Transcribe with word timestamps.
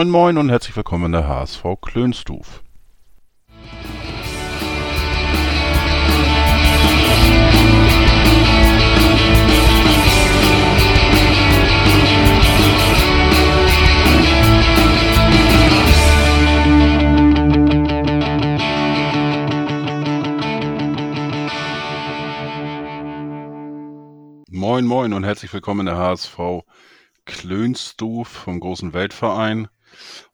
Moin 0.00 0.08
Moin 0.08 0.38
und 0.38 0.48
herzlich 0.48 0.74
willkommen 0.76 1.04
in 1.04 1.12
der 1.12 1.28
HSV 1.28 1.62
Klönstuf. 1.82 2.62
Moin 24.48 24.86
Moin 24.86 25.12
und 25.12 25.24
herzlich 25.24 25.52
willkommen 25.52 25.80
in 25.80 25.86
der 25.86 25.98
HSV 25.98 26.38
Klönstuf 27.26 28.28
vom 28.28 28.60
großen 28.60 28.94
Weltverein. 28.94 29.68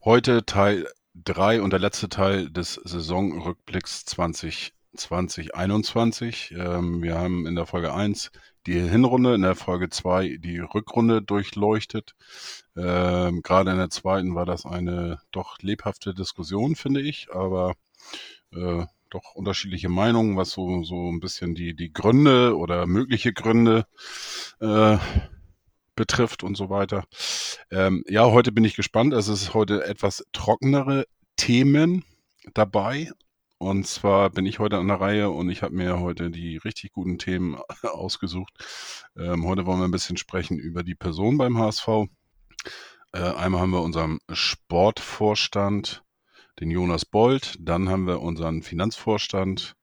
Heute 0.04 0.44
Teil 0.44 0.86
3 1.24 1.62
und 1.62 1.70
der 1.70 1.80
letzte 1.80 2.08
Teil 2.08 2.50
des 2.50 2.74
Saisonrückblicks 2.74 4.04
2020-21. 4.06 6.56
Ähm, 6.56 7.02
wir 7.02 7.18
haben 7.18 7.46
in 7.46 7.54
der 7.54 7.66
Folge 7.66 7.94
1 7.94 8.30
die 8.66 8.80
Hinrunde, 8.80 9.34
in 9.34 9.42
der 9.42 9.54
Folge 9.54 9.88
2 9.88 10.38
die 10.38 10.58
Rückrunde 10.58 11.22
durchleuchtet. 11.22 12.14
Ähm, 12.76 13.42
Gerade 13.42 13.70
in 13.70 13.78
der 13.78 13.90
zweiten 13.90 14.34
war 14.34 14.44
das 14.44 14.66
eine 14.66 15.20
doch 15.30 15.58
lebhafte 15.60 16.14
Diskussion, 16.14 16.76
finde 16.76 17.00
ich, 17.00 17.28
aber 17.32 17.74
äh, 18.52 18.84
doch 19.10 19.34
unterschiedliche 19.34 19.88
Meinungen, 19.88 20.36
was 20.36 20.50
so, 20.50 20.82
so 20.82 21.10
ein 21.10 21.20
bisschen 21.20 21.54
die, 21.54 21.74
die 21.74 21.92
Gründe 21.92 22.56
oder 22.56 22.86
mögliche 22.86 23.32
Gründe 23.32 23.86
äh, 24.60 24.98
betrifft 25.96 26.44
und 26.44 26.56
so 26.56 26.70
weiter. 26.70 27.04
Ähm, 27.70 28.04
ja, 28.08 28.30
heute 28.30 28.52
bin 28.52 28.64
ich 28.64 28.76
gespannt. 28.76 29.14
Also 29.14 29.32
es 29.32 29.42
ist 29.42 29.54
heute 29.54 29.84
etwas 29.84 30.24
trockenere 30.32 31.06
Themen 31.36 32.04
dabei. 32.54 33.10
Und 33.58 33.86
zwar 33.86 34.30
bin 34.30 34.44
ich 34.44 34.58
heute 34.58 34.76
an 34.76 34.88
der 34.88 35.00
Reihe 35.00 35.30
und 35.30 35.48
ich 35.48 35.62
habe 35.62 35.74
mir 35.74 35.98
heute 35.98 36.30
die 36.30 36.58
richtig 36.58 36.92
guten 36.92 37.18
Themen 37.18 37.56
ausgesucht. 37.82 38.52
Ähm, 39.16 39.46
heute 39.46 39.64
wollen 39.64 39.80
wir 39.80 39.88
ein 39.88 39.92
bisschen 39.92 40.18
sprechen 40.18 40.58
über 40.58 40.82
die 40.82 40.94
Person 40.94 41.38
beim 41.38 41.58
HSV. 41.58 41.88
Äh, 43.12 43.18
einmal 43.18 43.62
haben 43.62 43.70
wir 43.70 43.80
unseren 43.80 44.18
Sportvorstand, 44.30 46.04
den 46.60 46.70
Jonas 46.70 47.06
Bold. 47.06 47.56
Dann 47.58 47.88
haben 47.88 48.06
wir 48.06 48.20
unseren 48.20 48.62
Finanzvorstand, 48.62 49.74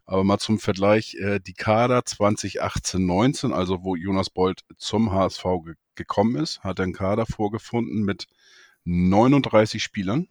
Aber 0.06 0.24
mal 0.24 0.38
zum 0.38 0.60
Vergleich, 0.60 1.16
äh, 1.16 1.40
die 1.40 1.54
Kader 1.54 2.00
2018-19, 2.00 3.52
also 3.52 3.84
wo 3.84 3.96
Jonas 3.96 4.30
Bolt 4.30 4.64
zum 4.78 5.12
HSV 5.12 5.44
ge 5.64 5.76
gekommen 5.96 6.36
ist, 6.36 6.62
hat 6.62 6.80
er 6.80 6.84
einen 6.84 6.94
Kader 6.94 7.26
vorgefunden 7.26 8.04
mit 8.04 8.28
39 8.84 9.82
Spielern. 9.82 10.28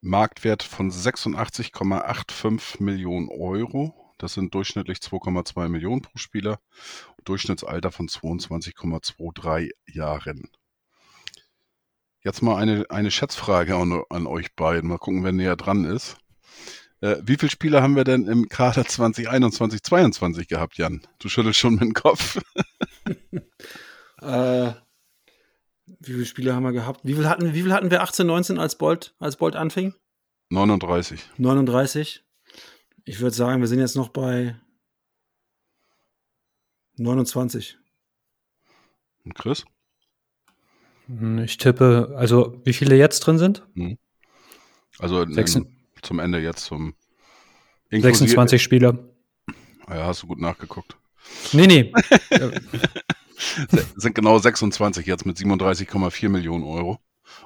Marktwert 0.00 0.64
von 0.64 0.90
86,85 0.90 2.82
Millionen 2.82 3.28
Euro. 3.28 3.94
Das 4.18 4.34
sind 4.34 4.52
durchschnittlich 4.54 4.98
2,2 4.98 5.68
Millionen 5.68 6.02
pro 6.02 6.18
Spieler. 6.18 6.58
Durchschnittsalter 7.24 7.92
von 7.92 8.08
22,23 8.08 9.70
Jahren. 9.86 10.50
Jetzt 12.22 12.42
mal 12.42 12.56
eine, 12.56 12.84
eine 12.90 13.10
Schätzfrage 13.10 13.76
an, 13.76 14.02
an 14.10 14.26
euch 14.26 14.54
beiden. 14.56 14.90
Mal 14.90 14.98
gucken, 14.98 15.22
wer 15.22 15.32
näher 15.32 15.56
dran 15.56 15.84
ist. 15.84 16.16
Äh, 17.00 17.16
wie 17.22 17.36
viele 17.36 17.50
Spieler 17.50 17.82
haben 17.82 17.96
wir 17.96 18.04
denn 18.04 18.26
im 18.26 18.48
Kader 18.48 18.84
2021, 18.84 19.82
2022 19.82 20.48
gehabt, 20.48 20.76
Jan? 20.76 21.00
Du 21.18 21.28
schüttelst 21.28 21.58
schon 21.58 21.74
mit 21.74 21.82
dem 21.82 21.94
Kopf. 21.94 22.40
äh, 24.20 24.72
wie 25.86 26.12
viele 26.12 26.26
Spieler 26.26 26.54
haben 26.54 26.62
wir 26.64 26.72
gehabt? 26.72 27.00
Wie 27.04 27.14
viel 27.14 27.28
hatten, 27.28 27.54
wie 27.54 27.62
viel 27.62 27.72
hatten 27.72 27.90
wir 27.90 28.02
18, 28.02 28.26
19, 28.26 28.58
als 28.58 28.76
Bolt, 28.76 29.14
als 29.18 29.36
Bolt 29.36 29.56
anfing? 29.56 29.94
39. 30.50 31.30
39. 31.38 32.24
Ich 33.04 33.20
würde 33.20 33.34
sagen, 33.34 33.60
wir 33.60 33.68
sind 33.68 33.78
jetzt 33.78 33.96
noch 33.96 34.10
bei 34.10 34.56
29. 36.96 37.78
Und 39.24 39.34
Chris? 39.34 39.64
Hm, 41.06 41.38
ich 41.38 41.56
tippe, 41.56 42.14
also 42.16 42.60
wie 42.64 42.72
viele 42.72 42.96
jetzt 42.96 43.20
drin 43.20 43.38
sind? 43.38 43.66
Hm. 43.74 43.96
Also 44.98 45.26
Sechs, 45.26 45.58
zum 46.02 46.18
Ende 46.18 46.38
jetzt 46.38 46.64
zum 46.64 46.94
26 47.90 48.62
Spieler. 48.62 48.98
Ja, 49.88 50.06
hast 50.06 50.22
du 50.22 50.28
gut 50.28 50.40
nachgeguckt. 50.40 50.96
Nee, 51.52 51.66
nee. 51.66 51.92
sind 53.96 54.14
genau 54.14 54.38
26 54.38 55.06
jetzt 55.06 55.26
mit 55.26 55.36
37,4 55.36 56.28
Millionen 56.28 56.64
Euro 56.64 56.98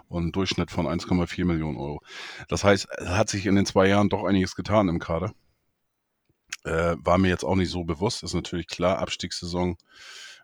und 0.09 0.35
Durchschnitt 0.37 0.71
von 0.71 0.87
1,4 0.87 1.45
Millionen 1.45 1.77
Euro. 1.77 2.03
Das 2.49 2.65
heißt, 2.65 2.89
es 2.99 3.09
hat 3.09 3.29
sich 3.29 3.47
in 3.47 3.57
den 3.57 3.67
zwei 3.67 3.89
Jahren 3.89 4.09
doch 4.09 4.25
einiges 4.25 4.55
getan 4.55 4.89
im 4.89 4.99
Kader. 4.99 5.33
Äh, 6.65 6.97
war 6.99 7.19
mir 7.19 7.29
jetzt 7.29 7.45
auch 7.45 7.57
nicht 7.57 7.71
so 7.71 7.85
bewusst. 7.85 8.23
Ist 8.23 8.35
natürlich 8.35 8.67
klar, 8.67 8.99
Abstiegssaison. 8.99 9.77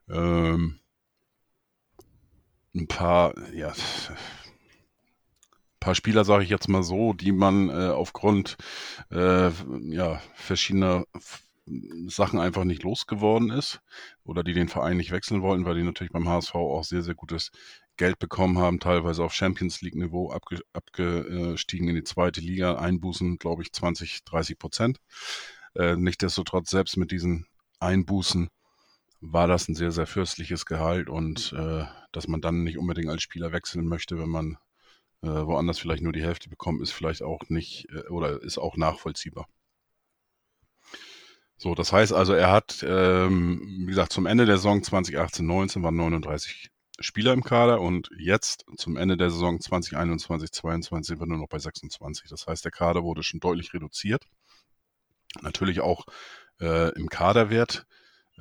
Ähm, 0.09 0.81
ein 2.75 2.87
paar, 2.87 3.35
ja, 3.53 3.73
paar 5.81 5.95
Spieler, 5.95 6.25
sage 6.25 6.45
ich 6.45 6.51
jetzt 6.51 6.69
mal 6.69 6.83
so, 6.83 7.13
die 7.13 7.33
man 7.33 7.71
äh, 7.71 7.89
aufgrund 7.89 8.57
äh, 9.11 9.51
ja, 9.89 10.21
verschiedener 10.35 11.05
Sachen 12.07 12.39
einfach 12.41 12.65
nicht 12.65 12.83
losgeworden 12.83 13.51
ist 13.51 13.81
oder 14.25 14.43
die 14.43 14.53
den 14.53 14.69
Verein 14.69 14.97
nicht 14.97 15.13
wechseln 15.13 15.43
wollten, 15.43 15.65
weil 15.65 15.77
die 15.77 15.83
natürlich 15.83 16.13
beim 16.13 16.29
HSV 16.29 16.55
auch 16.55 16.85
sehr, 16.85 17.03
sehr 17.03 17.15
gutes 17.15 17.51
Geld 17.97 18.19
bekommen 18.19 18.59
haben, 18.59 18.81
teilweise 18.81 19.23
auf 19.23 19.35
Champions 19.35 19.83
League-Niveau 19.83 20.33
abge 20.33 20.61
abgestiegen 20.73 21.89
in 21.89 21.95
die 21.95 22.05
zweite 22.05 22.41
Liga, 22.41 22.77
Einbußen, 22.77 23.39
glaube 23.39 23.63
ich, 23.63 23.73
20, 23.73 24.25
30 24.25 24.59
Prozent. 24.59 25.01
Äh, 25.75 25.97
Nichtsdestotrotz, 25.97 26.71
selbst 26.71 26.97
mit 26.97 27.11
diesen 27.11 27.47
Einbußen 27.79 28.49
war 29.21 29.47
das 29.47 29.69
ein 29.69 29.75
sehr, 29.75 29.93
sehr 29.93 30.07
fürstliches 30.07 30.65
Gehalt 30.67 31.09
und 31.09 31.53
äh, 31.53 31.85
dass 32.13 32.27
man 32.27 32.41
dann 32.41 32.65
nicht 32.65 32.79
unbedingt 32.79 33.11
als 33.11 33.23
Spieler 33.23 33.53
wechseln 33.53 33.87
möchte, 33.87 34.19
wenn 34.19 34.31
man 34.31 34.57
äh, 35.23 35.29
woanders 35.29 35.79
vielleicht 35.79 36.03
nur 36.03 36.13
die 36.13 36.23
Hälfte 36.23 36.49
bekommt, 36.49 36.83
ist 36.83 36.93
vielleicht 36.93 37.23
auch 37.23 37.41
nicht 37.49 37.89
äh, 37.91 38.09
oder 38.09 38.43
ist 38.43 38.59
auch 38.59 38.77
nachvollziehbar. 38.77 39.47
So, 41.57 41.75
das 41.75 41.93
heißt 41.93 42.13
also, 42.15 42.33
er 42.33 42.51
hat, 42.51 42.83
ähm, 42.89 43.83
wie 43.83 43.91
gesagt, 43.91 44.13
zum 44.13 44.25
Ende 44.27 44.47
der 44.47 44.57
Saison 44.57 44.81
2018-19 44.81 45.83
waren 45.83 45.97
39 45.97 46.71
Spieler 47.01 47.33
im 47.35 47.45
Kader 47.45 47.81
und 47.81 48.11
jetzt 48.19 48.65
zum 48.77 48.97
Ende 48.97 49.17
der 49.17 49.31
Saison 49.31 49.59
2021-22 49.59 51.05
sind 51.05 51.21
wir 51.21 51.27
nur 51.27 51.39
noch 51.39 51.49
bei 51.49 51.59
26. 51.59 52.29
Das 52.31 52.47
heißt, 52.47 52.65
der 52.65 52.73
Kader 52.73 53.03
wurde 53.03 53.23
schon 53.23 53.41
deutlich 53.41 53.75
reduziert. 53.75 54.25
Natürlich 55.43 55.81
auch 55.81 56.07
äh, 56.61 56.95
im 56.95 57.09
Kaderwert. 57.09 57.87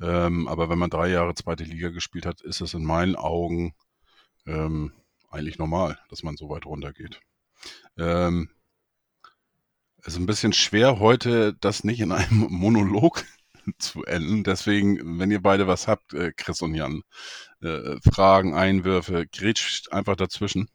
Ähm, 0.00 0.48
aber 0.48 0.70
wenn 0.70 0.78
man 0.78 0.90
drei 0.90 1.08
Jahre 1.08 1.34
zweite 1.34 1.64
Liga 1.64 1.90
gespielt 1.90 2.24
hat, 2.26 2.40
ist 2.40 2.60
es 2.60 2.74
in 2.74 2.84
meinen 2.84 3.16
Augen 3.16 3.74
ähm, 4.46 4.92
eigentlich 5.30 5.58
normal, 5.58 5.98
dass 6.08 6.22
man 6.22 6.36
so 6.36 6.48
weit 6.48 6.66
runtergeht. 6.66 7.20
Ähm, 7.96 8.50
es 10.02 10.14
ist 10.14 10.16
ein 10.16 10.26
bisschen 10.26 10.52
schwer, 10.52 10.98
heute 10.98 11.54
das 11.54 11.84
nicht 11.84 12.00
in 12.00 12.12
einem 12.12 12.46
Monolog 12.50 13.24
zu 13.78 14.04
enden. 14.04 14.44
Deswegen, 14.44 15.18
wenn 15.18 15.30
ihr 15.30 15.42
beide 15.42 15.66
was 15.66 15.88
habt, 15.88 16.14
äh, 16.14 16.32
Chris 16.32 16.62
und 16.62 16.74
Jan, 16.74 17.02
äh, 17.60 17.96
Fragen, 18.12 18.54
Einwürfe, 18.54 19.26
grätscht 19.26 19.92
einfach 19.92 20.16
dazwischen. 20.16 20.68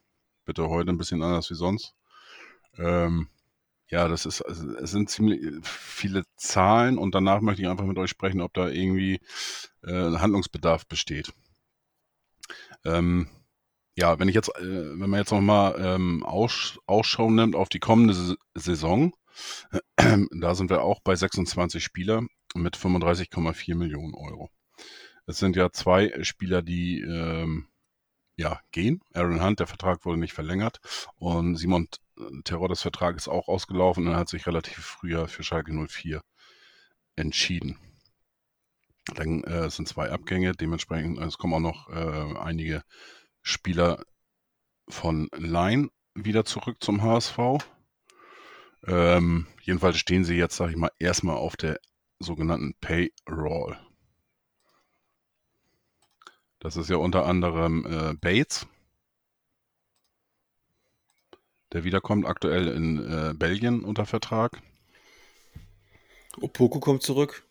Bitte 0.46 0.70
heute 0.70 0.92
ein 0.92 0.98
bisschen 0.98 1.24
anders 1.24 1.50
wie 1.50 1.56
sonst. 1.56 1.96
Ähm, 2.78 3.30
ja, 3.90 4.08
das 4.08 4.26
ist, 4.26 4.42
also, 4.42 4.76
es 4.78 4.92
sind 4.92 5.10
ziemlich 5.10 5.42
viele 5.64 6.24
Zahlen 6.38 6.98
und 6.98 7.14
danach 7.16 7.42
möchte 7.42 7.62
ich 7.62 7.68
einfach 7.68 7.86
mit 7.86 7.98
euch 7.98 8.10
sprechen, 8.10 8.42
ob 8.42 8.54
da 8.54 8.68
irgendwie 8.68 9.20
äh, 9.84 10.18
Handlungsbedarf 10.18 10.88
besteht. 10.88 11.32
Ähm, 12.84 13.30
ja, 13.96 14.20
wenn 14.20 14.28
ich 14.28 14.36
jetzt, 14.36 14.50
äh, 14.58 15.00
wenn 15.00 15.10
man 15.10 15.20
jetzt 15.20 15.32
nochmal 15.32 15.76
ähm, 15.80 16.24
Aus, 16.24 16.78
Ausschau 16.86 17.30
nimmt 17.30 17.56
auf 17.56 17.70
die 17.70 17.80
kommende 17.80 18.36
Saison, 18.54 19.14
da 19.98 20.56
sind 20.56 20.70
wir 20.70 20.82
auch 20.82 21.00
bei 21.02 21.16
26 21.16 21.84
Spieler 21.84 22.24
mit 22.56 22.78
35,4 22.78 23.76
Millionen 23.76 24.14
Euro. 24.14 24.50
Es 25.26 25.38
sind 25.38 25.56
ja 25.56 25.72
zwei 25.72 26.14
Spieler, 26.24 26.62
die 26.62 27.02
ähm, 27.02 27.68
ja, 28.38 28.60
gehen. 28.72 29.02
Aaron 29.14 29.42
Hunt, 29.42 29.60
der 29.60 29.68
Vertrag 29.68 30.06
wurde 30.06 30.20
nicht 30.20 30.34
verlängert 30.34 30.80
und 31.16 31.56
Simon 31.56 31.88
Teroddes 32.44 32.82
Vertrag 32.82 33.18
ist 33.18 33.28
auch 33.28 33.48
ausgelaufen 33.48 34.08
und 34.08 34.14
er 34.14 34.20
hat 34.20 34.30
sich 34.30 34.48
relativ 34.48 34.78
früher 34.78 35.28
für 35.28 35.44
Schalke 35.44 35.74
04 35.74 36.22
entschieden. 37.16 37.78
Dann 39.14 39.44
äh, 39.44 39.70
sind 39.70 39.88
zwei 39.88 40.10
Abgänge, 40.10 40.54
dementsprechend, 40.54 41.20
es 41.20 41.38
kommen 41.38 41.54
auch 41.54 41.60
noch 41.60 41.90
äh, 41.90 42.38
einige 42.40 42.84
Spieler 43.46 44.04
von 44.90 45.30
Line 45.38 45.90
wieder 46.16 46.46
zurück 46.46 46.78
zum 46.84 47.04
HSV. 47.04 47.38
Ähm, 48.88 49.46
jedenfalls 49.62 49.98
stehen 49.98 50.26
sie 50.26 50.36
jetzt, 50.36 50.56
sage 50.56 50.72
ich 50.72 50.78
mal, 50.78 50.90
erstmal 50.98 51.38
auf 51.38 51.56
der 51.56 51.80
sogenannten 52.18 52.74
Payroll. 52.82 53.78
Das 56.58 56.76
ist 56.76 56.90
ja 56.90 56.98
unter 56.98 57.28
anderem 57.28 57.86
äh, 57.86 58.16
Bates, 58.16 58.66
der 61.72 61.84
wiederkommt, 61.84 62.26
aktuell 62.26 62.68
in 62.68 62.98
äh, 62.98 63.34
Belgien 63.36 63.84
unter 63.84 64.08
Vertrag. 64.08 64.60
Opoko 66.42 66.80
kommt 66.80 67.04
zurück. 67.04 67.45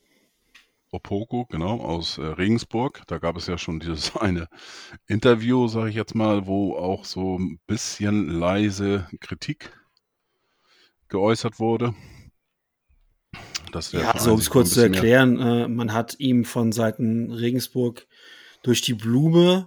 Opoko, 0.94 1.44
genau, 1.46 1.80
aus 1.80 2.18
äh, 2.18 2.22
Regensburg. 2.22 3.02
Da 3.08 3.18
gab 3.18 3.36
es 3.36 3.48
ja 3.48 3.58
schon 3.58 3.80
dieses 3.80 4.16
eine 4.16 4.48
Interview, 5.08 5.66
sage 5.66 5.90
ich 5.90 5.96
jetzt 5.96 6.14
mal, 6.14 6.46
wo 6.46 6.76
auch 6.76 7.04
so 7.04 7.36
ein 7.36 7.58
bisschen 7.66 8.28
leise 8.28 9.08
Kritik 9.20 9.72
geäußert 11.08 11.58
wurde. 11.58 11.94
ja, 13.90 14.18
so 14.18 14.34
um 14.34 14.38
es 14.38 14.50
kurz 14.50 14.70
zu 14.70 14.82
erklären, 14.82 15.40
äh, 15.40 15.68
man 15.68 15.92
hat 15.92 16.20
ihm 16.20 16.44
von 16.44 16.70
Seiten 16.70 17.32
Regensburg 17.32 18.06
durch 18.62 18.80
die 18.80 18.94
Blume, 18.94 19.66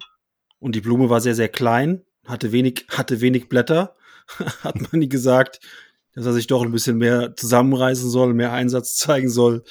und 0.59 0.75
die 0.75 0.81
Blume 0.81 1.09
war 1.09 1.21
sehr, 1.21 1.35
sehr 1.35 1.49
klein, 1.49 2.03
hatte 2.25 2.51
wenig, 2.51 2.85
hatte 2.89 3.19
wenig 3.21 3.49
Blätter, 3.49 3.95
hat 4.63 4.91
man 4.91 5.01
ihm 5.01 5.09
gesagt, 5.09 5.59
dass 6.15 6.25
er 6.25 6.33
sich 6.33 6.47
doch 6.47 6.63
ein 6.63 6.71
bisschen 6.71 6.97
mehr 6.97 7.35
zusammenreißen 7.35 8.09
soll, 8.09 8.33
mehr 8.33 8.53
Einsatz 8.53 8.95
zeigen 8.97 9.29
soll 9.29 9.65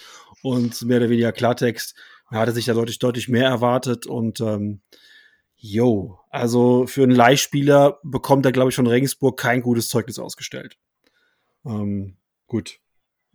und 0.47 0.83
mehr 0.83 0.99
oder 0.99 1.11
weniger 1.11 1.33
Klartext. 1.33 1.97
Er 2.31 2.39
hatte 2.39 2.53
sich 2.53 2.65
da 2.65 2.75
deutlich, 2.75 2.99
deutlich 2.99 3.29
mehr 3.29 3.49
erwartet 3.49 4.07
und 4.07 4.41
ähm, 4.41 4.81
yo, 5.57 6.21
also 6.31 6.87
für 6.87 7.03
einen 7.03 7.15
Leihspieler 7.15 7.99
bekommt 8.03 8.47
er, 8.47 8.53
glaube 8.53 8.71
ich, 8.71 8.77
von 8.77 8.87
Regensburg 8.87 9.39
kein 9.39 9.63
gutes 9.63 9.89
Zeugnis 9.89 10.19
ausgestellt. 10.19 10.79
Ähm, 11.65 12.17
gut. 12.47 12.79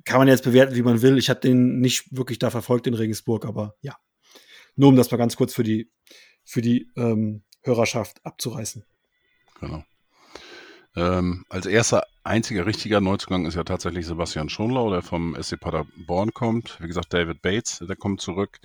Kann 0.06 0.19
man 0.19 0.28
jetzt 0.28 0.44
bewerten, 0.44 0.75
wie 0.75 0.81
man 0.81 1.02
will. 1.02 1.18
Ich 1.18 1.30
habe 1.30 1.42
den 1.42 1.80
nicht 1.80 2.16
wirklich 2.16 2.40
da 2.40 2.50
verfolgt 2.50 2.88
in 2.88 2.94
Regensburg, 2.94 3.46
aber 3.46 3.75
ja. 3.81 3.98
Nur 4.75 4.90
um 4.90 4.96
das 4.96 5.12
mal 5.12 5.18
ganz 5.18 5.36
kurz 5.36 5.54
für 5.54 5.64
die, 5.64 5.92
für 6.44 6.62
die 6.62 6.90
ähm, 6.96 7.44
Hörerschaft 7.62 8.25
abzureißen. 8.25 8.86
Genau. 9.60 9.84
Ähm, 10.96 11.46
als 11.50 11.66
erster 11.66 12.04
einziger 12.24 12.66
richtiger 12.66 13.00
Neuzugang 13.00 13.46
ist 13.46 13.56
ja 13.56 13.64
tatsächlich 13.64 14.06
Sebastian 14.06 14.50
Schonlau, 14.50 14.92
der 14.92 15.02
vom 15.02 15.42
SC 15.42 15.60
Paderborn 15.60 16.34
kommt. 16.34 16.78
Wie 16.82 16.88
gesagt, 16.88 17.14
David 17.14 17.42
Bates, 17.42 17.84
der 17.88 17.96
kommt 17.96 18.22
zurück 18.22 18.60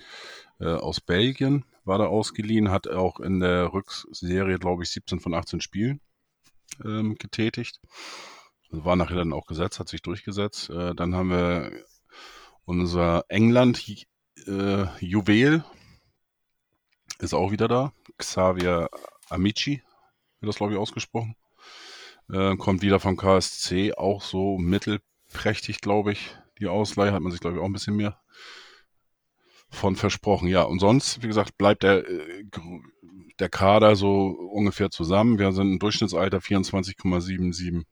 äh, 0.59 0.65
aus 0.65 0.99
Belgien, 0.99 1.63
war 1.85 1.97
da 1.97 2.07
ausgeliehen, 2.07 2.69
hat 2.69 2.87
auch 2.87 3.19
in 3.19 3.39
der 3.39 3.73
Rückserie, 3.73 4.59
glaube 4.59 4.83
ich, 4.83 4.89
17 4.89 5.21
von 5.21 5.33
18 5.33 5.61
Spielen 5.61 6.01
ähm, 6.83 7.15
getätigt. 7.15 7.79
Also 8.69 8.83
war 8.83 8.97
nachher 8.97 9.15
dann 9.15 9.33
auch 9.33 9.45
gesetzt, 9.45 9.79
hat 9.79 9.87
sich 9.87 10.01
durchgesetzt. 10.01 10.69
Äh, 10.69 10.93
dann 10.95 11.15
haben 11.15 11.29
wir 11.29 11.71
unser 12.65 13.23
England-Juwel, 13.29 15.55
äh, 15.55 15.61
ist 17.23 17.33
auch 17.33 17.51
wieder 17.51 17.69
da. 17.69 17.93
Xavier 18.17 18.89
Amici, 19.29 19.81
wird 20.39 20.49
das, 20.49 20.57
glaube 20.57 20.73
ich, 20.73 20.79
ausgesprochen. 20.79 21.35
Äh, 22.31 22.57
kommt 22.57 22.81
wieder 22.81 22.99
vom 22.99 23.17
KSC, 23.17 23.93
auch 23.93 24.21
so 24.21 24.57
mittelprächtig, 24.57 25.81
glaube 25.81 26.11
ich. 26.11 26.35
Die 26.59 26.67
Ausleihe 26.67 27.13
hat 27.13 27.21
man 27.21 27.31
sich, 27.31 27.41
glaube 27.41 27.57
ich, 27.57 27.61
auch 27.61 27.67
ein 27.67 27.73
bisschen 27.73 27.95
mehr 27.95 28.19
von 29.69 29.95
versprochen. 29.95 30.47
Ja, 30.47 30.63
und 30.63 30.79
sonst, 30.79 31.21
wie 31.23 31.27
gesagt, 31.27 31.57
bleibt 31.57 31.83
der, 31.83 32.07
äh, 32.07 32.43
der 33.39 33.49
Kader 33.49 33.95
so 33.95 34.27
ungefähr 34.27 34.89
zusammen. 34.89 35.39
Wir 35.39 35.51
sind 35.51 35.73
im 35.73 35.79
Durchschnittsalter 35.79 36.39
24,77 36.39 37.83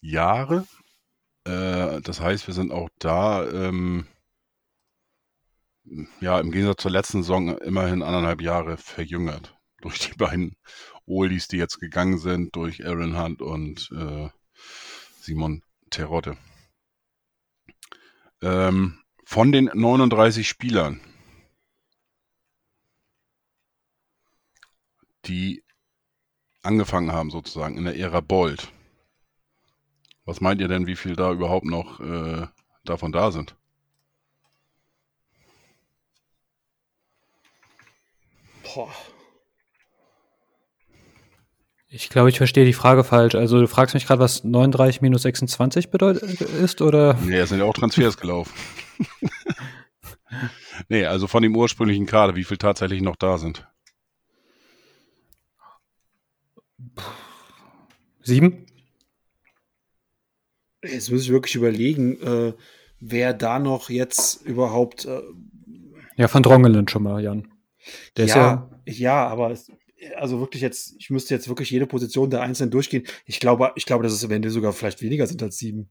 Jahre. 0.00 0.66
Äh, 1.44 2.00
das 2.02 2.20
heißt, 2.20 2.46
wir 2.46 2.54
sind 2.54 2.72
auch 2.72 2.88
da, 2.98 3.48
ähm, 3.48 4.06
ja, 6.20 6.40
im 6.40 6.50
Gegensatz 6.50 6.82
zur 6.82 6.90
letzten 6.90 7.22
Saison 7.22 7.56
immerhin 7.58 8.02
anderthalb 8.02 8.40
Jahre 8.42 8.76
verjüngert 8.76 9.56
durch 9.80 9.98
die 10.00 10.14
beiden 10.16 10.56
Oldies, 11.06 11.48
die 11.48 11.56
jetzt 11.56 11.78
gegangen 11.78 12.18
sind, 12.18 12.54
durch 12.56 12.84
Aaron 12.84 13.18
Hunt 13.18 13.42
und 13.42 13.90
äh, 13.92 14.28
Simon 15.20 15.62
Terodde. 15.90 16.36
Ähm, 18.42 18.98
von 19.24 19.52
den 19.52 19.70
39 19.72 20.48
Spielern, 20.48 21.00
die 25.24 25.64
angefangen 26.62 27.12
haben 27.12 27.30
sozusagen 27.30 27.76
in 27.76 27.84
der 27.84 27.96
Ära 27.96 28.20
Bold, 28.20 28.72
was 30.24 30.40
meint 30.40 30.60
ihr 30.60 30.68
denn, 30.68 30.86
wie 30.86 30.96
viel 30.96 31.14
da 31.14 31.32
überhaupt 31.32 31.66
noch 31.66 32.00
äh, 32.00 32.48
davon 32.84 33.12
da 33.12 33.30
sind? 33.30 33.56
Boah. 38.64 38.92
Ich 41.96 42.10
glaube, 42.10 42.28
ich 42.28 42.36
verstehe 42.36 42.66
die 42.66 42.74
Frage 42.74 43.04
falsch. 43.04 43.34
Also 43.34 43.58
du 43.58 43.66
fragst 43.66 43.94
mich 43.94 44.06
gerade, 44.06 44.20
was 44.20 44.44
39 44.44 45.00
minus 45.00 45.22
26 45.22 45.90
bedeutet 45.90 46.42
ist, 46.42 46.82
oder? 46.82 47.14
Nee, 47.24 47.38
es 47.38 47.48
sind 47.48 47.58
ja 47.58 47.64
auch 47.64 47.72
Transfers 47.72 48.18
gelaufen. 48.18 48.52
nee, 50.90 51.06
also 51.06 51.26
von 51.26 51.42
dem 51.42 51.56
ursprünglichen 51.56 52.04
Kader, 52.04 52.36
wie 52.36 52.44
viel 52.44 52.58
tatsächlich 52.58 53.00
noch 53.00 53.16
da 53.16 53.38
sind. 53.38 53.66
Sieben? 58.22 58.66
Jetzt 60.84 61.10
muss 61.10 61.22
ich 61.22 61.30
wirklich 61.30 61.54
überlegen, 61.54 62.20
äh, 62.20 62.52
wer 63.00 63.32
da 63.32 63.58
noch 63.58 63.88
jetzt 63.88 64.42
überhaupt. 64.42 65.06
Äh, 65.06 65.22
ja, 66.16 66.28
von 66.28 66.42
Drongelen 66.42 66.88
schon 66.88 67.04
mal, 67.04 67.22
Jan. 67.22 67.48
Der 68.18 68.26
ja, 68.26 68.68
ist 68.84 68.98
ja, 68.98 69.12
ja, 69.14 69.26
aber 69.28 69.50
es, 69.50 69.70
also 70.16 70.40
wirklich 70.40 70.62
jetzt, 70.62 70.94
ich 70.98 71.10
müsste 71.10 71.34
jetzt 71.34 71.48
wirklich 71.48 71.70
jede 71.70 71.86
Position 71.86 72.30
der 72.30 72.42
Einzelnen 72.42 72.70
durchgehen. 72.70 73.04
Ich 73.24 73.40
glaube, 73.40 73.72
ich 73.76 73.86
glaube, 73.86 74.04
dass 74.04 74.12
es 74.12 74.24
eventuell 74.24 74.52
sogar 74.52 74.72
vielleicht 74.72 75.02
weniger 75.02 75.26
sind 75.26 75.42
als 75.42 75.58
sieben. 75.58 75.90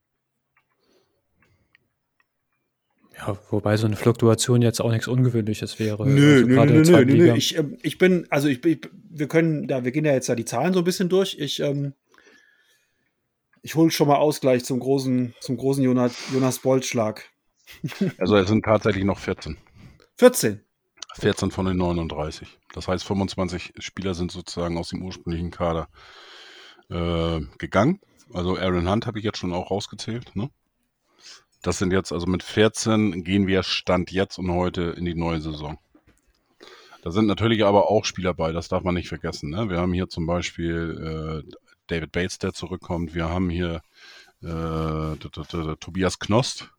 Ja, 3.17 3.37
wobei 3.49 3.77
so 3.77 3.87
eine 3.87 3.95
Fluktuation 3.95 4.61
jetzt 4.61 4.81
auch 4.81 4.91
nichts 4.91 5.07
Ungewöhnliches 5.07 5.79
wäre. 5.79 6.07
Nö, 6.07 6.59
also 6.59 6.73
nö, 6.73 6.81
nö, 6.81 7.05
nö, 7.05 7.15
nö. 7.15 7.33
Ich, 7.35 7.57
ähm, 7.57 7.77
ich 7.81 7.97
bin, 7.97 8.27
also 8.29 8.47
ich, 8.49 8.63
ich, 8.65 8.89
wir 9.09 9.27
können, 9.27 9.67
da, 9.67 9.85
wir 9.85 9.91
gehen 9.91 10.05
ja 10.05 10.11
jetzt 10.11 10.27
da 10.27 10.35
die 10.35 10.45
Zahlen 10.45 10.73
so 10.73 10.79
ein 10.79 10.85
bisschen 10.85 11.07
durch. 11.07 11.37
Ich, 11.39 11.61
ähm, 11.61 11.93
ich 13.61 13.75
hole 13.75 13.89
schon 13.89 14.07
mal 14.07 14.17
Ausgleich 14.17 14.65
zum 14.65 14.79
großen, 14.79 15.33
zum 15.39 15.57
großen 15.57 15.83
Jonas, 15.83 16.15
Jonas 16.33 16.59
Bolt-Schlag. 16.59 17.29
Also 18.17 18.35
es 18.37 18.47
sind 18.47 18.63
tatsächlich 18.63 19.05
noch 19.05 19.17
14. 19.17 19.57
14. 20.17 20.64
14 21.19 21.51
von 21.51 21.65
den 21.65 21.77
39. 21.77 22.59
Das 22.73 22.87
heißt, 22.87 23.05
25 23.05 23.73
Spieler 23.79 24.13
sind 24.13 24.31
sozusagen 24.31 24.77
aus 24.77 24.89
dem 24.89 25.01
ursprünglichen 25.01 25.51
Kader 25.51 25.87
äh, 26.89 27.39
gegangen. 27.57 27.99
Also 28.33 28.57
Aaron 28.57 28.89
Hunt 28.89 29.07
habe 29.07 29.19
ich 29.19 29.25
jetzt 29.25 29.37
schon 29.37 29.53
auch 29.53 29.71
rausgezählt. 29.71 30.35
Ne? 30.35 30.49
Das 31.61 31.77
sind 31.77 31.93
jetzt, 31.93 32.11
also 32.11 32.27
mit 32.27 32.43
14 32.43 33.23
gehen 33.23 33.47
wir 33.47 33.63
Stand 33.63 34.11
jetzt 34.11 34.37
und 34.37 34.51
heute 34.51 34.81
in 34.97 35.05
die 35.05 35.15
neue 35.15 35.39
Saison. 35.39 35.79
Da 37.01 37.11
sind 37.11 37.27
natürlich 37.27 37.63
aber 37.63 37.89
auch 37.89 38.03
Spieler 38.03 38.33
bei, 38.33 38.51
das 38.51 38.67
darf 38.67 38.83
man 38.83 38.95
nicht 38.95 39.07
vergessen. 39.07 39.51
Ne? 39.51 39.69
Wir 39.69 39.77
haben 39.77 39.93
hier 39.93 40.09
zum 40.09 40.25
Beispiel 40.25 41.43
äh, 41.45 41.55
David 41.87 42.11
Bates, 42.11 42.39
der 42.39 42.51
zurückkommt. 42.51 43.15
Wir 43.15 43.29
haben 43.29 43.49
hier 43.49 43.81
äh, 44.41 45.15
Tobias 45.79 46.19
Knost, 46.19 46.71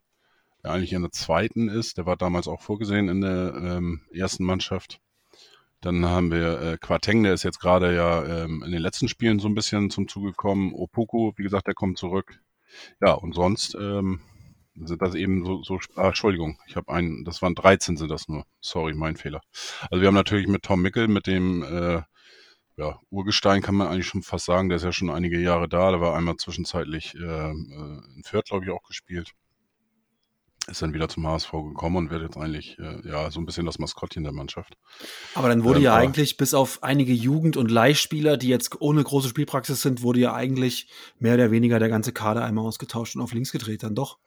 der 0.67 0.75
eigentlich 0.75 0.93
in 0.93 1.03
der 1.03 1.13
zweiten 1.13 1.69
ist. 1.69 1.97
Der 1.97 2.07
war 2.07 2.17
damals 2.17 2.49
auch 2.49 2.61
vorgesehen 2.61 3.09
in 3.09 3.21
der 3.21 3.55
ähm, 3.55 4.01
ersten 4.13 4.45
Mannschaft. 4.45 5.01
Dann 5.81 6.05
haben 6.07 6.33
wir 6.33 6.61
äh, 6.61 6.79
Quateng, 6.79 7.23
der 7.23 7.35
ist 7.35 7.45
jetzt 7.45 7.61
gerade 7.61 7.95
ja 7.95 8.25
ähm, 8.25 8.65
in 8.65 8.73
den 8.73 8.83
letzten 8.83 9.09
Spielen 9.09 9.39
so 9.39 9.47
ein 9.47 9.55
bisschen 9.55 9.91
zum 9.91 10.09
Zuge 10.09 10.31
gekommen. 10.31 10.73
Opoku, 10.75 11.33
wie 11.37 11.45
gesagt, 11.45 11.69
der 11.69 11.75
kommt 11.75 11.99
zurück. 11.99 12.41
Ja, 13.01 13.13
und 13.13 13.33
sonst 13.33 13.77
ähm, 13.77 14.21
sind 14.75 15.01
das 15.01 15.15
eben 15.15 15.45
so, 15.45 15.63
so 15.63 15.79
ah, 15.95 16.09
Entschuldigung, 16.09 16.59
ich 16.67 16.75
habe 16.75 16.93
einen, 16.93 17.25
das 17.25 17.43
waren 17.43 17.55
13 17.55 17.97
sind 17.97 18.11
das 18.11 18.27
nur. 18.27 18.45
Sorry, 18.61 18.93
mein 18.93 19.17
Fehler. 19.17 19.43
Also 19.89 20.01
wir 20.01 20.09
haben 20.09 20.15
natürlich 20.15 20.49
mit 20.49 20.65
Tom 20.65 20.83
Mickel, 20.83 21.07
mit 21.07 21.29
dem 21.29 21.63
äh, 21.63 22.03
ja, 22.77 22.99
Urgestein 23.11 23.63
kann 23.63 23.77
man 23.77 23.87
eigentlich 23.87 24.09
schon 24.09 24.23
fast 24.25 24.47
sagen, 24.47 24.69
der 24.69 24.77
ist 24.77 24.85
ja 24.85 24.93
schon 24.93 25.11
einige 25.11 25.39
Jahre 25.39 25.69
da. 25.69 25.93
Der 25.93 26.01
war 26.01 26.17
einmal 26.17 26.37
zwischenzeitlich 26.37 27.15
äh, 27.15 27.51
äh, 27.51 27.53
in 27.53 28.23
Fürth, 28.25 28.47
glaube 28.47 28.65
ich, 28.65 28.71
auch 28.73 28.83
gespielt. 28.83 29.33
Ist 30.69 30.83
dann 30.83 30.93
wieder 30.93 31.09
zum 31.09 31.27
HSV 31.27 31.53
gekommen 31.53 31.97
und 31.97 32.11
wird 32.11 32.23
jetzt 32.23 32.37
eigentlich 32.37 32.79
äh, 32.79 33.09
ja 33.09 33.31
so 33.31 33.41
ein 33.41 33.47
bisschen 33.47 33.67
das 33.67 33.79
Maskottchen 33.79 34.25
der 34.25 34.33
Mannschaft. 34.33 34.77
Aber 35.35 35.49
dann 35.49 35.63
wurde 35.63 35.79
Ähm, 35.79 35.85
ja 35.85 35.95
eigentlich, 35.95 36.37
bis 36.37 36.55
auf 36.55 36.83
einige 36.83 37.13
Jugend- 37.13 37.57
und 37.57 37.71
Leihspieler, 37.71 38.37
die 38.37 38.49
jetzt 38.49 38.81
ohne 38.81 39.05
große 39.05 39.29
Spielpraxis 39.29 39.83
sind, 39.83 40.03
wurde 40.03 40.21
ja 40.21 40.35
eigentlich 40.35 40.89
mehr 41.19 41.35
oder 41.35 41.51
weniger 41.51 41.79
der 41.79 41.89
ganze 41.89 42.13
Kader 42.13 42.45
einmal 42.45 42.65
ausgetauscht 42.65 43.15
und 43.15 43.23
auf 43.23 43.33
links 43.33 43.53
gedreht, 43.53 43.85
dann 43.85 43.95
doch. 43.95 44.19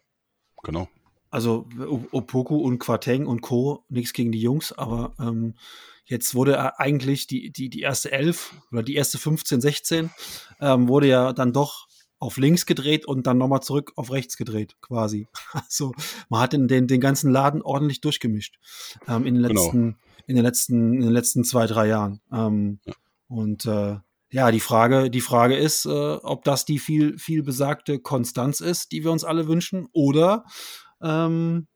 Genau. 0.63 0.87
Also 1.29 1.67
Opoku 2.11 2.57
und 2.57 2.79
Quateng 2.79 3.27
und 3.27 3.41
Co. 3.41 3.83
Nichts 3.89 4.13
gegen 4.13 4.31
die 4.31 4.41
Jungs, 4.41 4.71
aber 4.71 5.13
ähm, 5.19 5.55
jetzt 6.05 6.33
wurde 6.33 6.53
er 6.53 6.79
eigentlich 6.79 7.27
die, 7.27 7.51
die, 7.51 7.69
die 7.69 7.81
erste 7.81 8.11
Elf 8.11 8.53
oder 8.71 8.81
die 8.81 8.95
erste 8.95 9.17
15, 9.17 9.61
16 9.61 10.09
ähm, 10.59 10.87
wurde 10.87 11.07
ja 11.07 11.33
dann 11.33 11.53
doch 11.53 11.88
auf 12.19 12.37
links 12.37 12.65
gedreht 12.65 13.05
und 13.05 13.25
dann 13.27 13.37
nochmal 13.37 13.61
zurück 13.61 13.93
auf 13.95 14.11
rechts 14.11 14.37
gedreht, 14.37 14.75
quasi. 14.81 15.27
Also 15.53 15.93
man 16.29 16.41
hat 16.41 16.53
den, 16.53 16.67
den, 16.67 16.87
den 16.87 17.01
ganzen 17.01 17.31
Laden 17.31 17.61
ordentlich 17.61 18.01
durchgemischt 18.01 18.57
ähm, 19.07 19.25
in 19.25 19.35
den 19.35 19.43
Genau. 19.43 19.61
letzten, 19.63 19.97
in 20.27 20.35
den 20.35 20.43
letzten, 20.45 20.93
in 20.95 21.01
den 21.01 21.11
letzten 21.11 21.43
zwei, 21.43 21.65
drei 21.65 21.87
Jahren. 21.87 22.21
Ähm, 22.31 22.79
Und 23.27 23.65
äh, 23.65 23.97
ja, 24.31 24.51
die 24.51 24.59
Frage, 24.59 25.09
die 25.09 25.21
Frage 25.21 25.55
ist, 25.55 25.85
äh, 25.85 25.89
ob 25.89 26.43
das 26.43 26.65
die 26.65 26.77
viel, 26.79 27.17
viel 27.17 27.41
besagte 27.43 27.99
Konstanz 27.99 28.59
ist, 28.59 28.91
die 28.91 29.03
wir 29.03 29.11
uns 29.11 29.23
alle 29.23 29.47
wünschen, 29.47 29.87
oder 29.91 30.45
ähm, 31.01 31.67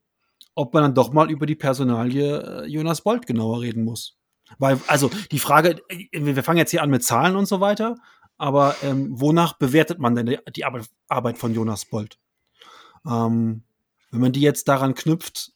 ob 0.56 0.74
man 0.74 0.84
dann 0.84 0.94
doch 0.96 1.14
mal 1.14 1.32
über 1.32 1.46
die 1.46 1.56
Personalie 1.56 2.64
äh, 2.64 2.66
Jonas 2.68 3.02
Bolt 3.02 3.26
genauer 3.26 3.62
reden 3.62 3.84
muss. 3.84 4.18
Weil, 4.60 4.80
also 4.88 5.10
die 5.32 5.40
Frage, 5.40 5.82
äh, 5.90 6.08
wir 6.12 6.44
fangen 6.44 6.60
jetzt 6.60 6.72
hier 6.72 6.84
an 6.84 6.90
mit 6.92 7.04
Zahlen 7.04 7.36
und 7.36 7.48
so 7.48 7.60
weiter, 7.60 7.96
aber 8.38 8.76
ähm, 8.84 9.10
wonach 9.12 9.54
bewertet 9.54 10.00
man 10.00 10.16
denn 10.16 10.26
die, 10.26 10.40
die 10.56 10.66
Arbeit, 10.66 10.90
Arbeit 11.08 11.38
von 11.38 11.54
Jonas 11.54 11.86
Bolt? 11.86 12.18
Ähm, 13.06 13.64
wenn 14.12 14.22
man 14.22 14.32
die 14.32 14.42
jetzt 14.42 14.68
daran 14.68 14.96
knüpft, 14.96 15.52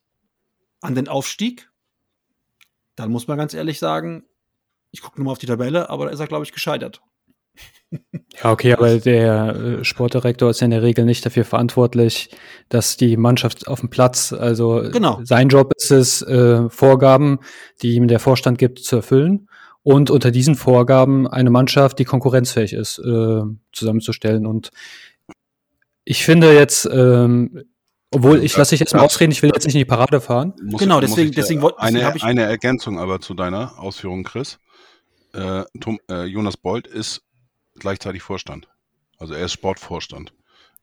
an 0.81 0.95
den 0.95 1.07
Aufstieg, 1.07 1.69
dann 2.95 3.11
muss 3.11 3.27
man 3.27 3.37
ganz 3.37 3.53
ehrlich 3.53 3.79
sagen, 3.79 4.23
ich 4.91 5.01
gucke 5.01 5.17
nur 5.17 5.25
mal 5.25 5.31
auf 5.31 5.37
die 5.37 5.45
Tabelle, 5.45 5.89
aber 5.89 6.05
da 6.05 6.11
ist 6.11 6.19
er, 6.19 6.27
glaube 6.27 6.45
ich, 6.45 6.51
gescheitert. 6.51 7.01
Ja, 7.89 8.51
okay, 8.51 8.73
aber 8.73 8.99
der 8.99 9.55
äh, 9.55 9.83
Sportdirektor 9.83 10.49
ist 10.49 10.59
ja 10.59 10.65
in 10.65 10.71
der 10.71 10.83
Regel 10.83 11.05
nicht 11.05 11.25
dafür 11.25 11.45
verantwortlich, 11.45 12.29
dass 12.69 12.97
die 12.97 13.17
Mannschaft 13.17 13.67
auf 13.67 13.79
dem 13.79 13.89
Platz, 13.89 14.33
also 14.33 14.89
Genau. 14.91 15.19
sein 15.23 15.49
Job 15.49 15.73
ist 15.75 15.91
es, 15.91 16.21
äh, 16.21 16.69
Vorgaben, 16.69 17.39
die 17.81 17.95
ihm 17.95 18.07
der 18.07 18.19
Vorstand 18.19 18.59
gibt, 18.59 18.79
zu 18.79 18.97
erfüllen 18.97 19.49
und 19.87 20.09
unter 20.11 20.31
diesen 20.31 20.55
Vorgaben 20.55 21.27
eine 21.29 21.49
Mannschaft, 21.49 21.97
die 21.99 22.03
konkurrenzfähig 22.03 22.73
ist, 22.73 22.99
äh, 22.99 23.41
zusammenzustellen. 23.71 24.45
Und 24.45 24.71
ich 26.03 26.25
finde 26.25 26.53
jetzt, 26.53 26.85
ähm, 26.91 27.63
obwohl 28.11 28.43
ich 28.43 28.57
lasse 28.57 28.71
dich 28.71 28.81
jetzt 28.81 28.93
mal 28.93 29.05
ausreden, 29.05 29.31
ich 29.31 29.41
will 29.43 29.51
jetzt 29.53 29.63
nicht 29.65 29.75
in 29.75 29.79
die 29.79 29.85
Parade 29.85 30.19
fahren. 30.19 30.53
Muss, 30.61 30.81
Genau, 30.81 30.99
deswegen- 30.99 31.31
deswegen 31.31 31.61
wollt- 31.61 31.75
deswegen 31.81 32.03
eine, 32.05 32.15
ich- 32.17 32.23
eine 32.23 32.43
Ergänzung 32.43 32.99
aber 32.99 33.21
zu 33.21 33.33
deiner 33.33 33.79
Ausführung, 33.79 34.25
Chris. 34.25 34.59
Äh, 35.33 35.63
Tom, 35.79 35.99
äh, 36.11 36.25
Jonas 36.25 36.57
Bolt 36.57 36.85
ist 36.85 37.21
gleichzeitig 37.79 38.21
Vorstand. 38.23 38.67
Also 39.19 39.35
er 39.35 39.45
ist 39.45 39.53
Sportvorstand. 39.53 40.33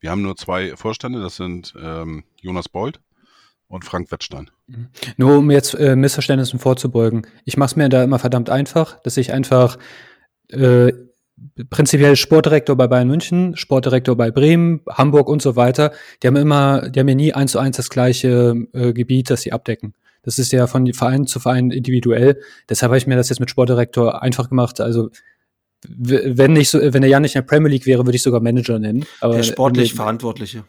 Wir 0.01 0.13
haben 0.13 0.23
nur 0.23 0.37
zwei 0.37 0.77
Vorstände, 0.77 1.21
das 1.21 1.37
sind 1.37 1.75
ähm, 1.79 2.25
Jonas 2.41 2.71
Bolt 2.71 3.01
und 3.75 3.85
Frank 3.85 4.11
Wettstein. 4.12 4.50
Nur 5.16 5.38
um 5.38 5.50
jetzt 5.50 5.75
äh, 5.75 5.97
Missverständnissen 5.97 6.59
vorzubeugen. 6.59 7.26
Ich 7.45 7.57
mache 7.57 7.71
es 7.71 7.76
mir 7.76 7.88
da 7.88 8.04
immer 8.04 8.19
verdammt 8.19 8.49
einfach, 8.49 9.00
dass 9.02 9.16
ich 9.16 9.33
einfach 9.33 9.78
äh, 10.49 10.93
prinzipiell 11.71 12.14
Sportdirektor 12.14 12.76
bei 12.76 12.87
Bayern 12.87 13.09
München, 13.09 13.57
Sportdirektor 13.57 14.16
bei 14.16 14.31
Bremen, 14.31 14.81
Hamburg 14.88 15.28
und 15.28 15.43
so 15.43 15.57
weiter, 15.57 15.93
die 16.23 16.28
haben 16.28 16.37
immer, 16.37 16.88
die 16.88 17.00
haben 17.00 17.09
ja 17.09 17.14
nie 17.14 17.33
eins 17.33 17.52
zu 17.52 17.59
eins 17.59 17.76
das 17.76 17.90
gleiche 17.90 18.54
äh, 18.73 18.93
Gebiet, 18.93 19.31
das 19.31 19.43
sie 19.43 19.52
abdecken. 19.52 19.95
Das 20.23 20.38
ist 20.38 20.52
ja 20.52 20.66
von 20.66 20.90
Verein 20.95 21.26
zu 21.26 21.40
Verein 21.40 21.71
individuell. 21.71 22.40
Deshalb 22.71 22.90
habe 22.90 22.99
ich 22.99 23.07
mir 23.07 23.16
das 23.16 23.28
jetzt 23.28 23.40
mit 23.40 23.50
Sportdirektor 23.50 24.23
einfach 24.23 24.49
gemacht. 24.49 24.81
Also 24.81 25.11
wenn 25.87 26.54
nicht 26.54 26.71
so, 26.71 26.81
wenn 26.81 27.02
der 27.02 27.11
Jan 27.11 27.23
nicht 27.23 27.35
in 27.35 27.43
der 27.43 27.47
Premier 27.47 27.71
League 27.71 27.85
wäre, 27.85 28.07
würde 28.07 28.16
ich 28.16 28.23
sogar 28.23 28.40
Manager 28.40 28.78
nennen. 28.78 29.04
Aber 29.21 29.35
Der 29.35 29.43
sportlich 29.43 29.93
Verantwortliche. 29.93 30.64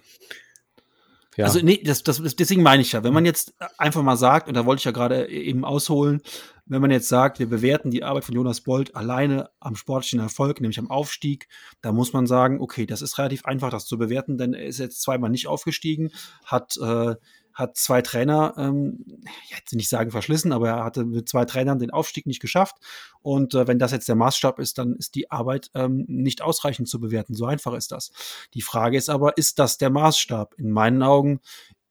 Ja. 1.35 1.45
Also 1.45 1.59
nee, 1.61 1.81
das, 1.83 2.03
das, 2.03 2.21
deswegen 2.35 2.63
meine 2.63 2.81
ich 2.81 2.91
ja, 2.93 3.03
wenn 3.03 3.13
man 3.13 3.25
jetzt 3.25 3.53
einfach 3.77 4.01
mal 4.01 4.15
sagt, 4.17 4.47
und 4.47 4.53
da 4.55 4.65
wollte 4.65 4.79
ich 4.79 4.85
ja 4.85 4.91
gerade 4.91 5.27
eben 5.29 5.65
ausholen, 5.65 6.21
wenn 6.65 6.81
man 6.81 6.91
jetzt 6.91 7.09
sagt, 7.09 7.39
wir 7.39 7.47
bewerten 7.47 7.91
die 7.91 8.03
Arbeit 8.03 8.25
von 8.25 8.35
Jonas 8.35 8.61
Bolt 8.61 8.95
alleine 8.95 9.49
am 9.59 9.75
sportlichen 9.75 10.19
Erfolg, 10.19 10.61
nämlich 10.61 10.79
am 10.79 10.89
Aufstieg, 10.89 11.47
da 11.81 11.91
muss 11.91 12.13
man 12.13 12.25
sagen, 12.25 12.59
okay, 12.59 12.85
das 12.85 13.01
ist 13.01 13.17
relativ 13.19 13.45
einfach, 13.45 13.69
das 13.69 13.85
zu 13.85 13.97
bewerten, 13.97 14.37
denn 14.37 14.53
er 14.53 14.65
ist 14.65 14.79
jetzt 14.79 15.01
zweimal 15.01 15.29
nicht 15.29 15.47
aufgestiegen, 15.47 16.11
hat, 16.43 16.77
äh, 16.77 17.15
hat 17.55 17.77
zwei 17.77 18.01
Trainer, 18.01 18.53
ähm, 18.57 19.05
ich 19.45 19.55
hätte 19.55 19.77
nicht 19.77 19.87
sagen 19.87 20.11
verschlissen, 20.11 20.51
aber 20.51 20.69
er 20.69 20.83
hatte 20.83 21.05
mit 21.05 21.29
zwei 21.29 21.45
Trainern 21.45 21.79
den 21.79 21.89
Aufstieg 21.89 22.25
nicht 22.25 22.41
geschafft. 22.41 22.75
Und 23.21 23.55
äh, 23.55 23.65
wenn 23.65 23.79
das 23.79 23.93
jetzt 23.93 24.09
der 24.09 24.15
Maßstab 24.15 24.59
ist, 24.59 24.77
dann 24.77 24.97
ist 24.97 25.15
die 25.15 25.31
Arbeit 25.31 25.71
ähm, 25.73 26.03
nicht 26.07 26.41
ausreichend 26.41 26.89
zu 26.89 26.99
bewerten. 26.99 27.33
So 27.33 27.45
einfach 27.45 27.73
ist 27.73 27.93
das. 27.93 28.11
Die 28.53 28.61
Frage 28.61 28.97
ist 28.97 29.09
aber, 29.09 29.37
ist 29.37 29.57
das 29.57 29.77
der 29.77 29.89
Maßstab? 29.89 30.55
In 30.57 30.69
meinen 30.69 31.01
Augen 31.01 31.39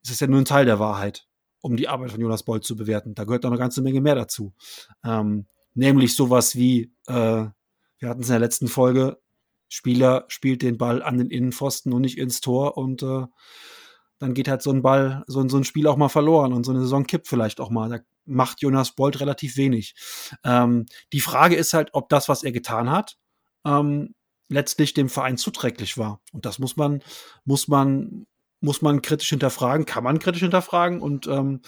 ist 0.02 0.12
es 0.12 0.20
ja 0.20 0.26
nur 0.26 0.40
ein 0.40 0.44
Teil 0.44 0.66
der 0.66 0.78
Wahrheit, 0.78 1.26
um 1.62 1.76
die 1.76 1.88
Arbeit 1.88 2.10
von 2.10 2.20
Jonas 2.20 2.42
Bolt 2.42 2.64
zu 2.64 2.76
bewerten. 2.76 3.14
Da 3.14 3.24
gehört 3.24 3.42
noch 3.42 3.50
eine 3.50 3.58
ganze 3.58 3.80
Menge 3.80 4.02
mehr 4.02 4.14
dazu. 4.14 4.52
Ähm, 5.02 5.46
nämlich 5.72 6.14
sowas 6.14 6.56
wie, 6.56 6.92
äh, 7.06 7.46
wir 7.98 8.08
hatten 8.08 8.20
es 8.20 8.28
in 8.28 8.34
der 8.34 8.38
letzten 8.38 8.68
Folge, 8.68 9.18
Spieler 9.70 10.26
spielt 10.28 10.60
den 10.60 10.76
Ball 10.76 11.02
an 11.02 11.16
den 11.16 11.30
Innenpfosten 11.30 11.94
und 11.94 12.02
nicht 12.02 12.18
ins 12.18 12.42
Tor 12.42 12.76
und 12.76 13.02
äh, 13.02 13.24
dann 14.18 14.34
geht 14.34 14.48
halt 14.48 14.62
so 14.62 14.70
ein 14.70 14.82
Ball, 14.82 15.24
so, 15.26 15.46
so 15.48 15.56
ein 15.56 15.64
Spiel 15.64 15.86
auch 15.86 15.96
mal 15.96 16.08
verloren 16.08 16.52
und 16.52 16.64
so 16.64 16.72
eine 16.72 16.80
Saison 16.80 17.06
kippt 17.06 17.28
vielleicht 17.28 17.60
auch 17.60 17.70
mal. 17.70 17.88
Da 17.88 17.98
macht 18.24 18.62
Jonas 18.62 18.92
Bolt 18.92 19.20
relativ 19.20 19.56
wenig. 19.56 19.94
Ähm, 20.44 20.86
die 21.12 21.20
Frage 21.20 21.56
ist 21.56 21.74
halt, 21.74 21.90
ob 21.92 22.08
das, 22.08 22.28
was 22.28 22.42
er 22.42 22.52
getan 22.52 22.90
hat, 22.90 23.16
ähm, 23.64 24.14
letztlich 24.48 24.94
dem 24.94 25.08
Verein 25.08 25.36
zuträglich 25.36 25.98
war. 25.98 26.20
Und 26.32 26.46
das 26.46 26.58
muss 26.58 26.76
man, 26.76 27.02
muss 27.44 27.68
man, 27.68 28.26
muss 28.60 28.82
man 28.82 29.02
kritisch 29.02 29.28
hinterfragen, 29.28 29.86
kann 29.86 30.04
man 30.04 30.18
kritisch 30.18 30.42
hinterfragen 30.42 31.00
und 31.00 31.26
ähm, 31.26 31.60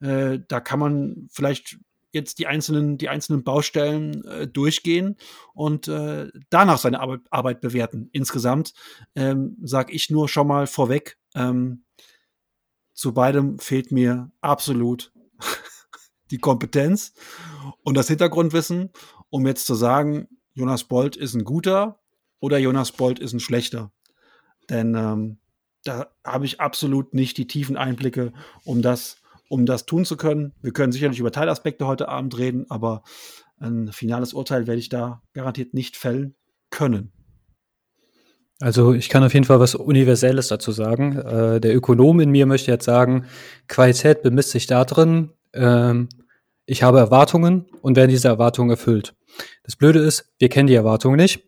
äh, 0.00 0.38
da 0.46 0.60
kann 0.60 0.78
man 0.78 1.28
vielleicht 1.32 1.78
jetzt 2.12 2.38
die 2.38 2.46
einzelnen, 2.46 2.96
die 2.96 3.08
einzelnen 3.08 3.44
Baustellen 3.44 4.24
äh, 4.24 4.46
durchgehen 4.46 5.16
und 5.52 5.88
äh, 5.88 6.28
danach 6.48 6.78
seine 6.78 7.00
Arbeit, 7.00 7.20
Arbeit 7.30 7.60
bewerten. 7.60 8.08
Insgesamt 8.12 8.72
ähm, 9.16 9.56
sage 9.62 9.92
ich 9.92 10.10
nur 10.10 10.28
schon 10.28 10.46
mal 10.46 10.66
vorweg, 10.66 11.18
ähm, 11.34 11.83
zu 12.94 13.12
beidem 13.12 13.58
fehlt 13.58 13.92
mir 13.92 14.30
absolut 14.40 15.12
die 16.30 16.38
Kompetenz 16.38 17.12
und 17.82 17.96
das 17.96 18.08
Hintergrundwissen, 18.08 18.90
um 19.30 19.46
jetzt 19.46 19.66
zu 19.66 19.74
sagen, 19.74 20.28
Jonas 20.54 20.84
Bolt 20.84 21.16
ist 21.16 21.34
ein 21.34 21.44
guter 21.44 22.00
oder 22.40 22.58
Jonas 22.58 22.92
Bolt 22.92 23.18
ist 23.18 23.32
ein 23.32 23.40
schlechter. 23.40 23.92
Denn 24.70 24.94
ähm, 24.94 25.38
da 25.82 26.08
habe 26.24 26.46
ich 26.46 26.60
absolut 26.60 27.12
nicht 27.14 27.36
die 27.36 27.46
tiefen 27.46 27.76
Einblicke, 27.76 28.32
um 28.64 28.80
das, 28.80 29.18
um 29.48 29.66
das 29.66 29.86
tun 29.86 30.04
zu 30.04 30.16
können. 30.16 30.52
Wir 30.62 30.72
können 30.72 30.92
sicherlich 30.92 31.18
über 31.18 31.32
Teilaspekte 31.32 31.86
heute 31.86 32.08
Abend 32.08 32.38
reden, 32.38 32.66
aber 32.70 33.02
ein 33.58 33.92
finales 33.92 34.32
Urteil 34.32 34.66
werde 34.66 34.80
ich 34.80 34.88
da 34.88 35.22
garantiert 35.32 35.74
nicht 35.74 35.96
fällen 35.96 36.34
können. 36.70 37.12
Also 38.64 38.94
ich 38.94 39.10
kann 39.10 39.22
auf 39.22 39.34
jeden 39.34 39.44
Fall 39.44 39.60
was 39.60 39.74
Universelles 39.74 40.48
dazu 40.48 40.72
sagen. 40.72 41.18
Äh, 41.18 41.60
der 41.60 41.76
Ökonom 41.76 42.20
in 42.20 42.30
mir 42.30 42.46
möchte 42.46 42.70
jetzt 42.70 42.86
sagen, 42.86 43.26
Qualität 43.68 44.22
bemisst 44.22 44.52
sich 44.52 44.66
darin, 44.66 45.28
ähm, 45.52 46.08
ich 46.64 46.82
habe 46.82 46.98
Erwartungen 46.98 47.66
und 47.82 47.94
werden 47.94 48.08
diese 48.08 48.28
Erwartungen 48.28 48.70
erfüllt. 48.70 49.14
Das 49.64 49.76
Blöde 49.76 49.98
ist, 49.98 50.32
wir 50.38 50.48
kennen 50.48 50.66
die 50.66 50.74
Erwartungen 50.74 51.16
nicht. 51.16 51.44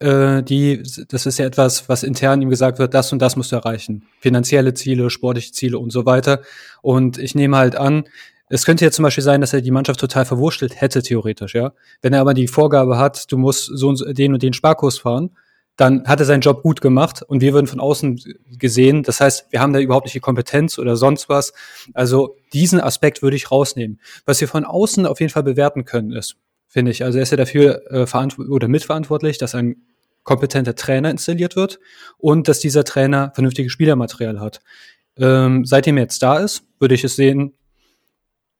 Äh, 0.00 0.42
die, 0.42 0.82
das 1.08 1.24
ist 1.24 1.38
ja 1.38 1.46
etwas, 1.46 1.88
was 1.88 2.02
intern 2.02 2.42
ihm 2.42 2.50
gesagt 2.50 2.78
wird, 2.78 2.92
das 2.92 3.14
und 3.14 3.22
das 3.22 3.36
musst 3.36 3.50
du 3.50 3.56
erreichen. 3.56 4.04
Finanzielle 4.20 4.74
Ziele, 4.74 5.08
sportliche 5.08 5.52
Ziele 5.52 5.78
und 5.78 5.90
so 5.90 6.04
weiter. 6.04 6.42
Und 6.82 7.16
ich 7.16 7.34
nehme 7.34 7.56
halt 7.56 7.76
an, 7.76 8.04
es 8.50 8.66
könnte 8.66 8.84
ja 8.84 8.90
zum 8.90 9.04
Beispiel 9.04 9.24
sein, 9.24 9.40
dass 9.40 9.54
er 9.54 9.62
die 9.62 9.70
Mannschaft 9.70 10.00
total 10.00 10.26
verwurschtelt 10.26 10.78
hätte, 10.78 11.02
theoretisch, 11.02 11.54
ja. 11.54 11.72
Wenn 12.02 12.12
er 12.12 12.20
aber 12.20 12.34
die 12.34 12.46
Vorgabe 12.46 12.98
hat, 12.98 13.32
du 13.32 13.38
musst 13.38 13.70
so 13.72 13.94
den 13.94 14.34
und 14.34 14.42
den 14.42 14.52
Sparkurs 14.52 14.98
fahren, 14.98 15.30
dann 15.78 16.08
hat 16.08 16.18
er 16.18 16.26
seinen 16.26 16.40
Job 16.40 16.62
gut 16.64 16.80
gemacht 16.80 17.22
und 17.22 17.40
wir 17.40 17.52
würden 17.54 17.68
von 17.68 17.78
außen 17.78 18.20
gesehen. 18.58 19.04
Das 19.04 19.20
heißt, 19.20 19.46
wir 19.50 19.60
haben 19.60 19.72
da 19.72 19.78
überhaupt 19.78 20.06
nicht 20.06 20.14
die 20.14 20.20
Kompetenz 20.20 20.76
oder 20.76 20.96
sonst 20.96 21.28
was. 21.28 21.52
Also 21.94 22.36
diesen 22.52 22.80
Aspekt 22.80 23.22
würde 23.22 23.36
ich 23.36 23.52
rausnehmen. 23.52 24.00
Was 24.26 24.40
wir 24.40 24.48
von 24.48 24.64
außen 24.64 25.06
auf 25.06 25.20
jeden 25.20 25.30
Fall 25.30 25.44
bewerten 25.44 25.84
können, 25.84 26.10
ist, 26.10 26.34
finde 26.66 26.90
ich, 26.90 27.04
also 27.04 27.18
er 27.18 27.22
ist 27.22 27.30
ja 27.30 27.36
dafür 27.36 27.92
äh, 27.92 28.06
verantwortlich 28.08 28.52
oder 28.52 28.66
mitverantwortlich, 28.66 29.38
dass 29.38 29.54
ein 29.54 29.76
kompetenter 30.24 30.74
Trainer 30.74 31.12
installiert 31.12 31.54
wird 31.54 31.78
und 32.18 32.48
dass 32.48 32.58
dieser 32.58 32.82
Trainer 32.82 33.30
vernünftiges 33.36 33.70
Spielermaterial 33.70 34.40
hat. 34.40 34.60
Ähm, 35.16 35.64
seitdem 35.64 35.96
er 35.96 36.02
jetzt 36.02 36.24
da 36.24 36.38
ist, 36.38 36.64
würde 36.80 36.96
ich 36.96 37.04
es 37.04 37.14
sehen, 37.14 37.54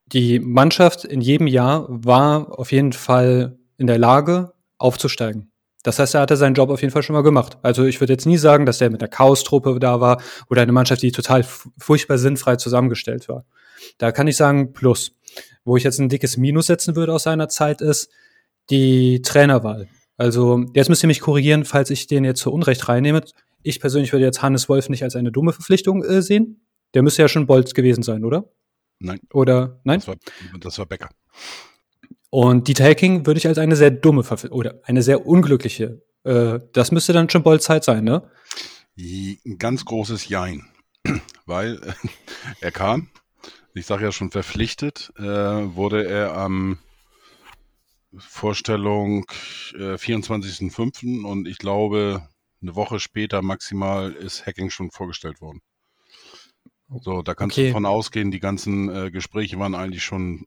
die 0.06 0.38
Mannschaft 0.38 1.04
in 1.04 1.20
jedem 1.20 1.48
Jahr 1.48 1.84
war 1.88 2.56
auf 2.60 2.70
jeden 2.70 2.92
Fall 2.92 3.58
in 3.76 3.88
der 3.88 3.98
Lage, 3.98 4.52
aufzusteigen. 4.78 5.50
Das 5.82 5.98
heißt, 5.98 6.14
er 6.14 6.22
hatte 6.22 6.36
seinen 6.36 6.54
Job 6.54 6.70
auf 6.70 6.80
jeden 6.80 6.92
Fall 6.92 7.02
schon 7.02 7.14
mal 7.14 7.22
gemacht. 7.22 7.58
Also 7.62 7.84
ich 7.84 8.00
würde 8.00 8.12
jetzt 8.12 8.26
nie 8.26 8.38
sagen, 8.38 8.66
dass 8.66 8.78
der 8.78 8.90
mit 8.90 9.00
der 9.00 9.08
Chaos-Truppe 9.08 9.78
da 9.78 10.00
war 10.00 10.20
oder 10.50 10.62
eine 10.62 10.72
Mannschaft, 10.72 11.02
die 11.02 11.12
total 11.12 11.44
furchtbar 11.78 12.18
sinnfrei 12.18 12.56
zusammengestellt 12.56 13.28
war. 13.28 13.44
Da 13.98 14.12
kann 14.12 14.26
ich 14.26 14.36
sagen, 14.36 14.72
plus. 14.72 15.12
Wo 15.64 15.76
ich 15.76 15.84
jetzt 15.84 16.00
ein 16.00 16.08
dickes 16.08 16.36
Minus 16.36 16.66
setzen 16.66 16.96
würde 16.96 17.12
aus 17.12 17.24
seiner 17.24 17.48
Zeit 17.48 17.80
ist 17.80 18.10
die 18.70 19.22
Trainerwahl. 19.22 19.88
Also 20.16 20.64
jetzt 20.74 20.88
müsst 20.88 21.04
ihr 21.04 21.06
mich 21.06 21.20
korrigieren, 21.20 21.64
falls 21.64 21.90
ich 21.90 22.06
den 22.06 22.24
jetzt 22.24 22.40
zu 22.40 22.52
Unrecht 22.52 22.88
reinnehme. 22.88 23.22
Ich 23.62 23.80
persönlich 23.80 24.12
würde 24.12 24.24
jetzt 24.24 24.42
Hannes 24.42 24.68
Wolf 24.68 24.88
nicht 24.88 25.04
als 25.04 25.14
eine 25.14 25.30
dumme 25.30 25.52
Verpflichtung 25.52 26.04
äh, 26.04 26.22
sehen. 26.22 26.66
Der 26.94 27.02
müsste 27.02 27.22
ja 27.22 27.28
schon 27.28 27.46
Bolz 27.46 27.74
gewesen 27.74 28.02
sein, 28.02 28.24
oder? 28.24 28.50
Nein. 28.98 29.20
Oder 29.32 29.80
nein? 29.84 30.00
Das 30.00 30.08
war, 30.08 30.16
das 30.58 30.78
war 30.78 30.86
Becker. 30.86 31.08
Und 32.30 32.68
Dieter 32.68 32.84
Hacking 32.84 33.26
würde 33.26 33.38
ich 33.38 33.46
als 33.46 33.58
eine 33.58 33.76
sehr 33.76 33.90
dumme 33.90 34.22
Verf 34.22 34.44
oder 34.44 34.80
eine 34.84 35.02
sehr 35.02 35.26
unglückliche. 35.26 36.02
Äh, 36.24 36.60
das 36.72 36.92
müsste 36.92 37.12
dann 37.12 37.30
schon 37.30 37.42
bald 37.42 37.62
Zeit 37.62 37.84
sein, 37.84 38.04
ne? 38.04 38.30
Ein 38.98 39.58
ganz 39.58 39.84
großes 39.84 40.28
Jein. 40.28 40.66
Weil 41.46 41.76
äh, 41.82 41.92
er 42.60 42.72
kam, 42.72 43.08
ich 43.74 43.86
sage 43.86 44.04
ja 44.04 44.12
schon 44.12 44.30
verpflichtet, 44.30 45.12
äh, 45.16 45.22
wurde 45.22 46.06
er 46.06 46.36
am 46.36 46.78
Vorstellung 48.16 49.26
äh, 49.74 49.94
24.05. 49.94 51.24
und 51.24 51.46
ich 51.46 51.58
glaube, 51.58 52.28
eine 52.60 52.74
Woche 52.74 52.98
später 53.00 53.42
maximal 53.42 54.12
ist 54.12 54.46
Hacking 54.46 54.70
schon 54.70 54.90
vorgestellt 54.90 55.40
worden. 55.40 55.60
So, 57.02 57.22
da 57.22 57.34
kannst 57.34 57.56
okay. 57.56 57.66
du 57.66 57.68
davon 57.68 57.86
ausgehen, 57.86 58.30
die 58.30 58.40
ganzen 58.40 58.88
äh, 58.88 59.10
Gespräche 59.10 59.58
waren 59.58 59.74
eigentlich 59.74 60.04
schon 60.04 60.46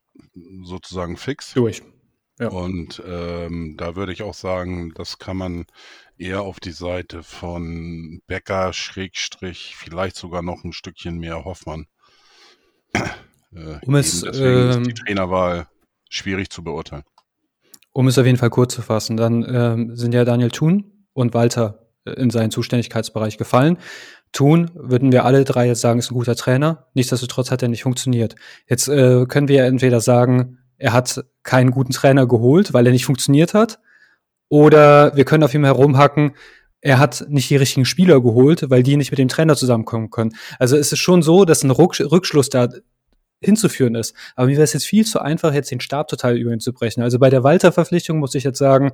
sozusagen 0.63 1.17
fix. 1.17 1.53
Durch. 1.53 1.83
Ja. 2.39 2.47
Und 2.49 3.01
ähm, 3.05 3.75
da 3.77 3.95
würde 3.95 4.11
ich 4.11 4.23
auch 4.23 4.33
sagen, 4.33 4.93
das 4.95 5.19
kann 5.19 5.37
man 5.37 5.65
eher 6.17 6.41
auf 6.41 6.59
die 6.59 6.71
Seite 6.71 7.21
von 7.21 8.21
Becker, 8.25 8.73
Schrägstrich, 8.73 9.75
vielleicht 9.77 10.15
sogar 10.15 10.41
noch 10.41 10.63
ein 10.63 10.73
Stückchen 10.73 11.19
mehr 11.19 11.45
Hoffmann. 11.45 11.85
Äh, 13.53 13.79
um 13.85 13.95
es, 13.95 14.21
deswegen 14.21 14.69
ist 14.69 14.85
die 14.85 14.89
ähm, 14.91 14.95
Trainerwahl 14.95 15.67
schwierig 16.09 16.49
zu 16.49 16.63
beurteilen. 16.63 17.03
Um 17.91 18.07
es 18.07 18.17
auf 18.17 18.25
jeden 18.25 18.37
Fall 18.37 18.49
kurz 18.49 18.73
zu 18.73 18.81
fassen, 18.81 19.17
dann 19.17 19.45
ähm, 19.45 19.95
sind 19.97 20.13
ja 20.13 20.23
Daniel 20.23 20.51
Thun 20.51 21.05
und 21.11 21.33
Walter 21.33 21.89
äh, 22.05 22.11
in 22.13 22.29
seinen 22.29 22.51
Zuständigkeitsbereich 22.51 23.37
gefallen 23.37 23.77
tun, 24.31 24.71
würden 24.73 25.11
wir 25.11 25.25
alle 25.25 25.43
drei 25.43 25.67
jetzt 25.67 25.81
sagen, 25.81 25.99
ist 25.99 26.11
ein 26.11 26.15
guter 26.15 26.35
Trainer. 26.35 26.87
Nichtsdestotrotz 26.93 27.51
hat 27.51 27.61
er 27.61 27.69
nicht 27.69 27.83
funktioniert. 27.83 28.35
Jetzt 28.67 28.87
äh, 28.87 29.25
können 29.27 29.47
wir 29.47 29.65
entweder 29.65 30.01
sagen, 30.01 30.59
er 30.77 30.93
hat 30.93 31.23
keinen 31.43 31.71
guten 31.71 31.91
Trainer 31.91 32.27
geholt, 32.27 32.73
weil 32.73 32.85
er 32.85 32.91
nicht 32.91 33.05
funktioniert 33.05 33.53
hat, 33.53 33.79
oder 34.51 35.15
wir 35.15 35.23
können 35.23 35.43
auf 35.43 35.53
ihm 35.53 35.63
herumhacken, 35.63 36.33
er 36.81 36.99
hat 36.99 37.25
nicht 37.29 37.49
die 37.49 37.55
richtigen 37.55 37.85
Spieler 37.85 38.21
geholt, 38.21 38.69
weil 38.69 38.83
die 38.83 38.97
nicht 38.97 39.09
mit 39.11 39.17
dem 39.17 39.29
Trainer 39.29 39.55
zusammenkommen 39.55 40.09
können. 40.09 40.35
Also 40.59 40.75
es 40.75 40.91
ist 40.91 40.99
schon 40.99 41.21
so, 41.21 41.45
dass 41.45 41.63
ein 41.63 41.71
Rückschluss 41.71 42.49
da 42.49 42.67
hinzuführen 43.39 43.95
ist. 43.95 44.13
Aber 44.35 44.47
mir 44.47 44.53
wäre 44.53 44.63
es 44.63 44.73
jetzt 44.73 44.85
viel 44.85 45.05
zu 45.05 45.21
einfach, 45.21 45.53
jetzt 45.53 45.71
den 45.71 45.79
Stab 45.79 46.09
total 46.09 46.37
über 46.37 46.51
ihn 46.51 46.59
zu 46.59 46.73
brechen. 46.73 47.01
Also 47.01 47.17
bei 47.17 47.29
der 47.29 47.43
Walter-Verpflichtung 47.43 48.19
muss 48.19 48.35
ich 48.35 48.43
jetzt 48.43 48.57
sagen, 48.57 48.91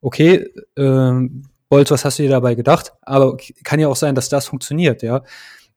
okay, 0.00 0.48
äh, 0.76 1.28
Bolt, 1.68 1.90
was 1.90 2.04
hast 2.04 2.18
du 2.18 2.22
dir 2.24 2.30
dabei 2.30 2.54
gedacht? 2.54 2.92
Aber 3.02 3.36
kann 3.64 3.80
ja 3.80 3.88
auch 3.88 3.96
sein, 3.96 4.14
dass 4.14 4.28
das 4.28 4.46
funktioniert, 4.46 5.02
ja. 5.02 5.22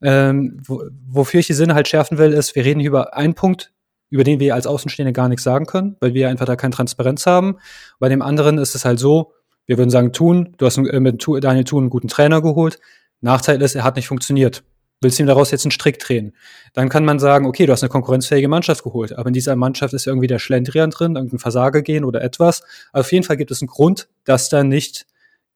Ähm, 0.01 0.59
wo, 0.63 0.83
wofür 1.07 1.39
ich 1.39 1.47
die 1.47 1.53
Sinne 1.53 1.73
halt 1.73 1.87
schärfen 1.87 2.17
will, 2.17 2.33
ist, 2.33 2.55
wir 2.55 2.63
reden 2.63 2.79
hier 2.79 2.89
über 2.89 3.15
einen 3.15 3.33
Punkt, 3.33 3.73
über 4.09 4.23
den 4.23 4.39
wir 4.39 4.53
als 4.53 4.67
Außenstehende 4.67 5.13
gar 5.13 5.27
nichts 5.27 5.43
sagen 5.43 5.65
können, 5.65 5.97
weil 5.99 6.13
wir 6.13 6.29
einfach 6.29 6.45
da 6.45 6.55
keine 6.55 6.73
Transparenz 6.73 7.25
haben. 7.25 7.57
Bei 7.99 8.09
dem 8.09 8.21
anderen 8.21 8.57
ist 8.57 8.75
es 8.75 8.85
halt 8.85 8.99
so, 8.99 9.33
wir 9.65 9.77
würden 9.77 9.89
sagen, 9.89 10.13
Thun, 10.13 10.53
du 10.57 10.65
hast 10.65 10.77
mit 10.77 11.27
Daniel 11.41 11.63
Thun 11.63 11.83
einen 11.83 11.89
guten 11.89 12.07
Trainer 12.07 12.41
geholt. 12.41 12.79
Nachteil 13.21 13.61
ist, 13.61 13.75
er 13.75 13.83
hat 13.83 13.95
nicht 13.95 14.07
funktioniert. 14.07 14.63
Willst 15.01 15.19
du 15.19 15.23
ihm 15.23 15.27
daraus 15.27 15.51
jetzt 15.51 15.65
einen 15.65 15.71
Strick 15.71 15.99
drehen? 15.99 16.33
Dann 16.73 16.89
kann 16.89 17.05
man 17.05 17.19
sagen, 17.19 17.45
okay, 17.45 17.65
du 17.65 17.73
hast 17.73 17.83
eine 17.83 17.89
konkurrenzfähige 17.89 18.47
Mannschaft 18.47 18.83
geholt, 18.83 19.13
aber 19.13 19.27
in 19.27 19.33
dieser 19.33 19.55
Mannschaft 19.55 19.93
ist 19.93 20.07
irgendwie 20.07 20.27
der 20.27 20.39
Schlendrian 20.39 20.89
drin, 20.89 21.15
irgendein 21.15 21.39
Versager 21.39 21.81
gehen 21.81 22.03
oder 22.03 22.21
etwas. 22.21 22.63
Auf 22.93 23.11
jeden 23.11 23.23
Fall 23.23 23.37
gibt 23.37 23.51
es 23.51 23.61
einen 23.61 23.67
Grund, 23.67 24.07
dass 24.23 24.49
da 24.49 24.63
nicht 24.63 25.05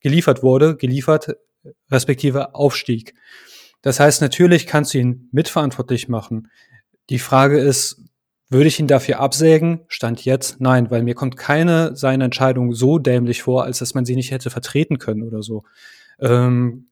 geliefert 0.02 0.42
wurde, 0.42 0.76
geliefert, 0.76 1.36
respektive 1.90 2.54
Aufstieg. 2.54 3.14
Das 3.82 4.00
heißt, 4.00 4.20
natürlich 4.20 4.66
kannst 4.66 4.94
du 4.94 4.98
ihn 4.98 5.28
mitverantwortlich 5.32 6.08
machen. 6.08 6.48
Die 7.10 7.18
Frage 7.18 7.58
ist, 7.58 8.00
würde 8.48 8.68
ich 8.68 8.78
ihn 8.78 8.86
dafür 8.86 9.18
absägen? 9.20 9.80
Stand 9.88 10.24
jetzt 10.24 10.60
nein, 10.60 10.90
weil 10.90 11.02
mir 11.02 11.14
kommt 11.14 11.36
keine 11.36 11.96
seiner 11.96 12.26
Entscheidung 12.26 12.74
so 12.74 12.98
dämlich 12.98 13.42
vor, 13.42 13.64
als 13.64 13.78
dass 13.78 13.94
man 13.94 14.04
sie 14.04 14.14
nicht 14.14 14.30
hätte 14.30 14.50
vertreten 14.50 14.98
können 14.98 15.22
oder 15.22 15.42
so. 15.42 15.64
Ähm, 16.20 16.88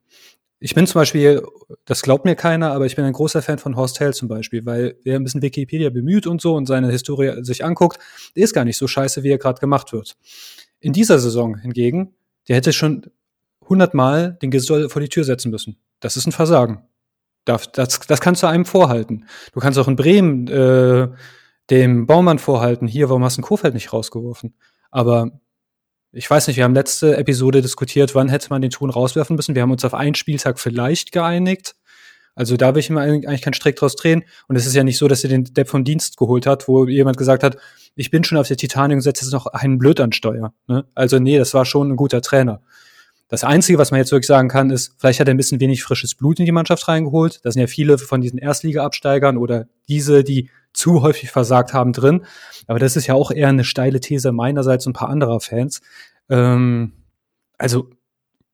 ich 0.59 0.75
bin 0.75 0.87
zum 0.87 1.01
Beispiel, 1.01 1.43
das 1.85 2.03
glaubt 2.03 2.25
mir 2.25 2.35
keiner, 2.35 2.73
aber 2.73 2.87
ich 2.87 2.97
bin 2.97 3.05
ein 3.05 3.13
großer 3.13 3.41
Fan 3.41 3.59
von 3.59 3.77
Horst 3.77 4.01
Hell 4.01 4.13
zum 4.13 4.29
Beispiel, 4.29 4.67
weil 4.67 4.97
wer 5.05 5.17
ein 5.17 5.25
bisschen 5.25 5.43
Wikipedia 5.43 5.91
bemüht 5.91 6.27
und 6.27 6.41
so 6.41 6.55
und 6.55 6.67
seine 6.67 6.91
Historie 6.91 7.45
sich 7.45 7.65
anguckt, 7.65 7.99
der 8.37 8.45
ist 8.45 8.53
gar 8.53 8.65
nicht 8.65 8.77
so 8.77 8.87
scheiße, 8.87 9.23
wie 9.23 9.31
er 9.31 9.39
gerade 9.39 9.61
gemacht 9.61 9.93
wird. 9.93 10.17
In 10.81 10.93
dieser 10.93 11.19
Saison 11.19 11.57
hingegen 11.57 12.15
der 12.49 12.57
hätte 12.57 12.73
schon 12.73 13.11
hundertmal 13.69 14.39
den 14.43 14.51
Gesoll 14.51 14.89
vor 14.89 15.01
die 15.01 15.09
Tür 15.09 15.25
setzen 15.25 15.51
müssen. 15.51 15.77
Das 16.01 16.17
ist 16.17 16.27
ein 16.27 16.33
Versagen. 16.33 16.83
Das, 17.45 17.73
das, 17.73 18.01
das 18.01 18.21
kannst 18.21 18.43
du 18.43 18.47
einem 18.47 18.65
vorhalten. 18.65 19.27
Du 19.53 19.61
kannst 19.61 19.79
auch 19.79 19.89
in 19.89 19.97
Bremen 19.97 20.49
äh, 20.49 21.09
dem 21.71 22.07
Baumann 22.07 22.39
vorhalten, 22.39 22.89
hier, 22.89 23.09
warum 23.09 23.25
hast 23.25 23.39
du 23.39 23.43
Kofeld 23.43 23.75
nicht 23.75 23.93
rausgeworfen? 23.93 24.55
Aber 24.91 25.41
ich 26.13 26.29
weiß 26.29 26.49
nicht, 26.49 26.57
wir 26.57 26.65
haben 26.65 26.75
letzte 26.75 27.17
Episode 27.17 27.63
diskutiert, 27.63 28.15
wann 28.15 28.29
hätte 28.29 28.49
man 28.51 28.61
den 28.61 28.73
Ton 28.73 28.91
rauswerfen 28.91 29.37
müssen. 29.37 29.55
Wir 29.55 29.63
haben 29.63 29.71
uns 29.71 29.85
auf 29.85 29.95
einen 29.95 30.17
Spieltag 30.17 30.59
vielleicht 30.59 31.13
geeinigt. 31.13 31.77
Also 32.41 32.57
da 32.57 32.75
will 32.75 32.81
ich 32.81 32.89
mir 32.89 33.03
eigentlich 33.03 33.43
keinen 33.43 33.53
Strick 33.53 33.77
draus 33.77 33.97
drehen. 33.97 34.25
Und 34.49 34.57
es 34.57 34.65
ist 34.65 34.75
ja 34.75 34.83
nicht 34.83 34.97
so, 34.97 35.09
dass 35.09 35.23
er 35.25 35.29
den 35.29 35.45
Depp 35.45 35.69
vom 35.69 35.85
Dienst 35.85 36.17
geholt 36.17 36.47
hat, 36.47 36.69
wo 36.69 36.87
jemand 36.87 37.19
gesagt 37.19 37.43
hat, 37.43 37.59
ich 37.97 38.11
bin 38.11 38.25
schon 38.25 38.39
auf 38.39 38.49
der 38.49 38.57
Titanic 38.57 38.95
und 38.95 39.03
setze 39.03 39.27
jetzt 39.27 39.33
noch 39.35 39.45
einen 39.45 39.77
Blöd 39.77 40.01
an 40.01 40.11
Steuer. 40.13 40.55
Ne? 40.67 40.87
Also 40.95 41.19
nee, 41.19 41.37
das 41.37 41.53
war 41.53 41.67
schon 41.67 41.93
ein 41.93 41.97
guter 41.97 42.23
Trainer. 42.23 42.63
Das 43.29 43.45
Einzige, 43.45 43.77
was 43.77 43.91
man 43.91 43.99
jetzt 43.99 44.11
wirklich 44.11 44.27
sagen 44.27 44.49
kann, 44.49 44.71
ist, 44.71 44.95
vielleicht 44.97 45.21
hat 45.21 45.29
er 45.29 45.35
ein 45.35 45.37
bisschen 45.37 45.61
wenig 45.61 45.83
frisches 45.83 46.15
Blut 46.15 46.39
in 46.39 46.47
die 46.47 46.53
Mannschaft 46.53 46.89
reingeholt. 46.89 47.41
Da 47.45 47.51
sind 47.51 47.61
ja 47.61 47.67
viele 47.67 47.99
von 47.99 48.23
diesen 48.23 48.39
Erstliga-Absteigern 48.39 49.37
oder 49.37 49.67
diese, 49.91 50.25
die 50.25 50.49
zu 50.73 51.03
häufig 51.03 51.31
versagt 51.31 51.75
haben, 51.75 51.93
drin. 51.93 52.25
Aber 52.67 52.79
das 52.79 52.97
ist 52.97 53.07
ja 53.07 53.13
auch 53.13 53.31
eher 53.31 53.49
eine 53.49 53.65
steile 53.65 54.01
These 54.01 54.33
meinerseits 54.33 54.87
und 54.87 54.93
ein 54.93 54.99
paar 54.99 55.11
anderer 55.11 55.41
Fans. 55.41 55.83
Ähm, 56.31 56.95
also 57.59 57.91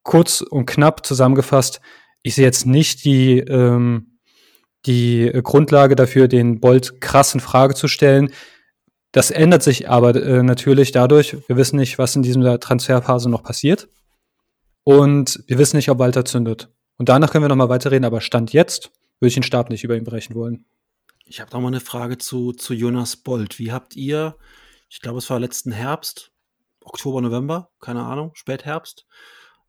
kurz 0.02 0.40
und 0.40 0.66
knapp 0.66 1.06
zusammengefasst, 1.06 1.80
ich 2.26 2.34
sehe 2.34 2.44
jetzt 2.44 2.66
nicht 2.66 3.04
die, 3.04 3.38
ähm, 3.38 4.18
die 4.84 5.30
Grundlage 5.44 5.94
dafür, 5.94 6.26
den 6.26 6.58
Bolt 6.58 7.00
krass 7.00 7.32
in 7.34 7.40
Frage 7.40 7.76
zu 7.76 7.86
stellen. 7.86 8.32
Das 9.12 9.30
ändert 9.30 9.62
sich 9.62 9.88
aber 9.88 10.16
äh, 10.16 10.42
natürlich 10.42 10.90
dadurch, 10.90 11.36
wir 11.46 11.56
wissen 11.56 11.76
nicht, 11.76 11.98
was 11.98 12.16
in 12.16 12.22
dieser 12.22 12.58
Transferphase 12.58 13.30
noch 13.30 13.44
passiert. 13.44 13.88
Und 14.82 15.44
wir 15.46 15.58
wissen 15.58 15.76
nicht, 15.76 15.88
ob 15.88 16.00
Walter 16.00 16.24
zündet. 16.24 16.68
Und 16.98 17.08
danach 17.08 17.30
können 17.30 17.44
wir 17.44 17.48
nochmal 17.48 17.68
weiterreden, 17.68 18.04
aber 18.04 18.20
Stand 18.20 18.52
jetzt 18.52 18.90
würde 19.20 19.28
ich 19.28 19.34
den 19.34 19.44
Stab 19.44 19.70
nicht 19.70 19.84
über 19.84 19.96
ihn 19.96 20.02
brechen 20.02 20.34
wollen. 20.34 20.64
Ich 21.26 21.40
habe 21.40 21.52
noch 21.52 21.60
mal 21.60 21.68
eine 21.68 21.78
Frage 21.78 22.18
zu, 22.18 22.50
zu 22.50 22.74
Jonas 22.74 23.16
Bolt. 23.16 23.60
Wie 23.60 23.70
habt 23.70 23.94
ihr, 23.94 24.36
ich 24.88 25.00
glaube, 25.00 25.18
es 25.18 25.30
war 25.30 25.38
letzten 25.38 25.70
Herbst, 25.70 26.32
Oktober, 26.80 27.20
November, 27.20 27.70
keine 27.80 28.02
Ahnung, 28.02 28.32
Spätherbst, 28.34 29.06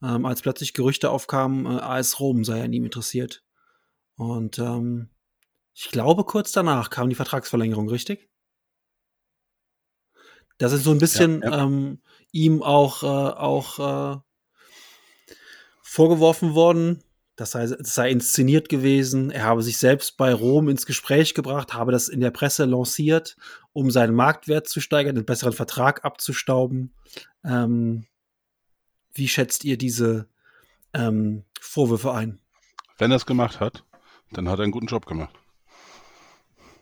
ähm, 0.03 0.25
als 0.25 0.41
plötzlich 0.41 0.73
Gerüchte 0.73 1.10
aufkamen, 1.10 1.65
äh, 1.65 1.79
AS 1.79 2.19
Rom 2.19 2.43
sei 2.43 2.63
an 2.63 2.73
ihm 2.73 2.86
interessiert. 2.86 3.43
Und 4.15 4.60
ähm, 4.60 5.10
ich 5.73 5.91
glaube, 5.91 6.23
kurz 6.23 6.51
danach 6.51 6.89
kam 6.89 7.10
die 7.10 7.15
Vertragsverlängerung, 7.15 7.89
richtig? 7.89 8.29
Da 10.57 10.69
sind 10.69 10.83
so 10.83 10.91
ein 10.91 10.97
bisschen 10.97 11.41
ja, 11.41 11.51
ja. 11.51 11.63
Ähm, 11.63 12.01
ihm 12.31 12.63
auch, 12.63 13.03
äh, 13.03 13.05
auch 13.05 14.15
äh, 14.17 14.19
vorgeworfen 15.83 16.55
worden, 16.55 17.03
das 17.36 17.51
sei, 17.51 17.67
das 17.67 17.93
sei 17.93 18.10
inszeniert 18.10 18.67
gewesen. 18.67 19.29
Er 19.29 19.43
habe 19.43 19.62
sich 19.62 19.77
selbst 19.77 20.17
bei 20.17 20.33
Rom 20.33 20.69
ins 20.69 20.88
Gespräch 20.88 21.36
gebracht, 21.36 21.75
habe 21.75 21.91
das 21.91 22.07
in 22.07 22.19
der 22.19 22.31
Presse 22.31 22.65
lanciert, 22.65 23.38
um 23.73 23.91
seinen 23.91 24.15
Marktwert 24.15 24.67
zu 24.67 24.81
steigern, 24.81 25.15
einen 25.15 25.25
besseren 25.25 25.53
Vertrag 25.53 26.03
abzustauben. 26.03 26.95
Ähm, 27.45 28.05
wie 29.17 29.27
schätzt 29.27 29.65
ihr 29.65 29.77
diese 29.77 30.27
ähm, 30.93 31.43
Vorwürfe 31.60 32.13
ein? 32.13 32.39
Wenn 32.97 33.12
er 33.12 33.17
es 33.17 33.25
gemacht 33.25 33.60
hat, 33.60 33.84
dann 34.32 34.49
hat 34.49 34.60
er 34.60 34.63
einen 34.63 34.71
guten 34.71 34.88
Job 34.88 35.06
gemacht. 35.06 35.36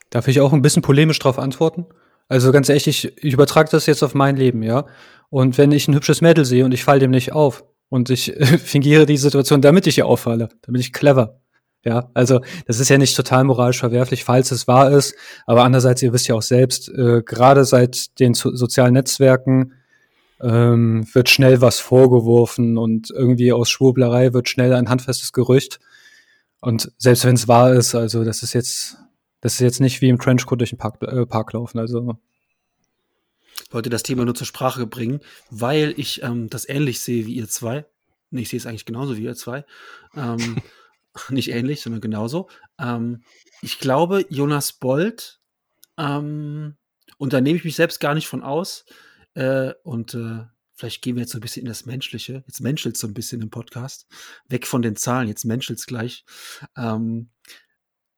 Darf 0.09 0.27
ich 0.27 0.39
auch 0.39 0.53
ein 0.53 0.61
bisschen 0.61 0.81
polemisch 0.81 1.19
darauf 1.19 1.39
antworten? 1.39 1.85
Also 2.27 2.51
ganz 2.51 2.69
ehrlich, 2.69 2.87
ich, 2.87 3.17
ich 3.23 3.33
übertrage 3.33 3.69
das 3.69 3.85
jetzt 3.85 4.03
auf 4.03 4.13
mein 4.13 4.35
Leben, 4.35 4.63
ja. 4.63 4.85
Und 5.29 5.57
wenn 5.57 5.71
ich 5.71 5.87
ein 5.87 5.95
hübsches 5.95 6.21
Mädel 6.21 6.45
sehe 6.45 6.65
und 6.65 6.73
ich 6.73 6.83
falle 6.83 6.99
dem 6.99 7.11
nicht 7.11 7.33
auf, 7.33 7.63
und 7.89 8.09
ich 8.09 8.35
äh, 8.35 8.45
fingiere 8.57 9.05
die 9.05 9.17
Situation, 9.17 9.61
damit 9.61 9.87
ich 9.87 9.97
ihr 9.97 10.05
auffalle, 10.05 10.49
damit 10.61 10.81
ich 10.81 10.93
clever. 10.93 11.39
Ja, 11.83 12.09
also 12.15 12.41
das 12.65 12.79
ist 12.79 12.89
ja 12.89 12.97
nicht 12.97 13.15
total 13.15 13.43
moralisch 13.43 13.79
verwerflich, 13.79 14.23
falls 14.23 14.49
es 14.49 14.67
wahr 14.67 14.91
ist. 14.91 15.13
Aber 15.45 15.63
andererseits, 15.63 16.01
ihr 16.01 16.13
wisst 16.13 16.27
ja 16.27 16.33
auch 16.33 16.41
selbst, 16.41 16.89
äh, 16.89 17.21
gerade 17.23 17.63
seit 17.63 18.19
den 18.19 18.33
so 18.33 18.55
sozialen 18.55 18.93
Netzwerken 18.93 19.73
ähm, 20.41 21.07
wird 21.13 21.29
schnell 21.29 21.61
was 21.61 21.79
vorgeworfen 21.79 22.77
und 22.77 23.09
irgendwie 23.11 23.53
aus 23.53 23.69
Schwurblerei 23.69 24.33
wird 24.33 24.49
schnell 24.49 24.73
ein 24.73 24.89
handfestes 24.89 25.33
Gerücht. 25.33 25.79
Und 26.61 26.91
selbst 26.97 27.25
wenn 27.25 27.35
es 27.35 27.47
wahr 27.47 27.73
ist, 27.73 27.95
also 27.95 28.23
das 28.23 28.43
ist 28.43 28.53
jetzt, 28.53 28.97
das 29.41 29.53
ist 29.53 29.59
jetzt 29.59 29.79
nicht 29.79 30.01
wie 30.01 30.09
im 30.09 30.19
Trenchcoat 30.19 30.59
durch 30.59 30.71
den 30.71 30.79
Park, 30.79 31.01
äh, 31.03 31.25
Park 31.25 31.53
laufen. 31.53 31.79
Also 31.79 32.17
wollte 33.71 33.89
das 33.89 34.03
Thema 34.03 34.25
nur 34.25 34.35
zur 34.35 34.47
Sprache 34.47 34.87
bringen, 34.87 35.19
weil 35.49 35.93
ich 35.97 36.23
ähm, 36.23 36.49
das 36.49 36.67
ähnlich 36.67 36.99
sehe 37.01 37.25
wie 37.25 37.35
ihr 37.35 37.47
zwei. 37.47 37.85
Nee, 38.31 38.41
ich 38.41 38.49
sehe 38.49 38.57
es 38.57 38.65
eigentlich 38.65 38.85
genauso 38.85 39.17
wie 39.17 39.23
ihr 39.23 39.35
zwei. 39.35 39.65
Ähm, 40.15 40.57
nicht 41.29 41.51
ähnlich, 41.51 41.81
sondern 41.81 42.01
genauso. 42.01 42.49
Ähm, 42.79 43.23
ich 43.61 43.79
glaube, 43.79 44.25
Jonas 44.29 44.73
Bold, 44.73 45.39
ähm, 45.97 46.75
und 47.17 47.33
da 47.33 47.41
nehme 47.41 47.57
ich 47.57 47.63
mich 47.63 47.75
selbst 47.75 47.99
gar 47.99 48.13
nicht 48.13 48.27
von 48.27 48.43
aus, 48.43 48.85
äh, 49.35 49.73
und 49.83 50.13
äh, 50.13 50.45
vielleicht 50.73 51.01
gehen 51.01 51.15
wir 51.15 51.21
jetzt 51.21 51.31
so 51.31 51.37
ein 51.37 51.41
bisschen 51.41 51.61
in 51.61 51.67
das 51.67 51.85
Menschliche. 51.85 52.43
Jetzt 52.47 52.61
menschelt 52.61 52.97
so 52.97 53.07
ein 53.07 53.13
bisschen 53.13 53.41
im 53.41 53.49
Podcast. 53.49 54.07
Weg 54.49 54.67
von 54.67 54.81
den 54.81 54.95
Zahlen, 54.95 55.27
jetzt 55.27 55.45
menschelt 55.45 55.79
es 55.79 55.85
gleich. 55.85 56.25
Ähm, 56.75 57.29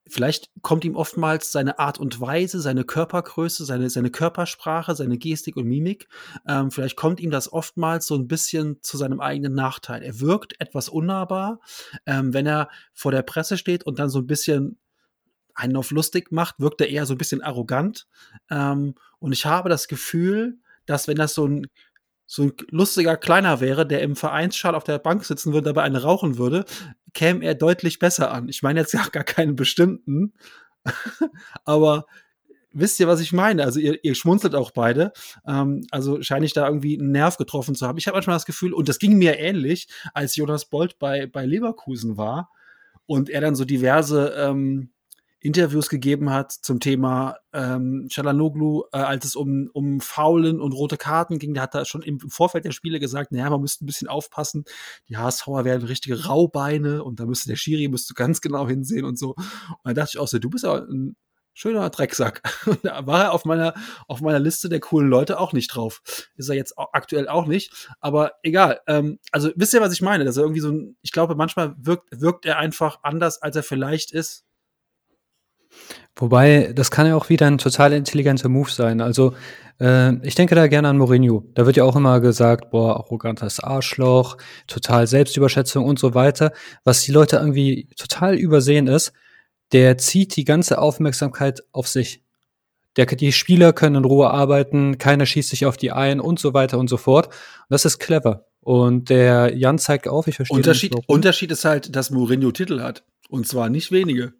vielleicht 0.09 0.49
kommt 0.61 0.85
ihm 0.85 0.95
oftmals 0.95 1.51
seine 1.51 1.79
Art 1.79 1.99
und 1.99 2.19
Weise, 2.19 2.59
seine 2.59 2.83
Körpergröße, 2.83 3.65
seine, 3.65 3.89
seine 3.89 4.09
Körpersprache, 4.09 4.95
seine 4.95 5.17
Gestik 5.17 5.57
und 5.57 5.67
Mimik, 5.67 6.07
ähm, 6.47 6.71
vielleicht 6.71 6.95
kommt 6.95 7.19
ihm 7.19 7.31
das 7.31 7.51
oftmals 7.51 8.07
so 8.07 8.15
ein 8.15 8.27
bisschen 8.27 8.81
zu 8.81 8.97
seinem 8.97 9.19
eigenen 9.19 9.53
Nachteil. 9.53 10.03
Er 10.03 10.19
wirkt 10.19 10.59
etwas 10.59 10.89
unnahbar, 10.89 11.59
ähm, 12.05 12.33
wenn 12.33 12.45
er 12.45 12.69
vor 12.93 13.11
der 13.11 13.21
Presse 13.21 13.57
steht 13.57 13.83
und 13.83 13.99
dann 13.99 14.09
so 14.09 14.19
ein 14.19 14.27
bisschen 14.27 14.79
einen 15.53 15.75
auf 15.75 15.91
lustig 15.91 16.31
macht, 16.31 16.59
wirkt 16.59 16.81
er 16.81 16.89
eher 16.89 17.05
so 17.05 17.15
ein 17.15 17.17
bisschen 17.17 17.41
arrogant. 17.41 18.07
Ähm, 18.49 18.95
und 19.19 19.31
ich 19.31 19.45
habe 19.45 19.69
das 19.69 19.87
Gefühl, 19.87 20.59
dass 20.87 21.07
wenn 21.07 21.17
das 21.17 21.33
so 21.33 21.47
ein 21.47 21.67
so 22.29 22.43
ein 22.43 22.53
lustiger 22.69 23.15
Kleiner 23.15 23.61
wäre, 23.61 23.87
der 23.87 24.01
im 24.01 24.17
Vereinsschal 24.17 24.75
auf 24.75 24.83
der 24.83 24.99
Bank 24.99 25.23
sitzen 25.23 25.53
würde, 25.53 25.69
dabei 25.69 25.83
eine 25.83 26.03
rauchen 26.03 26.37
würde, 26.37 26.65
käme 27.13 27.45
er 27.45 27.55
deutlich 27.55 27.99
besser 27.99 28.31
an. 28.31 28.49
Ich 28.49 28.61
meine 28.63 28.81
jetzt 28.81 28.91
gar, 28.93 29.09
gar 29.09 29.23
keinen 29.23 29.55
bestimmten, 29.55 30.33
aber 31.63 32.05
wisst 32.73 32.99
ihr, 32.99 33.07
was 33.07 33.21
ich 33.21 33.33
meine? 33.33 33.63
Also 33.63 33.79
ihr, 33.79 34.03
ihr 34.03 34.15
schmunzelt 34.15 34.55
auch 34.55 34.71
beide. 34.71 35.13
Ähm, 35.47 35.85
also 35.91 36.21
scheine 36.21 36.45
ich 36.45 36.53
da 36.53 36.67
irgendwie 36.67 36.99
einen 36.99 37.11
Nerv 37.11 37.37
getroffen 37.37 37.75
zu 37.75 37.87
haben. 37.87 37.97
Ich 37.97 38.07
habe 38.07 38.15
manchmal 38.17 38.35
das 38.35 38.45
Gefühl, 38.45 38.73
und 38.73 38.89
das 38.89 38.99
ging 38.99 39.17
mir 39.17 39.39
ähnlich, 39.39 39.87
als 40.13 40.35
Jonas 40.35 40.65
Bolt 40.65 40.99
bei, 40.99 41.27
bei 41.27 41.45
Leverkusen 41.45 42.17
war 42.17 42.51
und 43.05 43.29
er 43.29 43.41
dann 43.41 43.55
so 43.55 43.65
diverse 43.65 44.33
ähm, 44.37 44.91
Interviews 45.39 45.89
gegeben 45.89 46.31
hat 46.31 46.51
zum 46.51 46.79
Thema 46.79 47.37
ähm, 47.53 48.07
Chalanoglu, 48.11 48.83
äh, 48.91 48.97
als 48.97 49.25
es 49.25 49.35
um, 49.35 49.69
um 49.73 50.01
Faulen 50.01 50.59
und 50.59 50.71
rote 50.71 50.97
Karten 50.97 51.39
ging. 51.39 51.53
Der 51.53 51.63
hat 51.63 51.75
da 51.75 51.85
schon 51.85 52.01
im 52.01 52.19
Vorfeld 52.19 52.65
der 52.65 52.71
Spiele 52.71 52.99
gesagt, 52.99 53.31
naja, 53.31 53.49
man 53.49 53.61
müsste 53.61 53.83
ein 53.83 53.87
bisschen 53.87 54.07
aufpassen. 54.07 54.65
Die 55.09 55.17
HSVer 55.17 55.63
werden 55.63 55.87
richtige 55.87 56.25
Raubeine 56.25 57.03
und 57.03 57.19
da 57.19 57.25
müsste 57.25 57.49
der 57.49 57.55
Schiri 57.55 57.87
müsste 57.87 58.13
ganz 58.13 58.41
genau 58.41 58.67
hinsehen 58.67 59.05
und 59.05 59.19
so. 59.19 59.35
Und 59.35 59.77
da 59.83 59.93
dachte 59.93 60.11
ich 60.15 60.19
auch 60.19 60.27
so, 60.27 60.39
du 60.39 60.49
bist 60.49 60.63
ja 60.63 60.75
ein 60.75 61.15
schöner 61.57 61.89
Drecksack. 61.89 62.41
Und 62.67 62.85
da 62.85 63.07
war 63.07 63.23
er 63.25 63.33
auf 63.33 63.43
meiner, 63.43 63.73
auf 64.07 64.21
meiner 64.21 64.39
Liste 64.39 64.69
der 64.69 64.79
coolen 64.79 65.09
Leute 65.09 65.39
auch 65.39 65.53
nicht 65.53 65.69
drauf. 65.69 66.01
Ist 66.35 66.49
er 66.49 66.55
jetzt 66.55 66.75
aktuell 66.77 67.27
auch 67.27 67.47
nicht. 67.47 67.87
Aber 67.99 68.33
egal. 68.43 68.79
Ähm, 68.85 69.17
also 69.31 69.49
wisst 69.55 69.73
ihr, 69.73 69.81
was 69.81 69.91
ich 69.91 70.03
meine? 70.03 70.23
Dass 70.23 70.37
er 70.37 70.43
irgendwie 70.43 70.61
so 70.61 70.69
ein, 70.69 70.97
ich 71.01 71.11
glaube, 71.11 71.35
manchmal 71.35 71.75
wirkt, 71.79 72.09
wirkt 72.11 72.45
er 72.45 72.59
einfach 72.59 72.99
anders, 73.01 73.41
als 73.41 73.55
er 73.55 73.63
vielleicht 73.63 74.11
ist. 74.11 74.45
Wobei, 76.17 76.73
das 76.73 76.89
kann 76.89 77.05
ja 77.05 77.15
auch 77.15 77.29
wieder 77.29 77.45
ein 77.45 77.59
total 77.59 77.93
intelligenter 77.93 78.49
Move 78.49 78.71
sein. 78.71 79.01
Also, 79.01 79.35
äh, 79.79 80.15
ich 80.25 80.33
denke 80.33 80.55
da 80.55 80.67
gerne 80.67 80.89
an 80.89 80.97
Mourinho. 80.97 81.43
Da 81.53 81.65
wird 81.67 81.77
ja 81.77 81.83
auch 81.83 81.95
immer 81.95 82.19
gesagt, 82.19 82.71
boah, 82.71 82.97
arrogantes 82.97 83.59
Arschloch, 83.59 84.37
total 84.65 85.05
Selbstüberschätzung 85.05 85.85
und 85.85 85.99
so 85.99 86.15
weiter. 86.15 86.51
Was 86.83 87.03
die 87.03 87.11
Leute 87.11 87.37
irgendwie 87.37 87.87
total 87.97 88.35
übersehen 88.35 88.87
ist, 88.87 89.13
der 89.71 89.97
zieht 89.99 90.35
die 90.35 90.45
ganze 90.45 90.79
Aufmerksamkeit 90.79 91.61
auf 91.71 91.87
sich. 91.87 92.23
Der, 92.95 93.05
die 93.05 93.31
Spieler 93.31 93.73
können 93.73 93.97
in 93.97 94.05
Ruhe 94.05 94.31
arbeiten, 94.31 94.97
keiner 94.97 95.27
schießt 95.27 95.49
sich 95.49 95.67
auf 95.67 95.77
die 95.77 95.91
ein 95.91 96.19
und 96.19 96.39
so 96.39 96.55
weiter 96.55 96.79
und 96.79 96.89
so 96.89 96.97
fort. 96.97 97.27
Und 97.27 97.33
das 97.69 97.85
ist 97.85 97.99
clever. 97.99 98.47
Und 98.61 99.11
der 99.11 99.55
Jan 99.55 99.77
zeigt 99.77 100.07
auf, 100.07 100.27
ich 100.27 100.37
verstehe 100.37 100.57
Unterschied, 100.57 100.95
nicht, 100.95 101.07
Unterschied 101.07 101.51
ist 101.51 101.63
halt, 101.63 101.95
dass 101.95 102.09
Mourinho 102.09 102.51
Titel 102.51 102.81
hat. 102.81 103.03
Und 103.29 103.47
zwar 103.47 103.69
nicht 103.69 103.91
wenige. 103.91 104.33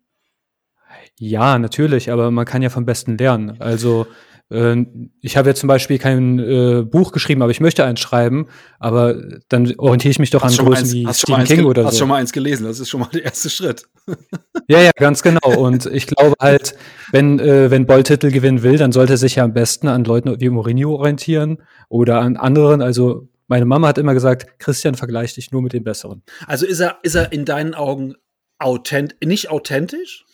Ja, 1.20 1.58
natürlich, 1.58 2.12
aber 2.12 2.32
man 2.32 2.46
kann 2.46 2.62
ja 2.62 2.70
vom 2.70 2.86
Besten 2.86 3.18
lernen. 3.18 3.60
Also 3.60 4.06
äh, 4.50 4.86
ich 5.22 5.36
habe 5.36 5.50
jetzt 5.50 5.60
zum 5.60 5.68
Beispiel 5.68 5.98
kein 5.98 6.40
äh, 6.40 6.84
Buch 6.84 7.12
geschrieben, 7.12 7.42
aber 7.42 7.52
ich 7.52 7.60
möchte 7.60 7.84
eins 7.84 8.00
schreiben, 8.00 8.48
aber 8.80 9.16
dann 9.50 9.74
orientiere 9.78 10.12
ich 10.12 10.20
mich 10.20 10.30
doch 10.30 10.44
hast 10.44 10.60
an 10.60 10.66
Größen 10.66 10.92
wie 10.92 11.08
Stephen 11.14 11.44
King 11.44 11.66
oder 11.66 11.84
so. 11.84 11.88
Hast 11.88 11.98
schon 11.98 12.08
mal 12.08 12.18
eins 12.18 12.32
gelesen, 12.32 12.66
das 12.66 12.80
ist 12.80 12.90
schon 12.90 13.02
mal 13.02 13.10
der 13.14 13.26
erste 13.26 13.50
Schritt. 13.50 13.88
ja, 14.68 14.82
ja, 14.82 14.92
ganz 14.96 15.24
genau. 15.24 15.58
Und 15.58 15.86
ich 15.88 16.08
glaube 16.08 16.36
halt, 16.40 16.76
wenn, 17.12 17.40
äh, 17.40 17.72
wenn 17.72 17.86
Boll 17.86 18.04
Titel 18.04 18.32
gewinnen 18.32 18.64
will, 18.64 18.78
dann 18.78 18.92
sollte 18.92 19.14
er 19.14 19.18
sich 19.18 19.36
ja 19.36 19.44
am 19.44 19.54
besten 19.54 19.88
an 19.88 20.04
Leuten 20.04 20.40
wie 20.40 20.50
Mourinho 20.50 20.96
orientieren 20.96 21.58
oder 21.90 22.22
an 22.22 22.38
anderen. 22.38 22.82
Also 22.82 23.28
meine 23.48 23.66
Mama 23.66 23.88
hat 23.88 23.98
immer 23.98 24.14
gesagt, 24.14 24.60
Christian 24.60 24.96
vergleicht 24.96 25.38
dich 25.38 25.52
nur 25.52 25.62
mit 25.62 25.74
den 25.74 25.84
Besseren. 25.84 26.22
Also 26.46 26.66
ist 26.66 26.80
er, 26.80 27.00
ist 27.04 27.16
er 27.16 27.32
in 27.32 27.46
deinen 27.46 27.74
Augen 27.74 28.16
authent 28.60 29.16
nicht 29.24 29.50
authentisch? 29.50 30.27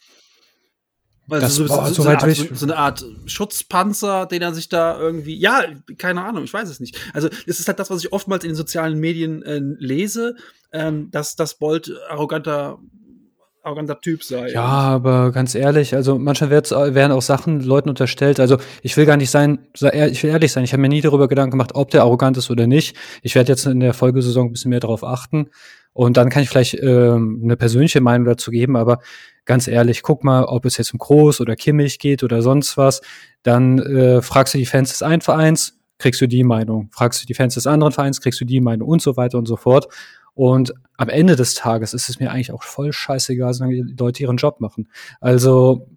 Also 1.29 1.65
so, 1.65 1.73
so, 1.73 1.93
so, 1.93 2.03
eine 2.03 2.19
Art, 2.19 2.37
so, 2.53 2.65
eine 2.65 2.77
Art, 2.77 3.05
Schutzpanzer, 3.25 4.25
den 4.25 4.41
er 4.41 4.53
sich 4.53 4.67
da 4.67 4.99
irgendwie, 4.99 5.35
ja, 5.35 5.63
keine 5.97 6.23
Ahnung, 6.23 6.43
ich 6.43 6.53
weiß 6.53 6.69
es 6.69 6.79
nicht. 6.79 6.99
Also 7.13 7.29
es 7.47 7.59
ist 7.59 7.67
halt 7.67 7.79
das, 7.79 7.89
was 7.89 8.03
ich 8.03 8.11
oftmals 8.11 8.43
in 8.43 8.49
den 8.49 8.55
sozialen 8.55 8.99
Medien 8.99 9.41
äh, 9.43 9.59
lese, 9.59 10.35
ähm, 10.73 11.09
dass 11.11 11.35
das 11.35 11.55
Bolt 11.55 11.91
arroganter 12.09 12.79
arroganter 13.63 13.99
Typ 14.01 14.23
sei. 14.23 14.51
Ja, 14.51 14.61
aber 14.63 15.31
ganz 15.31 15.55
ehrlich, 15.55 15.95
also 15.95 16.19
manchmal 16.19 16.49
werden 16.49 17.11
auch 17.13 17.21
Sachen 17.21 17.61
Leuten 17.61 17.89
unterstellt. 17.89 18.39
Also 18.39 18.57
ich 18.81 18.97
will 18.97 19.05
gar 19.05 19.17
nicht 19.17 19.31
sein, 19.31 19.67
ich 19.73 19.81
will 20.23 20.29
ehrlich 20.29 20.51
sein, 20.51 20.65
ich 20.65 20.73
habe 20.73 20.81
mir 20.81 20.89
nie 20.89 21.01
darüber 21.01 21.27
Gedanken 21.27 21.51
gemacht, 21.51 21.71
ob 21.73 21.89
der 21.89 22.01
arrogant 22.01 22.37
ist 22.37 22.51
oder 22.51 22.67
nicht. 22.67 22.97
Ich 23.21 23.35
werde 23.35 23.51
jetzt 23.51 23.65
in 23.65 23.79
der 23.79 23.93
Folgesaison 23.93 24.47
ein 24.47 24.51
bisschen 24.51 24.69
mehr 24.69 24.81
darauf 24.81 25.03
achten. 25.03 25.49
Und 25.93 26.17
dann 26.17 26.29
kann 26.29 26.43
ich 26.43 26.49
vielleicht 26.49 26.75
ähm, 26.81 27.41
eine 27.43 27.55
persönliche 27.55 28.01
Meinung 28.01 28.25
dazu 28.25 28.51
geben, 28.51 28.75
aber 28.75 28.99
ganz 29.45 29.67
ehrlich, 29.67 30.01
guck 30.01 30.23
mal, 30.23 30.43
ob 30.45 30.65
es 30.65 30.77
jetzt 30.77 30.93
um 30.93 30.99
Groß 30.99 31.41
oder 31.41 31.55
Kimmich 31.55 31.99
geht 31.99 32.23
oder 32.23 32.41
sonst 32.41 32.77
was, 32.77 33.01
dann 33.43 33.79
äh, 33.79 34.21
fragst 34.21 34.53
du 34.53 34.57
die 34.57 34.65
Fans 34.65 34.89
des 34.89 35.03
einen 35.03 35.21
Vereins, 35.21 35.79
kriegst 35.99 36.21
du 36.21 36.27
die 36.27 36.43
Meinung. 36.43 36.89
Fragst 36.91 37.21
du 37.21 37.25
die 37.25 37.33
Fans 37.33 37.53
des 37.53 37.67
anderen 37.67 37.93
Vereins, 37.93 38.21
kriegst 38.21 38.41
du 38.41 38.45
die 38.45 38.61
Meinung 38.61 38.87
und 38.87 39.01
so 39.01 39.15
weiter 39.17 39.37
und 39.37 39.47
so 39.47 39.55
fort. 39.55 39.87
Und 40.33 40.73
am 40.97 41.09
Ende 41.09 41.35
des 41.35 41.53
Tages 41.53 41.93
ist 41.93 42.09
es 42.09 42.19
mir 42.19 42.31
eigentlich 42.31 42.51
auch 42.51 42.63
voll 42.63 42.91
scheißegal, 42.91 43.53
solange 43.53 43.83
die 43.83 43.95
Leute 43.97 44.23
ihren 44.23 44.37
Job 44.37 44.59
machen. 44.59 44.89
Also 45.21 45.87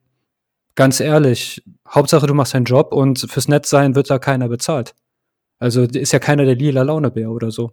ganz 0.74 1.00
ehrlich, 1.00 1.62
Hauptsache 1.88 2.26
du 2.26 2.34
machst 2.34 2.54
deinen 2.54 2.66
Job 2.66 2.92
und 2.92 3.26
fürs 3.30 3.48
Nettsein 3.48 3.94
wird 3.94 4.10
da 4.10 4.18
keiner 4.18 4.48
bezahlt. 4.48 4.94
Also 5.58 5.82
ist 5.82 6.12
ja 6.12 6.18
keiner 6.18 6.44
der 6.44 6.54
lila 6.54 6.82
Launebär 6.82 7.30
oder 7.30 7.50
so. 7.50 7.72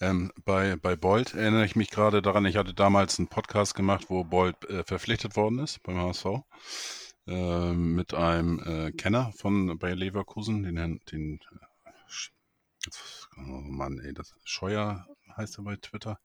Ähm, 0.00 0.30
bei, 0.44 0.76
bei 0.76 0.94
Bolt 0.94 1.34
erinnere 1.34 1.64
ich 1.64 1.76
mich 1.76 1.90
gerade 1.90 2.20
daran, 2.20 2.44
ich 2.44 2.56
hatte 2.56 2.74
damals 2.74 3.18
einen 3.18 3.28
Podcast 3.28 3.74
gemacht, 3.74 4.06
wo 4.08 4.24
Bolt 4.24 4.64
äh, 4.68 4.84
verpflichtet 4.84 5.36
worden 5.36 5.58
ist 5.60 5.82
beim 5.82 5.98
HSV. 5.98 6.26
Äh, 7.26 7.72
mit 7.72 8.14
einem 8.14 8.60
äh, 8.60 8.92
Kenner 8.92 9.32
von 9.36 9.78
Bayer 9.78 9.96
Leverkusen, 9.96 10.62
den, 10.62 11.00
den 11.10 11.40
oh 13.36 13.40
Mann, 13.40 13.98
ey, 14.00 14.12
das 14.12 14.34
Scheuer 14.44 15.06
heißt 15.36 15.58
er 15.58 15.64
bei 15.64 15.76
Twitter. 15.76 16.20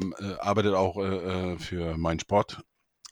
Äh, 0.00 0.34
arbeitet 0.40 0.74
auch 0.74 0.96
äh, 0.96 1.58
für 1.58 1.96
meinen 1.98 2.20
Sport 2.20 2.64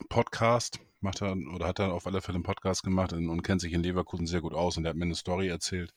Podcast 0.09 0.79
macht 1.01 1.21
er 1.21 1.35
oder 1.53 1.67
hat 1.67 1.79
er 1.79 1.93
auf 1.93 2.07
alle 2.07 2.21
Fälle 2.21 2.37
einen 2.37 2.43
Podcast 2.43 2.83
gemacht 2.83 3.13
und, 3.13 3.29
und, 3.29 3.41
kennt 3.41 3.61
sich 3.61 3.73
in 3.73 3.83
Leverkusen 3.83 4.27
sehr 4.27 4.41
gut 4.41 4.53
aus 4.53 4.77
und 4.77 4.85
er 4.85 4.89
hat 4.89 4.97
mir 4.97 5.05
eine 5.05 5.15
Story 5.15 5.47
erzählt. 5.47 5.93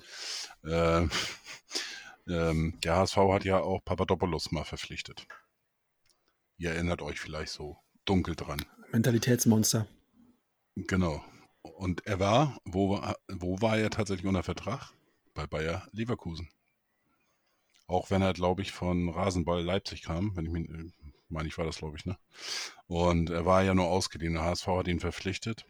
Äh, 0.63 1.07
ähm, 2.29 2.79
der 2.83 2.97
HSV 2.97 3.17
hat 3.17 3.45
ja 3.45 3.61
auch 3.61 3.85
Papadopoulos 3.85 4.53
mal 4.53 4.65
verpflichtet. 4.65 5.27
Ihr 6.57 6.71
erinnert 6.71 7.03
euch 7.03 7.21
vielleicht 7.21 7.53
so 7.53 7.77
dunkel 8.05 8.37
dran. 8.37 8.65
Mentalitätsmonster. 8.93 9.87
Genau. 10.77 11.25
Und 11.63 12.07
er 12.07 12.21
war, 12.21 12.59
wo, 12.65 13.01
wo 13.29 13.61
war 13.61 13.79
er 13.79 13.91
tatsächlich 13.91 14.27
unter 14.27 14.43
Vertrag? 14.43 14.93
Bei 15.35 15.47
Bayer 15.47 15.89
Leverkusen. 15.93 16.49
Auch 17.87 18.11
wenn 18.11 18.23
er, 18.23 18.33
glaube 18.33 18.63
ich, 18.63 18.73
von 18.73 19.09
Rasenball 19.09 19.63
Leipzig 19.63 20.03
kam, 20.03 20.37
wenn 20.37 20.47
ich 20.47 20.53
mich, 20.53 20.69
meine 21.29 21.49
ich, 21.49 21.59
war 21.59 21.65
das, 21.65 21.79
glaube 21.79 21.97
ich, 21.99 22.07
ne? 22.07 22.17
Und 22.87 23.31
er 23.31 23.45
war 23.45 23.63
ja 23.63 23.75
nur 23.75 23.87
ausgeliehen. 23.87 24.35
Der 24.35 24.45
HSV 24.45 24.67
hat 24.69 24.89
ihn 24.89 25.01
verpflichtet 25.01 25.67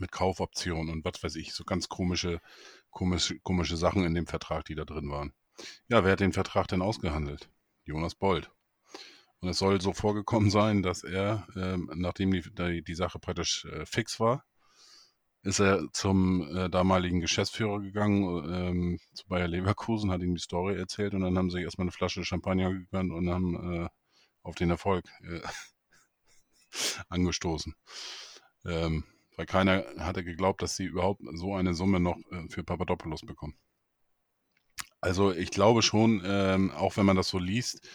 mit 0.00 0.12
Kaufoptionen 0.12 0.92
und 0.92 1.04
was 1.04 1.22
weiß 1.22 1.36
ich, 1.36 1.54
so 1.54 1.64
ganz 1.64 1.88
komische, 1.88 2.40
komische, 2.90 3.38
komische 3.40 3.76
Sachen 3.76 4.04
in 4.04 4.14
dem 4.14 4.26
Vertrag, 4.26 4.64
die 4.64 4.74
da 4.74 4.84
drin 4.84 5.10
waren. 5.10 5.32
Ja, 5.88 6.04
wer 6.04 6.12
hat 6.12 6.20
den 6.20 6.32
Vertrag 6.32 6.68
denn 6.68 6.82
ausgehandelt? 6.82 7.50
Jonas 7.84 8.14
Bold. 8.14 8.50
Und 9.40 9.50
es 9.50 9.58
soll 9.58 9.80
so 9.80 9.92
vorgekommen 9.92 10.50
sein, 10.50 10.82
dass 10.82 11.04
er, 11.04 11.46
ähm, 11.54 11.90
nachdem 11.94 12.30
die, 12.30 12.82
die, 12.82 12.94
Sache 12.94 13.18
praktisch 13.18 13.66
äh, 13.66 13.84
fix 13.84 14.18
war, 14.18 14.44
ist 15.42 15.60
er 15.60 15.86
zum 15.92 16.48
äh, 16.56 16.70
damaligen 16.70 17.20
Geschäftsführer 17.20 17.80
gegangen, 17.80 18.22
ähm, 18.50 18.98
zu 19.12 19.26
Bayer 19.28 19.46
Leverkusen, 19.46 20.10
hat 20.10 20.22
ihm 20.22 20.34
die 20.34 20.40
Story 20.40 20.78
erzählt 20.78 21.12
und 21.12 21.20
dann 21.20 21.36
haben 21.36 21.50
sie 21.50 21.62
erstmal 21.62 21.84
eine 21.84 21.92
Flasche 21.92 22.24
Champagner 22.24 22.72
gegönnt 22.72 23.12
und 23.12 23.28
haben 23.28 23.84
äh, 23.84 23.88
auf 24.42 24.54
den 24.54 24.70
Erfolg 24.70 25.04
äh, 25.22 25.42
angestoßen. 27.10 27.74
Ähm, 28.64 29.04
weil 29.36 29.46
keiner 29.46 29.84
hatte 29.98 30.24
geglaubt, 30.24 30.62
dass 30.62 30.76
sie 30.76 30.84
überhaupt 30.84 31.22
so 31.34 31.54
eine 31.54 31.74
Summe 31.74 32.00
noch 32.00 32.16
äh, 32.30 32.48
für 32.48 32.64
Papadopoulos 32.64 33.22
bekommen. 33.22 33.54
Also 35.00 35.32
ich 35.32 35.50
glaube 35.50 35.82
schon, 35.82 36.22
ähm, 36.24 36.70
auch 36.70 36.96
wenn 36.96 37.06
man 37.06 37.16
das 37.16 37.28
so 37.28 37.38
liest, 37.38 37.86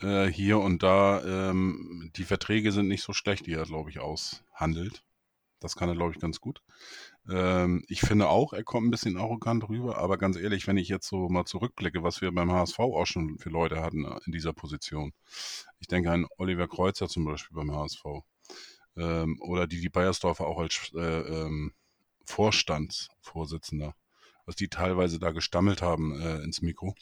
äh, 0.00 0.26
hier 0.26 0.58
und 0.58 0.82
da, 0.82 1.50
ähm, 1.50 2.10
die 2.16 2.24
Verträge 2.24 2.72
sind 2.72 2.88
nicht 2.88 3.02
so 3.02 3.12
schlecht, 3.12 3.46
die 3.46 3.54
er, 3.54 3.64
glaube 3.64 3.90
ich, 3.90 4.00
aushandelt. 4.00 5.04
Das 5.60 5.76
kann 5.76 5.90
er, 5.90 5.94
glaube 5.94 6.12
ich, 6.12 6.20
ganz 6.20 6.40
gut. 6.40 6.62
Ähm, 7.30 7.84
ich 7.88 8.00
finde 8.00 8.28
auch, 8.28 8.52
er 8.52 8.64
kommt 8.64 8.88
ein 8.88 8.90
bisschen 8.90 9.18
arrogant 9.18 9.68
rüber, 9.68 9.98
aber 9.98 10.16
ganz 10.16 10.36
ehrlich, 10.36 10.66
wenn 10.66 10.78
ich 10.78 10.88
jetzt 10.88 11.06
so 11.06 11.28
mal 11.28 11.44
zurückblicke, 11.44 12.02
was 12.02 12.22
wir 12.22 12.32
beim 12.32 12.50
HSV 12.50 12.78
auch 12.80 13.06
schon 13.06 13.38
für 13.38 13.50
Leute 13.50 13.82
hatten 13.82 14.04
äh, 14.04 14.18
in 14.24 14.32
dieser 14.32 14.54
Position. 14.54 15.12
Ich 15.78 15.86
denke 15.86 16.10
an 16.10 16.26
Oliver 16.38 16.66
Kreuzer 16.66 17.08
zum 17.08 17.26
Beispiel 17.26 17.54
beim 17.54 17.72
HSV. 17.72 18.02
Ähm, 18.96 19.38
oder 19.40 19.66
die, 19.66 19.80
die 19.80 19.88
Bayersdorfer 19.88 20.46
auch 20.46 20.58
als 20.58 20.90
äh, 20.94 20.98
ähm, 21.00 21.72
Vorstandsvorsitzender, 22.24 23.94
was 24.46 24.56
die 24.56 24.68
teilweise 24.68 25.18
da 25.18 25.30
gestammelt 25.30 25.82
haben 25.82 26.20
äh, 26.20 26.42
ins 26.42 26.62
Mikro, 26.62 26.94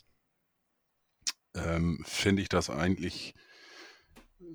ähm, 1.55 2.03
finde 2.07 2.43
ich 2.43 2.49
das 2.49 2.71
eigentlich 2.71 3.35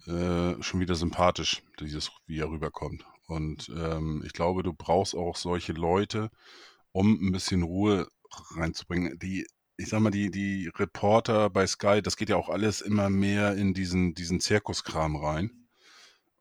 äh, 0.07 0.61
schon 0.61 0.79
wieder 0.79 0.95
sympathisch, 0.95 1.61
dieses, 1.79 2.11
wie 2.25 2.39
er 2.39 2.49
rüberkommt. 2.49 3.05
Und 3.27 3.69
ähm, 3.69 4.23
ich 4.25 4.33
glaube, 4.33 4.63
du 4.63 4.73
brauchst 4.73 5.15
auch 5.15 5.35
solche 5.35 5.73
Leute, 5.73 6.29
um 6.91 7.19
ein 7.21 7.31
bisschen 7.31 7.63
Ruhe 7.63 8.07
reinzubringen. 8.55 9.17
Die, 9.19 9.45
ich 9.77 9.89
sag 9.89 10.01
mal, 10.01 10.11
die, 10.11 10.31
die 10.31 10.69
Reporter 10.75 11.49
bei 11.49 11.65
Sky, 11.67 12.01
das 12.01 12.17
geht 12.17 12.29
ja 12.29 12.35
auch 12.35 12.49
alles 12.49 12.81
immer 12.81 13.09
mehr 13.09 13.55
in 13.55 13.73
diesen, 13.73 14.13
diesen 14.13 14.39
Zirkuskram 14.39 15.15
rein. 15.15 15.62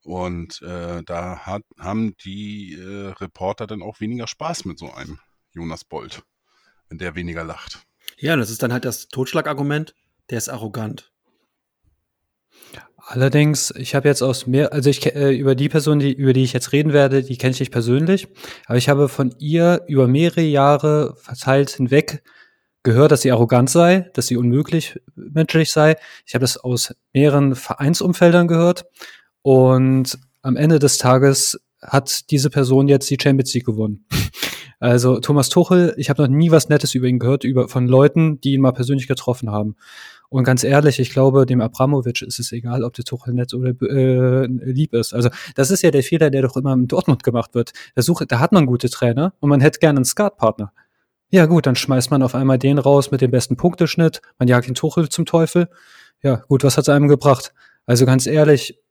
Und 0.05 0.61
äh, 0.63 1.03
da 1.05 1.39
hat, 1.39 1.63
haben 1.79 2.17
die 2.25 2.75
äh, 2.75 3.13
Reporter 3.21 3.67
dann 3.67 3.83
auch 3.83 4.01
weniger 4.01 4.27
Spaß 4.27 4.65
mit 4.65 4.79
so 4.79 4.93
einem 4.93 5.19
Jonas 5.53 5.85
Bolt, 5.85 6.23
wenn 6.89 6.99
der 6.99 7.15
weniger 7.15 7.45
lacht. 7.45 7.85
Ja, 8.19 8.37
das 8.37 8.51
ist 8.51 8.63
dann 8.63 8.73
halt 8.73 8.85
das 8.85 9.09
Totschlagargument, 9.09 9.95
der 10.31 10.39
ist 10.39 10.49
arrogant. 10.49 11.13
Allerdings, 12.97 13.73
ich 13.77 13.95
habe 13.95 14.09
jetzt 14.09 14.23
aus 14.23 14.47
mehr, 14.47 14.73
also 14.73 14.89
ich 14.89 15.05
äh, 15.15 15.37
über 15.37 15.55
die 15.55 15.69
Person, 15.69 15.99
die, 15.99 16.13
über 16.13 16.33
die 16.33 16.45
ich 16.45 16.53
jetzt 16.53 16.73
reden 16.73 16.93
werde, 16.93 17.23
die 17.23 17.37
kenne 17.37 17.53
ich 17.53 17.61
nicht 17.61 17.73
persönlich, 17.73 18.29
aber 18.67 18.79
ich 18.79 18.89
habe 18.89 19.09
von 19.09 19.35
ihr 19.39 19.85
über 19.89 20.07
mehrere 20.07 20.43
Jahre 20.43 21.17
verteilt 21.17 21.71
hinweg 21.71 22.23
gehört, 22.85 23.13
dass 23.13 23.23
sie 23.23 23.33
arrogant 23.33 23.71
sei, 23.71 24.11
dass 24.15 24.29
sie 24.29 24.37
unmöglich 24.37 25.01
menschlich 25.15 25.73
sei. 25.73 25.97
Ich 26.27 26.35
habe 26.35 26.43
das 26.43 26.57
aus 26.57 26.95
mehreren 27.13 27.55
Vereinsumfeldern 27.55 28.49
gehört 28.49 28.87
und 29.43 30.19
am 30.43 30.57
Ende 30.57 30.79
des 30.79 30.99
Tages 30.99 31.61
hat 31.81 32.31
diese 32.31 32.51
Person 32.51 32.89
jetzt 32.89 33.11
die 33.11 33.19
Champions 33.21 33.55
League 33.55 33.67
gewonnen. 33.67 34.07
Also 34.81 35.21
Thomas 35.21 35.49
Tuchel, 35.49 35.95
ich 35.97 36.11
habe 36.11 36.23
noch 36.23 36.29
nie 36.29 36.51
was 36.51 36.69
Nettes 36.69 36.93
über 36.97 37.07
ihn 37.07 37.21
gehört, 37.21 37.45
über 37.45 37.69
von 37.69 37.87
Leuten, 37.87 38.41
die 38.41 38.55
ihn 38.55 38.61
mal 38.61 38.73
persönlich 38.73 39.07
getroffen 39.07 39.49
haben. 39.49 39.77
Und 40.29 40.43
ganz 40.43 40.65
ehrlich, 40.65 40.99
ich 40.99 41.11
glaube, 41.11 41.47
dem 41.47 41.61
Abramovic 41.61 42.23
ist 42.23 42.41
es 42.41 42.51
egal, 42.51 42.83
ob 42.83 42.93
der 42.95 43.05
Tuchel 43.05 43.33
nett 43.33 43.55
oder 43.55 43.81
äh, 43.81 44.47
lieb 44.47 44.93
ist. 44.93 45.15
Also 45.15 45.29
das 45.55 45.71
ist 45.71 45.83
ja 45.83 45.93
der 45.93 46.03
Fehler, 46.03 46.31
der 46.31 46.43
doch 46.43 46.57
immer 46.57 46.73
in 46.73 46.89
Dortmund 46.89 47.23
gemacht 47.23 47.55
wird. 47.55 47.73
Da, 47.95 48.03
suche, 48.03 48.27
da 48.27 48.41
hat 48.41 48.51
man 48.51 48.67
gute 48.67 48.91
Trainer 48.91 49.35
und 49.39 49.51
man 49.51 49.61
hätte 49.61 49.79
gerne 49.79 49.99
einen 49.99 50.05
Skatpartner. 50.05 50.73
Ja 51.31 51.47
gut, 51.47 51.67
dann 51.67 51.77
schmeißt 51.77 52.11
man 52.11 52.25
auf 52.25 52.35
einmal 52.35 52.59
den 52.59 52.79
raus 52.79 53.13
mit 53.13 53.21
dem 53.21 53.31
besten 53.31 53.57
Punkteschnitt, 53.57 54.21
man 54.41 54.49
jagt 54.49 54.67
den 54.67 54.75
Tuchel 54.75 55.09
zum 55.11 55.27
Teufel. 55.27 55.69
Ja 56.25 56.43
gut, 56.49 56.65
was 56.65 56.77
hat's 56.77 56.89
einem 56.89 57.07
gebracht? 57.07 57.55
Also 57.87 58.05
ganz 58.05 58.27
ehrlich, 58.27 58.82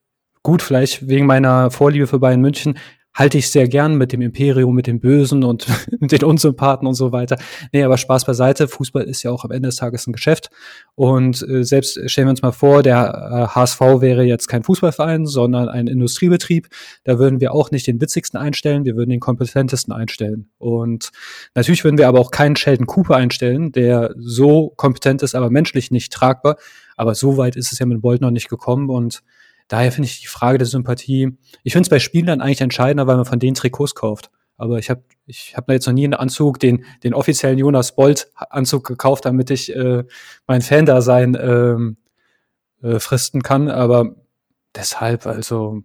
gut, 0.43 0.61
vielleicht 0.61 1.07
wegen 1.07 1.25
meiner 1.25 1.71
Vorliebe 1.71 2.07
für 2.07 2.19
Bayern 2.19 2.41
München 2.41 2.75
halte 3.13 3.37
ich 3.37 3.49
sehr 3.49 3.67
gern 3.67 3.95
mit 3.95 4.13
dem 4.13 4.21
Imperium, 4.21 4.73
mit 4.73 4.87
dem 4.87 4.99
Bösen 4.99 5.43
und 5.43 5.67
mit 5.99 6.11
den 6.11 6.23
Unsympathen 6.23 6.87
und 6.87 6.93
so 6.93 7.11
weiter. 7.11 7.37
Nee, 7.73 7.83
aber 7.83 7.97
Spaß 7.97 8.25
beiseite. 8.25 8.67
Fußball 8.67 9.03
ist 9.03 9.23
ja 9.23 9.31
auch 9.31 9.43
am 9.43 9.51
Ende 9.51 9.67
des 9.67 9.75
Tages 9.75 10.07
ein 10.07 10.13
Geschäft. 10.13 10.49
Und 10.95 11.45
äh, 11.47 11.63
selbst 11.63 11.99
stellen 12.09 12.27
wir 12.27 12.31
uns 12.31 12.41
mal 12.41 12.51
vor, 12.51 12.83
der 12.83 13.49
äh, 13.51 13.55
HSV 13.55 13.79
wäre 13.99 14.23
jetzt 14.23 14.47
kein 14.47 14.63
Fußballverein, 14.63 15.25
sondern 15.25 15.67
ein 15.67 15.87
Industriebetrieb. 15.87 16.69
Da 17.03 17.19
würden 17.19 17.41
wir 17.41 17.53
auch 17.53 17.71
nicht 17.71 17.87
den 17.87 17.99
witzigsten 17.99 18.39
einstellen, 18.39 18.85
wir 18.85 18.95
würden 18.95 19.09
den 19.09 19.19
kompetentesten 19.19 19.93
einstellen. 19.93 20.49
Und 20.57 21.11
natürlich 21.53 21.83
würden 21.83 21.97
wir 21.97 22.07
aber 22.07 22.19
auch 22.19 22.31
keinen 22.31 22.55
Sheldon 22.55 22.87
Cooper 22.87 23.17
einstellen, 23.17 23.71
der 23.73 24.13
so 24.17 24.69
kompetent 24.77 25.21
ist, 25.21 25.35
aber 25.35 25.49
menschlich 25.49 25.91
nicht 25.91 26.13
tragbar. 26.13 26.55
Aber 26.95 27.15
so 27.15 27.37
weit 27.37 27.55
ist 27.55 27.73
es 27.73 27.79
ja 27.79 27.85
mit 27.85 28.01
Bolt 28.01 28.21
noch 28.21 28.31
nicht 28.31 28.47
gekommen 28.47 28.89
und 28.89 29.21
daher 29.71 29.91
finde 29.91 30.07
ich 30.09 30.19
die 30.19 30.27
Frage 30.27 30.57
der 30.57 30.67
Sympathie, 30.67 31.37
ich 31.63 31.73
finde 31.73 31.85
es 31.85 31.89
bei 31.89 31.99
Spielern 31.99 32.41
eigentlich 32.41 32.61
entscheidender, 32.61 33.07
weil 33.07 33.15
man 33.15 33.25
von 33.25 33.39
denen 33.39 33.55
Trikots 33.55 33.95
kauft. 33.95 34.29
Aber 34.57 34.77
ich 34.77 34.89
habe 34.89 35.03
ich 35.25 35.55
hab 35.55 35.69
jetzt 35.69 35.87
noch 35.87 35.93
nie 35.93 36.03
einen 36.03 36.13
Anzug, 36.13 36.59
den, 36.59 36.85
den 37.03 37.13
offiziellen 37.13 37.57
Jonas 37.57 37.95
Bolt-Anzug 37.95 38.85
gekauft, 38.85 39.25
damit 39.25 39.49
ich 39.49 39.75
äh, 39.75 40.03
mein 40.45 40.61
Fan-Dasein 40.61 41.37
ähm, 41.39 41.97
äh, 42.83 42.99
fristen 42.99 43.41
kann. 43.41 43.69
Aber 43.69 44.15
deshalb, 44.75 45.25
also, 45.25 45.81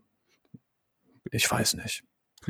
ich 1.31 1.51
weiß 1.51 1.75
nicht. 1.75 2.03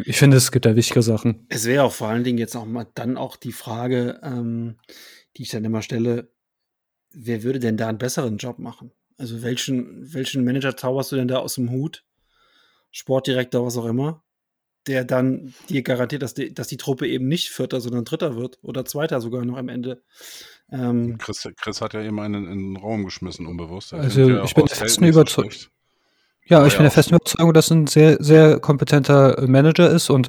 Ich 0.04 0.16
finde, 0.18 0.38
es 0.38 0.50
gibt 0.50 0.64
da 0.64 0.74
wichtige 0.74 1.02
Sachen. 1.02 1.46
Es 1.48 1.64
wäre 1.66 1.84
auch 1.84 1.92
vor 1.92 2.08
allen 2.08 2.24
Dingen 2.24 2.38
jetzt 2.38 2.56
auch 2.56 2.66
mal 2.66 2.86
dann 2.94 3.16
auch 3.16 3.36
die 3.36 3.52
Frage, 3.52 4.18
ähm, 4.22 4.78
die 5.36 5.42
ich 5.42 5.50
dann 5.50 5.64
immer 5.64 5.82
stelle, 5.82 6.28
wer 7.12 7.42
würde 7.42 7.60
denn 7.60 7.76
da 7.76 7.88
einen 7.88 7.98
besseren 7.98 8.38
Job 8.38 8.58
machen? 8.58 8.90
Also 9.18 9.42
welchen, 9.42 10.12
welchen 10.12 10.44
Manager 10.44 10.76
zauberst 10.76 11.12
du 11.12 11.16
denn 11.16 11.28
da 11.28 11.38
aus 11.38 11.54
dem 11.54 11.70
Hut? 11.70 12.04
Sportdirektor, 12.90 13.64
was 13.64 13.76
auch 13.76 13.86
immer, 13.86 14.22
der 14.86 15.04
dann 15.04 15.52
dir 15.68 15.82
garantiert, 15.82 16.22
dass 16.22 16.34
die, 16.34 16.54
dass 16.54 16.68
die 16.68 16.76
Truppe 16.76 17.06
eben 17.06 17.28
nicht 17.28 17.50
Vierter, 17.50 17.80
sondern 17.80 18.04
Dritter 18.04 18.36
wird 18.36 18.58
oder 18.62 18.84
Zweiter 18.84 19.20
sogar 19.20 19.44
noch 19.44 19.56
am 19.56 19.68
Ende. 19.68 20.02
Ähm, 20.70 21.18
Chris, 21.18 21.46
Chris 21.56 21.80
hat 21.80 21.94
ja 21.94 22.02
eben 22.02 22.20
einen 22.20 22.46
in 22.46 22.74
den 22.74 22.76
Raum 22.76 23.04
geschmissen, 23.04 23.46
unbewusst. 23.46 23.92
also 23.92 24.28
ja 24.28 24.44
ich 24.44 24.54
bin 24.54 24.66
der 24.66 24.76
festen 24.76 25.04
Überzeugung. 25.04 25.52
Ja, 26.46 26.64
ich 26.66 26.74
bin 26.74 26.82
der 26.82 26.92
festen 26.92 27.14
Überzeugung, 27.14 27.52
dass 27.52 27.70
ein 27.70 27.86
sehr, 27.86 28.22
sehr 28.22 28.60
kompetenter 28.60 29.46
Manager 29.46 29.90
ist 29.90 30.10
und 30.10 30.28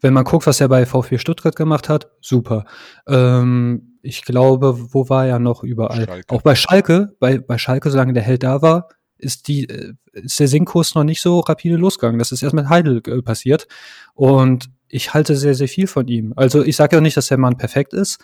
wenn 0.00 0.12
man 0.12 0.24
guckt, 0.24 0.46
was 0.46 0.60
er 0.60 0.68
bei 0.68 0.84
VfB 0.84 1.18
Stuttgart 1.18 1.56
gemacht 1.56 1.88
hat, 1.88 2.10
super. 2.20 2.66
Ähm, 3.08 3.93
ich 4.04 4.22
glaube, 4.22 4.92
wo 4.92 5.08
war 5.08 5.26
er 5.26 5.38
noch 5.38 5.64
überall? 5.64 6.04
Schalke. 6.04 6.34
Auch 6.34 6.42
bei 6.42 6.54
Schalke, 6.54 7.14
bei, 7.18 7.38
bei 7.38 7.58
Schalke, 7.58 7.90
solange 7.90 8.12
der 8.12 8.22
Held 8.22 8.42
da 8.42 8.62
war, 8.62 8.88
ist 9.18 9.48
die, 9.48 9.68
äh, 9.68 9.94
ist 10.12 10.38
der 10.38 10.48
Sinkkurs 10.48 10.94
noch 10.94 11.04
nicht 11.04 11.20
so 11.20 11.40
rapide 11.40 11.76
losgegangen. 11.76 12.18
Das 12.18 12.32
ist 12.32 12.42
erst 12.42 12.54
mit 12.54 12.68
Heidel 12.68 13.02
äh, 13.06 13.22
passiert. 13.22 13.66
Und 14.14 14.70
ich 14.88 15.14
halte 15.14 15.34
sehr, 15.36 15.54
sehr 15.54 15.68
viel 15.68 15.86
von 15.86 16.06
ihm. 16.06 16.34
Also 16.36 16.62
ich 16.62 16.76
sage 16.76 16.96
ja 16.96 17.00
nicht, 17.00 17.16
dass 17.16 17.28
der 17.28 17.38
Mann 17.38 17.56
perfekt 17.56 17.94
ist, 17.94 18.22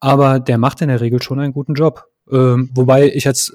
aber 0.00 0.40
der 0.40 0.58
macht 0.58 0.80
in 0.80 0.88
der 0.88 1.00
Regel 1.00 1.22
schon 1.22 1.38
einen 1.38 1.52
guten 1.52 1.74
Job. 1.74 2.06
Ähm, 2.30 2.70
wobei 2.74 3.08
ich 3.08 3.24
jetzt 3.24 3.52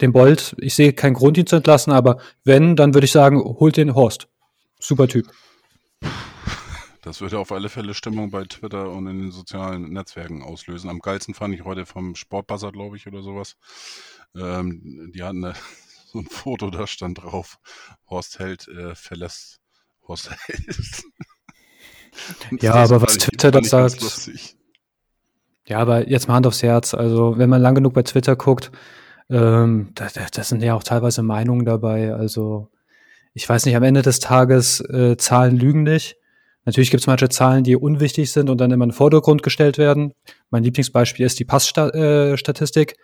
den 0.00 0.12
Bolt, 0.12 0.54
ich 0.58 0.74
sehe 0.74 0.92
keinen 0.92 1.14
Grund, 1.14 1.36
ihn 1.38 1.46
zu 1.46 1.56
entlassen, 1.56 1.92
aber 1.92 2.18
wenn, 2.44 2.76
dann 2.76 2.94
würde 2.94 3.06
ich 3.06 3.12
sagen, 3.12 3.42
holt 3.42 3.76
den 3.76 3.94
Horst. 3.94 4.28
Super 4.78 5.08
Typ. 5.08 5.26
Das 7.08 7.22
würde 7.22 7.38
auf 7.38 7.52
alle 7.52 7.70
Fälle 7.70 7.94
Stimmung 7.94 8.30
bei 8.30 8.44
Twitter 8.44 8.90
und 8.90 9.06
in 9.06 9.18
den 9.18 9.30
sozialen 9.30 9.90
Netzwerken 9.94 10.42
auslösen. 10.42 10.90
Am 10.90 10.98
geilsten 10.98 11.32
fand 11.32 11.54
ich 11.54 11.64
heute 11.64 11.86
vom 11.86 12.14
Sportbuzzer, 12.14 12.70
glaube 12.70 12.96
ich, 12.96 13.06
oder 13.06 13.22
sowas. 13.22 13.56
Ähm, 14.36 15.10
die 15.14 15.22
hatten 15.22 15.40
so 16.06 16.18
ein 16.18 16.26
Foto, 16.26 16.68
da 16.68 16.86
stand 16.86 17.22
drauf, 17.22 17.60
Horst 18.10 18.38
Held 18.38 18.68
äh, 18.68 18.94
verlässt 18.94 19.58
Horst 20.06 20.30
Held. 20.48 21.02
ja, 22.60 22.74
aber 22.74 23.00
was 23.00 23.16
Twitter 23.16 23.52
das 23.52 23.70
sagt. 23.70 24.30
Ja, 25.66 25.78
aber 25.78 26.10
jetzt 26.10 26.28
mal 26.28 26.34
Hand 26.34 26.46
aufs 26.46 26.62
Herz. 26.62 26.92
Also, 26.92 27.38
wenn 27.38 27.48
man 27.48 27.62
lang 27.62 27.74
genug 27.74 27.94
bei 27.94 28.02
Twitter 28.02 28.36
guckt, 28.36 28.70
ähm, 29.30 29.92
das, 29.94 30.12
das 30.12 30.48
sind 30.50 30.62
ja 30.62 30.74
auch 30.74 30.82
teilweise 30.82 31.22
Meinungen 31.22 31.64
dabei. 31.64 32.12
Also, 32.12 32.68
ich 33.32 33.48
weiß 33.48 33.64
nicht, 33.64 33.76
am 33.76 33.82
Ende 33.82 34.02
des 34.02 34.20
Tages, 34.20 34.80
äh, 34.80 35.16
Zahlen 35.16 35.56
lügen 35.56 35.84
nicht. 35.84 36.17
Natürlich 36.68 36.90
gibt 36.90 37.00
es 37.00 37.06
manche 37.06 37.30
Zahlen, 37.30 37.64
die 37.64 37.76
unwichtig 37.76 38.30
sind 38.30 38.50
und 38.50 38.60
dann 38.60 38.70
immer 38.70 38.84
in 38.84 38.90
den 38.90 38.94
Vordergrund 38.94 39.42
gestellt 39.42 39.78
werden. 39.78 40.12
Mein 40.50 40.62
Lieblingsbeispiel 40.64 41.24
ist 41.24 41.38
die 41.38 41.46
Passstatistik. 41.46 42.92
Äh, 42.92 42.94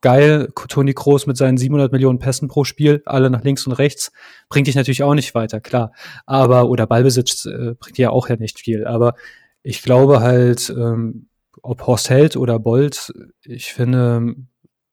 Geil, 0.00 0.48
Toni 0.68 0.94
Kroos 0.94 1.26
mit 1.26 1.36
seinen 1.36 1.58
700 1.58 1.92
Millionen 1.92 2.18
Pässen 2.18 2.48
pro 2.48 2.64
Spiel, 2.64 3.02
alle 3.04 3.28
nach 3.28 3.44
links 3.44 3.66
und 3.66 3.74
rechts, 3.74 4.10
bringt 4.48 4.68
dich 4.68 4.74
natürlich 4.74 5.02
auch 5.02 5.12
nicht 5.12 5.34
weiter, 5.34 5.60
klar. 5.60 5.92
Aber, 6.24 6.70
oder 6.70 6.86
Ballbesitz 6.86 7.44
äh, 7.44 7.74
bringt 7.78 7.98
ja 7.98 8.08
auch 8.08 8.30
ja 8.30 8.36
nicht 8.36 8.58
viel. 8.58 8.86
Aber 8.86 9.12
ich 9.62 9.82
glaube 9.82 10.20
halt, 10.20 10.70
ähm, 10.70 11.26
ob 11.60 11.86
Horst 11.86 12.08
Held 12.08 12.38
oder 12.38 12.58
Bolt, 12.58 13.12
ich 13.44 13.74
finde, 13.74 14.34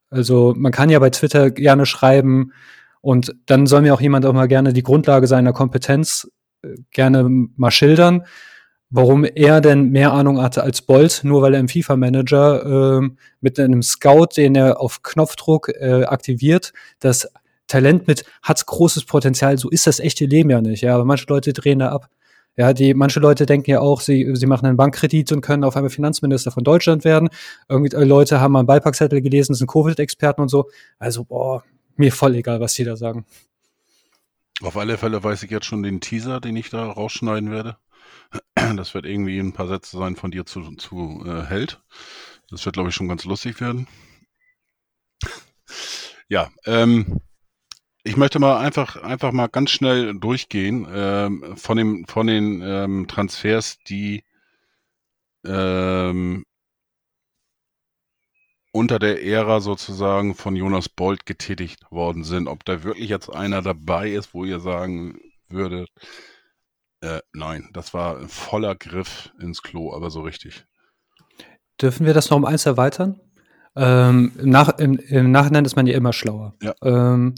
also 0.10 0.54
man 0.58 0.74
kann 0.74 0.90
ja 0.90 1.00
bei 1.00 1.12
Twitter 1.12 1.50
gerne 1.50 1.86
schreiben 1.86 2.52
und 3.00 3.34
dann 3.46 3.68
soll 3.68 3.84
mir 3.84 3.94
auch 3.94 4.02
jemand 4.02 4.26
auch 4.26 4.34
mal 4.34 4.50
gerne 4.50 4.74
die 4.74 4.84
Grundlage 4.84 5.28
seiner 5.28 5.54
Kompetenz 5.54 6.30
gerne 6.92 7.28
mal 7.56 7.72
schildern, 7.72 8.26
warum 8.90 9.26
er 9.26 9.62
denn 9.62 9.90
mehr 9.90 10.14
Ahnung 10.14 10.42
hatte 10.42 10.64
als 10.64 10.82
Bolt, 10.82 11.22
nur 11.24 11.42
weil 11.42 11.54
er 11.54 11.60
im 11.60 11.68
FIFA-Manager 11.68 13.02
äh, 13.02 13.10
mit 13.42 13.60
einem 13.60 13.82
Scout, 13.82 14.30
den 14.38 14.56
er 14.56 14.80
auf 14.80 15.04
Knopfdruck 15.04 15.70
äh, 15.70 16.06
aktiviert, 16.06 16.74
das 17.00 17.28
Talent 17.68 18.08
mit 18.08 18.24
hat 18.42 18.66
großes 18.66 19.06
Potenzial, 19.06 19.58
so 19.58 19.70
ist 19.70 19.88
das 19.88 20.00
echte 20.00 20.26
Leben 20.26 20.50
ja 20.50 20.62
nicht. 20.62 20.82
Ja, 20.82 20.96
aber 20.96 21.06
manche 21.06 21.26
Leute 21.28 21.54
drehen 21.54 21.80
da 21.80 21.90
ab. 21.90 22.10
Ja, 22.56 22.74
die, 22.74 22.96
manche 22.96 23.20
Leute 23.20 23.46
denken 23.46 23.70
ja 23.70 23.82
auch, 23.82 24.02
sie, 24.02 24.28
sie 24.34 24.48
machen 24.48 24.66
einen 24.66 24.78
Bankkredit 24.78 25.32
und 25.32 25.42
können 25.42 25.64
auf 25.64 25.76
einmal 25.76 25.92
Finanzminister 25.92 26.50
von 26.50 26.64
Deutschland 26.64 27.04
werden. 27.04 27.30
Irgendwie 27.70 27.96
äh, 27.96 28.04
Leute 28.04 28.42
haben 28.42 28.54
mal 28.54 28.60
einen 28.60 28.68
Beipackzettel 28.68 29.22
gelesen, 29.22 29.54
sind 29.54 29.68
Covid-Experten 29.68 30.42
und 30.42 30.50
so. 30.50 30.68
Also, 30.98 31.24
boah, 31.24 31.64
mir 31.98 32.12
voll 32.12 32.34
egal, 32.36 32.60
was 32.60 32.74
die 32.74 32.84
da 32.84 32.96
sagen. 32.96 33.26
Auf 34.62 34.76
alle 34.76 34.98
Fälle 34.98 35.24
weiß 35.24 35.44
ich 35.44 35.52
jetzt 35.52 35.68
schon 35.68 35.84
den 35.84 36.02
Teaser, 36.02 36.40
den 36.42 36.56
ich 36.56 36.70
da 36.70 36.86
rausschneiden 36.86 37.52
werde. 37.52 37.78
Das 38.76 38.94
wird 38.94 39.06
irgendwie 39.06 39.40
ein 39.40 39.54
paar 39.54 39.68
Sätze 39.68 39.98
sein 39.98 40.16
von 40.16 40.32
dir 40.32 40.46
zu, 40.46 40.76
zu 40.76 41.24
äh, 41.26 41.44
Held. 41.44 41.82
Das 42.50 42.66
wird, 42.66 42.74
glaube 42.74 42.90
ich, 42.90 42.96
schon 42.96 43.08
ganz 43.08 43.26
lustig 43.26 43.62
werden. 43.62 43.88
Ja, 46.30 46.50
ähm, 46.66 47.22
ich 48.04 48.18
möchte 48.18 48.40
mal 48.40 48.58
einfach, 48.58 48.98
einfach 48.98 49.32
mal 49.32 49.48
ganz 49.48 49.72
schnell 49.72 50.14
durchgehen 50.20 50.86
ähm, 50.90 51.56
von, 51.56 51.78
dem, 51.78 52.06
von 52.06 52.28
den 52.28 52.62
ähm, 52.62 53.08
Transfers, 53.08 53.78
die 53.88 54.26
ähm, 55.46 56.44
unter 58.72 59.00
der 59.00 59.24
Ära 59.24 59.60
sozusagen 59.60 60.36
von 60.36 60.56
Jonas 60.56 60.90
Bolt 60.90 61.26
getätigt 61.26 61.92
worden 61.92 62.24
sind. 62.24 62.48
Ob 62.48 62.66
da 62.66 62.84
wirklich 62.84 63.10
jetzt 63.10 63.30
einer 63.30 63.62
dabei 63.62 64.12
ist, 64.12 64.34
wo 64.34 64.46
ihr 64.46 64.60
sagen 64.60 65.20
würdet, 65.50 65.90
äh, 67.02 67.20
nein, 67.34 67.70
das 67.74 67.94
war 67.94 68.18
ein 68.18 68.28
voller 68.28 68.76
Griff 68.76 69.32
ins 69.40 69.62
Klo, 69.62 69.94
aber 69.94 70.10
so 70.10 70.22
richtig. 70.22 70.66
Dürfen 71.82 72.06
wir 72.06 72.14
das 72.14 72.30
noch 72.30 72.38
um 72.38 72.46
eins 72.46 72.66
erweitern? 72.66 73.20
Ähm, 73.76 74.32
im, 74.40 74.50
Nach 74.50 74.78
im, 74.80 74.98
im, 74.98 75.32
Nachhinein 75.32 75.66
ist 75.66 75.76
man 75.76 75.86
ja 75.86 75.96
immer 75.96 76.14
schlauer. 76.14 76.56
Ja. 76.62 76.74
Ähm, 76.82 77.36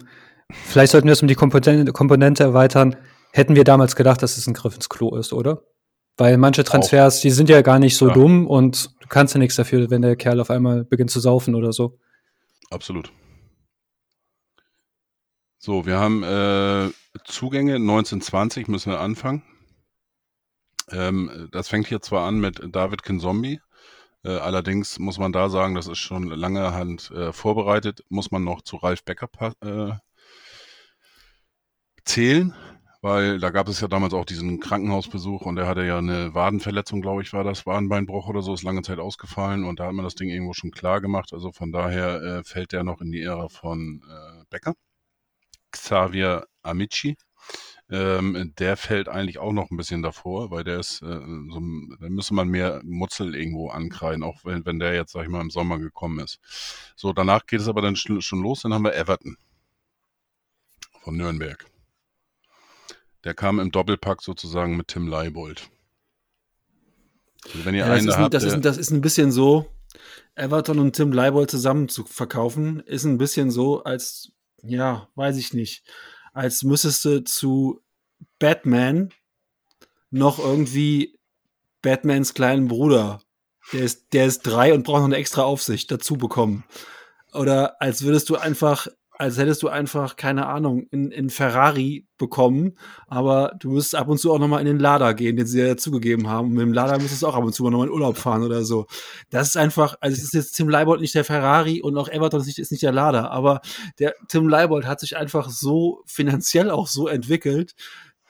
Vielleicht 0.51 0.91
sollten 0.91 1.07
wir 1.07 1.13
es 1.13 1.21
um 1.21 1.27
die 1.27 1.35
Komponente, 1.35 1.91
Komponente 1.91 2.43
erweitern. 2.43 2.95
Hätten 3.31 3.55
wir 3.55 3.63
damals 3.63 3.95
gedacht, 3.95 4.23
dass 4.23 4.37
es 4.37 4.47
ein 4.47 4.53
Griff 4.53 4.75
ins 4.75 4.89
Klo 4.89 5.15
ist, 5.15 5.31
oder? 5.33 5.61
Weil 6.17 6.37
manche 6.37 6.63
Transfers, 6.63 7.17
Auch. 7.17 7.21
die 7.21 7.31
sind 7.31 7.49
ja 7.49 7.61
gar 7.61 7.79
nicht 7.79 7.95
so 7.95 8.07
ja. 8.07 8.13
dumm 8.13 8.47
und 8.47 8.89
kannst 9.09 9.33
ja 9.33 9.39
nichts 9.39 9.55
dafür, 9.55 9.89
wenn 9.89 10.01
der 10.01 10.15
Kerl 10.15 10.39
auf 10.39 10.49
einmal 10.49 10.85
beginnt 10.85 11.11
zu 11.11 11.19
saufen 11.19 11.55
oder 11.55 11.73
so. 11.73 11.97
Absolut. 12.69 13.11
So, 15.57 15.85
wir 15.85 15.99
haben 15.99 16.23
äh, 16.23 16.89
Zugänge 17.25 17.75
1920, 17.75 18.67
müssen 18.67 18.91
wir 18.91 18.99
anfangen. 18.99 19.43
Ähm, 20.91 21.49
das 21.51 21.67
fängt 21.67 21.87
hier 21.87 22.01
zwar 22.01 22.27
an 22.27 22.39
mit 22.39 22.61
David 22.73 23.03
Kinzombie, 23.03 23.59
äh, 24.23 24.31
allerdings 24.31 24.99
muss 24.99 25.17
man 25.17 25.31
da 25.31 25.49
sagen, 25.49 25.75
das 25.75 25.87
ist 25.87 25.99
schon 25.99 26.27
lange 26.27 26.73
Hand 26.73 27.11
äh, 27.11 27.31
vorbereitet, 27.31 28.03
muss 28.09 28.31
man 28.31 28.43
noch 28.43 28.61
zu 28.61 28.77
Ralf 28.77 29.03
Becker 29.03 29.29
äh, 29.61 29.93
zählen, 32.03 32.53
weil 33.01 33.39
da 33.39 33.49
gab 33.49 33.67
es 33.69 33.79
ja 33.79 33.87
damals 33.87 34.13
auch 34.13 34.25
diesen 34.25 34.59
Krankenhausbesuch 34.59 35.41
und 35.41 35.57
er 35.57 35.67
hatte 35.67 35.85
ja 35.85 35.97
eine 35.97 36.33
Wadenverletzung, 36.33 37.01
glaube 37.01 37.21
ich, 37.21 37.31
war 37.33 37.43
das, 37.43 37.65
Wadenbeinbruch 37.65 38.27
oder 38.27 38.41
so, 38.41 38.53
ist 38.53 38.63
lange 38.63 38.81
Zeit 38.81 38.99
ausgefallen 38.99 39.63
und 39.63 39.79
da 39.79 39.87
hat 39.87 39.93
man 39.93 40.03
das 40.03 40.15
Ding 40.15 40.29
irgendwo 40.29 40.53
schon 40.53 40.71
klar 40.71 40.99
gemacht. 41.01 41.33
Also 41.33 41.51
von 41.51 41.71
daher 41.71 42.21
äh, 42.21 42.43
fällt 42.43 42.73
der 42.73 42.83
noch 42.83 43.01
in 43.01 43.11
die 43.11 43.21
Ära 43.21 43.47
von 43.47 44.03
äh, 44.09 44.43
Becker. 44.49 44.75
Xavier 45.71 46.45
Amici. 46.63 47.15
Ähm, 47.91 48.53
der 48.59 48.77
fällt 48.77 49.09
eigentlich 49.09 49.39
auch 49.39 49.51
noch 49.51 49.71
ein 49.71 49.77
bisschen 49.77 50.03
davor, 50.03 50.51
weil 50.51 50.63
der 50.63 50.79
ist, 50.79 51.01
äh, 51.01 51.05
so, 51.49 51.61
da 51.99 52.09
müsste 52.09 52.35
man 52.35 52.47
mehr 52.47 52.81
Mutzel 52.83 53.33
irgendwo 53.35 53.69
ankreiden, 53.69 54.23
auch 54.23 54.45
wenn, 54.45 54.63
wenn 54.65 54.77
der 54.77 54.93
jetzt, 54.93 55.13
sag 55.13 55.23
ich 55.23 55.29
mal, 55.29 55.41
im 55.41 55.49
Sommer 55.49 55.79
gekommen 55.79 56.19
ist. 56.19 56.39
So, 56.95 57.13
danach 57.13 57.47
geht 57.47 57.61
es 57.61 57.67
aber 57.67 57.81
dann 57.81 57.95
schon 57.95 58.41
los, 58.43 58.61
dann 58.61 58.73
haben 58.73 58.83
wir 58.83 58.95
Everton 58.95 59.37
von 61.01 61.17
Nürnberg. 61.17 61.65
Der 63.23 63.33
kam 63.33 63.59
im 63.59 63.71
Doppelpack 63.71 64.21
sozusagen 64.21 64.77
mit 64.77 64.87
Tim 64.89 65.07
Leibold. 65.07 65.69
Also 67.45 67.65
wenn 67.65 67.75
ihr 67.75 67.85
ja, 67.85 67.95
das, 67.95 68.05
ist 68.05 68.13
ein, 68.15 68.31
das, 68.31 68.43
ist, 68.43 68.61
das 68.61 68.77
ist 68.77 68.91
ein 68.91 69.01
bisschen 69.01 69.31
so, 69.31 69.69
Everton 70.35 70.79
und 70.79 70.95
Tim 70.95 71.11
Leibold 71.11 71.49
zusammen 71.51 71.89
zu 71.89 72.05
verkaufen, 72.05 72.79
ist 72.81 73.05
ein 73.05 73.17
bisschen 73.17 73.51
so, 73.51 73.83
als, 73.83 74.31
ja, 74.61 75.09
weiß 75.15 75.37
ich 75.37 75.53
nicht, 75.53 75.83
als 76.33 76.63
müsstest 76.63 77.05
du 77.05 77.23
zu 77.23 77.81
Batman 78.39 79.09
noch 80.11 80.39
irgendwie 80.39 81.17
Batmans 81.81 82.33
kleinen 82.33 82.67
Bruder, 82.67 83.21
der 83.73 83.81
ist, 83.81 84.13
der 84.13 84.25
ist 84.25 84.41
drei 84.41 84.73
und 84.73 84.83
braucht 84.83 84.99
noch 84.99 85.05
eine 85.05 85.17
extra 85.17 85.43
Aufsicht 85.43 85.91
dazu 85.91 86.17
bekommen. 86.17 86.63
Oder 87.33 87.81
als 87.81 88.03
würdest 88.03 88.29
du 88.29 88.35
einfach 88.35 88.87
als 89.19 89.37
hättest 89.37 89.61
du 89.63 89.67
einfach, 89.67 90.15
keine 90.15 90.47
Ahnung, 90.47 90.87
in, 90.91 91.11
in 91.11 91.29
Ferrari 91.29 92.07
bekommen, 92.17 92.77
aber 93.05 93.53
du 93.59 93.71
müsstest 93.71 93.95
ab 93.95 94.07
und 94.07 94.17
zu 94.17 94.31
auch 94.31 94.39
nochmal 94.39 94.61
in 94.61 94.65
den 94.65 94.79
Lader 94.79 95.13
gehen, 95.13 95.35
den 95.35 95.45
sie 95.45 95.59
ja 95.59 95.67
dazugegeben 95.67 96.29
haben. 96.29 96.47
Und 96.47 96.53
mit 96.53 96.61
dem 96.61 96.73
Lader 96.73 96.97
müsstest 96.97 97.23
du 97.23 97.27
auch 97.27 97.35
ab 97.35 97.43
und 97.43 97.53
zu 97.53 97.63
mal 97.63 97.69
nochmal 97.69 97.87
in 97.87 97.93
Urlaub 97.93 98.15
fahren 98.15 98.43
oder 98.43 98.63
so. 98.63 98.87
Das 99.29 99.49
ist 99.49 99.57
einfach, 99.57 99.95
also 99.99 100.15
es 100.15 100.23
ist 100.23 100.33
jetzt 100.33 100.53
Tim 100.53 100.69
Leibold 100.69 101.01
nicht 101.01 101.15
der 101.15 101.25
Ferrari 101.25 101.81
und 101.81 101.97
auch 101.97 102.07
Everton 102.07 102.39
ist 102.39 102.47
nicht, 102.47 102.59
ist 102.59 102.71
nicht 102.71 102.81
der 102.81 102.93
Lader, 102.93 103.29
aber 103.29 103.59
der 103.99 104.15
Tim 104.29 104.47
Leibold 104.47 104.87
hat 104.87 105.01
sich 105.01 105.17
einfach 105.17 105.49
so 105.49 106.01
finanziell 106.05 106.71
auch 106.71 106.87
so 106.87 107.09
entwickelt, 107.09 107.75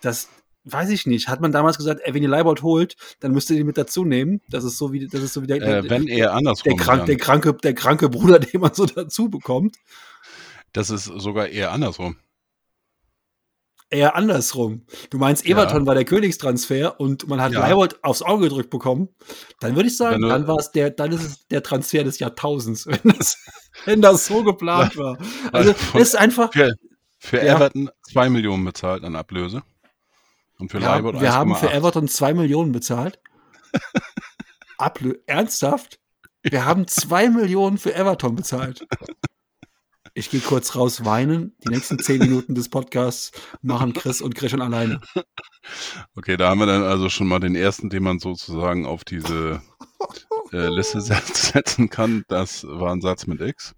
dass 0.02 0.28
weiß 0.66 0.90
ich 0.90 1.06
nicht. 1.06 1.28
Hat 1.30 1.40
man 1.40 1.52
damals 1.52 1.78
gesagt, 1.78 2.02
ey, 2.04 2.14
wenn 2.14 2.24
ihr 2.24 2.30
Leibold 2.30 2.64
holt, 2.64 2.96
dann 3.20 3.32
müsst 3.32 3.50
ihr 3.50 3.58
ihn 3.58 3.66
mit 3.66 3.78
dazu 3.78 4.06
nehmen. 4.06 4.42
Das 4.50 4.64
ist 4.64 4.78
so 4.78 4.92
wie, 4.92 5.08
das 5.08 5.22
ist 5.22 5.34
so 5.34 5.42
wie 5.42 5.48
der, 5.48 5.62
äh, 5.62 5.90
wenn 5.90 6.08
er 6.08 6.34
andersrum 6.34 6.76
der, 6.76 6.84
krank, 6.84 7.06
der 7.06 7.18
kranke, 7.18 7.54
der 7.54 7.74
kranke 7.74 8.10
Bruder, 8.10 8.40
den 8.40 8.62
man 8.62 8.74
so 8.74 8.86
dazu 8.86 9.30
bekommt. 9.30 9.78
Das 10.74 10.89
ist 10.89 11.05
sogar 11.05 11.47
eher 11.47 11.72
andersrum. 11.72 12.17
Eher 13.91 14.15
andersrum. 14.15 14.86
Du 15.09 15.17
meinst, 15.17 15.45
Everton 15.47 15.82
ja. 15.82 15.88
war 15.88 15.95
der 15.95 16.05
Königstransfer 16.05 16.99
und 16.99 17.28
man 17.28 17.41
hat 17.41 17.53
ja. 17.53 17.61
Leibold 17.61 18.03
aufs 18.03 18.22
Auge 18.22 18.43
gedrückt 18.43 18.70
bekommen. 18.70 19.09
Dann 19.59 19.76
würde 19.76 19.89
ich 19.89 19.97
sagen, 19.97 20.22
dann 20.22 20.45
war 20.47 20.57
es 20.57 20.72
der, 20.72 20.91
dann 20.91 21.11
ist 21.11 21.24
es 21.24 21.47
der 21.47 21.63
Transfer 21.63 22.03
des 22.03 22.20
Jahrtausends, 22.20 22.86
wenn 22.88 23.17
das, 23.17 23.38
wenn 23.86 24.01
das 24.01 24.28
so 24.28 24.43
geplant 24.43 24.95
war. 24.95 25.17
Also 25.51 25.74
es 25.95 26.09
ist 26.09 26.15
einfach. 26.15 26.53
Für, 26.53 26.76
für 27.17 27.38
ja. 27.38 27.55
Everton 27.55 27.89
zwei 28.03 28.30
Millionen 28.30 28.63
bezahlt 28.63 29.03
an 29.03 29.15
Ablöse. 29.15 29.63
Und 30.59 30.72
für 30.72 30.80
ja, 30.80 30.95
Leibold 30.95 31.20
Wir 31.20 31.34
haben 31.34 31.55
für 31.55 31.72
Everton 31.72 32.07
zwei 32.07 32.36
Millionen 32.36 32.72
bezahlt. 32.72 33.20
Ablö 34.78 35.15
Ernsthaft? 35.26 35.99
Wir 36.43 36.65
haben 36.65 36.88
zwei 36.88 37.30
Millionen 37.30 37.78
für 37.78 37.95
Everton 37.95 38.36
bezahlt. 38.36 38.86
Ich 40.20 40.30
gehe 40.30 40.41
kurz 40.41 40.76
raus 40.76 41.05
weinen. 41.05 41.55
Die 41.63 41.70
nächsten 41.70 41.97
zehn 41.97 42.20
Minuten 42.20 42.53
des 42.53 42.67
Podcasts 42.67 43.32
machen 43.61 43.93
Chris 43.93 44.22
und 44.22 44.36
Christian 44.36 44.61
alleine. 44.61 44.99
Okay, 46.13 46.36
da 46.36 46.49
haben 46.49 46.59
wir 46.59 46.65
dann 46.65 46.84
also 46.84 47.07
schon 47.07 47.28
mal 47.28 47.39
den 47.39 47.55
ersten, 47.55 47.89
den 47.89 48.03
man 48.03 48.20
sozusagen 48.20 48.86
auf 48.86 49.05
diese 49.05 49.61
äh, 50.51 50.67
Liste 50.67 50.99
setzen 50.99 51.89
kann. 51.89 52.26
Das 52.28 52.65
war 52.65 52.91
ein 52.91 52.99
Satz 52.99 53.28
mit 53.28 53.39
X. 53.39 53.76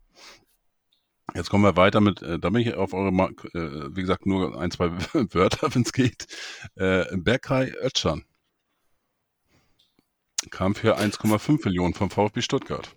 Jetzt 1.36 1.52
kommen 1.52 1.64
wir 1.64 1.76
weiter 1.76 2.02
mit, 2.02 2.24
äh, 2.24 2.40
da 2.40 2.50
bin 2.50 2.62
ich 2.62 2.74
auf 2.74 2.94
eure, 2.94 3.12
Mark 3.12 3.46
äh, 3.54 3.96
wie 3.96 4.02
gesagt, 4.02 4.26
nur 4.26 4.60
ein, 4.60 4.72
zwei 4.72 4.90
Wörter, 5.14 5.76
wenn 5.76 5.84
es 5.84 5.94
geht. 5.94 6.26
Äh, 6.74 7.06
Berkay 7.18 7.72
Özcan 7.84 8.26
kam 10.50 10.74
für 10.74 10.98
1,5 10.98 11.66
Millionen 11.66 11.94
vom 11.94 12.10
VfB 12.10 12.42
Stuttgart. 12.42 12.96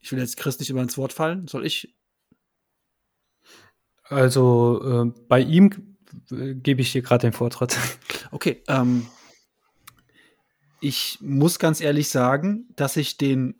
Ich 0.00 0.10
will 0.10 0.18
jetzt 0.18 0.36
Chris 0.36 0.58
nicht 0.58 0.70
immer 0.70 0.82
ins 0.82 0.98
Wort 0.98 1.12
fallen. 1.12 1.46
Soll 1.46 1.64
ich? 1.64 1.94
Also 4.10 5.04
äh, 5.06 5.20
bei 5.28 5.40
ihm 5.40 5.96
gebe 6.30 6.80
ich 6.80 6.92
dir 6.92 7.02
gerade 7.02 7.26
den 7.26 7.32
Vortritt. 7.32 7.76
Okay, 8.30 8.62
ähm, 8.68 9.06
ich 10.82 11.16
muss 11.22 11.58
ganz 11.58 11.80
ehrlich 11.80 12.10
sagen, 12.10 12.68
dass 12.76 12.98
ich 12.98 13.16
den, 13.16 13.54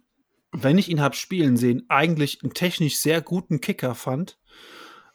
wenn 0.52 0.76
ich 0.76 0.90
ihn 0.90 1.00
habe 1.00 1.16
spielen 1.16 1.56
sehen, 1.56 1.86
eigentlich 1.88 2.42
einen 2.42 2.52
technisch 2.52 2.98
sehr 2.98 3.22
guten 3.22 3.62
Kicker 3.62 3.94
fand. 3.94 4.38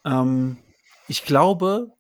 Ähm, 0.05 0.57
ich 1.07 1.23
glaube, 1.23 1.91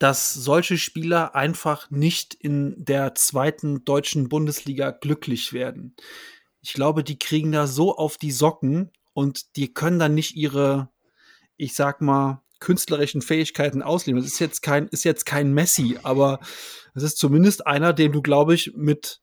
dass 0.00 0.34
solche 0.34 0.76
Spieler 0.76 1.36
einfach 1.36 1.88
nicht 1.90 2.34
in 2.34 2.74
der 2.84 3.14
zweiten 3.14 3.84
deutschen 3.84 4.28
Bundesliga 4.28 4.90
glücklich 4.90 5.52
werden. 5.52 5.94
Ich 6.60 6.72
glaube, 6.72 7.04
die 7.04 7.18
kriegen 7.18 7.52
da 7.52 7.68
so 7.68 7.96
auf 7.96 8.16
die 8.16 8.32
Socken 8.32 8.90
und 9.12 9.56
die 9.56 9.72
können 9.72 10.00
dann 10.00 10.14
nicht 10.14 10.36
ihre, 10.36 10.90
ich 11.56 11.74
sag 11.74 12.00
mal, 12.00 12.42
künstlerischen 12.68 13.22
Fähigkeiten 13.22 13.80
ausleben. 13.80 14.20
Das 14.20 14.30
ist 14.30 14.40
jetzt 14.40 14.60
kein, 14.60 14.88
ist 14.88 15.04
jetzt 15.04 15.24
kein 15.24 15.54
Messi, 15.54 15.96
aber 16.02 16.38
es 16.94 17.02
ist 17.02 17.16
zumindest 17.16 17.66
einer, 17.66 17.94
dem 17.94 18.12
du, 18.12 18.20
glaube 18.20 18.52
ich, 18.52 18.74
mit, 18.76 19.22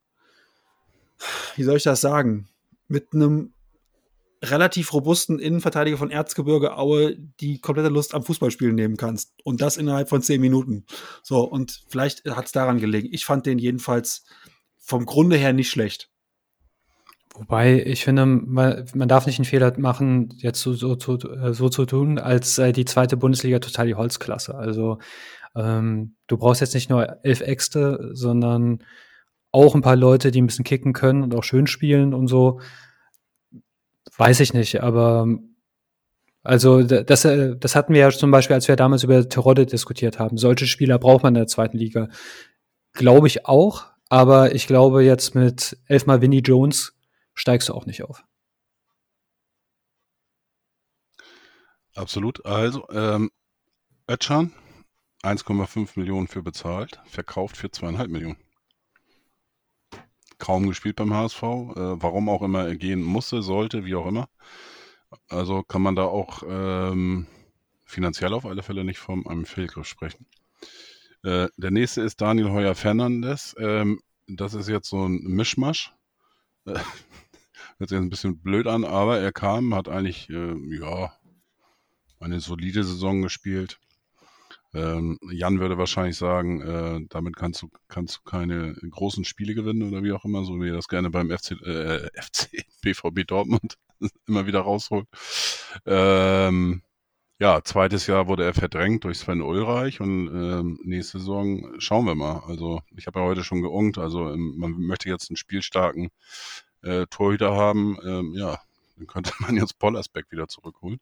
wie 1.56 1.62
soll 1.62 1.78
ich 1.78 1.84
das 1.84 2.02
sagen, 2.02 2.50
mit 2.88 3.14
einem 3.14 3.54
relativ 4.42 4.94
robusten 4.94 5.38
Innenverteidiger 5.38 5.98
von 5.98 6.10
Erzgebirge 6.10 6.76
Aue 6.76 7.18
die 7.40 7.60
komplette 7.60 7.90
Lust 7.90 8.16
am 8.16 8.24
Fußballspielen 8.24 8.74
nehmen 8.74 8.98
kannst. 8.98 9.34
Und 9.44 9.62
das 9.62 9.78
innerhalb 9.78 10.10
von 10.10 10.24
zehn 10.24 10.42
Minuten. 10.42 10.88
So, 11.22 11.42
und 11.42 11.84
vielleicht 11.88 12.26
hat 12.26 12.48
es 12.48 12.52
daran 12.52 12.80
gelegen. 12.80 13.10
Ich 13.12 13.26
fand 13.26 13.46
den 13.46 13.60
jedenfalls 13.60 14.26
vom 14.80 15.06
Grunde 15.06 15.38
her 15.38 15.54
nicht 15.54 15.70
schlecht. 15.70 16.10
Wobei, 17.38 17.84
ich 17.86 18.04
finde, 18.06 18.26
man, 18.26 18.86
man 18.94 19.08
darf 19.10 19.26
nicht 19.26 19.40
einen 19.40 19.46
Fehler 19.46 19.74
machen, 19.78 20.34
jetzt 20.38 20.62
so, 20.62 20.74
so, 20.74 20.98
so, 20.98 21.18
so 21.52 21.70
zu 21.70 21.86
tun, 21.86 22.18
als 22.18 22.56
sei 22.56 22.72
die 22.72 22.86
zweite 22.86 23.18
Bundesliga 23.18 23.60
total 23.60 23.88
die 23.88 23.96
Holzklasse. 23.96 24.56
Also 24.56 25.00
ähm, 25.54 26.16
du 26.28 26.38
brauchst 26.38 26.62
jetzt 26.62 26.74
nicht 26.74 26.90
nur 26.90 27.26
elf 27.26 27.42
Äxte, 27.42 28.12
sondern 28.14 28.84
auch 29.52 29.76
ein 29.76 29.82
paar 29.82 29.98
Leute, 29.98 30.32
die 30.32 30.42
ein 30.42 30.48
bisschen 30.48 30.64
kicken 30.64 30.94
können 30.94 31.24
und 31.24 31.36
auch 31.36 31.44
schön 31.44 31.68
spielen 31.68 32.14
und 32.14 32.28
so. 32.28 32.62
Weiß 34.18 34.40
ich 34.40 34.54
nicht, 34.54 34.82
aber 34.82 35.28
also 36.42 36.84
das, 36.84 37.26
äh, 37.26 37.58
das 37.58 37.76
hatten 37.76 37.94
wir 37.94 38.02
ja 38.02 38.12
zum 38.12 38.32
Beispiel, 38.32 38.54
als 38.54 38.68
wir 38.68 38.76
damals 38.76 39.04
über 39.04 39.28
Terodde 39.28 39.66
diskutiert 39.66 40.20
haben. 40.20 40.38
Solche 40.38 40.68
Spieler 40.68 41.00
braucht 41.00 41.24
man 41.24 41.34
in 41.34 41.40
der 41.40 41.48
zweiten 41.48 41.78
Liga. 41.78 42.08
Glaube 42.94 43.28
ich 43.28 43.46
auch, 43.46 43.88
aber 44.10 44.54
ich 44.54 44.68
glaube 44.68 45.04
jetzt 45.04 45.36
mit 45.36 45.78
elfmal 45.88 46.22
Vinnie 46.22 46.42
Jones 46.42 46.95
steigst 47.36 47.70
du 47.70 47.74
auch 47.74 47.86
nicht 47.86 48.04
auf. 48.04 48.24
Absolut. 51.94 52.46
Also, 52.46 52.88
ähm, 52.90 53.32
Ötchan, 54.08 54.54
1,5 55.24 55.98
Millionen 55.98 56.28
für 56.28 56.44
bezahlt, 56.44 57.00
verkauft 57.06 57.58
für 57.58 57.72
zweieinhalb 57.72 58.10
Millionen. 58.10 58.38
Kaum 60.38 60.68
gespielt 60.68 60.98
beim 60.98 61.14
HSV, 61.14 61.42
äh, 61.44 62.02
warum 62.02 62.28
auch 62.28 62.42
immer 62.42 62.66
er 62.66 62.76
gehen 62.76 63.02
musste, 63.02 63.42
sollte, 63.42 63.86
wie 63.86 63.96
auch 63.96 64.08
immer. 64.08 64.28
Also 65.30 65.64
kann 65.64 65.82
man 65.82 65.96
da 65.96 66.04
auch 66.04 66.44
ähm, 66.48 67.28
finanziell 67.86 68.34
auf 68.34 68.46
alle 68.46 68.64
Fälle 68.64 68.84
nicht 68.84 69.00
von 69.00 69.26
einem 69.26 69.46
Fehlgriff 69.46 69.88
sprechen. 69.88 70.28
Äh, 71.24 71.48
der 71.58 71.72
nächste 71.72 72.02
ist 72.02 72.20
Daniel 72.20 72.52
Heuer 72.52 72.76
Fernandes. 72.76 73.56
Ähm, 73.58 74.02
das 74.28 74.54
ist 74.54 74.68
jetzt 74.68 74.90
so 74.90 75.08
ein 75.08 75.22
Mischmasch. 75.24 75.94
Hört 77.78 77.90
sich 77.90 77.98
jetzt 77.98 78.06
ein 78.06 78.10
bisschen 78.10 78.42
blöd 78.42 78.68
an, 78.68 78.86
aber 78.86 79.20
er 79.20 79.32
kam, 79.32 79.76
hat 79.76 79.90
eigentlich, 79.90 80.30
äh, 80.30 80.56
ja, 80.78 81.12
eine 82.20 82.40
solide 82.40 82.84
Saison 82.84 83.22
gespielt. 83.22 83.80
Ähm, 84.74 85.18
Jan 85.32 85.60
würde 85.60 85.78
wahrscheinlich 85.78 86.18
sagen, 86.18 86.62
äh, 86.62 87.00
damit 87.10 87.36
kannst 87.38 87.62
du, 87.62 87.70
kannst 87.88 88.18
du 88.18 88.30
keine 88.30 88.74
großen 88.74 89.24
Spiele 89.24 89.56
gewinnen 89.56 89.88
oder 89.88 90.04
wie 90.04 90.12
auch 90.12 90.26
immer, 90.26 90.44
so 90.44 90.60
wie 90.62 90.70
er 90.70 90.76
das 90.76 90.90
gerne 90.90 91.10
beim 91.10 91.30
FC, 91.30 91.52
äh, 91.52 92.10
FC 92.22 92.66
BVB 92.82 93.26
Dortmund 93.26 93.78
immer 94.28 94.48
wieder 94.48 94.62
rausholt. 94.62 95.08
Ähm, 95.86 96.82
ja, 97.40 97.62
zweites 97.64 98.08
Jahr 98.08 98.28
wurde 98.28 98.46
er 98.46 98.54
verdrängt 98.54 99.04
durch 99.04 99.20
Sven 99.20 99.42
Ulreich 99.42 100.02
und 100.02 100.28
ähm, 100.28 100.80
nächste 100.84 101.20
Saison 101.20 101.80
schauen 101.80 102.06
wir 102.06 102.16
mal. 102.16 102.40
Also 102.48 102.82
ich 102.96 103.08
habe 103.08 103.20
ja 103.20 103.26
heute 103.26 103.44
schon 103.44 103.62
geungt, 103.62 103.98
also 103.98 104.30
ähm, 104.30 104.56
man 104.58 104.72
möchte 104.72 105.10
jetzt 105.10 105.30
einen 105.30 105.38
spielstarken 105.38 106.10
äh, 106.86 107.06
Torhüter 107.08 107.56
haben, 107.56 107.98
ähm, 108.06 108.34
ja, 108.36 108.60
dann 108.98 109.08
könnte 109.08 109.34
man 109.40 109.58
jetzt 109.58 109.80
Pollersbeck 109.80 110.32
wieder 110.32 110.48
zurückholen. 110.48 111.00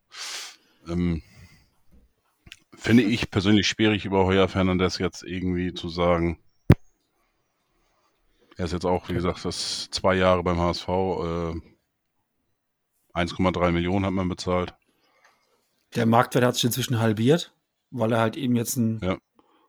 Ähm, 0.87 1.21
finde 2.75 3.03
ich 3.03 3.29
persönlich 3.29 3.67
schwierig, 3.67 4.05
über 4.05 4.25
Heuer 4.25 4.47
Fernandes 4.47 4.97
jetzt 4.97 5.23
irgendwie 5.23 5.73
zu 5.73 5.89
sagen. 5.89 6.39
Er 8.57 8.65
ist 8.65 8.71
jetzt 8.71 8.85
auch, 8.85 9.09
wie 9.09 9.13
gesagt, 9.13 9.45
das 9.45 9.89
zwei 9.91 10.15
Jahre 10.15 10.43
beim 10.43 10.59
HSV. 10.59 10.87
Äh, 10.87 11.61
1,3 13.13 13.71
Millionen 13.71 14.05
hat 14.05 14.13
man 14.13 14.27
bezahlt. 14.29 14.73
Der 15.95 16.05
Marktwert 16.05 16.43
hat 16.45 16.55
sich 16.55 16.63
inzwischen 16.63 16.99
halbiert, 16.99 17.53
weil 17.91 18.11
er 18.11 18.19
halt 18.19 18.37
eben 18.37 18.55
jetzt 18.55 18.75
ein, 18.77 18.99
ja. 19.03 19.17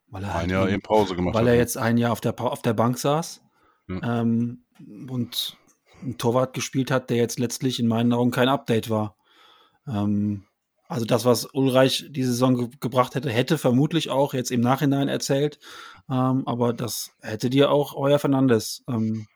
weil 0.08 0.24
er 0.24 0.34
halt 0.34 0.44
ein 0.44 0.50
Jahr 0.50 0.68
eben 0.68 0.82
Pause 0.82 1.14
gemacht 1.14 1.34
weil 1.34 1.44
hat. 1.44 1.50
er 1.50 1.56
jetzt 1.56 1.76
ein 1.76 1.98
Jahr 1.98 2.12
auf 2.12 2.20
der, 2.22 2.38
auf 2.40 2.62
der 2.62 2.72
Bank 2.72 2.98
saß 2.98 3.42
Ja. 3.88 4.20
ähm, 4.20 4.64
und 5.08 5.58
ein 6.02 6.18
Torwart 6.18 6.54
gespielt 6.54 6.90
hat, 6.90 7.10
der 7.10 7.16
jetzt 7.18 7.38
letztlich 7.38 7.78
in 7.80 7.86
meinen 7.86 8.12
Augen 8.12 8.30
kein 8.30 8.48
Update 8.48 8.90
war. 8.90 9.16
Ähm, 9.86 10.44
also 10.88 11.06
das, 11.06 11.24
was 11.24 11.46
Ulreich 11.54 12.06
diese 12.10 12.32
Saison 12.32 12.56
ge 12.56 12.68
gebracht 12.80 13.14
hätte, 13.14 13.30
hätte 13.30 13.56
vermutlich 13.58 14.10
auch 14.10 14.34
jetzt 14.34 14.50
im 14.50 14.60
Nachhinein 14.60 15.08
erzählt. 15.08 15.58
Ähm, 16.10 16.42
aber 16.46 16.72
das 16.72 17.12
hätte 17.20 17.48
dir 17.50 17.70
auch 17.70 17.94
Euer 17.94 18.18
Fernandes 18.18 18.84
ähm, 18.88 19.26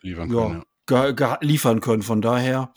liefern 0.00 0.32
ja, 0.32 0.62
können. 0.86 1.14
ge- 1.16 1.36
liefern 1.40 1.80
können. 1.80 2.02
Von 2.02 2.22
daher 2.22 2.72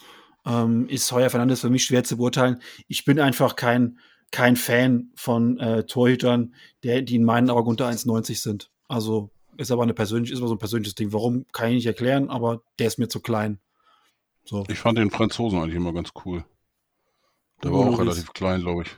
ähm, 0.45 0.87
ist 0.89 1.11
Heuer 1.11 1.29
Fernandes 1.29 1.61
für 1.61 1.69
mich 1.69 1.85
schwer 1.85 2.03
zu 2.03 2.17
beurteilen. 2.17 2.59
Ich 2.87 3.05
bin 3.05 3.19
einfach 3.19 3.55
kein, 3.55 3.99
kein 4.31 4.55
Fan 4.55 5.11
von 5.15 5.59
äh, 5.59 5.85
Torhütern, 5.85 6.55
der, 6.83 7.03
die 7.03 7.15
in 7.15 7.23
meinen 7.23 7.49
Augen 7.51 7.69
unter 7.69 7.87
1,90 7.87 8.41
sind. 8.41 8.71
Also 8.87 9.29
ist 9.57 9.71
aber 9.71 9.83
eine 9.83 9.93
persönlich, 9.93 10.31
ist 10.31 10.39
aber 10.39 10.47
so 10.47 10.55
ein 10.55 10.59
persönliches 10.59 10.95
Ding. 10.95 11.13
Warum, 11.13 11.45
kann 11.51 11.69
ich 11.69 11.75
nicht 11.75 11.85
erklären, 11.85 12.29
aber 12.29 12.61
der 12.79 12.87
ist 12.87 12.97
mir 12.99 13.07
zu 13.07 13.19
klein. 13.19 13.59
So. 14.43 14.63
Ich 14.69 14.79
fand 14.79 14.97
den 14.97 15.11
Franzosen 15.11 15.59
eigentlich 15.59 15.75
immer 15.75 15.93
ganz 15.93 16.11
cool. 16.25 16.45
Der 17.63 17.71
Hugo 17.71 17.79
war 17.79 17.85
auch 17.87 17.91
Lloris. 17.97 17.99
relativ 18.15 18.33
klein, 18.33 18.61
glaube 18.61 18.83
ich. 18.83 18.97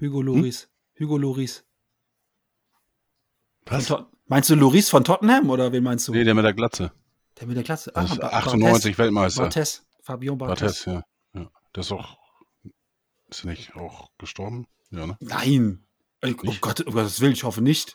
Hugo 0.00 0.22
Loris. 0.22 0.68
Hugo 0.98 1.16
Loris. 1.18 1.64
Was? 3.66 3.92
Meinst 4.26 4.50
du 4.50 4.54
Loris 4.54 4.88
von 4.90 5.04
Tottenham 5.04 5.50
oder 5.50 5.72
wen 5.72 5.82
meinst 5.82 6.08
du? 6.08 6.12
Nee, 6.12 6.24
der 6.24 6.34
mit 6.34 6.44
der 6.44 6.54
Glatze. 6.54 6.92
Der 7.40 7.46
mit 7.46 7.56
der 7.56 7.74
ist 7.74 7.92
Ba- 7.92 8.00
98 8.28 8.96
Weltmeister. 8.98 9.42
Barthez. 9.42 9.84
Fabian 10.02 10.38
Barthez. 10.38 10.84
Barthez, 10.84 10.84
ja. 10.86 11.04
ja. 11.40 11.50
Der 11.74 11.80
ist 11.80 11.92
auch, 11.92 12.18
ist 13.28 13.44
er 13.44 13.50
nicht 13.50 13.74
auch 13.74 14.10
gestorben? 14.18 14.66
Ja, 14.90 15.06
ne? 15.06 15.16
Nein. 15.20 15.86
Oh 16.22 16.26
Nicht? 16.42 16.60
Gott, 16.60 16.80
um 16.80 16.94
Gottes 16.94 17.20
Willen, 17.20 17.32
ich 17.32 17.44
hoffe 17.44 17.60
nicht. 17.60 17.94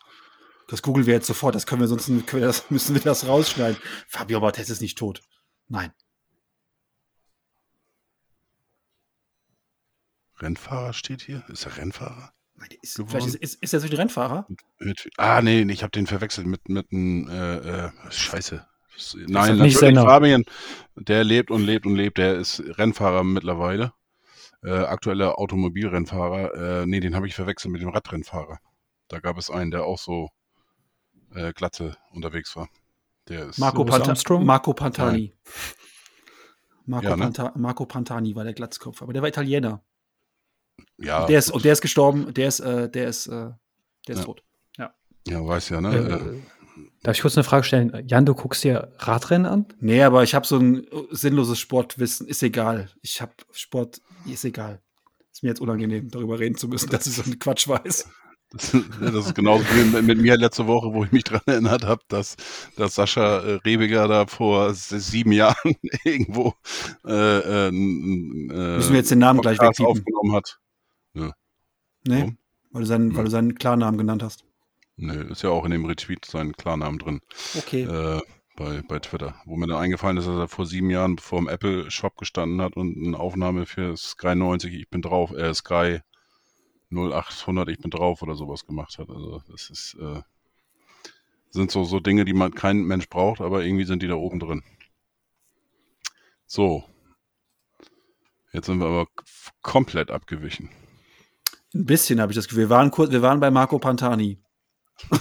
Das 0.69 0.83
googeln 0.83 1.07
wir 1.07 1.15
jetzt 1.15 1.27
sofort. 1.27 1.55
Das 1.55 1.65
können 1.65 1.81
wir 1.81 1.87
sonst 1.87 2.05
können 2.27 2.41
wir 2.41 2.47
das, 2.47 2.69
müssen 2.69 2.95
wir 2.95 3.01
das 3.01 3.27
rausschneiden. 3.27 3.77
Fabio 4.07 4.39
Barthez 4.39 4.69
ist 4.69 4.81
nicht 4.81 4.97
tot. 4.97 5.21
Nein. 5.67 5.91
Rennfahrer 10.37 10.93
steht 10.93 11.21
hier? 11.21 11.43
Ist 11.49 11.65
er 11.65 11.77
Rennfahrer? 11.77 12.31
Nein, 12.55 12.69
ist, 12.81 13.01
vielleicht 13.07 13.27
ist, 13.27 13.35
ist, 13.35 13.61
ist 13.61 13.73
er 13.73 13.79
so 13.79 13.87
ein 13.87 13.93
Rennfahrer? 13.93 14.47
Mit, 14.77 15.09
ah, 15.17 15.41
nee, 15.41 15.61
ich 15.63 15.83
habe 15.83 15.91
den 15.91 16.07
verwechselt 16.07 16.47
mit, 16.47 16.69
mit 16.69 16.91
einem, 16.91 17.27
äh, 17.27 17.87
äh, 17.87 17.91
Scheiße. 18.09 18.65
Nein, 19.15 19.27
nicht 19.27 19.57
natürlich, 19.57 19.77
Senna. 19.77 20.03
Fabian, 20.03 20.43
der 20.95 21.23
lebt 21.23 21.51
und 21.51 21.63
lebt 21.63 21.85
und 21.85 21.95
lebt, 21.95 22.17
der 22.17 22.35
ist 22.35 22.61
Rennfahrer 22.77 23.23
mittlerweile. 23.23 23.93
Äh, 24.61 24.71
aktueller 24.71 25.39
Automobilrennfahrer. 25.39 26.81
Äh, 26.81 26.85
nee, 26.85 26.99
den 26.99 27.15
habe 27.15 27.27
ich 27.27 27.35
verwechselt 27.35 27.71
mit 27.71 27.81
dem 27.81 27.89
Radrennfahrer. 27.89 28.59
Da 29.07 29.19
gab 29.19 29.37
es 29.37 29.49
einen, 29.49 29.71
der 29.71 29.85
auch 29.85 29.97
so 29.97 30.29
äh, 31.35 31.53
glatte 31.53 31.97
unterwegs 32.13 32.55
war. 32.55 32.69
Der 33.27 33.49
ist 33.49 33.57
Marco, 33.59 33.85
Panta 33.85 34.07
Armstrong? 34.09 34.45
Marco 34.45 34.73
Pantani. 34.73 35.33
Marco, 36.85 37.07
Ja, 37.09 37.15
ne? 37.15 37.23
Panta 37.23 37.53
Marco 37.55 37.85
Pantani 37.85 38.35
war 38.35 38.43
der 38.43 38.53
Glatzkopf, 38.53 39.01
aber 39.01 39.13
der 39.13 39.21
war 39.21 39.29
Italiener. 39.29 39.83
ja, 40.97 41.25
der 41.27 41.39
ist, 41.39 41.51
und 41.51 41.63
der 41.65 41.73
ist 41.73 41.81
gestorben, 41.81 42.33
der 42.33 42.47
ist, 42.47 42.59
äh, 42.61 42.89
der 42.89 43.07
ist, 43.07 43.27
äh, 43.27 43.31
der 44.07 44.15
ist 44.15 44.19
Ja. 44.19 44.23
tot. 44.25 44.43
ja, 45.27 45.45
weiß 45.45 45.69
ja, 45.69 45.81
ne? 45.81 45.95
Äh, 45.95 46.13
Äh, 46.13 46.41
darf 47.03 47.15
ich 47.15 47.21
kurz 47.21 47.37
eine 47.37 47.43
Frage 47.43 47.63
stellen? 47.65 48.03
Jan, 48.07 48.25
du 48.25 48.33
guckst 48.33 48.63
dir 48.63 48.91
Radrennen 48.97 49.45
an? 49.45 49.65
Nee, 49.79 50.01
aber 50.01 50.23
ich 50.23 50.33
habe 50.33 50.47
so 50.47 50.57
ein 50.57 50.87
sinnloses 51.11 51.59
Sportwissen, 51.59 52.27
ist 52.27 52.41
egal. 52.41 52.89
Ich 53.01 53.21
habe 53.21 53.33
Sport, 53.51 54.01
ist 54.25 54.43
egal. 54.45 54.81
Ist 55.31 55.43
mir 55.43 55.49
jetzt 55.49 55.61
unangenehm, 55.61 56.09
darüber 56.09 56.39
reden 56.39 56.55
zu 56.55 56.67
müssen, 56.67 56.89
dass 56.89 57.05
ich 57.05 57.13
so 57.13 57.21
einen 57.23 57.37
Quatsch 57.37 57.67
weiß. 57.67 58.09
Das, 58.51 58.75
das 58.99 59.27
ist 59.27 59.35
genauso 59.35 59.63
wie 59.65 60.01
mit 60.01 60.17
mir 60.17 60.35
letzte 60.35 60.65
Woche, 60.65 60.91
wo 60.91 61.03
ich 61.03 61.11
mich 61.11 61.23
daran 61.23 61.43
erinnert 61.45 61.85
habe, 61.85 62.01
dass, 62.07 62.35
dass 62.75 62.95
Sascha 62.95 63.39
äh, 63.41 63.53
Rebiger 63.65 64.07
da 64.07 64.25
vor 64.25 64.73
sieben 64.73 65.31
Jahren 65.31 65.75
irgendwo 66.03 66.55
äh, 67.05 67.67
äh, 67.67 67.71
Müssen 67.71 68.89
wir 68.89 68.97
jetzt 68.97 69.11
den 69.11 69.19
Namen 69.19 69.41
gleich 69.41 69.59
Podcast 69.59 69.81
aufgenommen 69.81 70.33
hat. 70.33 70.59
Ja. 71.13 71.33
Nee, 72.07 72.21
Warum? 72.21 72.37
weil 72.71 72.81
du, 72.81 72.87
seinen, 72.87 73.15
weil 73.15 73.25
du 73.25 73.29
seinen 73.29 73.55
Klarnamen 73.55 73.99
genannt 73.99 74.23
hast. 74.23 74.43
Nee, 74.95 75.21
ist 75.29 75.43
ja 75.43 75.49
auch 75.51 75.65
in 75.65 75.71
dem 75.71 75.85
Retweet 75.85 76.25
sein 76.25 76.53
Klarnamen 76.53 76.97
drin. 76.97 77.21
Okay. 77.55 77.83
Äh, 77.83 78.19
bei, 78.59 78.81
bei 78.81 78.99
Twitter. 78.99 79.35
Wo 79.45 79.55
mir 79.55 79.67
dann 79.67 79.77
eingefallen 79.77 80.17
ist, 80.17 80.27
dass 80.27 80.35
er 80.37 80.47
vor 80.47 80.65
sieben 80.65 80.89
Jahren 80.89 81.17
vor 81.17 81.39
dem 81.39 81.47
Apple 81.47 81.89
Shop 81.89 82.17
gestanden 82.17 82.61
hat 82.61 82.75
und 82.75 82.97
eine 82.97 83.17
Aufnahme 83.17 83.65
für 83.65 83.95
Sky 83.95 84.35
90, 84.35 84.73
ich 84.73 84.89
bin 84.89 85.01
drauf, 85.01 85.31
äh, 85.31 85.53
Sky 85.53 86.01
0800, 86.91 87.69
ich 87.69 87.79
bin 87.79 87.91
drauf 87.91 88.21
oder 88.21 88.35
sowas 88.35 88.65
gemacht 88.65 88.97
hat. 88.97 89.09
Also 89.09 89.41
das 89.49 89.69
ist, 89.69 89.97
äh, 89.99 90.21
sind 91.51 91.71
so, 91.71 91.83
so 91.83 91.99
Dinge, 91.99 92.25
die 92.25 92.33
man 92.33 92.53
kein 92.53 92.83
Mensch 92.83 93.09
braucht, 93.09 93.41
aber 93.41 93.63
irgendwie 93.63 93.85
sind 93.85 94.03
die 94.03 94.07
da 94.07 94.15
oben 94.15 94.39
drin. 94.39 94.63
So. 96.45 96.83
Jetzt 98.51 98.65
sind 98.65 98.79
wir 98.79 98.87
aber 98.87 99.07
komplett 99.61 100.09
abgewichen. 100.09 100.69
Ein 101.75 101.85
bisschen 101.85 102.19
habe 102.19 102.31
ich 102.31 102.35
das 102.35 102.47
Gefühl. 102.47 102.63
Wir 102.63 102.69
waren 102.69 102.89
kurz, 102.89 103.11
wir 103.11 103.21
waren 103.21 103.39
bei 103.39 103.51
Marco 103.51 103.77
Pantani. 103.77 104.41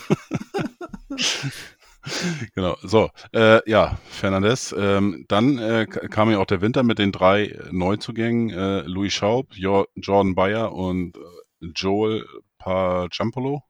genau, 2.54 2.76
so, 2.82 3.10
äh, 3.34 3.60
ja, 3.70 3.98
Fernandez. 4.08 4.74
Ähm, 4.76 5.26
dann 5.28 5.58
äh, 5.58 5.86
kam 5.86 6.30
ja 6.30 6.38
auch 6.38 6.46
der 6.46 6.62
Winter 6.62 6.82
mit 6.82 6.98
den 6.98 7.12
drei 7.12 7.58
Neuzugängen, 7.70 8.50
äh, 8.50 8.80
Louis 8.82 9.12
Schaub, 9.12 9.54
jo 9.54 9.86
Jordan 9.94 10.34
Bayer 10.34 10.72
und 10.72 11.16
äh, 11.16 11.20
Joel 11.61 12.26
Pajampolo. 12.59 13.62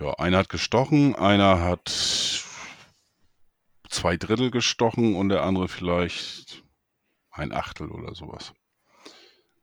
Ja, 0.00 0.14
einer 0.14 0.38
hat 0.38 0.48
gestochen, 0.48 1.16
einer 1.16 1.60
hat 1.60 2.44
zwei 3.88 4.16
Drittel 4.16 4.50
gestochen 4.50 5.16
und 5.16 5.28
der 5.28 5.42
andere 5.42 5.68
vielleicht 5.68 6.62
ein 7.30 7.52
Achtel 7.52 7.90
oder 7.90 8.14
sowas. 8.14 8.52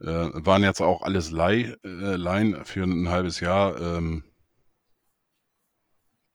Äh, 0.01 0.05
waren 0.33 0.63
jetzt 0.63 0.81
auch 0.81 1.03
alles 1.03 1.31
Leih, 1.31 1.77
äh, 1.83 2.15
Laien 2.15 2.65
für 2.65 2.83
ein 2.83 3.07
halbes 3.09 3.39
Jahr. 3.39 3.79
Ähm, 3.79 4.23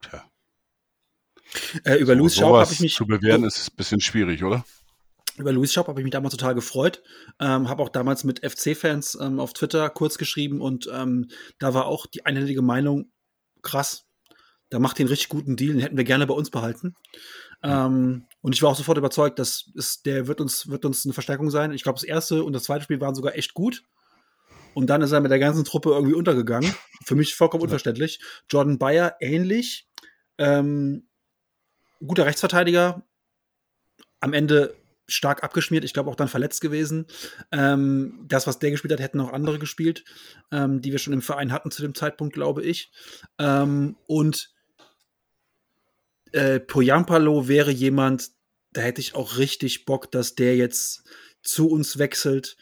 Tja. 0.00 0.24
Äh, 1.84 1.96
über 1.96 2.14
so, 2.14 2.18
Louis 2.18 2.36
Schaub 2.36 2.56
habe 2.56 2.72
ich 2.72 2.80
mich. 2.80 2.94
Zu 2.94 3.06
bewerten 3.06 3.44
ist 3.44 3.70
ein 3.70 3.76
bisschen 3.76 4.00
schwierig, 4.00 4.44
oder? 4.44 4.64
Über 5.40 5.52
Louis 5.52 5.72
Schaub 5.72 5.88
habe 5.88 6.00
ich 6.00 6.04
mich 6.04 6.12
damals 6.12 6.32
total 6.32 6.54
gefreut. 6.54 7.02
Ähm, 7.40 7.68
habe 7.68 7.82
auch 7.82 7.88
damals 7.88 8.24
mit 8.24 8.40
FC-Fans 8.44 9.18
ähm, 9.20 9.40
auf 9.40 9.52
Twitter 9.52 9.90
kurz 9.90 10.18
geschrieben 10.18 10.60
und 10.60 10.88
ähm, 10.92 11.28
da 11.58 11.74
war 11.74 11.86
auch 11.86 12.06
die 12.06 12.26
einhellige 12.26 12.62
Meinung, 12.62 13.10
krass, 13.62 14.06
da 14.70 14.78
macht 14.78 14.98
den 14.98 15.08
richtig 15.08 15.28
guten 15.28 15.56
Deal, 15.56 15.72
den 15.72 15.82
hätten 15.82 15.96
wir 15.96 16.04
gerne 16.04 16.26
bei 16.26 16.34
uns 16.34 16.50
behalten. 16.50 16.94
Ähm, 17.62 18.26
und 18.40 18.54
ich 18.54 18.62
war 18.62 18.70
auch 18.70 18.76
sofort 18.76 18.96
überzeugt, 18.96 19.38
dass 19.38 19.70
es, 19.76 20.02
der 20.02 20.28
wird 20.28 20.40
uns, 20.40 20.68
wird 20.68 20.84
uns 20.84 21.04
eine 21.04 21.12
Verstärkung 21.12 21.50
sein. 21.50 21.72
Ich 21.72 21.82
glaube, 21.82 21.96
das 21.96 22.04
erste 22.04 22.44
und 22.44 22.52
das 22.52 22.64
zweite 22.64 22.84
Spiel 22.84 23.00
waren 23.00 23.14
sogar 23.14 23.34
echt 23.34 23.52
gut. 23.52 23.82
Und 24.72 24.86
dann 24.88 25.02
ist 25.02 25.10
er 25.10 25.20
mit 25.20 25.32
der 25.32 25.40
ganzen 25.40 25.64
Truppe 25.64 25.90
irgendwie 25.90 26.14
untergegangen. 26.14 26.72
Für 27.04 27.16
mich 27.16 27.34
vollkommen 27.34 27.64
unverständlich. 27.64 28.20
Jordan 28.48 28.78
Bayer 28.78 29.16
ähnlich. 29.20 29.88
Ähm, 30.38 31.08
guter 31.98 32.24
Rechtsverteidiger. 32.26 33.04
Am 34.20 34.32
Ende 34.32 34.76
stark 35.10 35.42
abgeschmiert, 35.42 35.84
ich 35.84 35.92
glaube 35.92 36.10
auch 36.10 36.16
dann 36.16 36.28
verletzt 36.28 36.60
gewesen. 36.60 37.06
Ähm, 37.52 38.24
das, 38.26 38.46
was 38.46 38.58
der 38.58 38.70
gespielt 38.70 38.92
hat, 38.92 39.00
hätten 39.00 39.20
auch 39.20 39.32
andere 39.32 39.58
gespielt, 39.58 40.04
ähm, 40.50 40.80
die 40.80 40.92
wir 40.92 40.98
schon 40.98 41.12
im 41.12 41.22
Verein 41.22 41.52
hatten 41.52 41.70
zu 41.70 41.82
dem 41.82 41.94
Zeitpunkt, 41.94 42.34
glaube 42.34 42.62
ich. 42.62 42.90
Ähm, 43.38 43.96
und 44.06 44.50
äh, 46.32 46.60
Poyampalo 46.60 47.48
wäre 47.48 47.70
jemand, 47.70 48.30
da 48.72 48.82
hätte 48.82 49.00
ich 49.00 49.14
auch 49.14 49.38
richtig 49.38 49.84
Bock, 49.84 50.10
dass 50.12 50.34
der 50.34 50.56
jetzt 50.56 51.04
zu 51.42 51.68
uns 51.68 51.98
wechselt 51.98 52.56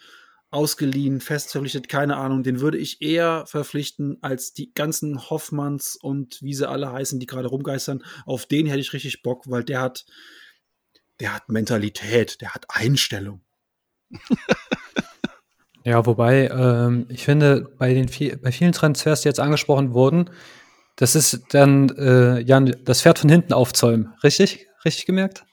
ausgeliehen, 0.51 1.21
fest 1.21 1.53
verpflichtet, 1.53 1.89
keine 1.89 2.17
Ahnung. 2.17 2.43
Den 2.43 2.61
würde 2.61 2.79
ich 2.79 3.03
eher 3.03 3.45
verpflichten 3.47 4.17
als 4.23 4.55
die 4.55 4.73
ganzen 4.73 5.29
Hoffmanns 5.29 5.97
und 5.97 6.41
wie 6.43 6.55
sie 6.55 6.69
alle 6.69 6.91
heißen, 6.91 7.21
die 7.21 7.27
gerade 7.27 7.49
rumgeistern. 7.49 8.03
Auf 8.25 8.47
den 8.47 8.67
hätte 8.67 8.81
ich 8.81 8.93
richtig 8.93 9.23
Bock, 9.23 9.45
weil 9.51 9.65
der 9.65 9.81
hat, 9.81 10.07
der 11.21 11.35
hat 11.35 11.49
Mentalität, 11.49 12.41
der 12.41 12.55
hat 12.55 12.67
Einstellung. 12.69 13.43
ja, 15.85 16.05
wobei, 16.07 16.49
ähm, 16.49 17.07
ich 17.09 17.25
finde, 17.25 17.73
bei 17.79 17.93
den 17.93 18.09
viel, 18.09 18.37
bei 18.37 18.53
vielen 18.53 18.73
Transfers, 18.73 19.23
die 19.23 19.29
jetzt 19.29 19.41
angesprochen 19.41 19.93
wurden, 19.93 20.31
das 20.97 21.15
ist 21.15 21.43
dann, 21.51 21.91
äh, 21.97 22.41
Jan, 22.41 22.75
das 22.85 23.03
Pferd 23.03 23.19
von 23.19 23.31
hinten 23.31 23.53
aufzäumen. 23.53 24.15
Richtig? 24.25 24.67
Richtig 24.85 25.07
gemerkt? 25.07 25.45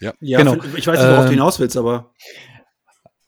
Ja, 0.00 0.12
ja 0.20 0.38
genau. 0.38 0.54
Ich 0.76 0.86
weiß 0.86 0.98
nicht, 0.98 1.08
worauf 1.08 1.20
ähm, 1.20 1.26
du 1.26 1.30
hinaus 1.30 1.60
willst, 1.60 1.76
aber. 1.76 2.12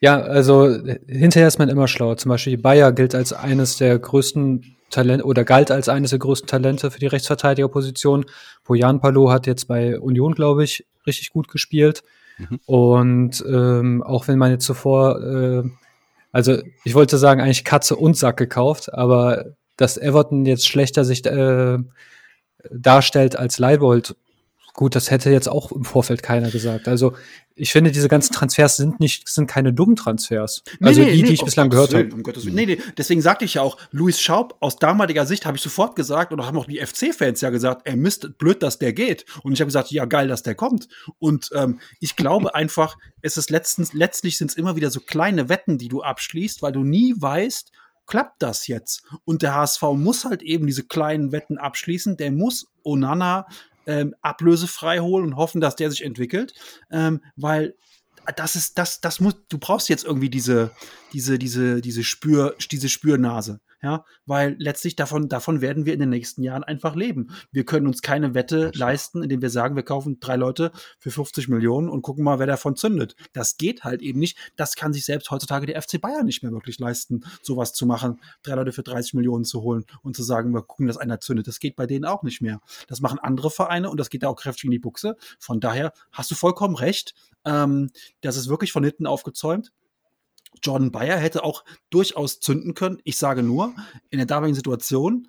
Ja, 0.00 0.20
also 0.20 0.68
hinterher 1.06 1.46
ist 1.46 1.58
man 1.58 1.68
immer 1.68 1.86
schlauer. 1.86 2.16
Zum 2.16 2.30
Beispiel 2.30 2.56
Bayer 2.56 2.92
gilt 2.92 3.14
als 3.14 3.32
eines 3.32 3.76
der 3.76 3.98
größten 3.98 4.76
Talente 4.90 5.24
oder 5.24 5.44
galt 5.44 5.70
als 5.70 5.88
eines 5.88 6.10
der 6.10 6.18
größten 6.18 6.48
Talente 6.48 6.90
für 6.90 6.98
die 6.98 7.06
Rechtsverteidigerposition. 7.06 8.24
Bojan 8.64 9.00
Palo 9.00 9.30
hat 9.30 9.46
jetzt 9.46 9.68
bei 9.68 10.00
Union, 10.00 10.34
glaube 10.34 10.64
ich, 10.64 10.86
richtig 11.06 11.30
gut 11.30 11.48
gespielt. 11.48 12.02
Mhm. 12.38 12.60
Und 12.66 13.44
ähm, 13.46 14.02
auch 14.02 14.28
wenn 14.28 14.38
man 14.38 14.50
jetzt 14.50 14.64
zuvor, 14.64 15.22
äh, 15.22 15.62
also 16.32 16.58
ich 16.84 16.94
wollte 16.94 17.18
sagen, 17.18 17.40
eigentlich 17.40 17.64
Katze 17.64 17.96
und 17.96 18.16
Sack 18.16 18.36
gekauft, 18.36 18.92
aber 18.92 19.46
dass 19.76 19.96
Everton 19.96 20.46
jetzt 20.46 20.66
schlechter 20.66 21.04
sich 21.04 21.24
äh, 21.26 21.78
darstellt 22.70 23.36
als 23.36 23.58
Leibold 23.58 24.16
Gut, 24.74 24.94
das 24.94 25.10
hätte 25.10 25.30
jetzt 25.30 25.48
auch 25.48 25.72
im 25.72 25.84
Vorfeld 25.84 26.22
keiner 26.22 26.50
gesagt. 26.50 26.88
Also 26.88 27.14
ich 27.54 27.72
finde, 27.72 27.90
diese 27.90 28.08
ganzen 28.08 28.32
Transfers 28.32 28.76
sind 28.76 29.00
nicht, 29.00 29.28
sind 29.28 29.46
keine 29.46 29.72
dummen 29.72 29.96
Transfers. 29.96 30.62
Nee, 30.78 30.88
also 30.88 31.02
nee, 31.02 31.12
die, 31.12 31.22
nee, 31.22 31.28
die 31.28 31.34
ich 31.34 31.44
bislang 31.44 31.68
gehört 31.68 31.92
habe. 31.92 32.08
Um 32.12 32.22
nee, 32.54 32.66
nee, 32.66 32.78
deswegen 32.96 33.20
sagte 33.20 33.44
ich 33.44 33.54
ja 33.54 33.62
auch, 33.62 33.76
Louis 33.90 34.20
Schaub 34.20 34.56
aus 34.60 34.76
damaliger 34.76 35.26
Sicht 35.26 35.44
habe 35.44 35.56
ich 35.56 35.62
sofort 35.62 35.96
gesagt, 35.96 36.32
oder 36.32 36.46
haben 36.46 36.56
auch 36.56 36.66
die 36.66 36.78
FC-Fans 36.78 37.40
ja 37.40 37.50
gesagt, 37.50 37.82
ey 37.84 37.96
Mist, 37.96 38.38
blöd, 38.38 38.62
dass 38.62 38.78
der 38.78 38.92
geht. 38.92 39.26
Und 39.42 39.52
ich 39.52 39.60
habe 39.60 39.68
gesagt, 39.68 39.90
ja 39.90 40.06
geil, 40.06 40.28
dass 40.28 40.42
der 40.42 40.54
kommt. 40.54 40.88
Und 41.18 41.50
ähm, 41.54 41.80
ich 41.98 42.16
glaube 42.16 42.54
einfach, 42.54 42.96
es 43.20 43.36
ist 43.36 43.50
letztens, 43.50 43.92
letztlich 43.92 44.38
sind 44.38 44.50
es 44.50 44.56
immer 44.56 44.76
wieder 44.76 44.90
so 44.90 45.00
kleine 45.00 45.48
Wetten, 45.48 45.76
die 45.76 45.88
du 45.88 46.02
abschließt, 46.02 46.62
weil 46.62 46.72
du 46.72 46.84
nie 46.84 47.14
weißt, 47.18 47.72
klappt 48.06 48.42
das 48.42 48.66
jetzt? 48.66 49.04
Und 49.24 49.42
der 49.42 49.54
HSV 49.54 49.82
muss 49.94 50.24
halt 50.24 50.42
eben 50.42 50.66
diese 50.66 50.84
kleinen 50.84 51.30
Wetten 51.30 51.58
abschließen. 51.58 52.16
Der 52.16 52.32
muss 52.32 52.66
Onana 52.82 53.46
ähm, 53.90 54.14
ablösefrei 54.22 55.00
holen 55.00 55.26
und 55.26 55.36
hoffen, 55.36 55.60
dass 55.60 55.76
der 55.76 55.90
sich 55.90 56.04
entwickelt, 56.04 56.54
ähm, 56.90 57.22
weil 57.36 57.74
das 58.36 58.54
ist, 58.54 58.78
das, 58.78 59.00
das 59.00 59.18
muss, 59.18 59.34
du 59.48 59.58
brauchst 59.58 59.88
jetzt 59.88 60.04
irgendwie 60.04 60.30
diese, 60.30 60.70
diese, 61.12 61.38
diese, 61.38 61.80
diese 61.80 62.04
Spür, 62.04 62.56
diese 62.70 62.88
Spürnase 62.88 63.60
ja, 63.82 64.04
weil 64.26 64.56
letztlich 64.58 64.94
davon, 64.94 65.28
davon 65.28 65.62
werden 65.62 65.86
wir 65.86 65.94
in 65.94 66.00
den 66.00 66.10
nächsten 66.10 66.42
Jahren 66.42 66.64
einfach 66.64 66.94
leben. 66.94 67.30
Wir 67.50 67.64
können 67.64 67.86
uns 67.86 68.02
keine 68.02 68.34
Wette 68.34 68.70
leisten, 68.74 69.22
indem 69.22 69.40
wir 69.40 69.48
sagen, 69.48 69.74
wir 69.74 69.82
kaufen 69.82 70.20
drei 70.20 70.36
Leute 70.36 70.70
für 70.98 71.10
50 71.10 71.48
Millionen 71.48 71.88
und 71.88 72.02
gucken 72.02 72.22
mal, 72.22 72.38
wer 72.38 72.46
davon 72.46 72.76
zündet. 72.76 73.16
Das 73.32 73.56
geht 73.56 73.82
halt 73.82 74.02
eben 74.02 74.18
nicht. 74.18 74.36
Das 74.56 74.74
kann 74.74 74.92
sich 74.92 75.06
selbst 75.06 75.30
heutzutage 75.30 75.64
der 75.64 75.80
FC 75.80 75.98
Bayern 75.98 76.26
nicht 76.26 76.42
mehr 76.42 76.52
wirklich 76.52 76.78
leisten, 76.78 77.24
sowas 77.42 77.72
zu 77.72 77.86
machen, 77.86 78.20
drei 78.42 78.54
Leute 78.54 78.72
für 78.72 78.82
30 78.82 79.14
Millionen 79.14 79.44
zu 79.44 79.62
holen 79.62 79.86
und 80.02 80.14
zu 80.14 80.22
sagen, 80.22 80.52
wir 80.52 80.62
gucken, 80.62 80.86
dass 80.86 80.98
einer 80.98 81.20
zündet. 81.20 81.48
Das 81.48 81.58
geht 81.58 81.76
bei 81.76 81.86
denen 81.86 82.04
auch 82.04 82.22
nicht 82.22 82.42
mehr. 82.42 82.60
Das 82.86 83.00
machen 83.00 83.18
andere 83.18 83.50
Vereine 83.50 83.88
und 83.88 83.98
das 83.98 84.10
geht 84.10 84.24
da 84.24 84.28
auch 84.28 84.36
kräftig 84.36 84.64
in 84.64 84.72
die 84.72 84.78
Buchse. 84.78 85.16
Von 85.38 85.58
daher 85.58 85.92
hast 86.12 86.30
du 86.30 86.34
vollkommen 86.34 86.76
recht. 86.76 87.14
Ähm, 87.46 87.90
das 88.20 88.36
ist 88.36 88.50
wirklich 88.50 88.72
von 88.72 88.84
hinten 88.84 89.06
aufgezäumt. 89.06 89.72
Jordan 90.62 90.90
Bayer 90.90 91.16
hätte 91.16 91.44
auch 91.44 91.64
durchaus 91.90 92.40
zünden 92.40 92.74
können. 92.74 92.98
Ich 93.04 93.16
sage 93.16 93.42
nur, 93.42 93.74
in 94.10 94.18
der 94.18 94.26
damaligen 94.26 94.54
Situation 94.54 95.28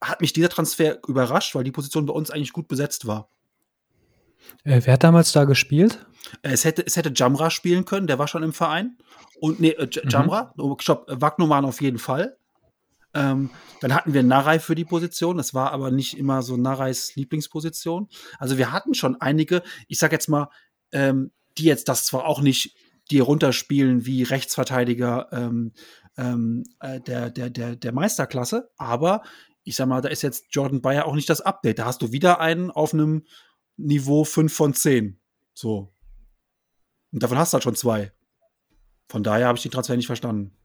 hat 0.00 0.20
mich 0.20 0.32
dieser 0.32 0.48
Transfer 0.48 0.98
überrascht, 1.06 1.54
weil 1.54 1.64
die 1.64 1.72
Position 1.72 2.06
bei 2.06 2.14
uns 2.14 2.30
eigentlich 2.30 2.52
gut 2.52 2.68
besetzt 2.68 3.06
war. 3.06 3.28
Äh, 4.64 4.80
wer 4.84 4.94
hat 4.94 5.04
damals 5.04 5.32
da 5.32 5.44
gespielt? 5.44 6.06
Es 6.42 6.64
hätte, 6.64 6.86
es 6.86 6.96
hätte 6.96 7.12
Jamra 7.14 7.50
spielen 7.50 7.84
können, 7.84 8.06
der 8.06 8.18
war 8.18 8.28
schon 8.28 8.42
im 8.42 8.52
Verein. 8.52 8.96
Und 9.40 9.60
nee, 9.60 9.70
äh, 9.70 9.88
Jamra, 10.08 10.54
mhm. 10.56 10.76
stopp, 10.80 11.06
Wagnumann 11.08 11.64
auf 11.64 11.80
jeden 11.80 11.98
Fall. 11.98 12.36
Ähm, 13.12 13.50
dann 13.80 13.94
hatten 13.94 14.14
wir 14.14 14.22
Narei 14.22 14.60
für 14.60 14.74
die 14.74 14.84
Position. 14.84 15.36
Das 15.36 15.52
war 15.54 15.72
aber 15.72 15.90
nicht 15.90 16.16
immer 16.16 16.42
so 16.42 16.56
Nareis 16.56 17.16
Lieblingsposition. 17.16 18.08
Also 18.38 18.56
wir 18.56 18.72
hatten 18.72 18.94
schon 18.94 19.20
einige, 19.20 19.62
ich 19.88 19.98
sag 19.98 20.12
jetzt 20.12 20.28
mal, 20.28 20.48
ähm, 20.92 21.32
die 21.58 21.64
jetzt 21.64 21.88
das 21.88 22.06
zwar 22.06 22.24
auch 22.24 22.40
nicht 22.40 22.76
die 23.10 23.20
runterspielen 23.20 24.06
wie 24.06 24.22
Rechtsverteidiger 24.22 25.28
ähm, 25.32 25.72
ähm, 26.16 26.64
äh, 26.80 27.00
der, 27.00 27.30
der, 27.30 27.50
der, 27.50 27.76
der 27.76 27.92
Meisterklasse. 27.92 28.70
Aber 28.76 29.22
ich 29.64 29.76
sag 29.76 29.86
mal, 29.86 30.00
da 30.00 30.08
ist 30.08 30.22
jetzt 30.22 30.46
Jordan 30.50 30.80
Bayer 30.80 31.06
auch 31.06 31.14
nicht 31.14 31.28
das 31.28 31.40
Update. 31.40 31.78
Da 31.78 31.86
hast 31.86 32.02
du 32.02 32.12
wieder 32.12 32.40
einen 32.40 32.70
auf 32.70 32.94
einem 32.94 33.24
Niveau 33.76 34.24
5 34.24 34.52
von 34.52 34.74
10. 34.74 35.20
So. 35.54 35.92
Und 37.12 37.22
davon 37.22 37.38
hast 37.38 37.52
du 37.52 37.56
halt 37.56 37.64
schon 37.64 37.74
zwei. 37.74 38.12
Von 39.08 39.22
daher 39.22 39.48
habe 39.48 39.56
ich 39.56 39.62
die 39.62 39.70
Transfer 39.70 39.96
nicht 39.96 40.06
verstanden. 40.06 40.56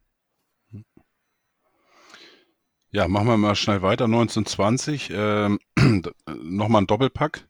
Ja, 2.92 3.08
machen 3.08 3.28
wir 3.28 3.38
mal 3.38 3.56
schnell 3.56 3.82
weiter. 3.82 4.06
1920, 4.06 5.10
ähm, 5.12 5.60
nochmal 6.28 6.84
ein 6.84 6.88
Doppelpack 6.88 7.48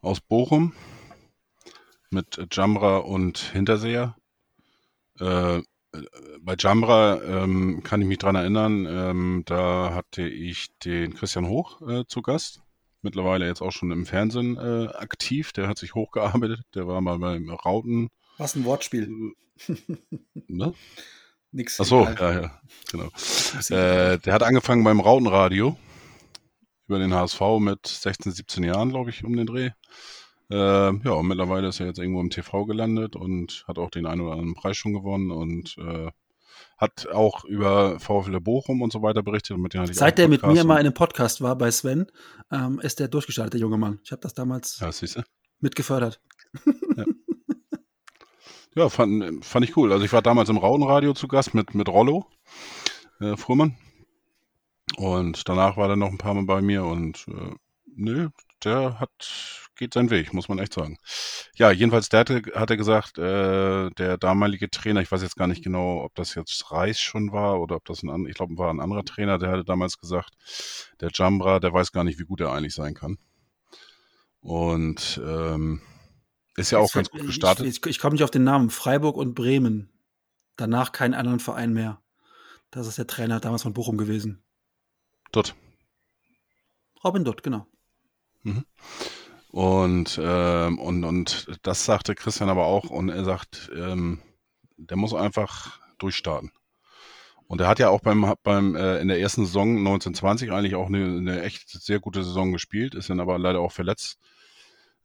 aus 0.00 0.20
Bochum 0.20 0.72
mit 2.10 2.40
Jamra 2.50 2.98
und 2.98 3.38
Hinterseher. 3.38 4.16
Äh, 5.20 5.62
bei 6.40 6.54
Jamra 6.58 7.22
ähm, 7.22 7.82
kann 7.82 8.02
ich 8.02 8.08
mich 8.08 8.18
dran 8.18 8.34
erinnern, 8.34 8.86
ähm, 8.86 9.42
da 9.46 9.94
hatte 9.94 10.22
ich 10.28 10.68
den 10.84 11.14
Christian 11.14 11.48
Hoch 11.48 11.80
äh, 11.88 12.04
zu 12.06 12.22
Gast. 12.22 12.60
Mittlerweile 13.00 13.46
jetzt 13.46 13.62
auch 13.62 13.70
schon 13.70 13.90
im 13.92 14.06
Fernsehen 14.06 14.56
äh, 14.56 14.88
aktiv. 14.88 15.52
Der 15.52 15.68
hat 15.68 15.78
sich 15.78 15.94
hochgearbeitet. 15.94 16.60
Der 16.74 16.86
war 16.86 17.00
mal 17.00 17.18
beim 17.18 17.48
Rauten. 17.50 18.08
Was 18.38 18.54
ein 18.54 18.64
Wortspiel. 18.64 19.08
Ne? 20.46 20.72
Nix. 21.50 21.80
Ach 21.80 21.84
so, 21.84 22.04
ja, 22.04 22.42
ja, 22.42 22.60
genau. 22.90 23.06
Äh, 23.70 24.18
der 24.18 24.32
hat 24.32 24.42
angefangen 24.42 24.84
beim 24.84 25.00
Rautenradio 25.00 25.76
über 26.86 26.98
den 26.98 27.12
HSV 27.12 27.40
mit 27.58 27.86
16, 27.86 28.32
17 28.32 28.64
Jahren, 28.64 28.90
glaube 28.90 29.10
ich, 29.10 29.24
um 29.24 29.36
den 29.36 29.46
Dreh. 29.46 29.70
Äh, 30.50 30.56
ja, 30.56 31.10
und 31.12 31.28
mittlerweile 31.28 31.68
ist 31.68 31.80
er 31.80 31.86
jetzt 31.86 31.98
irgendwo 31.98 32.20
im 32.20 32.30
TV 32.30 32.64
gelandet 32.64 33.16
und 33.16 33.64
hat 33.68 33.78
auch 33.78 33.90
den 33.90 34.06
einen 34.06 34.22
oder 34.22 34.32
anderen 34.32 34.54
Preis 34.54 34.76
schon 34.76 34.94
gewonnen 34.94 35.30
und 35.30 35.76
äh, 35.78 36.10
hat 36.78 37.08
auch 37.08 37.44
über 37.44 37.98
VfL 38.00 38.40
Bochum 38.40 38.82
und 38.82 38.92
so 38.92 39.02
weiter 39.02 39.22
berichtet. 39.22 39.56
Und 39.56 39.62
mit 39.62 39.74
Seit 39.92 40.18
der 40.18 40.28
mit 40.28 40.46
mir 40.46 40.64
mal 40.64 40.74
in 40.74 40.86
einem 40.86 40.94
Podcast 40.94 41.40
war 41.42 41.56
bei 41.56 41.70
Sven, 41.70 42.06
ähm, 42.50 42.80
ist 42.80 43.00
der 43.00 43.08
durchgestartet, 43.08 43.54
der 43.54 43.60
junge 43.60 43.78
Mann. 43.78 44.00
Ich 44.04 44.12
habe 44.12 44.22
das 44.22 44.34
damals 44.34 44.78
Ja, 44.80 44.90
mitgefördert. 45.60 46.20
Ja, 48.78 48.88
fand, 48.88 49.44
fand 49.44 49.68
ich 49.68 49.76
cool. 49.76 49.92
Also 49.92 50.04
ich 50.04 50.12
war 50.12 50.22
damals 50.22 50.48
im 50.50 50.56
Rautenradio 50.56 51.12
zu 51.12 51.26
Gast 51.26 51.52
mit, 51.52 51.74
mit 51.74 51.88
Rollo 51.88 52.26
äh, 53.20 53.36
Fuhrmann. 53.36 53.76
Und 54.96 55.48
danach 55.48 55.76
war 55.76 55.90
er 55.90 55.96
noch 55.96 56.10
ein 56.10 56.18
paar 56.18 56.34
Mal 56.34 56.44
bei 56.44 56.62
mir 56.62 56.84
und 56.84 57.26
äh, 57.26 57.54
nö, 57.96 58.28
der 58.62 59.00
hat, 59.00 59.67
geht 59.78 59.94
seinen 59.94 60.10
Weg, 60.10 60.34
muss 60.34 60.48
man 60.48 60.58
echt 60.58 60.74
sagen. 60.74 60.98
Ja, 61.54 61.70
jedenfalls, 61.70 62.08
der 62.08 62.20
hatte, 62.20 62.42
hat 62.54 62.70
er 62.70 62.76
gesagt, 62.76 63.16
äh, 63.16 63.90
der 63.90 64.18
damalige 64.18 64.70
Trainer, 64.70 65.00
ich 65.00 65.10
weiß 65.10 65.22
jetzt 65.22 65.36
gar 65.36 65.46
nicht 65.46 65.64
genau, 65.64 66.04
ob 66.04 66.14
das 66.14 66.34
jetzt 66.34 66.70
Reis 66.70 67.00
schon 67.00 67.32
war 67.32 67.60
oder 67.60 67.76
ob 67.76 67.84
das 67.86 68.02
ein, 68.02 68.26
ich 68.26 68.34
glaube, 68.34 68.58
war 68.58 68.70
ein 68.70 68.80
anderer 68.80 69.04
Trainer, 69.04 69.38
der 69.38 69.50
hatte 69.50 69.64
damals 69.64 69.98
gesagt, 69.98 70.34
der 71.00 71.10
Jambra, 71.12 71.60
der 71.60 71.72
weiß 71.72 71.92
gar 71.92 72.04
nicht, 72.04 72.18
wie 72.18 72.24
gut 72.24 72.40
er 72.40 72.52
eigentlich 72.52 72.74
sein 72.74 72.94
kann. 72.94 73.18
Und 74.40 75.20
ähm, 75.24 75.80
ist 76.56 76.70
ja 76.72 76.78
auch 76.78 76.92
ganz 76.92 77.10
gut 77.10 77.26
gestartet. 77.26 77.66
Ich, 77.66 77.78
ich, 77.78 77.86
ich 77.86 77.98
komme 77.98 78.14
nicht 78.14 78.24
auf 78.24 78.30
den 78.30 78.44
Namen. 78.44 78.70
Freiburg 78.70 79.16
und 79.16 79.34
Bremen. 79.34 79.90
Danach 80.56 80.92
keinen 80.92 81.14
anderen 81.14 81.40
Verein 81.40 81.72
mehr. 81.72 82.02
Das 82.70 82.86
ist 82.86 82.98
der 82.98 83.06
Trainer 83.06 83.40
damals 83.40 83.62
von 83.62 83.72
Bochum 83.72 83.96
gewesen. 83.96 84.42
Dort. 85.32 85.54
Robin 87.04 87.24
Dutt, 87.24 87.42
genau. 87.42 87.66
Und, 89.50 90.20
ähm, 90.22 90.78
und, 90.78 91.04
und 91.04 91.58
das 91.62 91.84
sagte 91.84 92.14
Christian 92.14 92.50
aber 92.50 92.66
auch. 92.66 92.90
Und 92.90 93.08
er 93.08 93.24
sagt, 93.24 93.70
ähm, 93.74 94.20
der 94.76 94.96
muss 94.96 95.14
einfach 95.14 95.80
durchstarten. 95.98 96.52
Und 97.46 97.62
er 97.62 97.68
hat 97.68 97.78
ja 97.78 97.88
auch 97.88 98.00
beim, 98.00 98.34
beim 98.42 98.76
äh, 98.76 98.98
in 99.00 99.08
der 99.08 99.20
ersten 99.20 99.46
Saison 99.46 99.78
1920 99.78 100.52
eigentlich 100.52 100.74
auch 100.74 100.88
eine, 100.88 101.16
eine 101.16 101.42
echt 101.42 101.70
sehr 101.70 101.98
gute 101.98 102.22
Saison 102.22 102.52
gespielt, 102.52 102.94
ist 102.94 103.08
dann 103.08 103.20
aber 103.20 103.38
leider 103.38 103.60
auch 103.60 103.72
verletzt. 103.72 104.18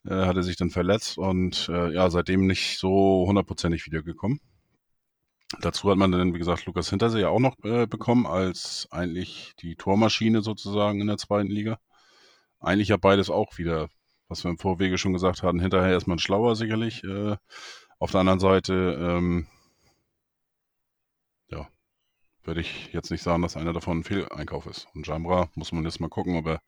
Äh, 0.06 0.26
hat 0.26 0.36
er 0.36 0.42
sich 0.42 0.56
dann 0.56 0.68
verletzt 0.68 1.16
und 1.16 1.68
äh, 1.70 1.94
ja, 1.94 2.10
seitdem 2.10 2.46
nicht 2.46 2.78
so 2.78 3.24
hundertprozentig 3.26 3.86
wiedergekommen. 3.86 4.40
Dazu 5.60 5.90
hat 5.90 5.96
man 5.96 6.12
dann, 6.12 6.34
wie 6.34 6.38
gesagt, 6.38 6.66
Lukas 6.66 6.90
Hintersee 6.90 7.24
auch 7.24 7.38
noch 7.38 7.56
äh, 7.64 7.86
bekommen, 7.86 8.26
als 8.26 8.88
eigentlich 8.90 9.54
die 9.60 9.76
Tormaschine 9.76 10.42
sozusagen 10.42 11.00
in 11.00 11.06
der 11.06 11.16
zweiten 11.16 11.48
Liga. 11.48 11.78
Eigentlich 12.60 12.88
ja 12.88 12.98
beides 12.98 13.30
auch 13.30 13.56
wieder 13.56 13.88
was 14.34 14.42
wir 14.42 14.50
im 14.50 14.58
Vorwege 14.58 14.98
schon 14.98 15.12
gesagt 15.12 15.44
hatten, 15.44 15.60
hinterher 15.60 15.96
ist 15.96 16.08
man 16.08 16.18
schlauer 16.18 16.56
sicherlich. 16.56 17.04
Äh, 17.04 17.36
auf 18.00 18.10
der 18.10 18.18
anderen 18.18 18.40
Seite, 18.40 18.98
ähm, 19.00 19.46
ja, 21.46 21.68
würde 22.42 22.60
ich 22.60 22.92
jetzt 22.92 23.12
nicht 23.12 23.22
sagen, 23.22 23.42
dass 23.42 23.56
einer 23.56 23.72
davon 23.72 23.98
ein 23.98 24.04
Fehleinkauf 24.04 24.66
ist. 24.66 24.88
Und 24.92 25.06
Jamra 25.06 25.50
muss 25.54 25.70
man 25.70 25.84
jetzt 25.84 26.00
mal 26.00 26.08
gucken, 26.08 26.34
ob 26.34 26.48
er 26.48 26.60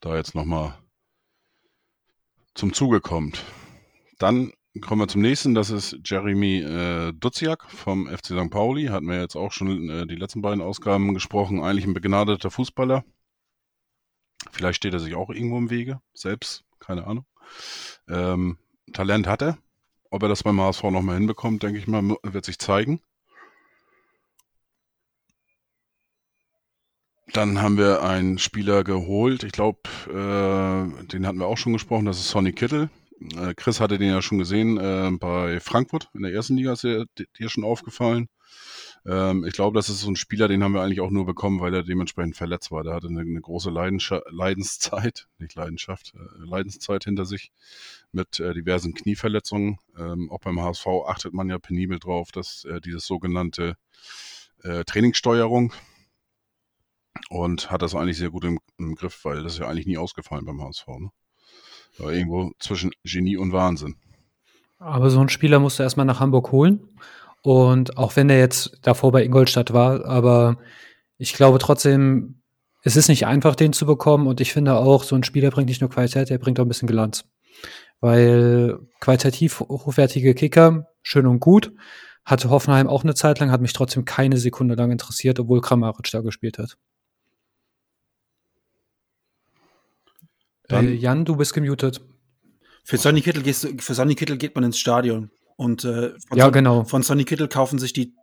da 0.00 0.16
jetzt 0.16 0.34
nochmal 0.34 0.76
zum 2.54 2.72
Zuge 2.72 3.00
kommt. 3.00 3.44
Dann 4.18 4.52
kommen 4.80 5.02
wir 5.02 5.06
zum 5.06 5.22
nächsten, 5.22 5.54
das 5.54 5.70
ist 5.70 5.98
Jeremy 6.04 6.62
äh, 6.62 7.12
Duziak 7.12 7.70
vom 7.70 8.08
FC 8.08 8.26
St. 8.26 8.50
Pauli. 8.50 8.86
Hatten 8.86 9.06
wir 9.06 9.20
jetzt 9.20 9.36
auch 9.36 9.52
schon 9.52 9.88
äh, 9.88 10.04
die 10.08 10.16
letzten 10.16 10.42
beiden 10.42 10.60
Ausgaben 10.60 11.14
gesprochen. 11.14 11.62
Eigentlich 11.62 11.86
ein 11.86 11.94
begnadeter 11.94 12.50
Fußballer. 12.50 13.04
Vielleicht 14.50 14.78
steht 14.78 14.94
er 14.94 15.00
sich 15.00 15.14
auch 15.14 15.30
irgendwo 15.30 15.58
im 15.58 15.70
Wege, 15.70 16.00
selbst, 16.12 16.64
keine 16.80 17.06
Ahnung. 17.06 17.26
Ähm, 18.08 18.58
Talent 18.92 19.26
hat 19.26 19.42
er. 19.42 19.58
Ob 20.10 20.22
er 20.22 20.28
das 20.28 20.42
beim 20.42 20.60
HSV 20.60 20.84
nochmal 20.84 21.16
hinbekommt, 21.16 21.62
denke 21.62 21.78
ich 21.78 21.86
mal, 21.86 22.16
wird 22.22 22.44
sich 22.44 22.58
zeigen. 22.58 23.00
Dann 27.34 27.60
haben 27.60 27.76
wir 27.76 28.02
einen 28.02 28.38
Spieler 28.38 28.84
geholt. 28.84 29.44
Ich 29.44 29.52
glaube, 29.52 29.80
äh, 30.06 31.06
den 31.06 31.26
hatten 31.26 31.38
wir 31.38 31.46
auch 31.46 31.58
schon 31.58 31.74
gesprochen. 31.74 32.06
Das 32.06 32.18
ist 32.18 32.30
Sonny 32.30 32.52
Kittel. 32.52 32.88
Äh, 33.36 33.54
Chris 33.54 33.80
hatte 33.80 33.98
den 33.98 34.10
ja 34.10 34.22
schon 34.22 34.38
gesehen 34.38 34.78
äh, 34.78 35.10
bei 35.18 35.60
Frankfurt 35.60 36.08
in 36.14 36.22
der 36.22 36.32
ersten 36.32 36.56
Liga. 36.56 36.72
Ist 36.72 36.84
dir, 36.84 37.04
dir 37.38 37.48
schon 37.50 37.64
aufgefallen? 37.64 38.28
Ähm, 39.08 39.44
ich 39.46 39.54
glaube, 39.54 39.74
das 39.74 39.88
ist 39.88 40.00
so 40.00 40.10
ein 40.10 40.16
Spieler, 40.16 40.48
den 40.48 40.62
haben 40.62 40.74
wir 40.74 40.82
eigentlich 40.82 41.00
auch 41.00 41.10
nur 41.10 41.24
bekommen, 41.24 41.60
weil 41.60 41.72
er 41.72 41.82
dementsprechend 41.82 42.36
verletzt 42.36 42.70
war. 42.70 42.84
Der 42.84 42.94
hatte 42.94 43.08
eine, 43.08 43.20
eine 43.20 43.40
große 43.40 43.70
Leidenscha 43.70 44.20
Leidenszeit, 44.28 45.28
nicht 45.38 45.54
Leidenschaft, 45.54 46.12
äh, 46.14 46.44
Leidenszeit 46.44 47.04
hinter 47.04 47.24
sich 47.24 47.50
mit 48.12 48.38
äh, 48.38 48.52
diversen 48.52 48.92
Knieverletzungen. 48.92 49.78
Ähm, 49.98 50.30
auch 50.30 50.40
beim 50.40 50.60
HSV 50.60 50.86
achtet 51.06 51.32
man 51.32 51.48
ja 51.48 51.58
penibel 51.58 51.98
drauf, 51.98 52.32
dass 52.32 52.64
äh, 52.64 52.82
dieses 52.82 53.06
sogenannte 53.06 53.76
äh, 54.62 54.84
Trainingssteuerung 54.84 55.72
und 57.30 57.70
hat 57.70 57.80
das 57.80 57.94
eigentlich 57.94 58.18
sehr 58.18 58.30
gut 58.30 58.44
im, 58.44 58.58
im 58.76 58.94
Griff, 58.94 59.24
weil 59.24 59.42
das 59.42 59.54
ist 59.54 59.58
ja 59.60 59.68
eigentlich 59.68 59.86
nie 59.86 59.98
ausgefallen 59.98 60.44
beim 60.44 60.62
HSV. 60.62 60.86
Ne? 60.86 61.10
Aber 61.98 62.12
irgendwo 62.12 62.52
zwischen 62.58 62.92
Genie 63.04 63.38
und 63.38 63.52
Wahnsinn. 63.52 63.96
Aber 64.78 65.08
so 65.08 65.18
einen 65.18 65.30
Spieler 65.30 65.58
musst 65.60 65.78
du 65.78 65.82
erstmal 65.82 66.06
nach 66.06 66.20
Hamburg 66.20 66.52
holen. 66.52 66.88
Und 67.42 67.96
auch 67.96 68.16
wenn 68.16 68.30
er 68.30 68.38
jetzt 68.38 68.78
davor 68.82 69.12
bei 69.12 69.24
Ingolstadt 69.24 69.72
war, 69.72 70.04
aber 70.04 70.58
ich 71.18 71.32
glaube 71.32 71.58
trotzdem, 71.58 72.42
es 72.82 72.96
ist 72.96 73.08
nicht 73.08 73.26
einfach, 73.26 73.54
den 73.54 73.72
zu 73.72 73.86
bekommen. 73.86 74.26
Und 74.26 74.40
ich 74.40 74.52
finde 74.52 74.74
auch, 74.74 75.02
so 75.02 75.14
ein 75.14 75.24
Spieler 75.24 75.50
bringt 75.50 75.68
nicht 75.68 75.80
nur 75.80 75.90
Qualität, 75.90 76.30
er 76.30 76.38
bringt 76.38 76.58
auch 76.60 76.64
ein 76.64 76.68
bisschen 76.68 76.88
Glanz. 76.88 77.24
Weil 78.00 78.78
qualitativ 79.00 79.60
hochwertige 79.60 80.34
Kicker, 80.34 80.86
schön 81.02 81.26
und 81.26 81.40
gut, 81.40 81.72
hatte 82.24 82.50
Hoffenheim 82.50 82.86
auch 82.86 83.02
eine 83.02 83.14
Zeit 83.14 83.40
lang, 83.40 83.50
hat 83.50 83.60
mich 83.60 83.72
trotzdem 83.72 84.04
keine 84.04 84.36
Sekunde 84.36 84.74
lang 84.74 84.92
interessiert, 84.92 85.40
obwohl 85.40 85.60
Kramaric 85.60 86.10
da 86.10 86.20
gespielt 86.20 86.58
hat. 86.58 86.76
Äh, 90.70 90.92
Jan, 90.94 91.24
du 91.24 91.36
bist 91.36 91.54
gemutet. 91.54 92.00
Für 92.84 92.96
Sonny 92.96 93.20
Kittel, 93.22 93.42
gehst 93.42 93.66
für 93.80 93.94
Sonny 93.94 94.14
Kittel 94.14 94.36
geht 94.36 94.54
man 94.54 94.64
ins 94.64 94.78
Stadion. 94.78 95.30
Und 95.58 95.84
äh, 95.84 96.10
von, 96.28 96.38
Ja, 96.38 96.44
Son- 96.44 96.52
genau. 96.52 96.84
von 96.84 97.02
Sonny 97.02 97.24
Kittel 97.24 97.48
kaufen 97.48 97.80
sich 97.80 97.92
die 97.92 98.14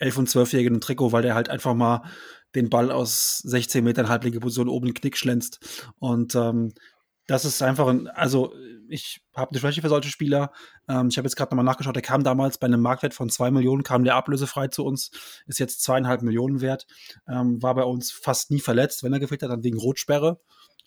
11- 0.00 0.18
und 0.18 0.28
12-Jährigen 0.30 0.76
ein 0.76 0.80
Trikot, 0.80 1.12
weil 1.12 1.22
der 1.22 1.34
halt 1.34 1.50
einfach 1.50 1.74
mal 1.74 2.02
den 2.54 2.70
Ball 2.70 2.90
aus 2.90 3.38
16 3.40 3.84
Metern 3.84 4.08
halblinke 4.08 4.40
Position 4.40 4.68
oben 4.70 4.86
in 4.86 4.92
den 4.94 5.00
Knick 5.00 5.18
schlänzt. 5.18 5.60
Und 5.98 6.34
ähm, 6.34 6.72
das 7.26 7.44
ist 7.44 7.62
einfach 7.62 7.86
ein, 7.88 8.08
also 8.08 8.54
ich 8.88 9.20
habe 9.34 9.50
eine 9.50 9.60
Schwäche 9.60 9.82
für 9.82 9.88
solche 9.90 10.08
Spieler. 10.08 10.52
Ähm, 10.88 11.08
ich 11.08 11.18
habe 11.18 11.26
jetzt 11.26 11.36
gerade 11.36 11.50
nochmal 11.50 11.66
nachgeschaut, 11.66 11.96
der 11.96 12.02
kam 12.02 12.24
damals 12.24 12.56
bei 12.56 12.66
einem 12.66 12.80
Marktwert 12.80 13.12
von 13.12 13.28
2 13.28 13.50
Millionen, 13.50 13.82
kam 13.82 14.02
der 14.04 14.14
ablösefrei 14.16 14.68
zu 14.68 14.84
uns, 14.86 15.10
ist 15.46 15.58
jetzt 15.58 15.82
zweieinhalb 15.82 16.22
Millionen 16.22 16.62
wert, 16.62 16.86
ähm, 17.28 17.62
war 17.62 17.74
bei 17.74 17.84
uns 17.84 18.10
fast 18.10 18.50
nie 18.50 18.60
verletzt, 18.60 19.02
wenn 19.02 19.12
er 19.12 19.20
gefehlt 19.20 19.42
hat, 19.42 19.50
dann 19.50 19.64
wegen 19.64 19.78
Rotsperre. 19.78 20.40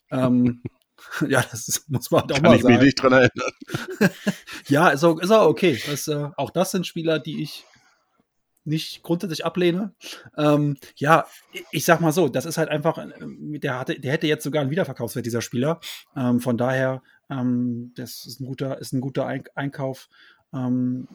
Ähm, 0.09 0.63
ja, 1.27 1.43
das 1.51 1.85
muss 1.87 2.11
man 2.11 2.21
halt 2.21 2.31
auch 2.31 2.35
Kann 2.35 2.43
mal 2.43 2.55
ich 2.55 2.61
sagen. 2.61 2.75
mich 2.75 2.83
nicht 2.83 3.01
dran 3.01 3.13
erinnern. 3.13 3.51
Ja, 4.67 4.89
ist 4.89 5.03
auch, 5.03 5.19
ist 5.19 5.31
auch 5.31 5.47
okay. 5.47 5.81
Das, 5.87 6.07
äh, 6.07 6.29
auch 6.35 6.49
das 6.49 6.71
sind 6.71 6.85
Spieler, 6.85 7.19
die 7.19 7.41
ich 7.41 7.65
nicht 8.65 9.01
grundsätzlich 9.01 9.45
ablehne. 9.45 9.93
Ähm, 10.37 10.77
ja, 10.97 11.25
ich, 11.71 11.85
sag 11.85 12.01
mal 12.01 12.11
so, 12.11 12.27
das 12.27 12.45
ist 12.45 12.57
halt 12.57 12.69
einfach, 12.69 12.97
äh, 12.97 13.59
der, 13.59 13.79
hatte, 13.79 13.99
der 13.99 14.11
hätte 14.11 14.27
jetzt 14.27 14.43
sogar 14.43 14.61
einen 14.61 14.71
Wiederverkaufswert, 14.71 15.25
dieser 15.25 15.41
Spieler. 15.41 15.79
Ähm, 16.15 16.41
von 16.41 16.57
daher, 16.57 17.01
ähm, 17.29 17.93
das 17.95 18.25
ist 18.25 18.41
ein 18.41 18.45
guter, 18.45 18.77
ist 18.79 18.91
ein 18.91 19.01
guter 19.01 19.25
Ein 19.25 19.45
Einkauf. 19.55 20.09
Ähm, 20.53 21.07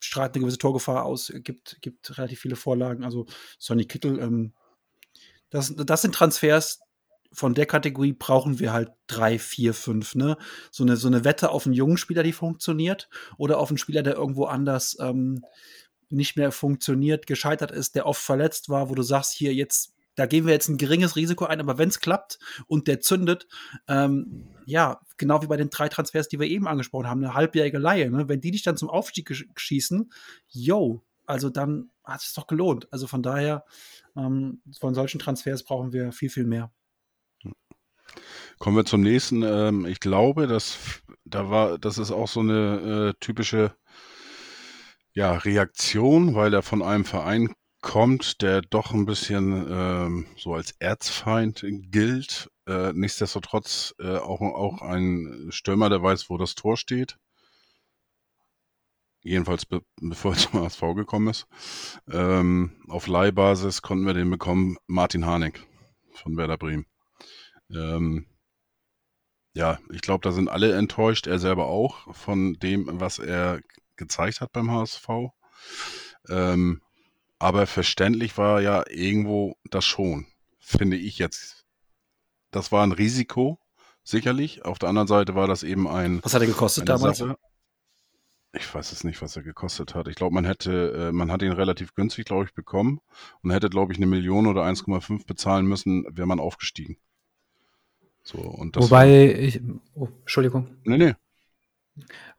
strahlt 0.00 0.34
eine 0.34 0.42
gewisse 0.42 0.58
Torgefahr 0.58 1.04
aus, 1.04 1.32
gibt, 1.42 1.78
gibt 1.80 2.16
relativ 2.18 2.40
viele 2.40 2.56
Vorlagen. 2.56 3.04
Also 3.04 3.26
Sonny 3.58 3.84
Kittel, 3.84 4.18
ähm, 4.18 4.52
das, 5.50 5.74
das 5.76 6.02
sind 6.02 6.14
Transfers, 6.14 6.80
von 7.32 7.54
der 7.54 7.66
Kategorie 7.66 8.12
brauchen 8.12 8.58
wir 8.58 8.72
halt 8.72 8.90
drei, 9.06 9.38
vier, 9.38 9.74
fünf, 9.74 10.14
ne? 10.14 10.36
So 10.70 10.84
eine, 10.84 10.96
so 10.96 11.08
eine 11.08 11.24
Wette 11.24 11.50
auf 11.50 11.66
einen 11.66 11.74
jungen 11.74 11.96
Spieler, 11.96 12.22
die 12.22 12.32
funktioniert, 12.32 13.08
oder 13.36 13.58
auf 13.58 13.70
einen 13.70 13.78
Spieler, 13.78 14.02
der 14.02 14.16
irgendwo 14.16 14.44
anders 14.44 14.96
ähm, 15.00 15.44
nicht 16.08 16.36
mehr 16.36 16.52
funktioniert, 16.52 17.26
gescheitert 17.26 17.70
ist, 17.70 17.94
der 17.94 18.06
oft 18.06 18.20
verletzt 18.20 18.68
war, 18.68 18.90
wo 18.90 18.94
du 18.94 19.02
sagst, 19.02 19.32
hier 19.32 19.54
jetzt, 19.54 19.94
da 20.16 20.26
gehen 20.26 20.44
wir 20.44 20.52
jetzt 20.52 20.68
ein 20.68 20.76
geringes 20.76 21.14
Risiko 21.14 21.44
ein, 21.44 21.60
aber 21.60 21.78
wenn 21.78 21.88
es 21.88 22.00
klappt 22.00 22.40
und 22.66 22.88
der 22.88 23.00
zündet, 23.00 23.46
ähm, 23.86 24.48
ja, 24.66 25.00
genau 25.16 25.40
wie 25.42 25.46
bei 25.46 25.56
den 25.56 25.70
drei 25.70 25.88
Transfers, 25.88 26.28
die 26.28 26.40
wir 26.40 26.48
eben 26.48 26.66
angesprochen 26.66 27.06
haben, 27.06 27.24
eine 27.24 27.34
halbjährige 27.34 27.78
Laie, 27.78 28.10
ne? 28.10 28.28
wenn 28.28 28.40
die 28.40 28.50
dich 28.50 28.62
dann 28.62 28.76
zum 28.76 28.90
Aufstieg 28.90 29.32
schießen, 29.56 30.12
yo, 30.48 31.04
also 31.26 31.48
dann 31.48 31.90
hat 32.02 32.22
es 32.22 32.34
doch 32.34 32.48
gelohnt. 32.48 32.88
Also 32.90 33.06
von 33.06 33.22
daher, 33.22 33.64
ähm, 34.16 34.62
von 34.78 34.94
solchen 34.94 35.20
Transfers 35.20 35.62
brauchen 35.62 35.92
wir 35.92 36.10
viel, 36.10 36.28
viel 36.28 36.44
mehr. 36.44 36.72
Kommen 38.60 38.76
wir 38.76 38.84
zum 38.84 39.00
nächsten. 39.00 39.42
Ähm, 39.42 39.86
ich 39.86 40.00
glaube, 40.00 40.46
dass 40.46 41.00
da 41.24 41.48
war, 41.48 41.78
das 41.78 41.96
ist 41.96 42.10
auch 42.10 42.28
so 42.28 42.40
eine 42.40 43.14
äh, 43.14 43.18
typische 43.18 43.74
ja, 45.14 45.32
Reaktion, 45.32 46.34
weil 46.34 46.52
er 46.52 46.60
von 46.62 46.82
einem 46.82 47.06
Verein 47.06 47.54
kommt, 47.80 48.42
der 48.42 48.60
doch 48.60 48.92
ein 48.92 49.06
bisschen 49.06 49.66
ähm, 49.70 50.26
so 50.36 50.52
als 50.52 50.72
Erzfeind 50.78 51.64
gilt. 51.90 52.50
Äh, 52.66 52.92
nichtsdestotrotz 52.92 53.94
äh, 53.98 54.18
auch, 54.18 54.42
auch 54.42 54.82
ein 54.82 55.48
Stürmer, 55.48 55.88
der 55.88 56.02
weiß, 56.02 56.28
wo 56.28 56.36
das 56.36 56.54
Tor 56.54 56.76
steht. 56.76 57.16
Jedenfalls 59.22 59.64
be 59.64 59.80
bevor 60.02 60.32
er 60.32 60.38
zum 60.50 60.60
HSV 60.60 60.82
gekommen 60.96 61.28
ist. 61.28 61.46
Ähm, 62.12 62.72
auf 62.88 63.06
Leihbasis 63.06 63.80
konnten 63.80 64.04
wir 64.04 64.12
den 64.12 64.28
bekommen, 64.28 64.76
Martin 64.86 65.24
Harnik 65.24 65.66
von 66.12 66.36
Werder 66.36 66.58
Bremen. 66.58 66.84
Ähm, 67.70 68.26
ja, 69.52 69.78
ich 69.90 70.00
glaube, 70.00 70.22
da 70.22 70.32
sind 70.32 70.48
alle 70.48 70.74
enttäuscht, 70.74 71.26
er 71.26 71.38
selber 71.38 71.66
auch, 71.66 72.14
von 72.14 72.54
dem, 72.54 72.88
was 72.92 73.18
er 73.18 73.60
gezeigt 73.96 74.40
hat 74.40 74.52
beim 74.52 74.70
HSV. 74.70 75.08
Ähm, 76.28 76.80
aber 77.38 77.66
verständlich 77.66 78.36
war 78.38 78.60
ja 78.60 78.84
irgendwo 78.88 79.56
das 79.64 79.84
schon, 79.84 80.26
finde 80.58 80.96
ich 80.96 81.18
jetzt. 81.18 81.64
Das 82.50 82.70
war 82.70 82.84
ein 82.84 82.92
Risiko, 82.92 83.58
sicherlich. 84.02 84.64
Auf 84.64 84.78
der 84.78 84.88
anderen 84.88 85.08
Seite 85.08 85.34
war 85.34 85.46
das 85.46 85.62
eben 85.62 85.88
ein. 85.88 86.20
Was 86.22 86.34
hat 86.34 86.42
er 86.42 86.48
gekostet 86.48 86.88
damals? 86.88 87.18
Sache. 87.18 87.36
Ich 88.52 88.74
weiß 88.74 88.90
es 88.90 89.04
nicht, 89.04 89.22
was 89.22 89.36
er 89.36 89.42
gekostet 89.42 89.94
hat. 89.94 90.08
Ich 90.08 90.16
glaube, 90.16 90.34
man 90.34 90.44
hätte, 90.44 91.08
äh, 91.08 91.12
man 91.12 91.30
hat 91.30 91.42
ihn 91.42 91.52
relativ 91.52 91.94
günstig, 91.94 92.24
glaube 92.24 92.46
ich, 92.46 92.52
bekommen 92.52 93.00
und 93.42 93.52
hätte, 93.52 93.70
glaube 93.70 93.92
ich, 93.92 93.98
eine 93.98 94.06
Million 94.06 94.48
oder 94.48 94.64
1,5 94.64 95.24
bezahlen 95.24 95.66
müssen, 95.66 96.04
wäre 96.10 96.26
man 96.26 96.40
aufgestiegen. 96.40 96.98
So, 98.30 98.38
und 98.38 98.76
das 98.76 98.84
Wobei 98.84 99.34
ich, 99.34 99.60
oh, 99.94 100.08
Entschuldigung. 100.20 100.68
Nee, 100.84 100.98
nee. 100.98 101.14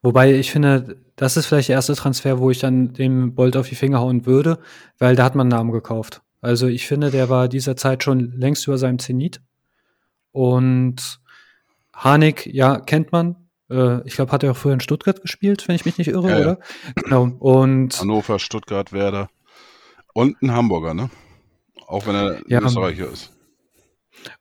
Wobei 0.02 0.34
ich 0.34 0.52
finde, 0.52 0.98
das 1.18 1.36
ist 1.36 1.48
vielleicht 1.48 1.68
der 1.68 1.76
erste 1.76 1.96
Transfer, 1.96 2.40
wo 2.40 2.50
ich 2.50 2.60
dann 2.60 2.94
dem 2.94 3.36
Bolt 3.36 3.58
auf 3.58 3.68
die 3.68 3.76
Finger 3.76 4.00
hauen 4.00 4.26
würde, 4.26 4.60
weil 4.98 5.16
da 5.16 5.26
hat 5.26 5.36
man 5.36 5.46
einen 5.46 5.58
Namen 5.58 5.72
gekauft. 5.72 6.22
Also 6.40 6.68
ich 6.68 6.88
finde, 6.88 7.12
der 7.12 7.30
war 7.30 7.50
dieser 7.50 7.76
Zeit 7.76 8.04
schon 8.04 8.32
längst 8.40 8.66
über 8.68 8.78
seinem 8.78 9.00
Zenit. 9.00 9.42
Und 10.32 11.20
Harnik, 11.94 12.48
ja, 12.48 12.80
kennt 12.80 13.12
man. 13.12 13.36
Äh, 13.70 14.08
ich 14.08 14.16
glaube, 14.16 14.32
hat 14.32 14.44
er 14.44 14.52
auch 14.52 14.58
früher 14.58 14.74
in 14.74 14.80
Stuttgart 14.80 15.22
gespielt, 15.22 15.68
wenn 15.68 15.76
ich 15.76 15.86
mich 15.86 15.98
nicht 15.98 16.08
irre, 16.08 16.30
ja, 16.30 16.38
oder? 16.38 16.60
Ja. 16.96 17.02
Genau. 17.04 17.24
Und 17.24 18.00
Hannover, 18.00 18.40
Stuttgart, 18.40 18.94
Werder. 18.94 19.30
Und 20.14 20.42
ein 20.42 20.52
Hamburger, 20.52 20.94
ne? 20.94 21.10
Auch 21.86 22.08
wenn 22.08 22.16
er 22.16 22.42
ja, 22.48 22.62
Österreicher 22.62 23.12
ist. 23.12 23.32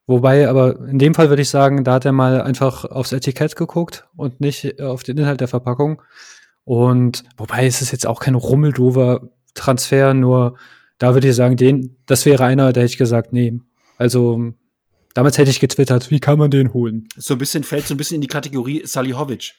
Wobei, 0.07 0.49
aber 0.49 0.79
in 0.89 0.99
dem 0.99 1.15
Fall 1.15 1.29
würde 1.29 1.43
ich 1.43 1.49
sagen, 1.49 1.85
da 1.85 1.95
hat 1.95 2.05
er 2.05 2.13
mal 2.13 2.43
einfach 2.43 2.85
aufs 2.85 3.13
Etikett 3.13 3.57
geguckt 3.57 4.07
und 4.17 4.41
nicht 4.41 4.81
auf 4.81 5.03
den 5.03 5.19
Inhalt 5.19 5.41
der 5.41 5.49
Verpackung. 5.49 6.03
Und 6.65 7.25
wobei 7.37 7.67
es 7.67 7.83
ist 7.83 7.93
jetzt 7.93 8.07
auch 8.07 8.21
kein 8.21 8.35
rummeldover 8.35 9.31
Transfer, 9.55 10.15
nur 10.15 10.57
da 10.99 11.15
würde 11.15 11.29
ich 11.29 11.35
sagen, 11.35 11.57
den, 11.57 11.97
das 12.07 12.27
wäre 12.27 12.45
einer, 12.45 12.73
der 12.73 12.83
hätte 12.83 12.93
ich 12.93 12.99
gesagt, 12.99 13.33
nee. 13.33 13.59
Also 13.97 14.53
damals 15.15 15.39
hätte 15.39 15.51
ich 15.51 15.61
getwittert, 15.61 16.11
wie 16.11 16.21
kann 16.21 16.39
man 16.39 16.51
den 16.51 16.73
holen? 16.73 17.09
So 17.17 17.35
ein 17.35 17.39
bisschen 17.39 17.65
fällt 17.65 17.87
so 17.87 17.95
ein 17.95 17.97
bisschen 17.97 18.17
in 18.17 18.21
die 18.21 18.27
Kategorie 18.27 18.83
Salihovic, 18.85 19.55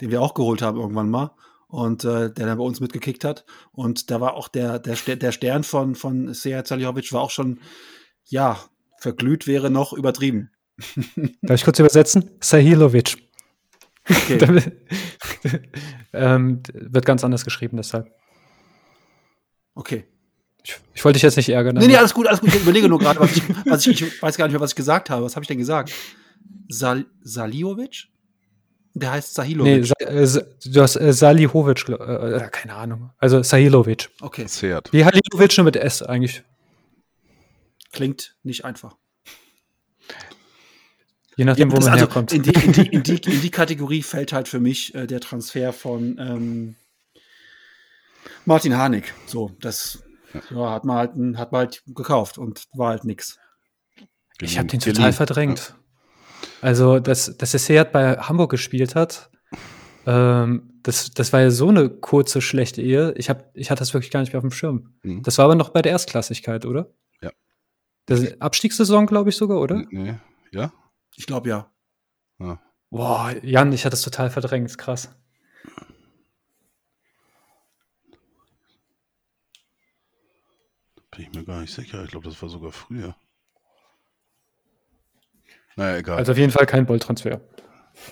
den 0.00 0.10
wir 0.10 0.20
auch 0.20 0.34
geholt 0.34 0.62
haben 0.62 0.78
irgendwann 0.78 1.10
mal 1.10 1.30
und 1.68 2.04
äh, 2.04 2.32
der 2.32 2.46
dann 2.46 2.58
bei 2.58 2.64
uns 2.64 2.80
mitgekickt 2.80 3.24
hat. 3.24 3.44
Und 3.72 4.10
da 4.10 4.20
war 4.20 4.34
auch 4.34 4.48
der, 4.48 4.78
der, 4.78 4.96
der 5.16 5.32
Stern 5.32 5.64
von, 5.64 5.94
von 5.94 6.32
Sead 6.32 6.66
Salihovic 6.66 7.12
war 7.12 7.22
auch 7.22 7.30
schon, 7.30 7.60
ja, 8.24 8.58
verglüht 8.98 9.46
wäre 9.46 9.70
noch 9.70 9.92
übertrieben. 9.92 10.50
Darf 11.42 11.56
ich 11.56 11.64
kurz 11.64 11.78
übersetzen? 11.78 12.30
Sahilovic. 12.40 13.16
Okay. 14.08 14.62
ähm, 16.12 16.62
wird 16.72 17.06
ganz 17.06 17.24
anders 17.24 17.44
geschrieben, 17.44 17.76
deshalb. 17.76 18.10
Okay. 19.74 20.04
Ich, 20.62 20.78
ich 20.94 21.04
wollte 21.04 21.16
dich 21.16 21.22
jetzt 21.22 21.36
nicht 21.36 21.48
ärgern. 21.48 21.76
Nee, 21.76 21.86
nee, 21.86 21.96
alles 21.96 22.14
gut, 22.14 22.26
alles 22.26 22.40
gut. 22.40 22.54
Ich 22.54 22.62
überlege 22.62 22.88
nur 22.88 22.98
gerade, 22.98 23.20
was 23.20 23.36
ich, 23.36 23.42
was 23.66 23.86
ich, 23.86 24.02
ich 24.02 24.22
weiß 24.22 24.36
gar 24.36 24.46
nicht 24.46 24.52
mehr, 24.52 24.60
was 24.60 24.72
ich 24.72 24.76
gesagt 24.76 25.10
habe. 25.10 25.24
Was 25.24 25.36
habe 25.36 25.44
ich 25.44 25.48
denn 25.48 25.58
gesagt? 25.58 25.92
Sal 26.68 27.06
Saliovic? 27.22 28.08
Der 28.94 29.12
heißt 29.12 29.34
Sahilovic. 29.34 29.94
Nee, 30.00 30.24
Sa 30.24 30.42
äh, 30.42 30.44
du 30.64 30.82
hast 30.82 30.96
äh, 30.96 31.12
Salihovic, 31.12 31.88
äh, 31.88 31.92
äh, 31.92 32.48
keine 32.50 32.74
Ahnung. 32.74 33.10
Also 33.18 33.42
Sahilovic. 33.42 34.08
Okay. 34.20 34.46
Seat. 34.46 34.92
Wie 34.92 35.04
Halilovic 35.04 35.56
nur 35.58 35.64
mit 35.64 35.76
S 35.76 36.02
eigentlich. 36.02 36.42
Klingt 37.96 38.36
nicht 38.42 38.64
einfach. 38.64 38.96
Je 41.36 41.44
nachdem, 41.44 41.70
ja, 41.70 41.76
wo 41.76 41.80
man 41.80 41.88
also 41.90 42.06
herkommt. 42.06 42.32
In 42.32 42.42
die, 42.42 42.50
in, 42.50 42.72
die, 42.72 42.86
in, 42.86 43.02
die, 43.02 43.14
in 43.16 43.40
die, 43.40 43.50
Kategorie 43.50 44.02
fällt 44.02 44.32
halt 44.32 44.48
für 44.48 44.60
mich 44.60 44.94
äh, 44.94 45.06
der 45.06 45.20
Transfer 45.20 45.72
von 45.72 46.18
ähm, 46.18 46.76
Martin 48.46 48.76
Harnik. 48.76 49.12
So, 49.26 49.52
das 49.60 50.02
ja, 50.50 50.70
hat, 50.70 50.84
man 50.84 50.96
halt, 50.96 51.10
hat 51.36 51.52
man 51.52 51.58
halt 51.58 51.82
gekauft 51.86 52.38
und 52.38 52.64
war 52.72 52.90
halt 52.90 53.04
nix. 53.04 53.38
Ich 54.40 54.58
habe 54.58 54.68
den 54.68 54.80
total 54.80 55.12
verdrängt. 55.12 55.74
Also, 56.60 57.00
dass, 57.00 57.36
dass 57.36 57.50
der 57.50 57.60
Seat 57.60 57.92
bei 57.92 58.16
Hamburg 58.16 58.50
gespielt 58.50 58.94
hat, 58.94 59.30
ähm, 60.06 60.80
das, 60.82 61.10
das 61.10 61.32
war 61.32 61.40
ja 61.40 61.50
so 61.50 61.68
eine 61.68 61.90
kurze, 61.90 62.40
schlechte 62.40 62.80
Ehe. 62.80 63.12
Ich, 63.16 63.28
hab, 63.28 63.50
ich 63.54 63.70
hatte 63.70 63.80
das 63.80 63.92
wirklich 63.92 64.10
gar 64.10 64.20
nicht 64.20 64.32
mehr 64.32 64.38
auf 64.38 64.44
dem 64.44 64.52
Schirm. 64.52 64.94
Mhm. 65.02 65.22
Das 65.22 65.36
war 65.38 65.46
aber 65.46 65.54
noch 65.54 65.70
bei 65.70 65.82
der 65.82 65.92
Erstklassigkeit, 65.92 66.64
oder? 66.64 66.90
Das 68.06 68.40
Abstiegssaison, 68.40 69.06
glaube 69.06 69.30
ich 69.30 69.36
sogar, 69.36 69.60
oder? 69.60 69.84
Nee, 69.90 70.14
ja. 70.52 70.72
Ich 71.16 71.26
glaube 71.26 71.48
ja. 71.48 71.70
ja. 72.38 72.60
Boah, 72.90 73.34
Jan, 73.42 73.72
ich 73.72 73.84
hatte 73.84 73.92
das 73.92 74.02
total 74.02 74.30
verdrängt, 74.30 74.78
krass. 74.78 75.10
Bin 81.10 81.24
ich 81.24 81.32
mir 81.32 81.44
gar 81.44 81.60
nicht 81.60 81.74
sicher. 81.74 82.04
Ich 82.04 82.10
glaube, 82.10 82.28
das 82.28 82.40
war 82.42 82.48
sogar 82.48 82.72
früher. 82.72 83.16
Naja, 85.76 85.98
egal. 85.98 86.18
Also 86.18 86.32
auf 86.32 86.38
jeden 86.38 86.52
Fall 86.52 86.66
kein 86.66 86.86
Bolltransfer. 86.86 87.40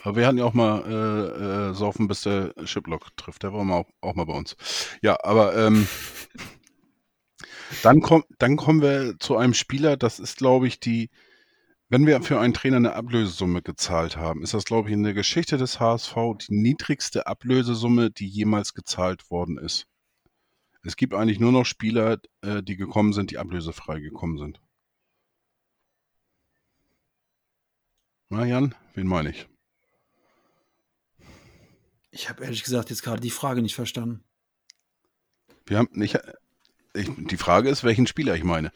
Aber 0.02 0.16
wir 0.16 0.26
hatten 0.26 0.38
ja 0.38 0.44
auch 0.44 0.54
mal 0.54 0.82
äh, 0.86 1.70
äh, 1.70 1.74
saufen, 1.74 2.08
bis 2.08 2.22
der 2.22 2.54
Shiplock 2.64 3.16
trifft. 3.16 3.42
Der 3.42 3.52
war 3.52 3.62
mal 3.64 3.76
auch, 3.76 3.90
auch 4.00 4.14
mal 4.14 4.24
bei 4.24 4.32
uns. 4.32 4.56
Ja, 5.02 5.18
aber 5.22 5.54
ähm, 5.56 5.86
dann, 7.82 8.00
komm, 8.00 8.24
dann 8.38 8.56
kommen 8.56 8.82
wir 8.82 9.16
zu 9.18 9.36
einem 9.36 9.54
Spieler, 9.54 9.96
das 9.96 10.18
ist, 10.18 10.38
glaube 10.38 10.66
ich, 10.66 10.80
die, 10.80 11.10
wenn 11.88 12.06
wir 12.06 12.22
für 12.22 12.40
einen 12.40 12.54
Trainer 12.54 12.76
eine 12.76 12.94
Ablösesumme 12.94 13.62
gezahlt 13.62 14.16
haben, 14.16 14.42
ist 14.42 14.54
das, 14.54 14.64
glaube 14.64 14.88
ich, 14.88 14.94
in 14.94 15.02
der 15.02 15.14
Geschichte 15.14 15.56
des 15.56 15.80
HSV 15.80 16.14
die 16.48 16.54
niedrigste 16.54 17.26
Ablösesumme, 17.26 18.10
die 18.10 18.26
jemals 18.26 18.74
gezahlt 18.74 19.30
worden 19.30 19.58
ist. 19.58 19.86
Es 20.82 20.96
gibt 20.96 21.14
eigentlich 21.14 21.40
nur 21.40 21.52
noch 21.52 21.64
Spieler, 21.64 22.18
äh, 22.42 22.62
die 22.62 22.76
gekommen 22.76 23.12
sind, 23.12 23.30
die 23.30 23.38
ablösefrei 23.38 24.00
gekommen 24.00 24.38
sind. 24.38 24.60
Na 28.28 28.44
Jan, 28.44 28.74
wen 28.94 29.06
meine 29.06 29.30
ich? 29.30 29.48
Ich 32.10 32.28
habe 32.28 32.44
ehrlich 32.44 32.62
gesagt 32.62 32.90
jetzt 32.90 33.02
gerade 33.02 33.20
die 33.20 33.30
Frage 33.30 33.62
nicht 33.62 33.74
verstanden. 33.74 34.22
Wir 35.66 35.78
haben 35.78 35.88
nicht, 35.92 36.18
ich, 36.94 37.10
die 37.16 37.36
Frage 37.36 37.68
ist, 37.68 37.84
welchen 37.84 38.06
Spieler 38.06 38.34
ich 38.34 38.44
meine. 38.44 38.72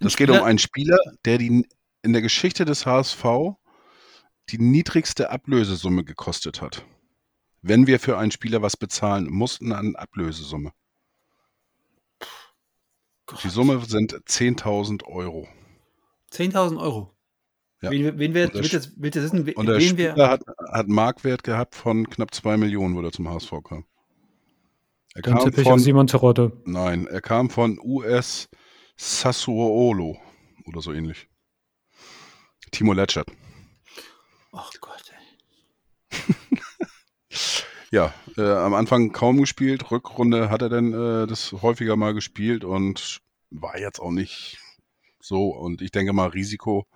Das 0.00 0.16
geht 0.16 0.30
um 0.30 0.42
einen 0.42 0.58
Spieler, 0.58 0.98
der 1.24 1.38
die, 1.38 1.66
in 2.02 2.12
der 2.12 2.22
Geschichte 2.22 2.64
des 2.64 2.86
HSV 2.86 3.24
die 4.48 4.58
niedrigste 4.58 5.30
Ablösesumme 5.30 6.04
gekostet 6.04 6.60
hat. 6.62 6.84
Wenn 7.62 7.86
wir 7.86 8.00
für 8.00 8.16
einen 8.16 8.30
Spieler 8.30 8.62
was 8.62 8.76
bezahlen 8.76 9.28
mussten 9.30 9.72
an 9.72 9.94
Ablösesumme. 9.96 10.72
Die 13.44 13.48
Summe 13.48 13.80
sind 13.86 14.14
10.000 14.14 15.04
Euro. 15.04 15.46
10.000 16.32 16.80
Euro? 16.80 17.14
Ja. 17.82 17.90
Wen, 17.90 18.18
wen 18.18 18.34
wir, 18.34 18.48
der, 18.48 18.62
willst 18.62 18.74
du 18.74 19.22
wissen, 19.22 19.46
wen, 19.46 19.54
und 19.54 19.66
der 19.66 19.80
Spieler 19.80 20.16
wir 20.16 20.28
hat, 20.28 20.42
hat 20.70 20.88
Marktwert 20.88 21.44
gehabt 21.44 21.74
von 21.74 22.08
knapp 22.08 22.34
2 22.34 22.56
Millionen, 22.56 22.96
wo 22.96 23.02
er 23.02 23.12
zum 23.12 23.28
HSV 23.28 23.52
kam. 23.62 23.84
Er 25.14 25.22
Dann 25.22 25.38
kam 25.38 25.52
von, 25.52 25.78
Simon 25.78 26.06
Terodde. 26.06 26.52
Nein, 26.64 27.06
er 27.06 27.20
kam 27.20 27.50
von 27.50 27.78
US 27.82 28.48
Sassuolo 28.96 30.18
oder 30.66 30.80
so 30.80 30.92
ähnlich. 30.92 31.28
Timo 32.70 32.92
Letschert. 32.92 33.28
Ach 34.52 34.70
Gott, 34.80 35.12
ey. 36.10 36.36
Ja, 37.92 38.14
äh, 38.36 38.42
am 38.42 38.74
Anfang 38.74 39.10
kaum 39.10 39.38
gespielt. 39.38 39.90
Rückrunde 39.90 40.48
hat 40.48 40.62
er 40.62 40.68
dann 40.68 40.92
äh, 40.92 41.26
das 41.26 41.52
häufiger 41.60 41.96
mal 41.96 42.14
gespielt 42.14 42.64
und 42.64 43.20
war 43.50 43.80
jetzt 43.80 43.98
auch 43.98 44.12
nicht 44.12 44.58
so. 45.20 45.48
Und 45.48 45.82
ich 45.82 45.90
denke 45.90 46.12
mal, 46.12 46.28
Risiko 46.28 46.86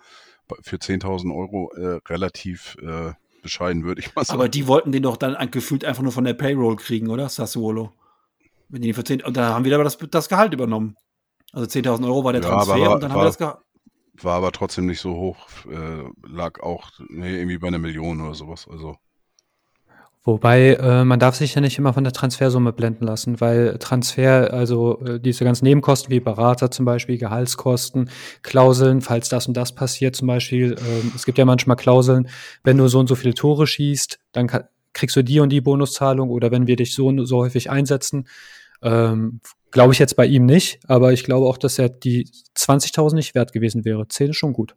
für 0.62 0.76
10.000 0.76 1.34
Euro 1.34 1.72
äh, 1.74 2.00
relativ 2.08 2.76
äh, 2.80 3.12
bescheiden, 3.42 3.82
würde 3.82 4.02
ich 4.02 4.14
mal 4.14 4.24
sagen. 4.24 4.38
Aber 4.38 4.48
die 4.48 4.68
wollten 4.68 4.92
den 4.92 5.02
doch 5.02 5.16
dann 5.16 5.50
gefühlt 5.50 5.84
einfach 5.84 6.04
nur 6.04 6.12
von 6.12 6.24
der 6.24 6.34
Payroll 6.34 6.76
kriegen, 6.76 7.10
oder? 7.10 7.28
Sassuolo. 7.28 7.92
Wenn 8.68 8.82
die 8.82 8.92
für 8.92 9.04
10, 9.04 9.22
und 9.22 9.36
da 9.36 9.54
haben 9.54 9.64
wir 9.64 9.74
aber 9.74 9.84
das, 9.84 9.98
das 10.10 10.28
Gehalt 10.28 10.52
übernommen. 10.54 10.96
Also 11.52 11.66
10.000 11.66 12.04
Euro 12.06 12.24
war 12.24 12.32
der 12.32 12.42
Ja, 12.42 12.48
Transfer 12.48 12.74
aber 12.74 12.94
und 12.94 13.02
dann 13.02 13.10
war- 13.10 13.16
haben 13.16 13.20
wir 13.22 13.26
das 13.26 13.38
Gehalt. 13.38 13.58
War 14.20 14.36
aber 14.36 14.52
trotzdem 14.52 14.86
nicht 14.86 15.00
so 15.00 15.14
hoch. 15.14 15.36
Äh, 15.70 16.04
lag 16.28 16.60
auch 16.60 16.90
nee, 17.08 17.36
irgendwie 17.36 17.58
bei 17.58 17.66
einer 17.68 17.78
Million 17.78 18.20
oder 18.20 18.34
sowas. 18.34 18.66
Also 18.70 18.96
Wobei, 20.26 20.74
äh, 20.76 21.04
man 21.04 21.18
darf 21.20 21.34
sich 21.36 21.54
ja 21.54 21.60
nicht 21.60 21.76
immer 21.76 21.92
von 21.92 22.02
der 22.04 22.12
Transfersumme 22.14 22.72
blenden 22.72 23.04
lassen, 23.04 23.42
weil 23.42 23.76
Transfer, 23.78 24.54
also 24.54 24.98
äh, 25.04 25.20
diese 25.20 25.44
ganzen 25.44 25.66
Nebenkosten 25.66 26.10
wie 26.10 26.20
Berater 26.20 26.70
zum 26.70 26.86
Beispiel, 26.86 27.18
Gehaltskosten, 27.18 28.08
Klauseln, 28.42 29.02
falls 29.02 29.28
das 29.28 29.46
und 29.48 29.54
das 29.54 29.74
passiert 29.74 30.16
zum 30.16 30.26
Beispiel, 30.28 30.76
ähm, 30.78 31.12
es 31.14 31.26
gibt 31.26 31.36
ja 31.36 31.44
manchmal 31.44 31.76
Klauseln, 31.76 32.28
wenn 32.62 32.78
du 32.78 32.88
so 32.88 33.00
und 33.00 33.06
so 33.06 33.16
viele 33.16 33.34
Tore 33.34 33.66
schießt, 33.66 34.18
dann 34.32 34.46
ka- 34.46 34.66
kriegst 34.94 35.16
du 35.16 35.22
die 35.22 35.40
und 35.40 35.50
die 35.50 35.60
Bonuszahlung 35.60 36.30
oder 36.30 36.50
wenn 36.50 36.66
wir 36.66 36.76
dich 36.76 36.94
so 36.94 37.24
so 37.24 37.38
häufig 37.38 37.70
einsetzen. 37.70 38.28
Ähm, 38.82 39.40
glaube 39.70 39.92
ich 39.92 39.98
jetzt 39.98 40.16
bei 40.16 40.24
ihm 40.24 40.46
nicht, 40.46 40.78
aber 40.88 41.12
ich 41.12 41.24
glaube 41.24 41.46
auch, 41.46 41.58
dass 41.58 41.78
er 41.78 41.88
die 41.88 42.26
20.000 42.56 43.14
nicht 43.14 43.34
wert 43.34 43.52
gewesen 43.52 43.84
wäre. 43.84 44.06
10 44.08 44.30
ist 44.30 44.36
schon 44.36 44.52
gut. 44.52 44.76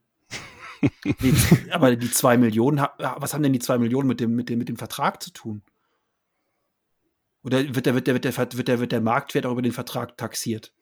Die, 1.06 1.34
aber 1.72 1.96
die 1.96 2.12
2 2.12 2.38
Millionen, 2.38 2.86
was 3.00 3.34
haben 3.34 3.42
denn 3.42 3.52
die 3.52 3.58
2 3.58 3.80
Millionen 3.80 4.08
mit 4.08 4.20
dem, 4.20 4.36
mit, 4.36 4.48
dem, 4.48 4.60
mit 4.60 4.70
dem 4.70 4.76
Vertrag 4.76 5.24
zu 5.24 5.32
tun? 5.32 5.64
Oder 7.44 7.74
wird 7.74 7.88
der, 7.88 7.96
wird, 7.96 8.06
der, 8.06 8.14
wird, 8.14 8.26
der, 8.26 8.38
wird, 8.38 8.68
der, 8.68 8.80
wird 8.80 8.92
der 8.92 9.02
Marktwert 9.02 9.48
auch 9.48 9.54
über 9.54 9.64
den 9.64 9.72
Vertrag 9.72 10.18
taxiert? 10.18 10.74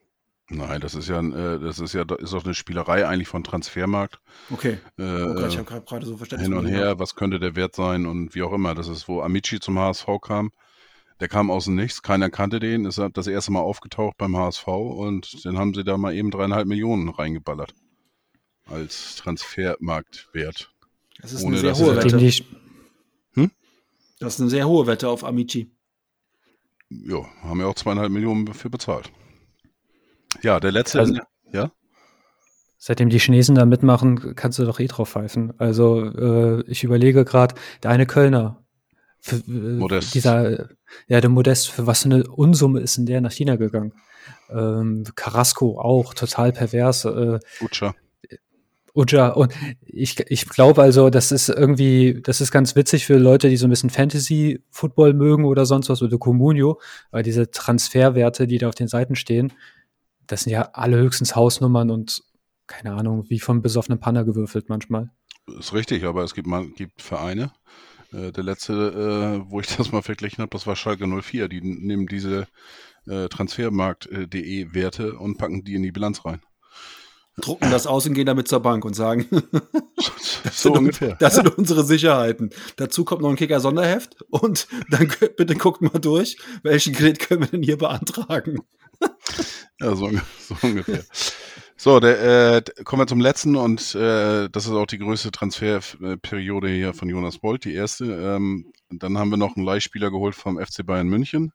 Nein, 0.48 0.80
das 0.80 0.94
ist 0.94 1.08
ja, 1.08 1.20
äh, 1.20 1.58
das 1.60 1.78
ist 1.78 1.92
ja, 1.92 2.02
ist 2.02 2.32
doch 2.32 2.44
eine 2.44 2.54
Spielerei 2.54 3.06
eigentlich 3.06 3.28
von 3.28 3.44
Transfermarkt. 3.44 4.20
Okay. 4.50 4.78
Äh, 4.98 5.02
Oh 5.22 5.34
Gott, 5.34 5.48
ich 5.48 5.56
habe 5.58 5.64
gerade 5.68 5.84
gerade 5.84 6.06
so 6.06 6.16
verstanden. 6.16 6.44
hin 6.44 6.54
und 6.54 6.66
her, 6.66 6.98
was 6.98 7.14
könnte 7.14 7.38
der 7.38 7.56
Wert 7.56 7.74
sein 7.74 8.06
und 8.06 8.34
wie 8.34 8.42
auch 8.42 8.52
immer. 8.52 8.74
Das 8.74 8.88
ist, 8.88 9.08
wo 9.08 9.22
Amici 9.22 9.60
zum 9.60 9.78
HSV 9.78 10.06
kam. 10.22 10.50
Der 11.20 11.28
kam 11.28 11.50
aus 11.50 11.64
dem 11.64 11.76
Nichts, 11.76 12.02
keiner 12.02 12.28
kannte 12.28 12.60
den, 12.60 12.84
ist 12.84 13.00
das 13.14 13.26
erste 13.26 13.50
Mal 13.50 13.60
aufgetaucht 13.60 14.18
beim 14.18 14.36
HSV 14.36 14.66
und 14.68 15.44
dann 15.46 15.56
haben 15.58 15.72
sie 15.72 15.82
da 15.82 15.96
mal 15.96 16.14
eben 16.14 16.30
dreieinhalb 16.30 16.66
Millionen 16.66 17.08
reingeballert. 17.08 17.74
Als 18.66 19.16
Transfermarktwert. 19.16 20.70
Das 21.22 21.32
ist 21.32 21.42
ohne 21.42 21.58
eine 21.58 21.74
sehr 21.74 21.86
hohe 21.86 21.96
Wette. 21.96 22.16
die, 22.18 22.44
Das 24.18 24.34
ist 24.34 24.40
eine 24.40 24.50
sehr 24.50 24.68
hohe 24.68 24.86
Wette 24.86 25.08
auf 25.08 25.24
Amici. 25.24 25.70
Ja, 26.90 27.24
haben 27.42 27.60
ja 27.60 27.66
auch 27.66 27.74
zweieinhalb 27.74 28.10
Millionen 28.10 28.52
für 28.52 28.70
bezahlt. 28.70 29.10
Ja, 30.42 30.60
der 30.60 30.72
letzte. 30.72 31.00
Also- 31.00 31.14
ja? 31.52 31.70
Seitdem 32.78 33.08
die 33.08 33.18
Chinesen 33.18 33.54
da 33.54 33.64
mitmachen, 33.64 34.34
kannst 34.36 34.58
du 34.58 34.64
doch 34.64 34.78
eh 34.78 34.86
drauf 34.86 35.10
pfeifen. 35.10 35.52
Also 35.58 36.04
äh, 36.04 36.62
ich 36.66 36.84
überlege 36.84 37.24
gerade, 37.24 37.54
der 37.82 37.90
eine 37.90 38.06
Kölner, 38.06 38.62
für, 39.18 39.36
äh, 39.36 39.50
Modest. 39.50 40.14
dieser, 40.14 40.68
ja 41.08 41.20
der 41.20 41.30
Modest, 41.30 41.70
für 41.70 41.86
was 41.86 42.02
für 42.02 42.10
eine 42.10 42.24
Unsumme 42.28 42.80
ist 42.80 42.96
denn 42.96 43.06
der 43.06 43.20
nach 43.20 43.32
China 43.32 43.56
gegangen? 43.56 43.92
Ähm, 44.50 45.04
Carrasco 45.14 45.80
auch, 45.80 46.14
total 46.14 46.52
pervers. 46.52 47.04
Äh, 47.06 47.40
Utscha. 47.60 47.94
Uja, 48.96 49.28
und 49.28 49.52
ich, 49.84 50.18
ich 50.30 50.48
glaube 50.48 50.80
also, 50.80 51.10
das 51.10 51.30
ist 51.30 51.50
irgendwie, 51.50 52.22
das 52.22 52.40
ist 52.40 52.50
ganz 52.50 52.76
witzig 52.76 53.04
für 53.04 53.18
Leute, 53.18 53.50
die 53.50 53.58
so 53.58 53.66
ein 53.66 53.70
bisschen 53.70 53.90
Fantasy-Football 53.90 55.12
mögen 55.12 55.44
oder 55.44 55.66
sonst 55.66 55.90
was, 55.90 56.00
oder 56.00 56.16
Comunio, 56.16 56.80
weil 57.10 57.22
diese 57.22 57.50
Transferwerte, 57.50 58.46
die 58.46 58.56
da 58.56 58.68
auf 58.68 58.74
den 58.74 58.88
Seiten 58.88 59.14
stehen, 59.14 59.52
das 60.26 60.42
sind 60.42 60.52
ja 60.52 60.70
alle 60.72 60.98
höchstens 60.98 61.36
Hausnummern 61.36 61.90
und 61.90 62.22
keine 62.66 62.94
Ahnung, 62.94 63.24
wie 63.28 63.38
vom 63.38 63.62
besoffenen 63.62 64.00
Panner 64.00 64.24
gewürfelt 64.24 64.68
manchmal. 64.68 65.10
Ist 65.58 65.72
richtig, 65.72 66.04
aber 66.04 66.24
es 66.24 66.34
gibt, 66.34 66.48
mal, 66.48 66.68
gibt 66.68 67.00
Vereine. 67.02 67.52
Äh, 68.12 68.32
der 68.32 68.44
letzte, 68.44 68.72
äh, 69.44 69.50
wo 69.50 69.60
ich 69.60 69.66
das 69.76 69.92
mal 69.92 70.02
verglichen 70.02 70.42
habe, 70.42 70.50
das 70.50 70.66
war 70.66 70.76
Schalke 70.76 71.06
04. 71.06 71.48
Die 71.48 71.60
nehmen 71.60 72.06
diese 72.06 72.46
äh, 73.06 73.28
Transfermarkt.de 73.28 74.74
Werte 74.74 75.14
und 75.14 75.38
packen 75.38 75.64
die 75.64 75.74
in 75.74 75.82
die 75.82 75.92
Bilanz 75.92 76.24
rein. 76.24 76.40
Drucken 77.38 77.70
das 77.70 77.86
aus 77.86 78.06
und 78.06 78.14
gehen 78.14 78.24
damit 78.24 78.48
zur 78.48 78.60
Bank 78.60 78.84
und 78.86 78.94
sagen, 78.94 79.26
so 80.50 80.72
ungefähr. 80.72 81.16
das 81.16 81.34
sind 81.34 81.58
unsere 81.58 81.84
Sicherheiten. 81.84 82.50
Dazu 82.76 83.04
kommt 83.04 83.20
noch 83.20 83.28
ein 83.28 83.36
Kicker-Sonderheft 83.36 84.22
und 84.30 84.66
dann 84.90 85.12
bitte 85.36 85.54
guckt 85.54 85.82
mal 85.82 85.98
durch, 85.98 86.38
welchen 86.62 86.94
Kredit 86.94 87.20
können 87.20 87.42
wir 87.42 87.48
denn 87.48 87.62
hier 87.62 87.76
beantragen. 87.76 88.60
Ja, 89.78 89.94
so, 89.94 90.10
so 90.40 90.56
ungefähr. 90.62 91.04
So, 91.76 92.00
der, 92.00 92.56
äh, 92.56 92.62
kommen 92.84 93.02
wir 93.02 93.06
zum 93.06 93.20
letzten 93.20 93.56
und 93.56 93.94
äh, 93.94 94.48
das 94.48 94.64
ist 94.64 94.72
auch 94.72 94.86
die 94.86 94.96
größte 94.96 95.30
Transferperiode 95.30 96.68
hier 96.68 96.94
von 96.94 97.10
Jonas 97.10 97.38
Bolt, 97.38 97.66
die 97.66 97.74
erste. 97.74 98.06
Ähm, 98.06 98.72
dann 98.88 99.18
haben 99.18 99.28
wir 99.28 99.36
noch 99.36 99.54
einen 99.54 99.66
Leihspieler 99.66 100.10
geholt 100.10 100.34
vom 100.34 100.58
FC 100.58 100.86
Bayern 100.86 101.08
München. 101.08 101.52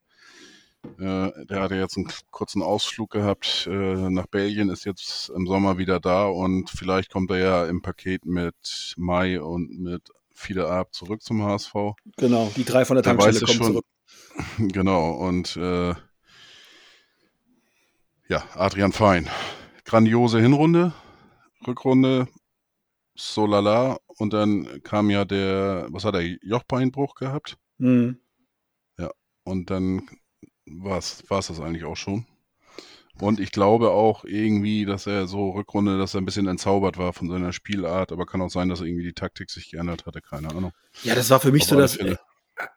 Äh, 0.99 1.31
der 1.45 1.61
hatte 1.61 1.75
jetzt 1.75 1.97
einen 1.97 2.07
kurzen 2.29 2.61
Ausflug 2.61 3.09
gehabt 3.09 3.67
äh, 3.69 4.09
nach 4.09 4.27
Belgien, 4.27 4.69
ist 4.69 4.85
jetzt 4.85 5.29
im 5.29 5.47
Sommer 5.47 5.77
wieder 5.77 5.99
da 5.99 6.25
und 6.25 6.69
vielleicht 6.69 7.11
kommt 7.11 7.31
er 7.31 7.37
ja 7.37 7.65
im 7.65 7.81
Paket 7.81 8.25
mit 8.25 8.93
Mai 8.97 9.41
und 9.41 9.79
mit 9.79 10.09
Fide 10.33 10.69
Ab 10.69 10.93
zurück 10.93 11.21
zum 11.21 11.43
HSV. 11.43 11.73
Genau, 12.17 12.51
die 12.55 12.65
drei 12.65 12.85
von 12.85 12.95
der 12.95 13.03
Tankstelle 13.03 13.39
kommen 13.39 13.53
schon. 13.53 13.67
zurück. 13.67 13.85
Genau, 14.57 15.11
und 15.11 15.57
äh, 15.57 15.93
ja, 18.31 18.45
Adrian 18.55 18.93
Fein. 18.93 19.29
Grandiose 19.83 20.39
Hinrunde, 20.39 20.93
Rückrunde, 21.67 22.29
so 23.13 23.45
lala. 23.45 23.97
Und 24.07 24.31
dann 24.31 24.81
kam 24.83 25.09
ja 25.09 25.25
der, 25.25 25.87
was 25.89 26.05
hat 26.05 26.15
er, 26.15 26.21
Jochbeinbruch 26.21 27.15
gehabt. 27.15 27.57
Mhm. 27.77 28.17
Und 29.43 29.71
dann 29.71 30.07
war 30.65 30.99
es 30.99 31.23
das 31.27 31.59
eigentlich 31.59 31.83
auch 31.83 31.97
schon. 31.97 32.25
Und 33.19 33.39
ich 33.39 33.51
glaube 33.51 33.89
auch 33.89 34.23
irgendwie, 34.23 34.85
dass 34.85 35.07
er 35.07 35.27
so 35.27 35.49
Rückrunde, 35.49 35.97
dass 35.97 36.13
er 36.13 36.21
ein 36.21 36.25
bisschen 36.25 36.47
entzaubert 36.47 36.97
war 36.97 37.11
von 37.11 37.27
seiner 37.27 37.51
Spielart. 37.51 38.11
Aber 38.11 38.25
kann 38.25 38.41
auch 38.41 38.51
sein, 38.51 38.69
dass 38.69 38.81
irgendwie 38.81 39.03
die 39.03 39.13
Taktik 39.13 39.49
sich 39.49 39.71
geändert 39.71 40.05
hatte, 40.05 40.21
keine 40.21 40.49
Ahnung. 40.51 40.71
Ja, 41.03 41.15
das 41.15 41.29
war 41.31 41.39
für 41.39 41.51
mich 41.51 41.63
Auf 41.63 41.69
so 41.69 41.75
das. 41.75 41.95
Fälle. 41.95 42.17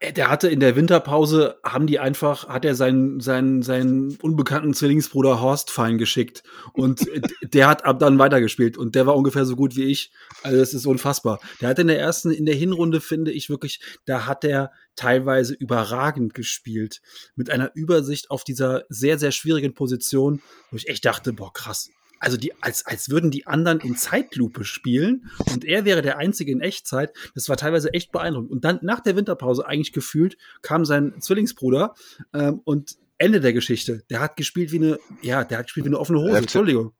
Äh, 0.00 0.12
Der 0.12 0.30
hatte 0.30 0.48
in 0.48 0.60
der 0.60 0.76
Winterpause, 0.76 1.58
haben 1.64 1.86
die 1.86 1.98
einfach, 1.98 2.48
hat 2.48 2.64
er 2.64 2.74
seinen, 2.74 3.20
seinen, 3.20 3.62
seinen 3.62 4.16
unbekannten 4.16 4.74
Zwillingsbruder 4.74 5.40
Horst 5.40 5.70
Fein 5.70 5.98
geschickt. 5.98 6.42
Und 6.72 7.06
der 7.42 7.68
hat 7.68 7.84
ab 7.84 7.98
dann 7.98 8.18
weitergespielt. 8.18 8.76
Und 8.76 8.94
der 8.94 9.06
war 9.06 9.16
ungefähr 9.16 9.44
so 9.44 9.56
gut 9.56 9.76
wie 9.76 9.84
ich. 9.84 10.12
Also, 10.42 10.58
das 10.58 10.74
ist 10.74 10.86
unfassbar. 10.86 11.40
Der 11.60 11.68
hat 11.68 11.78
in 11.78 11.88
der 11.88 11.98
ersten, 11.98 12.30
in 12.30 12.46
der 12.46 12.54
Hinrunde, 12.54 13.00
finde 13.00 13.32
ich 13.32 13.50
wirklich, 13.50 13.80
da 14.04 14.26
hat 14.26 14.44
er 14.44 14.72
teilweise 14.96 15.54
überragend 15.54 16.34
gespielt. 16.34 17.00
Mit 17.34 17.50
einer 17.50 17.70
Übersicht 17.74 18.30
auf 18.30 18.44
dieser 18.44 18.84
sehr, 18.88 19.18
sehr 19.18 19.32
schwierigen 19.32 19.74
Position, 19.74 20.40
wo 20.70 20.76
ich 20.76 20.88
echt 20.88 21.04
dachte, 21.04 21.32
boah, 21.32 21.52
krass. 21.52 21.90
Also 22.20 22.36
die, 22.36 22.52
als, 22.62 22.86
als 22.86 23.10
würden 23.10 23.30
die 23.30 23.46
anderen 23.46 23.80
in 23.80 23.96
Zeitlupe 23.96 24.64
spielen 24.64 25.30
und 25.52 25.64
er 25.64 25.84
wäre 25.84 26.02
der 26.02 26.18
Einzige 26.18 26.52
in 26.52 26.60
Echtzeit. 26.60 27.12
Das 27.34 27.48
war 27.48 27.56
teilweise 27.56 27.92
echt 27.92 28.12
beeindruckend. 28.12 28.50
Und 28.50 28.64
dann 28.64 28.78
nach 28.82 29.00
der 29.00 29.16
Winterpause 29.16 29.66
eigentlich 29.66 29.92
gefühlt 29.92 30.36
kam 30.62 30.84
sein 30.84 31.14
Zwillingsbruder 31.20 31.94
ähm, 32.32 32.60
und 32.64 32.96
Ende 33.18 33.40
der 33.40 33.52
Geschichte. 33.52 34.04
Der 34.10 34.20
hat 34.20 34.36
gespielt 34.36 34.72
wie 34.72 34.76
eine, 34.76 34.98
ja, 35.22 35.44
der 35.44 35.58
hat 35.58 35.66
gespielt 35.66 35.86
wie 35.86 35.90
eine 35.90 35.98
offene 35.98 36.20
Hose. 36.20 36.32
FC 36.32 36.42
Entschuldigung. 36.42 36.92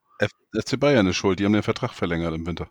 FC 0.53 0.79
Bayern 0.79 1.07
ist 1.07 1.17
schuld, 1.17 1.39
die 1.39 1.45
haben 1.45 1.53
den 1.53 1.63
Vertrag 1.63 1.93
verlängert 1.93 2.33
im 2.33 2.45
Winter. 2.45 2.69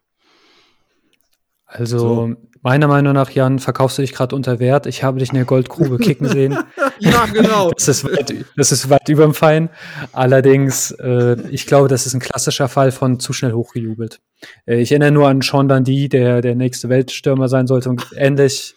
Also 1.67 1.99
So. 1.99 2.35
meiner 2.62 2.87
Meinung 2.89 3.15
nach, 3.15 3.31
Jan, 3.31 3.59
verkaufst 3.59 3.99
du 3.99 4.03
dich 4.03 4.12
gerade 4.12 4.35
unter 4.37 4.59
Wert. 4.61 4.87
Ich 4.87 5.03
habe 5.03 5.19
dich 5.19 5.31
in 5.31 5.35
der 5.37 5.45
Goldgrube 5.45 5.99
kicken 5.99 6.29
sehen. 6.29 6.57
Ja, 7.01 7.27
genau. 7.27 7.73
Das 7.73 7.89
ist 7.89 8.05
weit, 8.05 8.33
das 8.57 8.71
ist 8.71 8.89
weit 8.89 9.09
über 9.09 9.25
dem 9.25 9.35
Fein. 9.35 9.69
Allerdings, 10.12 10.93
äh, 10.93 11.37
ich 11.51 11.67
glaube, 11.67 11.89
das 11.89 12.07
ist 12.07 12.15
ein 12.15 12.21
klassischer 12.21 12.69
Fall 12.69 12.93
von 12.93 13.19
zu 13.19 13.33
schnell 13.33 13.53
hochgejubelt. 13.53 14.21
Äh, 14.65 14.77
ich 14.81 14.93
erinnere 14.93 15.11
nur 15.11 15.29
an 15.29 15.41
Sean 15.41 15.69
Dundee, 15.69 16.09
der 16.09 16.41
der 16.41 16.55
nächste 16.55 16.89
Weltstürmer 16.89 17.49
sein 17.49 17.67
sollte 17.67 17.91
und 17.91 18.07
ähnlich. 18.17 18.77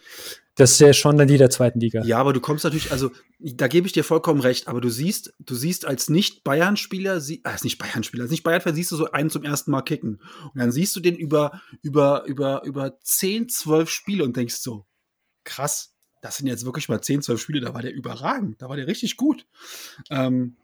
Das 0.58 0.72
ist 0.72 0.82
der 0.82 0.94
Sean 0.94 1.18
Dundee 1.18 1.38
der 1.38 1.52
zweiten 1.52 1.80
Liga. 1.80 2.04
Ja, 2.04 2.18
aber 2.18 2.34
du 2.34 2.40
kommst 2.40 2.64
natürlich, 2.64 2.92
also 2.92 3.12
da 3.40 3.68
gebe 3.68 3.86
ich 3.86 3.94
dir 3.94 4.04
vollkommen 4.04 4.42
recht, 4.42 4.68
aber 4.68 4.82
du 4.82 4.90
siehst, 4.90 5.36
du 5.40 5.54
siehst 5.54 5.86
als 5.86 6.10
Nicht-Bayern-Spieler, 6.10 7.16
äh, 7.16 7.40
als 7.44 7.64
Nicht-Bayern-Spieler, 7.64 8.24
als 8.24 8.32
Nicht-Bayern-Fan 8.32 8.74
siehst 8.74 8.92
du 8.92 8.96
so 8.96 9.12
einen 9.12 9.30
zum 9.30 9.44
ersten 9.44 9.70
Mal 9.70 9.84
kicken. 9.84 10.20
Und 10.44 10.60
dann 10.60 10.72
siehst 10.72 10.96
du 10.96 11.00
den 11.00 11.16
über, 11.16 11.62
über, 11.84 12.26
über, 12.26 12.64
über 12.66 13.00
10, 13.00 13.50
12 13.50 13.88
Spiele 13.88 14.24
und 14.24 14.36
denkst 14.36 14.56
so, 14.56 14.88
krass, 15.44 15.94
das 16.22 16.38
sind 16.38 16.48
jetzt 16.48 16.66
wirklich 16.66 16.90
mal 16.90 17.02
10, 17.02 17.22
12 17.22 17.40
Spiele, 17.40 17.62
da 17.62 17.76
war 17.76 17.84
der 17.84 17.94
überragend, 17.94 18.60
da 18.60 18.68
war 18.68 18.78
der 18.78 18.88
richtig 18.88 19.16
gut. 19.16 19.46
Ähm, 20.10 20.58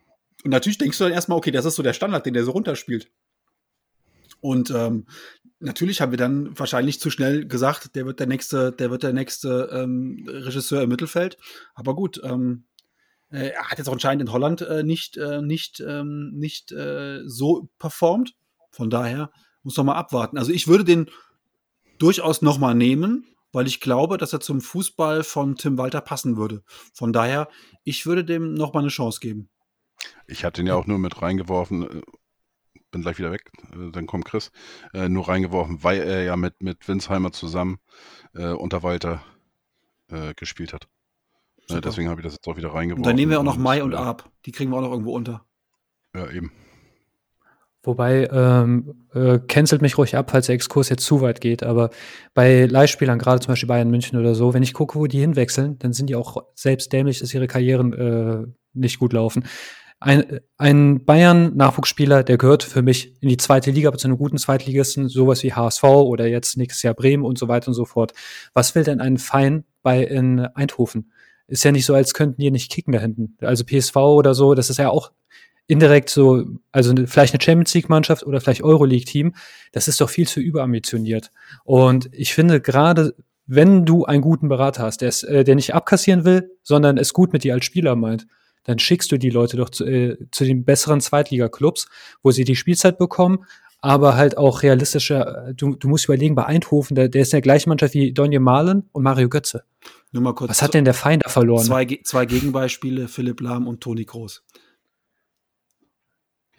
und 0.43 0.49
natürlich 0.49 0.79
denkst 0.79 0.97
du 0.97 1.03
dann 1.03 1.13
erstmal, 1.13 1.37
okay, 1.37 1.51
das 1.51 1.65
ist 1.65 1.75
so 1.75 1.83
der 1.83 1.93
Standard, 1.93 2.25
den 2.25 2.33
der 2.33 2.43
so 2.43 2.51
runterspielt. 2.51 3.11
Und 4.41 4.71
ähm, 4.71 5.05
natürlich 5.63 6.01
haben 6.01 6.11
wir 6.11 6.17
dann 6.17 6.57
wahrscheinlich 6.57 6.99
zu 6.99 7.09
schnell 7.09 7.47
gesagt, 7.47 7.95
der 7.95 8.05
wird 8.05 8.19
der 8.19 8.27
nächste, 8.27 8.71
der 8.71 8.91
wird 8.91 9.03
der 9.03 9.13
nächste 9.13 9.69
ähm, 9.71 10.25
Regisseur 10.27 10.81
im 10.81 10.89
Mittelfeld. 10.89 11.37
Aber 11.73 11.95
gut, 11.95 12.21
ähm, 12.23 12.65
äh, 13.31 13.49
er 13.49 13.69
hat 13.69 13.77
jetzt 13.77 13.87
auch 13.87 13.93
anscheinend 13.93 14.21
in 14.21 14.31
Holland 14.31 14.61
äh, 14.61 14.83
nicht, 14.83 15.17
äh, 15.17 15.41
nicht, 15.41 15.79
ähm, 15.79 16.31
nicht 16.35 16.71
äh, 16.71 17.21
so 17.25 17.69
performt. 17.79 18.35
Von 18.69 18.89
daher 18.89 19.31
muss 19.63 19.77
noch 19.77 19.83
mal 19.83 19.95
abwarten. 19.95 20.37
Also 20.37 20.51
ich 20.51 20.67
würde 20.67 20.83
den 20.83 21.09
durchaus 21.97 22.41
noch 22.41 22.59
mal 22.59 22.75
nehmen, 22.75 23.25
weil 23.51 23.67
ich 23.67 23.79
glaube, 23.79 24.17
dass 24.17 24.33
er 24.33 24.39
zum 24.39 24.61
Fußball 24.61 25.23
von 25.23 25.55
Tim 25.55 25.77
Walter 25.77 26.01
passen 26.01 26.37
würde. 26.37 26.63
Von 26.93 27.13
daher, 27.13 27.49
ich 27.83 28.05
würde 28.05 28.25
dem 28.25 28.53
noch 28.53 28.73
mal 28.73 28.81
eine 28.81 28.89
Chance 28.89 29.19
geben. 29.19 29.49
Ich 30.27 30.43
hatte 30.43 30.61
ihn 30.61 30.67
ja 30.67 30.75
auch 30.75 30.87
nur 30.87 30.99
mit 30.99 31.21
reingeworfen, 31.21 31.83
äh, 31.83 32.01
bin 32.93 33.01
gleich 33.01 33.17
wieder 33.17 33.33
weg, 33.33 33.51
äh, 33.73 33.91
dann 33.91 34.07
kommt 34.07 34.23
Chris, 34.23 34.51
äh, 34.93 35.09
nur 35.09 35.27
reingeworfen, 35.27 35.83
weil 35.83 36.01
er 36.01 36.23
ja 36.23 36.37
mit, 36.37 36.63
mit 36.63 36.87
Winsheimer 36.87 37.33
zusammen 37.33 37.79
äh, 38.33 38.51
unter 38.51 38.83
Walter 38.83 39.21
äh, 40.09 40.33
gespielt 40.35 40.71
hat. 40.71 40.87
Äh, 41.69 41.81
deswegen 41.81 42.09
habe 42.09 42.21
ich 42.21 42.25
das 42.25 42.33
jetzt 42.33 42.47
auch 42.47 42.55
wieder 42.55 42.73
reingeworfen. 42.73 43.03
Und 43.03 43.07
dann 43.07 43.15
nehmen 43.17 43.31
wir 43.31 43.39
auch 43.39 43.43
noch 43.43 43.57
Mai 43.57 43.83
und 43.83 43.93
Ab. 43.93 44.29
Die 44.45 44.51
kriegen 44.51 44.71
wir 44.71 44.77
auch 44.77 44.81
noch 44.81 44.91
irgendwo 44.91 45.13
unter. 45.13 45.45
Ja, 46.15 46.29
eben. 46.29 46.51
Wobei, 47.85 48.29
ähm, 48.31 49.07
äh, 49.13 49.39
cancelt 49.39 49.81
mich 49.81 49.97
ruhig 49.97 50.15
ab, 50.15 50.31
falls 50.31 50.45
der 50.45 50.55
Exkurs 50.55 50.87
jetzt 50.87 51.03
zu 51.03 51.19
weit 51.19 51.41
geht, 51.41 51.63
aber 51.63 51.89
bei 52.33 52.65
Leihspielern, 52.65 53.19
gerade 53.19 53.41
zum 53.41 53.51
Beispiel 53.51 53.67
Bayern 53.67 53.89
München 53.89 54.17
oder 54.17 54.35
so, 54.35 54.53
wenn 54.53 54.63
ich 54.63 54.73
gucke, 54.73 54.97
wo 54.97 55.05
die 55.05 55.19
hinwechseln, 55.19 55.79
dann 55.79 55.91
sind 55.91 56.09
die 56.09 56.15
auch 56.15 56.37
selbst 56.55 56.93
dämlich, 56.93 57.19
dass 57.19 57.33
ihre 57.33 57.47
Karrieren 57.47 57.91
äh, 57.91 58.47
nicht 58.73 58.99
gut 58.99 59.11
laufen. 59.11 59.43
Ein, 60.03 60.41
ein 60.57 61.05
Bayern-Nachwuchsspieler, 61.05 62.25
der 62.25 62.37
gehört 62.37 62.63
für 62.63 62.81
mich 62.81 63.13
in 63.21 63.29
die 63.29 63.37
zweite 63.37 63.71
Liga, 63.71 63.87
aber 63.87 63.97
zu 63.97 64.09
einem 64.09 64.17
guten 64.17 64.37
Zweitligisten, 64.37 65.07
sowas 65.07 65.43
wie 65.43 65.53
HSV 65.53 65.81
oder 65.85 66.27
jetzt 66.27 66.57
nächstes 66.57 66.83
Jahr 66.83 66.93
Bremen 66.93 67.23
und 67.23 67.37
so 67.37 67.47
weiter 67.47 67.69
und 67.69 67.73
so 67.73 67.85
fort. 67.85 68.11
Was 68.53 68.75
will 68.75 68.83
denn 68.83 68.99
ein 68.99 69.17
Verein 69.17 69.63
bei 69.81 70.03
in 70.03 70.41
Eindhoven? 70.41 71.13
Ist 71.47 71.63
ja 71.63 71.71
nicht 71.71 71.85
so, 71.85 71.93
als 71.93 72.13
könnten 72.13 72.41
die 72.41 72.51
nicht 72.51 72.69
kicken 72.69 72.91
da 72.91 72.99
hinten. 72.99 73.37
Also 73.39 73.63
PSV 73.63 73.95
oder 73.95 74.33
so, 74.33 74.55
das 74.55 74.69
ist 74.69 74.77
ja 74.77 74.89
auch 74.89 75.13
indirekt 75.67 76.09
so, 76.09 76.43
also 76.73 76.93
vielleicht 77.05 77.33
eine 77.33 77.41
Champions 77.41 77.73
League-Mannschaft 77.73 78.25
oder 78.25 78.41
vielleicht 78.41 78.61
Euroleague-Team, 78.61 79.33
das 79.71 79.87
ist 79.87 80.01
doch 80.01 80.09
viel 80.09 80.27
zu 80.27 80.41
überambitioniert. 80.41 81.31
Und 81.63 82.09
ich 82.11 82.33
finde 82.33 82.59
gerade, 82.59 83.15
wenn 83.45 83.85
du 83.85 84.03
einen 84.03 84.21
guten 84.21 84.49
Berater 84.49 84.83
hast, 84.83 84.99
der, 84.99 85.07
es, 85.07 85.23
äh, 85.23 85.45
der 85.45 85.55
nicht 85.55 85.73
abkassieren 85.73 86.25
will, 86.25 86.51
sondern 86.61 86.97
es 86.97 87.13
gut 87.13 87.31
mit 87.31 87.45
dir 87.45 87.53
als 87.53 87.63
Spieler 87.63 87.95
meint, 87.95 88.27
dann 88.63 88.79
schickst 88.79 89.11
du 89.11 89.17
die 89.17 89.29
Leute 89.29 89.57
doch 89.57 89.69
zu, 89.69 89.85
äh, 89.85 90.17
zu 90.31 90.45
den 90.45 90.65
besseren 90.65 91.01
Zweitliga-Clubs, 91.01 91.87
wo 92.21 92.31
sie 92.31 92.43
die 92.43 92.55
Spielzeit 92.55 92.97
bekommen, 92.97 93.45
aber 93.81 94.15
halt 94.15 94.37
auch 94.37 94.63
realistischer. 94.63 95.49
Äh, 95.49 95.53
du, 95.53 95.75
du 95.75 95.87
musst 95.89 96.05
überlegen, 96.05 96.35
bei 96.35 96.45
Eindhoven, 96.45 96.95
der, 96.95 97.09
der 97.09 97.23
ist 97.23 97.33
in 97.33 97.37
der 97.37 97.41
gleichen 97.41 97.69
Mannschaft 97.69 97.93
wie 97.93 98.13
Donje 98.13 98.39
Malen 98.39 98.89
und 98.93 99.03
Mario 99.03 99.29
Götze. 99.29 99.63
Nur 100.11 100.23
mal 100.23 100.33
kurz. 100.33 100.49
Was 100.49 100.61
hat 100.61 100.73
denn 100.73 100.85
der 100.85 100.93
Feind 100.93 101.25
da 101.25 101.29
verloren? 101.29 101.65
Zwei, 101.65 101.99
zwei 102.03 102.25
Gegenbeispiele, 102.25 103.07
Philipp 103.07 103.41
Lahm 103.41 103.67
und 103.67 103.81
Toni 103.81 104.05
Groß. 104.05 104.43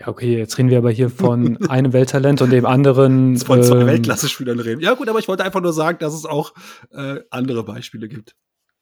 Ja, 0.00 0.08
okay, 0.08 0.36
jetzt 0.36 0.58
reden 0.58 0.70
wir 0.70 0.78
aber 0.78 0.90
hier 0.90 1.08
von 1.08 1.56
einem 1.68 1.92
Welttalent 1.92 2.42
und 2.42 2.50
dem 2.50 2.66
anderen. 2.66 3.38
Von 3.38 3.62
zwei 3.62 3.80
ähm, 3.80 3.86
Weltklasse-Spielern 3.86 4.58
reden. 4.58 4.80
Ja, 4.80 4.94
gut, 4.94 5.08
aber 5.08 5.18
ich 5.18 5.28
wollte 5.28 5.44
einfach 5.44 5.62
nur 5.62 5.72
sagen, 5.72 5.98
dass 6.00 6.12
es 6.12 6.26
auch 6.26 6.52
äh, 6.92 7.20
andere 7.30 7.64
Beispiele 7.64 8.08
gibt. 8.08 8.34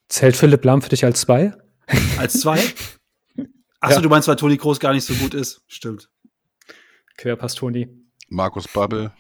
Zählt 0.09 0.37
Philipp 0.37 0.65
Lahm 0.65 0.83
für 0.83 0.89
dich 0.89 1.05
als 1.05 1.21
zwei? 1.21 1.53
Als 2.19 2.41
zwei? 2.41 2.59
Achso, 3.83 3.97
ja. 3.97 4.01
du 4.01 4.09
meinst, 4.09 4.29
weil 4.29 4.37
Toni 4.37 4.57
Groß 4.57 4.79
gar 4.79 4.93
nicht 4.93 5.05
so 5.05 5.13
gut 5.15 5.35
ist. 5.35 5.61
Stimmt. 5.67 6.09
Querpass 7.17 7.57
Toni. 7.57 7.89
Markus 8.29 8.69
Babbel. 8.69 9.13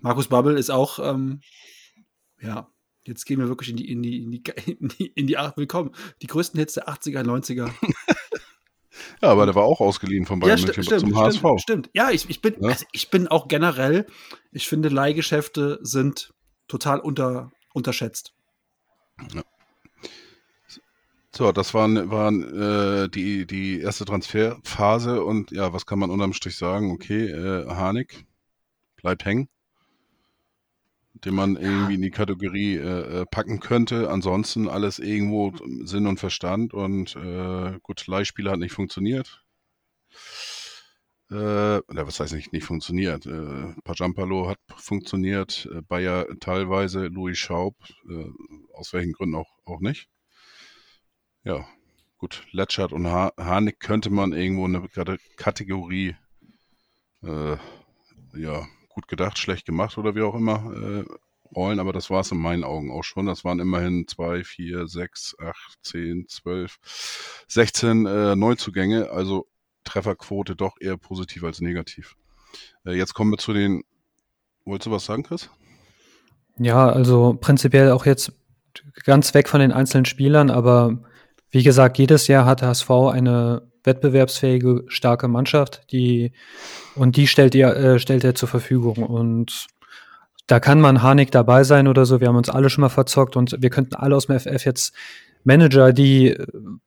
Markus 0.00 0.26
Babbel 0.26 0.58
ist 0.58 0.70
auch, 0.70 0.98
ähm, 0.98 1.40
ja, 2.40 2.68
jetzt 3.04 3.24
gehen 3.26 3.38
wir 3.38 3.46
wirklich 3.46 3.70
in 3.70 3.76
die, 3.76 3.88
in 3.88 4.02
die, 4.02 4.24
in 4.24 4.30
die, 4.32 4.42
in 4.72 4.88
die, 4.88 5.06
in 5.06 5.26
die, 5.28 5.36
willkommen. 5.54 5.92
Die 6.20 6.26
größten 6.26 6.58
Hits 6.58 6.74
der 6.74 6.88
80er, 6.88 7.22
90er. 7.22 7.70
Ja, 9.20 9.28
aber 9.28 9.44
der 9.44 9.54
war 9.54 9.64
auch 9.64 9.80
ausgeliehen 9.80 10.24
von 10.24 10.40
Bayern 10.40 10.58
ja, 10.58 10.64
München 10.64 10.82
stimmt, 10.82 11.00
zum 11.00 11.10
stimmt, 11.10 11.26
HSV. 11.26 11.62
Stimmt, 11.62 11.90
ja, 11.92 12.10
ich, 12.10 12.28
ich, 12.30 12.40
bin, 12.40 12.54
ja? 12.60 12.70
Also 12.70 12.86
ich 12.92 13.10
bin 13.10 13.28
auch 13.28 13.46
generell, 13.46 14.06
ich 14.52 14.68
finde, 14.68 14.88
Leihgeschäfte 14.88 15.78
sind 15.82 16.32
total 16.66 17.00
unter, 17.00 17.52
unterschätzt. 17.74 18.34
Ja. 19.34 19.42
So, 21.36 21.52
das 21.52 21.74
waren, 21.74 22.10
waren 22.10 22.42
äh, 23.04 23.08
die, 23.10 23.46
die 23.46 23.80
erste 23.80 24.04
Transferphase 24.06 25.22
und 25.22 25.50
ja, 25.50 25.72
was 25.72 25.84
kann 25.84 25.98
man 25.98 26.10
unterm 26.10 26.32
Strich 26.32 26.56
sagen? 26.56 26.90
Okay, 26.92 27.26
äh, 27.26 27.66
Harnik 27.68 28.24
bleibt 28.96 29.24
hängen 29.24 29.48
den 31.24 31.34
man 31.34 31.56
irgendwie 31.56 31.94
in 31.94 32.02
die 32.02 32.10
Kategorie 32.10 32.76
äh, 32.76 33.22
äh, 33.22 33.26
packen 33.26 33.60
könnte. 33.60 34.10
Ansonsten 34.10 34.68
alles 34.68 34.98
irgendwo 34.98 35.52
Sinn 35.84 36.06
und 36.06 36.18
Verstand 36.18 36.74
und 36.74 37.16
äh, 37.16 37.78
gut, 37.82 38.06
Leihspieler 38.06 38.52
hat 38.52 38.58
nicht 38.58 38.72
funktioniert. 38.72 39.42
Äh, 41.30 41.34
oder 41.34 42.06
was 42.06 42.20
heißt 42.20 42.34
nicht, 42.34 42.52
nicht 42.52 42.64
funktioniert? 42.64 43.26
Äh, 43.26 43.74
Pajampalo 43.84 44.48
hat 44.48 44.58
funktioniert, 44.76 45.68
äh, 45.72 45.82
Bayer 45.82 46.26
teilweise, 46.40 47.06
Louis 47.06 47.38
Schaub, 47.38 47.74
äh, 48.08 48.30
aus 48.74 48.92
welchen 48.92 49.12
Gründen 49.12 49.34
auch, 49.36 49.50
auch 49.64 49.80
nicht. 49.80 50.08
Ja, 51.46 51.64
gut, 52.18 52.44
Letschert 52.50 52.92
und 52.92 53.06
ha 53.06 53.32
Harnik 53.38 53.78
könnte 53.78 54.10
man 54.10 54.32
irgendwo 54.32 54.64
eine 54.64 54.88
Kategorie 55.36 56.16
äh, 57.22 57.56
ja, 58.34 58.66
gut 58.88 59.06
gedacht, 59.06 59.38
schlecht 59.38 59.64
gemacht 59.64 59.96
oder 59.96 60.16
wie 60.16 60.22
auch 60.22 60.34
immer 60.34 60.72
äh, 60.74 61.04
rollen, 61.54 61.78
aber 61.78 61.92
das 61.92 62.10
war 62.10 62.22
es 62.22 62.32
in 62.32 62.38
meinen 62.38 62.64
Augen 62.64 62.90
auch 62.90 63.04
schon. 63.04 63.26
Das 63.26 63.44
waren 63.44 63.60
immerhin 63.60 64.08
zwei, 64.08 64.42
vier, 64.42 64.88
sechs, 64.88 65.36
acht, 65.38 65.78
zehn, 65.82 66.26
zwölf, 66.26 66.78
16 67.46 68.06
äh, 68.06 68.34
Neuzugänge, 68.34 69.10
also 69.10 69.46
Trefferquote 69.84 70.56
doch 70.56 70.74
eher 70.80 70.96
positiv 70.96 71.44
als 71.44 71.60
negativ. 71.60 72.16
Äh, 72.84 72.94
jetzt 72.94 73.14
kommen 73.14 73.30
wir 73.30 73.38
zu 73.38 73.52
den. 73.52 73.84
Wolltest 74.64 74.88
du 74.88 74.90
was 74.90 75.04
sagen, 75.04 75.22
Chris? 75.22 75.48
Ja, 76.58 76.88
also 76.88 77.38
prinzipiell 77.40 77.92
auch 77.92 78.04
jetzt 78.04 78.32
ganz 79.04 79.32
weg 79.32 79.48
von 79.48 79.60
den 79.60 79.70
einzelnen 79.70 80.06
Spielern, 80.06 80.50
aber 80.50 80.98
wie 81.56 81.62
gesagt, 81.62 81.96
jedes 81.96 82.26
Jahr 82.26 82.44
hat 82.44 82.60
HSV 82.60 82.90
eine 82.90 83.62
wettbewerbsfähige, 83.82 84.84
starke 84.88 85.26
Mannschaft, 85.26 85.90
die 85.90 86.32
und 86.94 87.16
die 87.16 87.26
stellt 87.26 87.54
ihr, 87.54 87.74
äh, 87.74 87.98
stellt 87.98 88.24
er 88.24 88.34
zur 88.34 88.50
Verfügung. 88.50 88.98
Und 88.98 89.68
da 90.46 90.60
kann 90.60 90.82
man 90.82 91.00
Harnik 91.00 91.30
dabei 91.30 91.64
sein 91.64 91.88
oder 91.88 92.04
so. 92.04 92.20
Wir 92.20 92.28
haben 92.28 92.36
uns 92.36 92.50
alle 92.50 92.68
schon 92.68 92.82
mal 92.82 92.90
verzockt 92.90 93.36
und 93.36 93.56
wir 93.58 93.70
könnten 93.70 93.94
alle 93.94 94.14
aus 94.14 94.26
dem 94.26 94.38
FF 94.38 94.66
jetzt 94.66 94.92
Manager, 95.44 95.94
die 95.94 96.36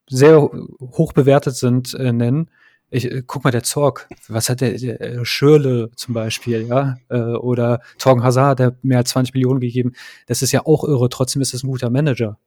sehr 0.08 0.40
hoch 0.40 1.14
bewertet 1.14 1.56
sind, 1.56 1.96
äh, 1.96 2.14
nennen. 2.14 2.52
Ich, 2.92 3.10
äh, 3.10 3.24
guck 3.26 3.44
mal, 3.46 3.52
der 3.52 3.64
Zorg, 3.64 4.08
was 4.28 4.50
hat 4.50 4.62
der, 4.62 4.78
der 4.78 5.02
äh, 5.02 5.26
Schürle 5.26 5.90
zum 5.96 6.14
Beispiel, 6.14 6.68
ja, 6.68 6.98
äh, 7.10 7.18
oder 7.18 7.82
Torgen 7.98 8.24
Hazard, 8.24 8.60
der 8.60 8.76
mehr 8.84 9.00
als 9.00 9.10
20 9.10 9.34
Millionen 9.34 9.62
gegeben. 9.62 9.94
Das 10.28 10.44
ist 10.44 10.52
ja 10.52 10.64
auch 10.68 10.84
irre. 10.84 11.10
Trotzdem 11.10 11.42
ist 11.42 11.56
das 11.56 11.64
ein 11.64 11.70
guter 11.70 11.90
Manager. 11.90 12.38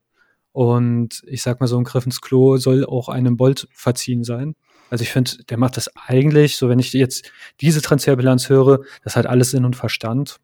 Und 0.53 1.23
ich 1.27 1.43
sag 1.43 1.61
mal, 1.61 1.67
so 1.67 1.79
ein 1.79 1.85
Griff 1.85 2.05
ins 2.05 2.21
Klo 2.21 2.59
soll 2.59 2.85
auch 2.85 3.09
einem 3.09 3.37
Bolt 3.37 3.69
verziehen 3.73 4.23
sein. 4.23 4.55
Also 4.91 5.03
ich 5.03 5.11
finde, 5.11 5.43
der 5.45 5.57
macht 5.57 5.79
das 5.79 5.91
eigentlich, 5.97 6.57
so 6.57 6.69
wenn 6.69 6.79
ich 6.79 6.93
jetzt 6.93 7.33
diese 7.63 7.81
Transferbilanz 7.81 8.51
höre, 8.51 8.81
das 9.03 9.17
hat 9.17 9.27
alles 9.27 9.51
Sinn 9.51 9.65
und 9.65 9.75
Verstand. 9.75 10.39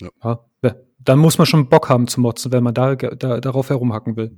Ja. 0.00 0.10
ja. 0.62 0.74
Dann 1.02 1.18
muss 1.18 1.38
man 1.38 1.46
schon 1.46 1.70
Bock 1.70 1.88
haben 1.88 2.08
zu 2.08 2.20
motzen, 2.20 2.52
wenn 2.52 2.62
man 2.62 2.74
da, 2.74 2.94
da 2.94 3.40
darauf 3.40 3.70
herumhacken 3.70 4.16
will. 4.16 4.36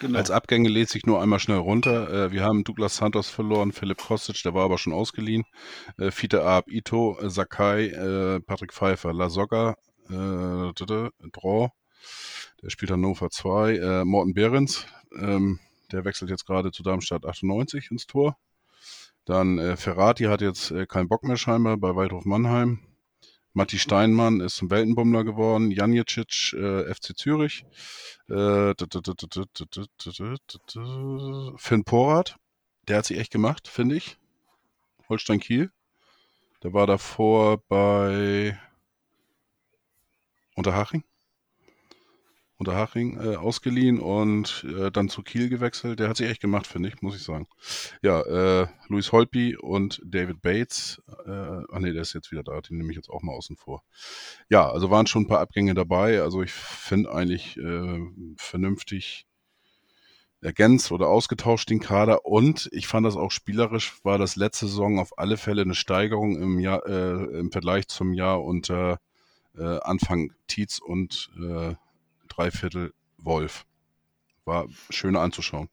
Genau. 0.00 0.18
Als 0.18 0.30
Abgänge 0.30 0.70
lädt 0.70 0.88
sich 0.88 1.04
nur 1.04 1.20
einmal 1.20 1.38
schnell 1.38 1.58
runter. 1.58 2.26
Äh, 2.26 2.32
wir 2.32 2.44
haben 2.44 2.64
Douglas 2.64 2.96
Santos 2.96 3.28
verloren, 3.28 3.72
Philipp 3.72 3.98
Kostic, 3.98 4.42
der 4.42 4.54
war 4.54 4.64
aber 4.64 4.78
schon 4.78 4.94
ausgeliehen. 4.94 5.44
Äh, 5.98 6.10
Fiete 6.10 6.44
Ab, 6.44 6.64
Ito, 6.70 7.18
äh, 7.20 7.28
Sakai, 7.28 8.40
Patrick 8.46 8.72
Pfeiffer, 8.72 9.12
Lasogga, 9.12 9.74
äh, 10.08 10.72
Draw, 10.72 11.68
der 12.62 12.70
spielt 12.70 12.90
Hannover 12.90 13.30
2. 13.30 13.76
Äh, 13.76 14.04
Morten 14.04 14.34
Behrens, 14.34 14.86
ähm, 15.16 15.60
der 15.92 16.04
wechselt 16.04 16.30
jetzt 16.30 16.46
gerade 16.46 16.70
zu 16.70 16.82
Darmstadt 16.82 17.24
98 17.24 17.90
ins 17.90 18.06
Tor. 18.06 18.36
Dann 19.24 19.58
äh, 19.58 19.76
Ferrati 19.76 20.24
hat 20.24 20.40
jetzt 20.40 20.70
äh, 20.70 20.86
keinen 20.86 21.08
Bock 21.08 21.22
mehr 21.24 21.36
scheinbar 21.36 21.76
bei 21.76 21.94
Waldhof 21.94 22.24
Mannheim. 22.24 22.80
Matti 23.52 23.78
Steinmann 23.78 24.40
ist 24.40 24.56
zum 24.56 24.70
Weltenbummler 24.70 25.24
geworden. 25.24 25.70
Janicic, 25.70 26.52
äh, 26.52 26.94
FC 26.94 27.16
Zürich. 27.16 27.64
Äh, 28.28 28.74
Finn 31.56 31.84
Porat, 31.84 32.36
der 32.86 32.98
hat 32.98 33.06
sich 33.06 33.18
echt 33.18 33.32
gemacht, 33.32 33.68
finde 33.68 33.96
ich. 33.96 34.16
Holstein 35.08 35.40
Kiel. 35.40 35.72
Der 36.62 36.72
war 36.72 36.86
davor 36.86 37.58
bei 37.68 38.58
Unterhaching. 40.54 41.04
Unterhaching 42.58 43.20
äh, 43.20 43.36
ausgeliehen 43.36 44.00
und 44.00 44.66
äh, 44.68 44.90
dann 44.90 45.08
zu 45.08 45.22
Kiel 45.22 45.48
gewechselt. 45.48 46.00
Der 46.00 46.08
hat 46.08 46.16
sich 46.16 46.28
echt 46.28 46.40
gemacht, 46.40 46.66
finde 46.66 46.88
ich, 46.88 47.00
muss 47.02 47.14
ich 47.14 47.22
sagen. 47.22 47.46
Ja, 48.02 48.20
äh, 48.22 48.66
Luis 48.88 49.12
Holpi 49.12 49.56
und 49.56 50.02
David 50.04 50.42
Bates. 50.42 51.00
Äh, 51.24 51.30
ach 51.30 51.78
nee, 51.78 51.92
der 51.92 52.02
ist 52.02 52.14
jetzt 52.14 52.32
wieder 52.32 52.42
da, 52.42 52.60
den 52.60 52.78
nehme 52.78 52.90
ich 52.90 52.96
jetzt 52.96 53.10
auch 53.10 53.22
mal 53.22 53.32
außen 53.32 53.56
vor. 53.56 53.84
Ja, 54.48 54.68
also 54.68 54.90
waren 54.90 55.06
schon 55.06 55.22
ein 55.22 55.28
paar 55.28 55.38
Abgänge 55.38 55.74
dabei. 55.74 56.20
Also 56.20 56.42
ich 56.42 56.50
finde 56.50 57.12
eigentlich 57.12 57.56
äh, 57.58 58.00
vernünftig 58.36 59.28
ergänzt 60.40 60.90
oder 60.92 61.08
ausgetauscht 61.08 61.70
den 61.70 61.80
Kader 61.80 62.24
und 62.24 62.68
ich 62.72 62.86
fand 62.86 63.04
das 63.04 63.16
auch 63.16 63.32
spielerisch 63.32 64.04
war 64.04 64.18
das 64.18 64.36
letzte 64.36 64.66
Saison 64.66 65.00
auf 65.00 65.18
alle 65.18 65.36
Fälle 65.36 65.62
eine 65.62 65.74
Steigerung 65.74 66.40
im 66.40 66.60
Jahr 66.60 66.86
äh, 66.86 67.38
im 67.40 67.50
Vergleich 67.50 67.88
zum 67.88 68.12
Jahr 68.12 68.44
unter 68.44 69.00
äh, 69.56 69.78
Anfang 69.80 70.32
Tietz 70.46 70.78
und 70.78 71.30
äh, 71.40 71.74
Dreiviertel 72.38 72.92
Wolf. 73.18 73.64
War 74.44 74.66
schön 74.90 75.16
anzuschauen. 75.16 75.68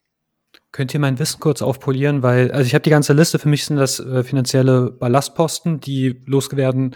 Könnt 0.72 0.93
ihr 0.93 0.99
mein 0.99 1.20
Wissen 1.20 1.39
kurz 1.39 1.61
aufpolieren, 1.61 2.24
weil 2.24 2.51
also 2.51 2.66
ich 2.66 2.74
habe 2.74 2.82
die 2.82 2.89
ganze 2.89 3.13
Liste. 3.13 3.39
Für 3.39 3.49
mich 3.49 3.66
sind 3.66 3.78
das 3.78 3.99
äh, 3.99 4.24
finanzielle 4.24 4.91
Ballastposten, 4.91 5.80
die 5.80 6.22
losgewerden 6.26 6.95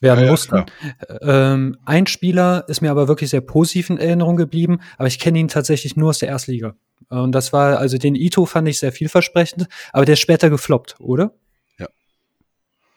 werden 0.00 0.24
ja, 0.24 0.30
mussten. 0.30 0.64
Ähm, 1.22 1.78
ein 1.84 2.06
Spieler 2.06 2.64
ist 2.68 2.82
mir 2.82 2.90
aber 2.90 3.08
wirklich 3.08 3.30
sehr 3.30 3.40
positiv 3.40 3.90
in 3.90 3.98
Erinnerung 3.98 4.36
geblieben, 4.36 4.80
aber 4.96 5.08
ich 5.08 5.18
kenne 5.18 5.38
ihn 5.38 5.48
tatsächlich 5.48 5.96
nur 5.96 6.10
aus 6.10 6.18
der 6.18 6.28
Erstliga. 6.28 6.74
Und 7.08 7.32
das 7.32 7.52
war, 7.52 7.78
also 7.78 7.98
den 7.98 8.14
Ito 8.14 8.46
fand 8.46 8.68
ich 8.68 8.78
sehr 8.78 8.92
vielversprechend, 8.92 9.66
aber 9.92 10.04
der 10.04 10.14
ist 10.14 10.20
später 10.20 10.48
gefloppt, 10.48 10.96
oder? 11.00 11.32
Ja. 11.78 11.88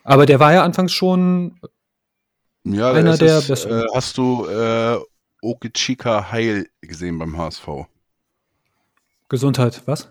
Aber 0.03 0.25
der 0.25 0.39
war 0.39 0.53
ja 0.53 0.63
anfangs 0.63 0.93
schon 0.93 1.59
ja, 2.63 2.91
einer 2.91 3.17
der 3.17 3.39
ist, 3.39 3.47
besten. 3.47 3.71
Äh, 3.71 3.85
hast 3.93 4.17
du 4.17 4.45
äh, 4.47 4.97
Okechika 5.43 6.31
Heil 6.31 6.69
gesehen 6.81 7.19
beim 7.19 7.37
HSV? 7.37 7.67
Gesundheit, 9.29 9.83
was? 9.85 10.09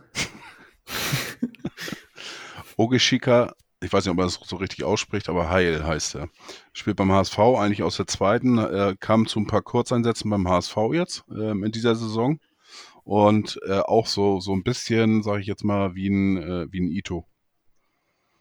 Ogeshika 2.77 3.55
ich 3.83 3.93
weiß 3.93 4.05
nicht, 4.05 4.13
ob 4.13 4.19
er 4.19 4.25
das 4.25 4.39
so 4.45 4.57
richtig 4.57 4.85
ausspricht, 4.85 5.29
aber 5.29 5.51
Heil 5.51 5.85
heißt 5.85 6.15
er. 6.15 6.29
Spielt 6.73 6.97
beim 6.97 7.11
HSV, 7.11 7.39
eigentlich 7.39 7.83
aus 7.83 7.97
der 7.97 8.07
zweiten, 8.07 8.59
er 8.59 8.97
kam 8.97 9.27
zu 9.27 9.41
ein 9.41 9.47
paar 9.47 9.63
Kurzeinsätzen 9.63 10.31
beim 10.31 10.49
HSV 10.49 10.77
jetzt 10.93 11.25
ähm, 11.31 11.65
in 11.65 11.73
dieser 11.73 11.95
Saison. 11.95 12.39
Und 13.05 13.59
äh, 13.67 13.81
auch 13.81 14.07
so, 14.07 14.39
so 14.39 14.53
ein 14.53 14.63
bisschen, 14.63 15.23
sage 15.23 15.41
ich 15.41 15.49
jetzt 15.49 15.65
mal, 15.65 15.97
wie 15.97 16.09
ein, 16.09 16.37
äh, 16.37 16.73
wie 16.73 16.81
ein 16.81 16.89
Ito. 16.89 17.27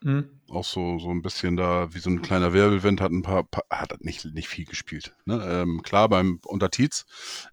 Mhm. 0.04 0.30
Auch 0.50 0.66
so, 0.66 1.00
so 1.00 1.10
ein 1.10 1.22
bisschen 1.22 1.56
da, 1.56 1.94
wie 1.94 2.00
so 2.00 2.10
ein 2.10 2.22
kleiner 2.22 2.54
Wirbelwind, 2.54 3.02
hat 3.02 3.12
ein 3.12 3.22
paar, 3.22 3.44
paar 3.44 3.66
hat 3.70 4.04
nicht, 4.04 4.26
nicht 4.34 4.48
viel 4.48 4.66
gespielt. 4.66 5.16
Ne? 5.26 5.42
Ähm, 5.46 5.82
klar, 5.84 6.10
beim 6.10 6.40
unter 6.46 6.72
Tietz 6.72 7.06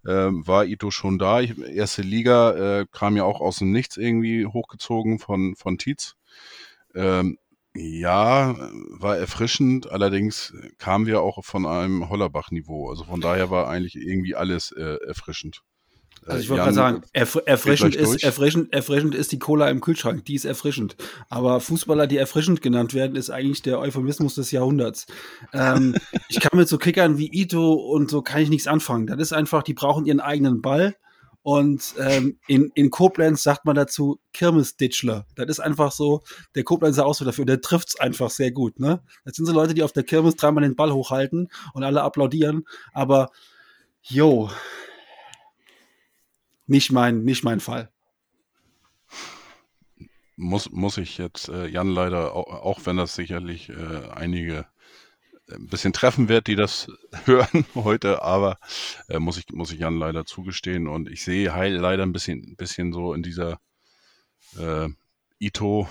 ähm, 0.07 0.47
war 0.47 0.65
Ito 0.65 0.91
schon 0.91 1.19
da. 1.19 1.41
Ich, 1.41 1.59
erste 1.59 2.03
Liga 2.03 2.81
äh, 2.81 2.87
kam 2.91 3.17
ja 3.17 3.25
auch 3.25 3.41
aus 3.41 3.59
dem 3.59 3.71
Nichts 3.71 3.97
irgendwie 3.97 4.47
hochgezogen 4.47 5.19
von, 5.19 5.57
von 5.57 5.79
Tietz. 5.79 6.17
Ähm, 6.95 7.39
ja, 7.75 8.57
war 8.99 9.19
erfrischend, 9.19 9.91
allerdings 9.91 10.55
kamen 10.79 11.07
wir 11.07 11.21
auch 11.21 11.45
von 11.45 11.67
einem 11.67 12.09
Hollerbach-Niveau. 12.09 12.89
Also 12.91 13.05
von 13.05 13.21
daher 13.21 13.51
war 13.51 13.69
eigentlich 13.69 13.95
irgendwie 13.95 14.35
alles 14.35 14.73
äh, 14.73 14.97
erfrischend. 15.07 15.63
Äh, 16.29 16.33
also 16.33 16.43
ich 16.43 16.51
wollte 16.51 16.63
gerade 16.65 16.75
sagen, 16.75 17.03
erf 17.13 17.39
erfrischend, 17.45 17.95
ist, 17.95 18.23
erfrischend, 18.23 18.73
erfrischend 18.73 19.15
ist 19.15 19.33
die 19.33 19.39
Cola 19.39 19.69
im 19.71 19.81
Kühlschrank, 19.81 20.25
die 20.27 20.35
ist 20.35 20.45
erfrischend. 20.45 20.97
Aber 21.29 21.61
Fußballer, 21.61 22.07
die 22.07 22.17
erfrischend 22.17 22.63
genannt 22.63 22.95
werden, 22.95 23.17
ist 23.17 23.31
eigentlich 23.31 23.63
der 23.63 23.79
Euphemismus 23.79 24.35
des 24.35 24.51
Jahrhunderts. 24.51 25.07
Ähm, 25.53 25.95
ich 26.29 26.41
kann 26.41 26.59
mit 26.59 26.69
so 26.69 26.79
Kickern 26.79 27.19
wie 27.19 27.31
Ito 27.33 27.73
und 27.73 28.11
so 28.11 28.23
kann 28.23 28.43
ich 28.43 28.51
nichts 28.51 28.67
anfangen. 28.67 29.07
Das 29.07 29.19
ist 29.19 29.33
einfach, 29.33 29.63
die 29.63 29.75
brauchen 29.75 30.07
ihren 30.07 30.21
eigenen 30.21 30.63
Ball 30.63 30.95
und 31.43 31.95
ähm, 31.99 32.39
in, 32.47 32.71
in 32.75 32.91
Koblenz 32.91 33.43
sagt 33.43 33.65
man 33.65 33.75
dazu 33.75 34.21
Kirmesditschler. 34.35 35.25
Das 35.35 35.47
ist 35.47 35.61
einfach 35.61 35.93
so 35.93 36.23
der 36.55 36.65
Koblenzer 36.65 37.07
Ausdruck 37.07 37.29
dafür. 37.29 37.47
Der 37.47 37.63
trifft's 37.63 37.99
einfach 37.99 38.29
sehr 38.29 38.51
gut. 38.51 38.79
Ne? 38.81 39.01
Das 39.25 39.37
sind 39.37 39.47
so 39.47 39.55
Leute, 39.55 39.73
die 39.73 39.83
auf 39.83 39.93
der 39.93 40.03
Kirmes 40.03 40.37
dreimal 40.37 40.63
den 40.63 40.77
Ball 40.77 40.93
hochhalten 40.93 41.49
und 41.73 41.85
alle 41.85 42.03
applaudieren. 42.03 42.65
Aber, 42.93 43.31
yo, 44.03 44.51
nicht 46.69 46.93
mein, 46.93 47.25
nicht 47.25 47.45
mein 47.45 47.61
Fall. 47.61 47.91
Muss, 50.37 50.71
muss 50.71 50.99
ich 50.99 51.19
jetzt 51.19 51.49
äh, 51.49 51.67
Jan 51.67 51.89
leider, 51.89 52.35
auch, 52.35 52.47
auch 52.47 52.81
wenn 52.85 52.97
das 52.97 53.17
sicherlich 53.17 53.71
äh, 53.71 54.09
einige 54.11 54.67
ein 55.51 55.67
bisschen 55.67 55.93
treffen 55.93 56.29
wird, 56.29 56.47
die 56.47 56.57
das 56.57 56.89
hören 57.25 57.65
heute, 57.75 58.23
aber 58.23 58.59
äh, 59.09 59.19
muss 59.19 59.39
ich 59.39 59.47
muss 59.51 59.73
ich 59.73 59.81
Jan 59.81 59.99
leider 59.99 60.27
zugestehen 60.27 60.87
und 60.87 61.09
ich 61.09 61.25
sehe 61.25 61.55
Heil 61.55 61.75
leider 61.75 62.03
ein 62.03 62.13
bisschen 62.13 62.55
bisschen 62.57 62.93
so 62.93 63.15
in 63.15 63.23
dieser 63.23 63.59
äh, 64.59 64.89
Ito 65.39 65.89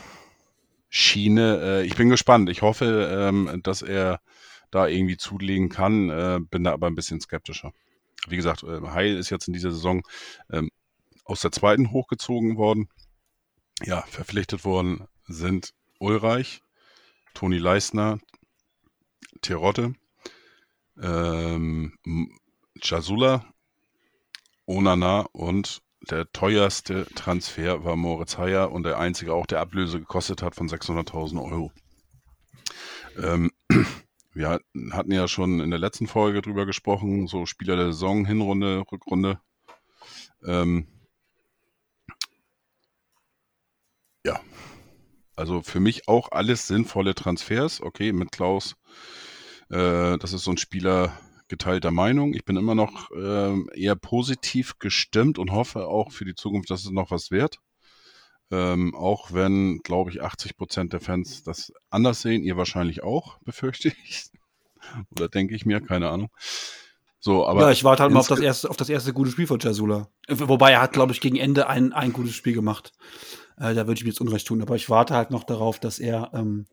Schiene. 0.90 1.60
Äh, 1.62 1.86
ich 1.86 1.96
bin 1.96 2.10
gespannt. 2.10 2.50
Ich 2.50 2.62
hoffe, 2.62 3.10
ähm, 3.12 3.62
dass 3.64 3.82
er 3.82 4.22
da 4.72 4.88
irgendwie 4.88 5.18
zulegen 5.18 5.70
kann, 5.70 6.10
äh, 6.10 6.40
bin 6.40 6.64
da 6.64 6.72
aber 6.74 6.88
ein 6.88 6.96
bisschen 6.96 7.20
skeptischer. 7.20 7.74
Wie 8.28 8.36
gesagt, 8.36 8.64
äh, 8.64 8.82
Heil 8.82 9.18
ist 9.18 9.30
jetzt 9.30 9.48
in 9.48 9.54
dieser 9.54 9.72
Saison 9.72 10.04
ähm, 10.52 10.70
aus 11.24 11.42
der 11.42 11.52
zweiten 11.52 11.92
hochgezogen 11.92 12.58
worden. 12.58 12.90
Ja, 13.84 14.02
verpflichtet 14.04 14.66
worden 14.66 15.08
sind 15.28 15.74
Ulreich, 16.00 16.62
Toni 17.34 17.58
Leisner, 17.58 18.20
Terodde, 19.42 19.94
ähm, 21.02 21.98
Jasula, 22.82 23.46
Onana 24.66 25.22
und 25.32 25.82
der 26.10 26.32
teuerste 26.32 27.06
Transfer 27.16 27.84
war 27.84 27.96
Moritz 27.96 28.38
Heyer 28.38 28.72
und 28.72 28.84
der 28.84 29.00
einzige 29.00 29.34
auch, 29.34 29.46
der 29.46 29.60
Ablöse 29.60 30.00
gekostet 30.00 30.42
hat 30.42 30.56
von 30.56 30.70
600.000 30.70 31.44
Euro. 31.44 31.72
Ähm, 33.18 33.52
wir 34.38 34.60
hatten 34.92 35.12
ja 35.12 35.28
schon 35.28 35.60
in 35.60 35.70
der 35.70 35.80
letzten 35.80 36.08
Folge 36.08 36.42
drüber 36.42 36.66
gesprochen, 36.66 37.28
so 37.28 37.46
Spieler 37.46 37.76
der 37.76 37.88
Saison, 37.88 38.26
Hinrunde, 38.26 38.84
Rückrunde. 38.92 39.40
Ähm, 40.46 40.88
ja, 44.26 44.40
also 45.36 45.62
für 45.62 45.80
mich 45.80 46.08
auch 46.08 46.32
alles 46.32 46.68
sinnvolle 46.68 47.16
Transfers. 47.16 47.82
Okay, 47.82 48.14
mit 48.14 48.32
Klaus 48.32 48.76
äh, 49.70 50.18
das 50.18 50.34
ist 50.34 50.44
so 50.44 50.52
ein 50.52 50.58
Spieler 50.58 51.18
geteilter 51.48 51.92
Meinung. 51.92 52.34
Ich 52.34 52.46
bin 52.46 52.58
immer 52.58 52.76
noch 52.76 53.12
äh, 53.12 53.80
eher 53.80 53.96
positiv 53.96 54.80
gestimmt 54.80 55.40
und 55.40 55.52
hoffe 55.52 55.88
auch 55.88 56.12
für 56.12 56.26
die 56.26 56.36
Zukunft, 56.36 56.70
dass 56.70 56.84
es 56.84 56.92
noch 56.92 57.12
was 57.12 57.32
wird. 57.32 57.60
Ähm, 58.50 58.96
auch 58.96 59.34
wenn, 59.34 59.80
glaube 59.80 60.10
ich, 60.10 60.22
80 60.22 60.56
Prozent 60.56 60.94
der 60.94 61.02
Fans 61.02 61.44
das 61.44 61.74
anders 61.90 62.22
sehen. 62.22 62.44
Ihr 62.44 62.56
wahrscheinlich 62.56 63.04
auch, 63.04 63.40
befürchte 63.40 63.90
ich. 64.06 64.30
Oder 65.12 65.28
denke 65.28 65.56
ich 65.56 65.66
mir, 65.66 65.82
keine 65.82 66.10
Ahnung. 66.10 66.30
So, 67.20 67.46
aber 67.46 67.62
ja, 67.62 67.72
ich 67.72 67.84
warte 67.84 68.04
halt 68.04 68.14
mal 68.14 68.20
auf 68.20 68.28
das 68.28 68.40
erste, 68.40 68.70
auf 68.70 68.78
das 68.78 68.90
erste 68.90 69.12
gute 69.12 69.32
Spiel 69.32 69.48
von 69.48 69.60
Jasula. 69.60 70.08
Wobei 70.30 70.72
er 70.72 70.82
hat, 70.82 70.94
glaube 70.94 71.12
ich, 71.12 71.20
gegen 71.20 71.36
Ende 71.36 71.68
ein, 71.68 71.92
ein 71.92 72.14
gutes 72.14 72.36
Spiel 72.36 72.54
gemacht. 72.54 72.94
Äh, 73.58 73.74
da 73.74 73.88
würde 73.88 73.94
ich 73.94 74.04
mir 74.04 74.12
jetzt 74.12 74.22
Unrecht 74.22 74.48
tun. 74.48 74.62
Aber 74.62 74.76
ich 74.76 74.90
warte 74.90 75.16
halt 75.16 75.32
noch 75.32 75.44
darauf, 75.44 75.80
dass 75.80 76.00
er 76.00 76.32
ähm, 76.34 76.68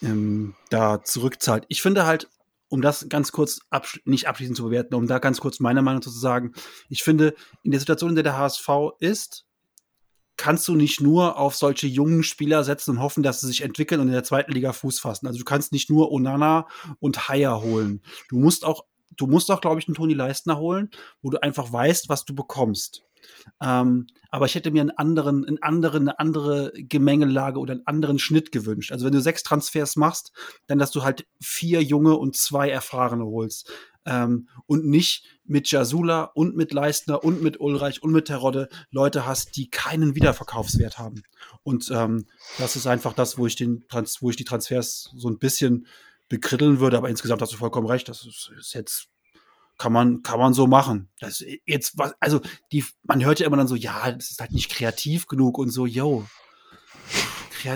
ähm, 0.00 0.54
da 0.70 1.02
zurückzahlt. 1.02 1.64
Ich 1.68 1.82
finde 1.82 2.06
halt, 2.06 2.28
um 2.68 2.80
das 2.80 3.08
ganz 3.10 3.32
kurz 3.32 3.60
absch 3.68 4.00
nicht 4.06 4.28
abschließend 4.28 4.56
zu 4.56 4.64
bewerten, 4.64 4.94
um 4.94 5.06
da 5.06 5.18
ganz 5.18 5.40
kurz 5.40 5.60
meine 5.60 5.82
Meinung 5.82 6.00
zu 6.00 6.10
sagen, 6.10 6.52
ich 6.88 7.02
finde, 7.02 7.34
in 7.62 7.70
der 7.70 7.80
Situation, 7.80 8.10
in 8.10 8.16
der 8.16 8.24
der 8.24 8.38
HSV 8.38 8.68
ist, 8.98 9.44
kannst 10.42 10.66
du 10.66 10.74
nicht 10.74 11.00
nur 11.00 11.38
auf 11.38 11.54
solche 11.54 11.86
jungen 11.86 12.24
Spieler 12.24 12.64
setzen 12.64 12.90
und 12.90 13.00
hoffen, 13.00 13.22
dass 13.22 13.40
sie 13.40 13.46
sich 13.46 13.62
entwickeln 13.62 14.00
und 14.00 14.08
in 14.08 14.12
der 14.12 14.24
zweiten 14.24 14.50
Liga 14.50 14.72
Fuß 14.72 14.98
fassen. 14.98 15.28
Also 15.28 15.38
du 15.38 15.44
kannst 15.44 15.70
nicht 15.70 15.88
nur 15.88 16.10
Onana 16.10 16.66
und 16.98 17.28
Haier 17.28 17.62
holen. 17.62 18.02
Du 18.28 18.40
musst 18.40 18.64
auch, 18.64 18.84
du 19.16 19.28
musst 19.28 19.52
auch, 19.52 19.60
glaube 19.60 19.78
ich, 19.78 19.86
einen 19.86 19.94
Toni 19.94 20.14
Leistner 20.14 20.58
holen, 20.58 20.90
wo 21.22 21.30
du 21.30 21.40
einfach 21.40 21.72
weißt, 21.72 22.08
was 22.08 22.24
du 22.24 22.34
bekommst. 22.34 23.04
Ähm, 23.60 24.08
aber 24.30 24.46
ich 24.46 24.56
hätte 24.56 24.72
mir 24.72 24.80
einen 24.80 24.90
anderen, 24.90 25.46
einen 25.46 25.62
anderen, 25.62 26.08
eine 26.08 26.18
andere 26.18 26.72
Gemengelage 26.74 27.60
oder 27.60 27.74
einen 27.74 27.86
anderen 27.86 28.18
Schnitt 28.18 28.50
gewünscht. 28.50 28.90
Also 28.90 29.06
wenn 29.06 29.12
du 29.12 29.20
sechs 29.20 29.44
Transfers 29.44 29.94
machst, 29.94 30.32
dann 30.66 30.78
dass 30.78 30.90
du 30.90 31.04
halt 31.04 31.24
vier 31.40 31.84
junge 31.84 32.16
und 32.16 32.34
zwei 32.34 32.68
erfahrene 32.68 33.24
holst. 33.26 33.70
Ähm, 34.04 34.48
und 34.66 34.84
nicht 34.86 35.24
mit 35.44 35.70
Jasula 35.70 36.24
und 36.24 36.56
mit 36.56 36.72
Leistner 36.72 37.22
und 37.22 37.42
mit 37.42 37.60
Ulreich 37.60 38.02
und 38.02 38.12
mit 38.12 38.26
Terodde 38.26 38.68
Leute 38.90 39.26
hast, 39.26 39.56
die 39.56 39.70
keinen 39.70 40.14
Wiederverkaufswert 40.14 40.98
haben. 40.98 41.22
Und 41.62 41.90
ähm, 41.94 42.26
das 42.58 42.76
ist 42.76 42.86
einfach 42.86 43.12
das, 43.12 43.38
wo 43.38 43.46
ich 43.46 43.56
den 43.56 43.84
wo 44.20 44.30
ich 44.30 44.36
die 44.36 44.44
Transfers 44.44 45.10
so 45.16 45.28
ein 45.28 45.38
bisschen 45.38 45.86
bekritteln 46.28 46.80
würde, 46.80 46.96
aber 46.96 47.10
insgesamt 47.10 47.42
hast 47.42 47.52
du 47.52 47.58
vollkommen 47.58 47.86
recht. 47.86 48.08
Das 48.08 48.24
ist, 48.24 48.50
ist 48.58 48.74
jetzt 48.74 49.08
kann 49.78 49.92
man, 49.92 50.22
kann 50.22 50.38
man 50.38 50.54
so 50.54 50.66
machen. 50.66 51.08
Das 51.18 51.44
jetzt 51.66 51.98
was, 51.98 52.14
also 52.20 52.40
die, 52.70 52.84
man 53.02 53.24
hört 53.24 53.40
ja 53.40 53.46
immer 53.46 53.56
dann 53.56 53.68
so, 53.68 53.74
ja, 53.74 54.12
das 54.12 54.30
ist 54.30 54.40
halt 54.40 54.52
nicht 54.52 54.70
kreativ 54.70 55.26
genug 55.26 55.58
und 55.58 55.70
so, 55.70 55.86
yo. 55.86 56.24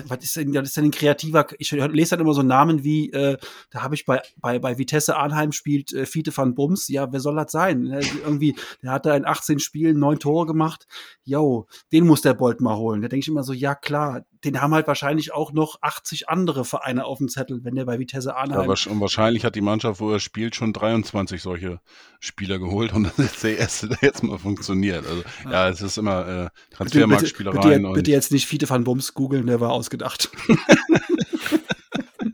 Was 0.07 0.25
ist 0.25 0.37
denn, 0.37 0.55
was 0.55 0.69
ist 0.69 0.77
denn 0.77 0.87
ein 0.87 0.91
kreativer? 0.91 1.47
Ich 1.59 1.71
lese 1.71 2.11
dann 2.11 2.21
immer 2.21 2.35
so 2.35 2.43
Namen 2.43 2.85
wie, 2.85 3.11
äh, 3.13 3.37
da 3.71 3.83
habe 3.83 3.95
ich 3.95 4.05
bei, 4.05 4.21
bei, 4.37 4.59
bei 4.59 4.79
Vitesse 4.79 5.17
Arnheim 5.17 5.53
spielt 5.53 5.93
äh, 5.93 6.07
Fiete 6.07 6.37
van 6.37 6.55
Bums. 6.55 6.89
Ja, 6.89 7.13
wer 7.13 7.21
soll 7.21 7.37
das 7.37 7.53
sein? 7.53 7.87
Irgendwie, 7.87 8.57
der 8.83 8.93
hat 8.93 9.07
da 9.07 9.17
in 9.17 9.25
18 9.25 9.59
Spielen 9.59 9.99
neun 9.99 10.19
Tore 10.19 10.47
gemacht. 10.47 10.87
Yo, 11.25 11.67
den 11.93 12.07
muss 12.07 12.23
der 12.23 12.35
Bolt 12.35 12.61
mal 12.61 12.77
holen. 12.77 13.03
Da 13.03 13.09
denke 13.09 13.25
ich 13.25 13.29
immer 13.29 13.45
so, 13.45 13.53
ja 13.53 13.75
klar, 13.75 14.25
den 14.47 14.61
haben 14.61 14.73
halt 14.73 14.87
wahrscheinlich 14.87 15.35
auch 15.35 15.53
noch 15.53 15.83
80 15.83 16.29
andere 16.29 16.65
Vereine 16.65 17.05
auf 17.05 17.19
dem 17.19 17.29
Zettel, 17.29 17.65
wenn 17.65 17.75
der 17.75 17.85
bei 17.85 17.99
Vitesse 17.99 18.37
Arnheim. 18.37 18.71
Ja, 18.71 18.91
und 18.91 19.01
wahrscheinlich 19.01 19.45
hat 19.45 19.55
die 19.55 19.61
Mannschaft, 19.61 20.01
wo 20.01 20.11
er 20.13 20.21
spielt, 20.21 20.55
schon 20.55 20.73
23 20.73 21.43
solche 21.43 21.81
Spieler 22.21 22.59
geholt 22.59 22.93
und 22.93 23.05
das 23.17 23.19
ist 23.19 23.45
der 23.45 23.59
erste, 23.59 23.89
der 23.89 23.99
jetzt 24.03 24.23
mal 24.23 24.39
funktioniert. 24.39 25.07
Also 25.07 25.23
ja, 25.45 25.51
ja 25.51 25.69
es 25.69 25.83
ist 25.83 25.99
immer 25.99 26.29
äh, 26.29 26.49
Transfermarktspielereien. 26.75 27.63
Bitte, 27.63 27.79
bitte, 27.79 27.93
bitte, 27.95 28.11
jetzt 28.11 28.33
nicht 28.33 28.47
Fiete 28.47 28.69
van 28.69 28.85
Bums 28.85 29.15
googeln, 29.15 29.47
der 29.47 29.61
war 29.61 29.73
ausgedacht. 29.73 30.31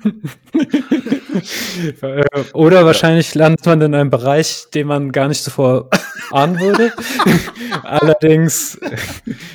Oder 2.52 2.84
wahrscheinlich 2.84 3.34
landet 3.34 3.64
man 3.66 3.80
in 3.80 3.94
einem 3.94 4.10
Bereich, 4.10 4.66
den 4.74 4.86
man 4.86 5.12
gar 5.12 5.28
nicht 5.28 5.42
zuvor 5.42 5.88
ahnen 6.30 6.59
würde. 6.60 6.92
Allerdings. 7.82 8.78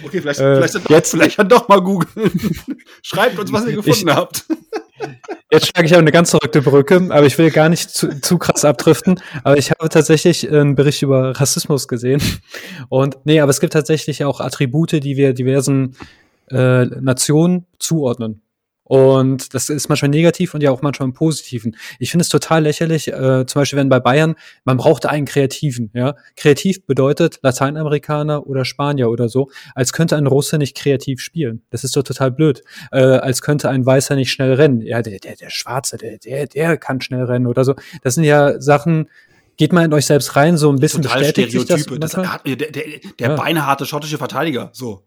Okay, 0.05 0.21
vielleicht, 0.21 0.39
äh, 0.39 0.55
vielleicht, 0.55 0.75
doch, 0.75 0.89
jetzt, 0.89 1.11
vielleicht 1.11 1.39
dann 1.39 1.49
doch 1.49 1.67
mal 1.67 1.81
googeln. 1.81 2.31
Schreibt 3.01 3.39
uns, 3.39 3.51
was 3.51 3.65
ihr 3.65 3.75
gefunden 3.75 4.09
ich, 4.09 4.15
habt. 4.15 4.45
Jetzt 5.51 5.67
schlage 5.67 5.87
ich 5.87 5.93
auch 5.93 5.99
eine 5.99 6.11
ganz 6.11 6.31
verrückte 6.31 6.61
Brücke, 6.61 6.95
aber 7.09 7.25
ich 7.25 7.37
will 7.37 7.51
gar 7.51 7.69
nicht 7.69 7.89
zu, 7.89 8.19
zu 8.19 8.37
krass 8.37 8.65
abdriften. 8.65 9.19
Aber 9.43 9.57
ich 9.57 9.71
habe 9.71 9.89
tatsächlich 9.89 10.49
einen 10.51 10.75
Bericht 10.75 11.01
über 11.03 11.39
Rassismus 11.39 11.87
gesehen. 11.87 12.21
Und 12.89 13.17
nee, 13.23 13.39
aber 13.39 13.51
es 13.51 13.59
gibt 13.59 13.73
tatsächlich 13.73 14.23
auch 14.23 14.41
Attribute, 14.41 14.91
die 15.03 15.15
wir 15.15 15.33
diversen 15.33 15.95
äh, 16.49 16.85
Nationen 16.85 17.65
zuordnen. 17.79 18.41
Und 18.88 19.53
das 19.53 19.69
ist 19.69 19.89
manchmal 19.89 20.09
negativ 20.09 20.53
und 20.53 20.64
ja 20.64 20.72
auch 20.72 20.81
manchmal 20.81 21.09
im 21.09 21.14
Positiven. 21.14 21.76
Ich 21.99 22.11
finde 22.11 22.22
es 22.22 22.30
total 22.30 22.64
lächerlich, 22.64 23.09
äh, 23.09 23.45
zum 23.45 23.61
Beispiel 23.61 23.77
wenn 23.77 23.89
bei 23.89 23.99
Bayern, 23.99 24.35
man 24.64 24.77
brauchte 24.77 25.09
einen 25.09 25.26
Kreativen, 25.26 25.91
ja. 25.93 26.15
Kreativ 26.38 26.85
bedeutet 26.85 27.39
Lateinamerikaner 27.41 28.47
oder 28.47 28.64
Spanier 28.64 29.09
oder 29.09 29.27
so, 29.27 29.49
als 29.76 29.91
könnte 29.91 30.15
ein 30.15 30.26
Russe 30.26 30.57
nicht 30.57 30.77
kreativ 30.77 31.19
spielen. 31.19 31.64
Das 31.69 31.84
ist 31.84 31.97
doch 31.97 32.03
total 32.03 32.31
blöd. 32.31 32.64
Äh, 32.91 32.99
als 32.99 33.41
könnte 33.41 33.69
ein 33.69 33.85
Weißer 33.85 34.15
nicht 34.15 34.31
schnell 34.31 34.53
rennen. 34.53 34.81
Ja, 34.81 35.01
der, 35.01 35.19
der, 35.19 35.35
der 35.35 35.49
Schwarze, 35.49 35.97
der, 35.97 36.18
der, 36.19 36.47
der 36.47 36.77
kann 36.77 37.01
schnell 37.01 37.26
rennen 37.26 37.47
oder 37.47 37.65
so. 37.65 37.76
Das 38.03 38.15
sind 38.15 38.23
ja 38.23 38.59
Sachen, 38.61 39.09
geht 39.57 39.73
mal 39.73 39.84
in 39.84 39.93
euch 39.93 40.05
selbst 40.05 40.35
rein, 40.35 40.57
so 40.57 40.69
ein 40.69 40.80
bisschen 40.80 41.01
Total 41.03 41.19
bestätigt 41.19 41.61
Stereotype. 41.61 41.89
sich 41.89 41.99
das. 41.99 42.11
das 42.11 42.41
der 42.43 42.55
der, 42.55 42.84
der 43.19 43.30
ja. 43.30 43.35
beinharte 43.35 43.85
schottische 43.85 44.18
Verteidiger, 44.18 44.69
so. 44.72 45.03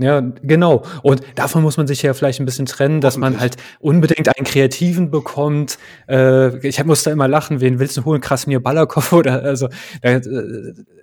Ja, 0.00 0.20
genau. 0.20 0.82
Und 1.02 1.20
davon 1.34 1.62
muss 1.62 1.76
man 1.76 1.86
sich 1.86 2.00
ja 2.00 2.14
vielleicht 2.14 2.40
ein 2.40 2.46
bisschen 2.46 2.64
trennen, 2.64 3.02
dass 3.02 3.18
man 3.18 3.38
halt 3.38 3.56
unbedingt 3.80 4.34
einen 4.34 4.46
Kreativen 4.46 5.10
bekommt. 5.10 5.78
Äh, 6.08 6.66
ich 6.66 6.82
muss 6.84 7.02
da 7.02 7.10
immer 7.10 7.28
lachen, 7.28 7.60
wen 7.60 7.78
willst 7.78 7.98
du 7.98 8.06
holen? 8.06 8.22
Krasimir 8.22 8.60
Balakov 8.60 9.12
oder 9.12 9.42
also 9.42 9.68
äh, 10.00 10.20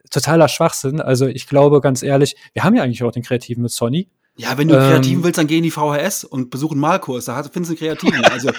totaler 0.09 0.47
Schwachsinn. 0.47 0.99
Also 0.99 1.27
ich 1.27 1.45
glaube 1.45 1.79
ganz 1.79 2.01
ehrlich, 2.01 2.35
wir 2.53 2.63
haben 2.63 2.75
ja 2.75 2.81
eigentlich 2.81 3.03
auch 3.03 3.11
den 3.11 3.21
Kreativen 3.21 3.61
mit 3.61 3.71
Sonny. 3.71 4.09
Ja, 4.39 4.55
wenn 4.57 4.67
du 4.67 4.75
einen 4.79 4.91
Kreativen 4.91 5.17
ähm, 5.17 5.23
willst, 5.23 5.39
dann 5.39 5.47
geh 5.47 5.57
in 5.57 5.63
die 5.63 5.71
VHS 5.71 6.23
und 6.23 6.51
besuch 6.51 6.71
einen 6.71 6.79
Malkurs. 6.79 7.25
Da 7.25 7.41
findest 7.43 7.81
du 7.81 7.85
einen 7.85 7.97
Kreativen. 7.97 8.23
Also, 8.25 8.51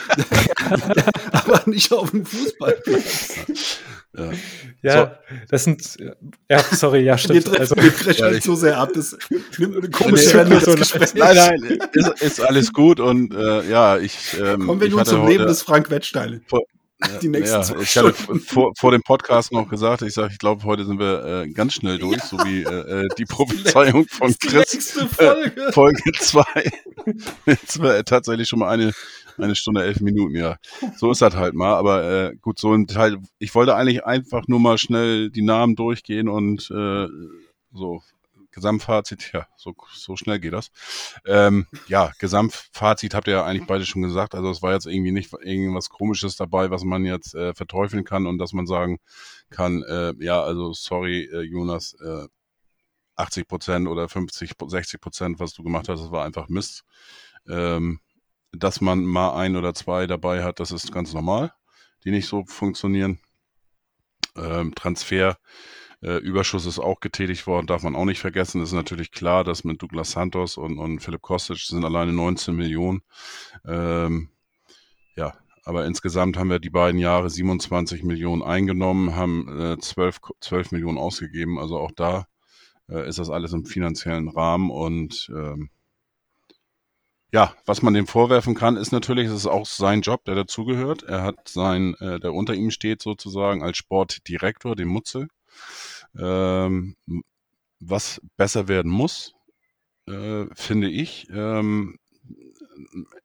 aber 1.32 1.62
nicht 1.66 1.92
auf 1.92 2.10
dem 2.10 2.26
Fußballplatz. 2.26 3.78
Ja, 4.16 4.30
ja 4.82 5.05
so. 5.05 5.34
das 5.48 5.64
sind, 5.64 5.96
ja, 6.48 6.62
sorry, 6.72 7.02
ja, 7.02 7.16
stimmt. 7.16 7.52
Wir, 7.52 7.60
also, 7.60 7.76
wir 7.76 7.92
halt 7.92 8.42
so 8.42 8.56
sehr 8.56 8.76
ab, 8.78 8.90
das 8.92 9.16
nimmt 9.59 9.76
eine 9.76 9.90
komische 9.90 10.34
Wende 10.34 10.60
so 10.64 10.74
Nein, 10.74 11.36
nein, 11.36 11.78
ist, 11.92 12.22
ist, 12.22 12.40
alles 12.40 12.72
gut 12.72 12.98
und 12.98 13.32
äh, 13.34 13.68
ja, 13.70 13.98
ich. 13.98 14.36
Ähm, 14.40 14.66
Kommen 14.66 14.80
wir 14.80 14.88
nun 14.88 15.05
zum 15.05 15.28
Leben 15.28 15.46
des 15.46 15.62
Frank 15.62 15.90
Wettstein. 15.90 16.44
Die 17.22 17.28
nächsten 17.28 17.62
ja, 17.62 17.80
ich 17.80 17.96
hatte 17.96 18.12
vor, 18.12 18.72
vor 18.76 18.90
dem 18.90 19.02
Podcast 19.02 19.52
noch 19.52 19.68
gesagt, 19.68 20.02
ich 20.02 20.14
sage, 20.14 20.32
ich 20.32 20.38
glaube, 20.38 20.64
heute 20.64 20.84
sind 20.84 20.98
wir 20.98 21.24
äh, 21.24 21.48
ganz 21.48 21.74
schnell 21.74 21.98
durch, 21.98 22.16
ja. 22.16 22.24
so 22.24 22.38
wie 22.38 22.64
äh, 22.64 23.04
äh 23.04 23.08
die 23.16 23.24
Prophezeiung 23.24 24.06
von 24.08 24.34
Chris. 24.38 24.98
Folge. 25.12 25.68
Äh, 25.68 25.72
Folge 25.72 26.12
2. 26.18 26.44
Jetzt 27.46 27.80
war 27.80 28.04
tatsächlich 28.04 28.48
schon 28.48 28.58
mal 28.58 28.70
eine 28.70 28.92
eine 29.38 29.54
Stunde, 29.54 29.84
elf 29.84 30.00
Minuten, 30.00 30.34
ja. 30.34 30.56
So 30.96 31.10
ist 31.10 31.22
das 31.22 31.36
halt 31.36 31.54
mal. 31.54 31.74
Aber 31.74 32.04
äh, 32.04 32.36
gut, 32.40 32.58
so 32.58 32.72
ein 32.72 32.86
Teil. 32.86 33.18
Ich 33.38 33.54
wollte 33.54 33.74
eigentlich 33.74 34.04
einfach 34.04 34.48
nur 34.48 34.60
mal 34.60 34.78
schnell 34.78 35.30
die 35.30 35.42
Namen 35.42 35.76
durchgehen 35.76 36.28
und 36.28 36.70
äh, 36.70 37.06
so 37.72 38.02
Gesamtfazit, 38.50 39.32
ja, 39.32 39.46
so, 39.56 39.74
so 39.92 40.16
schnell 40.16 40.40
geht 40.40 40.52
das. 40.52 40.70
Ähm, 41.26 41.66
ja, 41.86 42.12
Gesamtfazit 42.18 43.14
habt 43.14 43.28
ihr 43.28 43.34
ja 43.34 43.44
eigentlich 43.44 43.66
beide 43.66 43.86
schon 43.86 44.02
gesagt. 44.02 44.34
Also 44.34 44.50
es 44.50 44.62
war 44.62 44.72
jetzt 44.72 44.86
irgendwie 44.86 45.12
nicht 45.12 45.32
irgendwas 45.32 45.88
Komisches 45.88 46.36
dabei, 46.36 46.70
was 46.70 46.84
man 46.84 47.04
jetzt 47.04 47.34
äh, 47.34 47.54
verteufeln 47.54 48.04
kann 48.04 48.26
und 48.26 48.38
dass 48.38 48.52
man 48.52 48.66
sagen 48.66 48.98
kann, 49.50 49.82
äh, 49.82 50.14
ja, 50.18 50.42
also 50.42 50.72
sorry, 50.72 51.24
äh, 51.32 51.42
Jonas, 51.42 51.94
äh, 52.00 52.26
80 53.16 53.48
Prozent 53.48 53.88
oder 53.88 54.08
50, 54.08 54.52
60 54.66 55.00
Prozent, 55.00 55.40
was 55.40 55.52
du 55.52 55.62
gemacht 55.62 55.88
hast, 55.88 56.00
das 56.00 56.10
war 56.10 56.24
einfach 56.24 56.48
Mist. 56.48 56.84
Ähm, 57.48 58.00
dass 58.52 58.80
man 58.80 59.04
mal 59.04 59.36
ein 59.36 59.56
oder 59.56 59.74
zwei 59.74 60.06
dabei 60.06 60.42
hat, 60.42 60.60
das 60.60 60.72
ist 60.72 60.92
ganz 60.92 61.12
normal, 61.12 61.52
die 62.04 62.10
nicht 62.10 62.26
so 62.26 62.44
funktionieren. 62.44 63.20
Ähm, 64.36 64.74
Transfer. 64.74 65.36
Äh, 66.00 66.18
Überschuss 66.18 66.66
ist 66.66 66.78
auch 66.78 67.00
getätigt 67.00 67.46
worden, 67.46 67.66
darf 67.66 67.82
man 67.82 67.96
auch 67.96 68.04
nicht 68.04 68.20
vergessen. 68.20 68.60
Es 68.60 68.68
ist 68.70 68.74
natürlich 68.74 69.10
klar, 69.10 69.44
dass 69.44 69.64
mit 69.64 69.82
Douglas 69.82 70.12
Santos 70.12 70.56
und, 70.56 70.78
und 70.78 71.00
Philipp 71.00 71.22
Kostic 71.22 71.58
sind 71.58 71.84
alleine 71.84 72.12
19 72.12 72.54
Millionen. 72.54 73.02
Ähm, 73.66 74.28
ja, 75.16 75.34
aber 75.64 75.86
insgesamt 75.86 76.36
haben 76.36 76.50
wir 76.50 76.60
die 76.60 76.70
beiden 76.70 77.00
Jahre 77.00 77.28
27 77.28 78.04
Millionen 78.04 78.42
eingenommen, 78.42 79.16
haben 79.16 79.48
äh, 79.60 79.78
12, 79.78 80.20
12 80.40 80.72
Millionen 80.72 80.98
ausgegeben. 80.98 81.58
Also 81.58 81.78
auch 81.78 81.90
da 81.92 82.26
äh, 82.88 83.08
ist 83.08 83.18
das 83.18 83.30
alles 83.30 83.52
im 83.52 83.64
finanziellen 83.64 84.28
Rahmen 84.28 84.70
und 84.70 85.30
ähm, 85.34 85.70
ja, 87.30 87.52
was 87.66 87.82
man 87.82 87.92
dem 87.92 88.06
vorwerfen 88.06 88.54
kann, 88.54 88.76
ist 88.76 88.90
natürlich, 88.90 89.26
es 89.26 89.34
ist 89.34 89.46
auch 89.46 89.66
sein 89.66 90.00
Job, 90.00 90.24
der 90.24 90.34
dazugehört. 90.34 91.02
Er 91.02 91.22
hat 91.22 91.46
sein, 91.46 91.94
äh, 92.00 92.18
der 92.18 92.32
unter 92.32 92.54
ihm 92.54 92.70
steht 92.70 93.02
sozusagen 93.02 93.62
als 93.62 93.76
Sportdirektor, 93.76 94.74
den 94.74 94.88
Mutzel. 94.88 95.28
Ähm, 96.18 96.97
was 97.80 98.20
besser 98.36 98.68
werden 98.68 98.90
muss, 98.90 99.35
äh, 100.09 100.47
finde 100.55 100.89
ich, 100.89 101.28
ähm, 101.30 101.98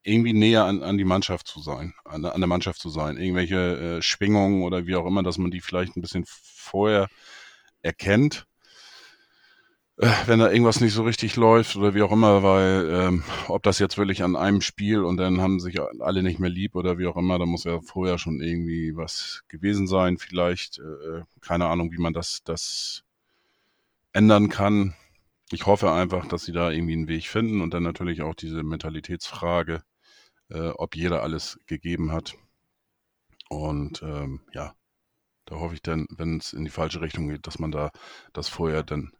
irgendwie 0.02 0.32
näher 0.32 0.64
an, 0.64 0.82
an 0.82 0.98
die 0.98 1.04
Mannschaft 1.04 1.46
zu 1.46 1.60
sein, 1.60 1.94
an, 2.04 2.24
an 2.24 2.40
der 2.40 2.48
Mannschaft 2.48 2.80
zu 2.80 2.90
sein. 2.90 3.16
Irgendwelche 3.16 3.98
äh, 3.98 4.02
Schwingungen 4.02 4.62
oder 4.62 4.86
wie 4.86 4.96
auch 4.96 5.06
immer, 5.06 5.22
dass 5.22 5.38
man 5.38 5.50
die 5.50 5.60
vielleicht 5.60 5.96
ein 5.96 6.02
bisschen 6.02 6.24
vorher 6.26 7.08
erkennt 7.82 8.46
wenn 9.96 10.40
da 10.40 10.50
irgendwas 10.50 10.80
nicht 10.80 10.92
so 10.92 11.04
richtig 11.04 11.36
läuft 11.36 11.76
oder 11.76 11.94
wie 11.94 12.02
auch 12.02 12.10
immer, 12.10 12.42
weil 12.42 12.88
ähm, 12.90 13.24
ob 13.46 13.62
das 13.62 13.78
jetzt 13.78 13.96
wirklich 13.96 14.24
an 14.24 14.34
einem 14.34 14.60
Spiel 14.60 15.04
und 15.04 15.18
dann 15.18 15.40
haben 15.40 15.60
sich 15.60 15.78
alle 15.80 16.22
nicht 16.22 16.40
mehr 16.40 16.50
lieb 16.50 16.74
oder 16.74 16.98
wie 16.98 17.06
auch 17.06 17.16
immer, 17.16 17.38
da 17.38 17.46
muss 17.46 17.64
ja 17.64 17.80
vorher 17.80 18.18
schon 18.18 18.40
irgendwie 18.40 18.96
was 18.96 19.44
gewesen 19.48 19.86
sein, 19.86 20.18
vielleicht. 20.18 20.78
Äh, 20.78 21.22
keine 21.40 21.66
Ahnung, 21.66 21.92
wie 21.92 21.98
man 21.98 22.12
das, 22.12 22.42
das 22.42 23.04
ändern 24.12 24.48
kann. 24.48 24.94
Ich 25.52 25.66
hoffe 25.66 25.92
einfach, 25.92 26.26
dass 26.26 26.44
sie 26.44 26.52
da 26.52 26.70
irgendwie 26.70 26.94
einen 26.94 27.08
Weg 27.08 27.28
finden 27.28 27.60
und 27.60 27.72
dann 27.72 27.84
natürlich 27.84 28.22
auch 28.22 28.34
diese 28.34 28.64
Mentalitätsfrage, 28.64 29.82
äh, 30.50 30.70
ob 30.70 30.96
jeder 30.96 31.22
alles 31.22 31.60
gegeben 31.66 32.10
hat. 32.10 32.34
Und 33.48 34.02
ähm, 34.02 34.40
ja, 34.52 34.74
da 35.44 35.56
hoffe 35.56 35.74
ich 35.74 35.82
dann, 35.82 36.06
wenn 36.10 36.38
es 36.38 36.52
in 36.52 36.64
die 36.64 36.70
falsche 36.70 37.00
Richtung 37.00 37.28
geht, 37.28 37.46
dass 37.46 37.60
man 37.60 37.70
da 37.70 37.92
das 38.32 38.48
vorher 38.48 38.82
dann 38.82 39.12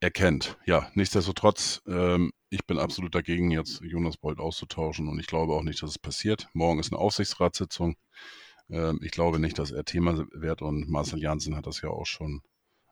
erkennt. 0.00 0.58
Ja, 0.66 0.90
nichtsdestotrotz, 0.94 1.82
ähm, 1.86 2.32
ich 2.50 2.66
bin 2.66 2.78
absolut 2.78 3.14
dagegen, 3.14 3.50
jetzt 3.50 3.80
Jonas 3.80 4.16
Bold 4.16 4.38
auszutauschen 4.38 5.08
und 5.08 5.18
ich 5.18 5.26
glaube 5.26 5.54
auch 5.54 5.62
nicht, 5.62 5.82
dass 5.82 5.90
es 5.90 5.98
passiert. 5.98 6.48
Morgen 6.52 6.78
ist 6.78 6.92
eine 6.92 7.00
Aufsichtsratssitzung. 7.00 7.96
Ähm, 8.68 9.00
ich 9.02 9.10
glaube 9.10 9.38
nicht, 9.38 9.58
dass 9.58 9.70
er 9.70 9.84
Thema 9.84 10.26
wird 10.32 10.62
und 10.62 10.88
Marcel 10.88 11.20
Janssen 11.20 11.56
hat 11.56 11.66
das 11.66 11.80
ja 11.80 11.88
auch 11.88 12.06
schon 12.06 12.42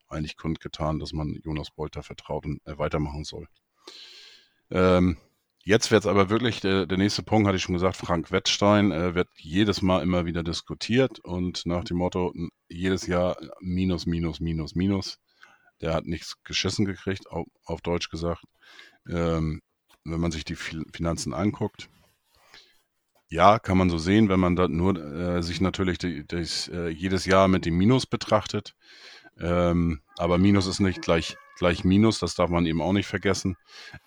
eigentlich 0.09 0.36
kundgetan, 0.36 0.98
dass 0.98 1.12
man 1.12 1.39
Jonas 1.44 1.70
Bold 1.70 1.97
da 1.97 2.02
vertraut 2.02 2.47
und 2.47 2.60
äh, 2.66 2.78
weitermachen 2.78 3.24
soll. 3.24 3.48
Ähm, 4.70 5.18
jetzt 5.62 5.90
wird 5.90 6.05
es 6.05 6.06
aber 6.06 6.31
wirklich, 6.31 6.60
der, 6.60 6.86
der, 6.86 6.98
nächste 6.98 7.22
Punkt, 7.22 7.47
hatte 7.47 7.56
ich 7.56 7.62
schon 7.62 7.74
gesagt, 7.74 7.97
Frank 7.97 8.31
Wettstein 8.31 8.93
äh, 8.93 9.14
wird 9.14 9.28
jedes 9.36 9.82
Mal 9.82 10.02
immer 10.02 10.24
wieder 10.24 10.43
diskutiert 10.43 11.20
und 11.20 11.66
nach 11.66 11.85
dem 11.85 11.98
Motto, 11.98 12.32
jedes 12.68 13.06
Jahr 13.06 13.36
minus, 13.60 14.06
minus, 14.06 14.40
minus, 14.40 14.74
minus 14.74 15.18
der 15.80 15.94
hat 15.94 16.06
nichts 16.06 16.42
geschissen 16.44 16.84
gekriegt, 16.84 17.30
auf, 17.30 17.46
auf 17.64 17.80
Deutsch 17.80 18.09
gesagt. 18.10 18.44
Ähm, 19.09 19.60
wenn 20.05 20.20
man 20.20 20.32
sich 20.32 20.44
die 20.44 20.56
Finanzen 20.56 21.32
anguckt, 21.32 21.88
ja, 23.28 23.59
kann 23.59 23.78
man 23.78 23.90
so 23.90 23.98
sehen, 23.98 24.28
wenn 24.28 24.40
man 24.40 24.55
da 24.55 24.68
nur 24.68 24.96
äh, 24.96 25.42
sich 25.42 25.60
natürlich 25.60 25.98
die, 25.98 26.26
das, 26.26 26.68
äh, 26.68 26.88
jedes 26.88 27.24
Jahr 27.24 27.48
mit 27.48 27.64
dem 27.64 27.76
Minus 27.76 28.06
betrachtet. 28.06 28.74
Ähm, 29.38 30.02
aber 30.16 30.38
Minus 30.38 30.66
ist 30.66 30.80
nicht 30.80 31.02
gleich 31.02 31.36
gleich 31.56 31.84
Minus, 31.84 32.18
das 32.18 32.34
darf 32.34 32.51
man 32.51 32.66
eben 32.66 32.80
auch 32.80 32.92
nicht 32.92 33.06
vergessen. 33.06 33.56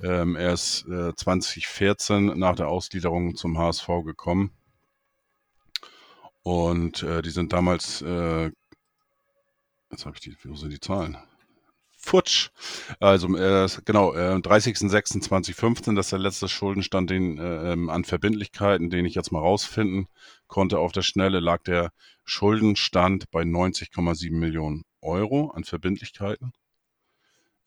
Ähm, 0.02 0.35
er 0.35 0.53
ist 0.53 0.85
äh, 0.88 1.14
2014 1.15 2.38
nach 2.38 2.56
der 2.56 2.68
Ausgliederung 2.68 3.35
zum 3.35 3.57
HSV 3.57 3.88
gekommen. 4.06 4.52
Und 6.44 7.03
äh, 7.03 7.22
die 7.22 7.30
sind 7.30 7.53
damals, 7.53 8.02
äh, 8.02 8.52
jetzt 9.91 10.06
habe 10.06 10.15
ich 10.15 10.22
die, 10.22 10.38
wo 10.44 10.56
sind 10.56 10.72
die 10.72 10.80
Zahlen? 10.80 11.18
Futsch. 12.08 12.52
Also 13.02 13.36
äh, 13.36 13.68
genau, 13.84 14.14
äh, 14.14 14.36
30.06.2015, 14.36 15.96
das 15.96 16.08
ist 16.08 16.12
der 16.14 16.20
letzte 16.20 16.48
Schuldenstand 16.48 17.10
den, 17.10 17.38
äh, 17.38 17.74
ähm, 17.74 17.90
an 17.90 18.06
Verbindlichkeiten, 18.06 18.90
den 18.90 19.06
ich 19.06 19.14
jetzt 19.14 19.32
mal 19.32 19.42
rausfinden 19.42 20.08
konnte. 20.48 20.80
Auf 20.80 20.94
der 20.94 21.02
Schnelle 21.02 21.42
lag 21.42 21.64
der 21.64 21.92
Schuldenstand 22.24 23.30
bei 23.30 23.42
90,7 23.42 24.32
Millionen 24.32 24.84
Euro 25.02 25.52
an 25.52 25.66
Verbindlichkeiten. 25.66 26.54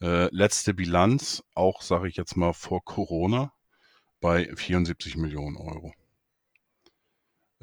Äh, 0.03 0.35
letzte 0.35 0.73
Bilanz, 0.73 1.43
auch 1.55 1.83
sage 1.83 2.09
ich 2.09 2.17
jetzt 2.17 2.37
mal 2.37 2.55
vor 2.55 2.83
Corona, 2.83 3.53
bei 4.21 4.51
74 4.55 5.17
Millionen 5.17 5.59
Euro. 5.59 5.93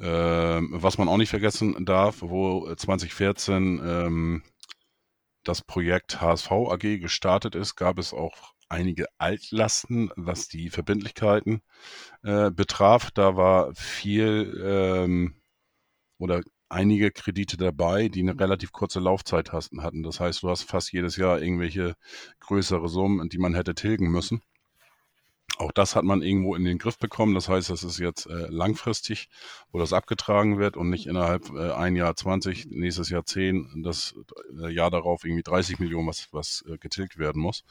Ähm, 0.00 0.68
was 0.70 0.96
man 0.96 1.08
auch 1.08 1.16
nicht 1.16 1.30
vergessen 1.30 1.84
darf, 1.84 2.18
wo 2.20 2.72
2014 2.72 3.80
ähm, 3.84 4.42
das 5.48 5.62
Projekt 5.62 6.20
HSV 6.20 6.50
AG 6.50 6.98
gestartet 6.98 7.54
ist, 7.54 7.74
gab 7.76 7.98
es 7.98 8.12
auch 8.12 8.52
einige 8.68 9.06
Altlasten, 9.18 10.10
was 10.16 10.48
die 10.48 10.68
Verbindlichkeiten 10.70 11.62
äh, 12.22 12.50
betraf. 12.50 13.10
Da 13.10 13.36
war 13.36 13.74
viel 13.74 14.62
ähm, 14.62 15.40
oder 16.18 16.42
einige 16.68 17.10
Kredite 17.10 17.56
dabei, 17.56 18.08
die 18.08 18.20
eine 18.20 18.38
relativ 18.38 18.72
kurze 18.72 19.00
Laufzeit 19.00 19.52
hatten. 19.52 20.02
Das 20.02 20.20
heißt, 20.20 20.42
du 20.42 20.50
hast 20.50 20.64
fast 20.64 20.92
jedes 20.92 21.16
Jahr 21.16 21.40
irgendwelche 21.40 21.94
größere 22.40 22.88
Summen, 22.88 23.28
die 23.30 23.38
man 23.38 23.54
hätte 23.54 23.74
tilgen 23.74 24.10
müssen. 24.10 24.42
Auch 25.58 25.72
das 25.72 25.96
hat 25.96 26.04
man 26.04 26.22
irgendwo 26.22 26.54
in 26.54 26.64
den 26.64 26.78
Griff 26.78 26.98
bekommen. 26.98 27.34
Das 27.34 27.48
heißt, 27.48 27.68
das 27.68 27.82
ist 27.82 27.98
jetzt 27.98 28.26
äh, 28.26 28.46
langfristig, 28.48 29.28
wo 29.72 29.80
das 29.80 29.92
abgetragen 29.92 30.58
wird 30.58 30.76
und 30.76 30.88
nicht 30.88 31.08
innerhalb 31.08 31.50
äh, 31.50 31.72
ein 31.72 31.96
Jahr 31.96 32.14
20, 32.14 32.66
nächstes 32.70 33.10
Jahr 33.10 33.26
10, 33.26 33.82
das 33.82 34.14
äh, 34.62 34.70
Jahr 34.70 34.92
darauf 34.92 35.24
irgendwie 35.24 35.42
30 35.42 35.80
Millionen, 35.80 36.06
was, 36.06 36.28
was 36.30 36.64
äh, 36.68 36.78
getilgt 36.78 37.18
werden 37.18 37.42
muss. 37.42 37.64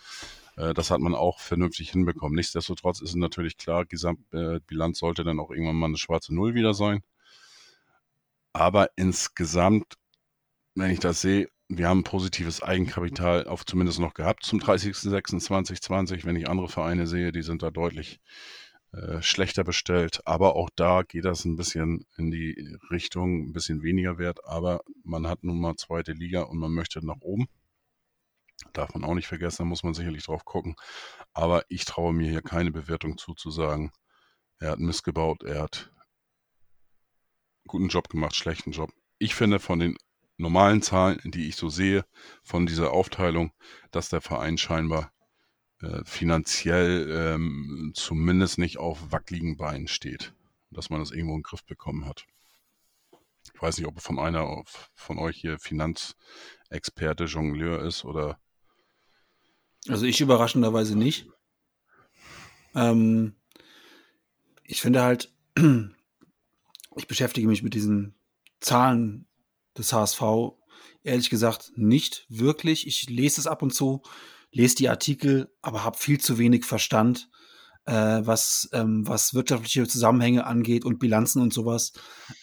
Äh, 0.57 0.73
das 0.73 0.91
hat 0.91 0.99
man 0.99 1.15
auch 1.15 1.39
vernünftig 1.39 1.91
hinbekommen. 1.91 2.35
Nichtsdestotrotz 2.35 2.99
ist 2.99 3.15
natürlich 3.15 3.57
klar, 3.57 3.85
Gesamtbilanz 3.85 4.99
sollte 4.99 5.23
dann 5.23 5.39
auch 5.39 5.51
irgendwann 5.51 5.77
mal 5.77 5.87
eine 5.87 5.97
schwarze 5.97 6.35
Null 6.35 6.55
wieder 6.55 6.73
sein. 6.73 7.03
Aber 8.51 8.89
insgesamt, 8.97 9.93
wenn 10.75 10.91
ich 10.91 10.99
das 10.99 11.21
sehe, 11.21 11.47
wir 11.69 11.89
haben 11.89 12.03
positives 12.03 12.61
Eigenkapital 12.61 13.47
auf 13.47 13.65
zumindest 13.65 13.99
noch 13.99 14.13
gehabt 14.13 14.43
zum 14.43 14.59
30.06.2020. 14.59 16.25
Wenn 16.25 16.35
ich 16.35 16.49
andere 16.49 16.69
Vereine 16.69 17.07
sehe, 17.07 17.31
die 17.31 17.41
sind 17.41 17.61
da 17.61 17.71
deutlich 17.71 18.21
äh, 18.93 19.21
schlechter 19.21 19.63
bestellt. 19.65 20.21
Aber 20.25 20.55
auch 20.55 20.69
da 20.75 21.03
geht 21.03 21.25
das 21.25 21.43
ein 21.43 21.57
bisschen 21.57 22.05
in 22.17 22.31
die 22.31 22.77
Richtung, 22.89 23.49
ein 23.49 23.53
bisschen 23.53 23.83
weniger 23.83 24.17
wert. 24.17 24.39
Aber 24.45 24.81
man 25.03 25.27
hat 25.27 25.43
nun 25.43 25.59
mal 25.59 25.75
zweite 25.75 26.13
Liga 26.13 26.43
und 26.43 26.57
man 26.57 26.71
möchte 26.71 27.05
nach 27.05 27.19
oben. 27.19 27.47
Darf 28.73 28.93
man 28.93 29.03
auch 29.03 29.13
nicht 29.13 29.27
vergessen, 29.27 29.63
da 29.63 29.65
muss 29.65 29.83
man 29.83 29.93
sicherlich 29.93 30.23
drauf 30.23 30.45
gucken. 30.45 30.75
Aber 31.33 31.63
ich 31.69 31.85
traue 31.85 32.13
mir 32.13 32.29
hier 32.29 32.41
keine 32.41 32.71
Bewertung 32.71 33.17
zuzusagen. 33.17 33.91
Er 34.59 34.71
hat 34.71 34.79
missgebaut, 34.79 35.43
er 35.43 35.63
hat 35.63 35.91
guten 37.67 37.89
Job 37.89 38.09
gemacht, 38.09 38.35
schlechten 38.35 38.71
Job. 38.71 38.91
Ich 39.19 39.35
finde 39.35 39.59
von 39.59 39.79
den 39.79 39.97
normalen 40.37 40.81
Zahlen, 40.81 41.19
die 41.23 41.47
ich 41.47 41.55
so 41.55 41.69
sehe, 41.69 42.05
von 42.43 42.65
dieser 42.65 42.91
Aufteilung, 42.91 43.51
dass 43.91 44.09
der 44.09 44.21
Verein 44.21 44.57
scheinbar 44.57 45.11
äh, 45.81 46.03
finanziell 46.05 47.09
ähm, 47.09 47.91
zumindest 47.95 48.57
nicht 48.57 48.77
auf 48.77 49.11
wackeligen 49.11 49.57
Beinen 49.57 49.87
steht. 49.87 50.33
Dass 50.71 50.89
man 50.89 50.99
das 50.99 51.11
irgendwo 51.11 51.33
in 51.33 51.39
den 51.39 51.43
Griff 51.43 51.63
bekommen 51.65 52.05
hat. 52.05 52.25
Ich 53.53 53.61
weiß 53.61 53.77
nicht, 53.77 53.87
ob 53.87 53.99
von 54.01 54.19
einer 54.19 54.63
von 54.93 55.17
euch 55.17 55.37
hier 55.37 55.57
Finanzexperte, 55.59 57.25
Jongleur 57.25 57.83
ist 57.83 58.05
oder. 58.05 58.39
Also 59.87 60.05
ich 60.05 60.19
überraschenderweise 60.19 60.97
nicht. 60.97 61.27
Ähm, 62.75 63.35
ich 64.63 64.81
finde 64.81 65.01
halt, 65.01 65.33
ich 66.95 67.07
beschäftige 67.07 67.47
mich 67.47 67.63
mit 67.63 67.73
diesen 67.73 68.15
Zahlen 68.59 69.27
des 69.77 69.93
HSV 69.93 70.21
ehrlich 71.07 71.29
gesagt 71.29 71.71
nicht 71.75 72.25
wirklich. 72.29 72.85
Ich 72.85 73.09
lese 73.09 73.41
es 73.41 73.47
ab 73.47 73.61
und 73.61 73.73
zu, 73.73 74.01
lese 74.51 74.75
die 74.75 74.89
Artikel, 74.89 75.49
aber 75.61 75.83
habe 75.83 75.97
viel 75.97 76.19
zu 76.19 76.37
wenig 76.37 76.65
Verstand, 76.65 77.29
äh, 77.85 77.93
was, 77.93 78.69
ähm, 78.73 79.07
was 79.07 79.33
wirtschaftliche 79.33 79.87
Zusammenhänge 79.87 80.45
angeht 80.45 80.85
und 80.85 80.99
Bilanzen 80.99 81.41
und 81.41 81.53
sowas. 81.53 81.93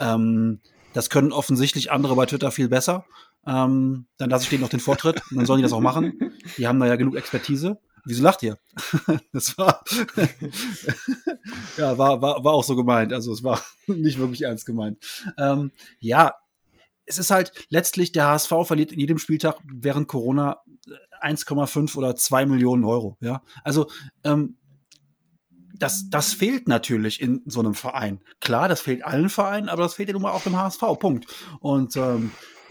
Ähm, 0.00 0.60
das 0.92 1.10
können 1.10 1.32
offensichtlich 1.32 1.92
andere 1.92 2.16
bei 2.16 2.26
Twitter 2.26 2.50
viel 2.50 2.68
besser. 2.68 3.04
Ähm, 3.46 4.06
dann 4.16 4.30
lasse 4.30 4.44
ich 4.44 4.50
denen 4.50 4.62
noch 4.62 4.70
den 4.70 4.80
Vortritt 4.80 5.22
und 5.30 5.36
dann 5.36 5.46
sollen 5.46 5.58
die 5.58 5.64
das 5.64 5.72
auch 5.72 5.80
machen. 5.80 6.32
Die 6.56 6.66
haben 6.66 6.80
da 6.80 6.86
ja 6.86 6.96
genug 6.96 7.16
Expertise. 7.16 7.78
Wieso 8.06 8.22
lacht 8.22 8.42
ihr? 8.42 8.58
das 9.32 9.56
war, 9.58 9.82
ja, 11.76 11.96
war, 11.98 12.20
war, 12.20 12.44
war 12.44 12.52
auch 12.52 12.64
so 12.64 12.76
gemeint. 12.76 13.12
Also 13.12 13.32
es 13.32 13.42
war 13.42 13.60
nicht 13.86 14.18
wirklich 14.18 14.42
ernst 14.42 14.66
gemeint. 14.66 14.98
Ähm, 15.38 15.72
ja, 16.00 16.34
es 17.06 17.18
ist 17.18 17.30
halt 17.30 17.52
letztlich, 17.68 18.12
der 18.12 18.26
HSV 18.26 18.52
verliert 18.64 18.92
in 18.92 19.00
jedem 19.00 19.18
Spieltag 19.18 19.58
während 19.64 20.08
Corona 20.08 20.62
1,5 21.20 21.96
oder 21.96 22.16
2 22.16 22.46
Millionen 22.46 22.84
Euro. 22.84 23.16
Ja, 23.20 23.42
also 23.62 23.88
ähm, 24.24 24.56
das, 25.76 26.08
das 26.08 26.32
fehlt 26.32 26.68
natürlich 26.68 27.20
in 27.20 27.42
so 27.46 27.60
einem 27.60 27.74
Verein. 27.74 28.20
Klar, 28.40 28.68
das 28.68 28.80
fehlt 28.80 29.04
allen 29.04 29.28
Vereinen, 29.28 29.68
aber 29.68 29.82
das 29.82 29.94
fehlt 29.94 30.08
ja 30.08 30.12
nun 30.12 30.22
mal 30.22 30.32
auch 30.32 30.42
dem 30.42 30.56
HSV. 30.56 30.80
Punkt. 30.98 31.26
Und 31.60 31.96
ähm, 31.96 32.30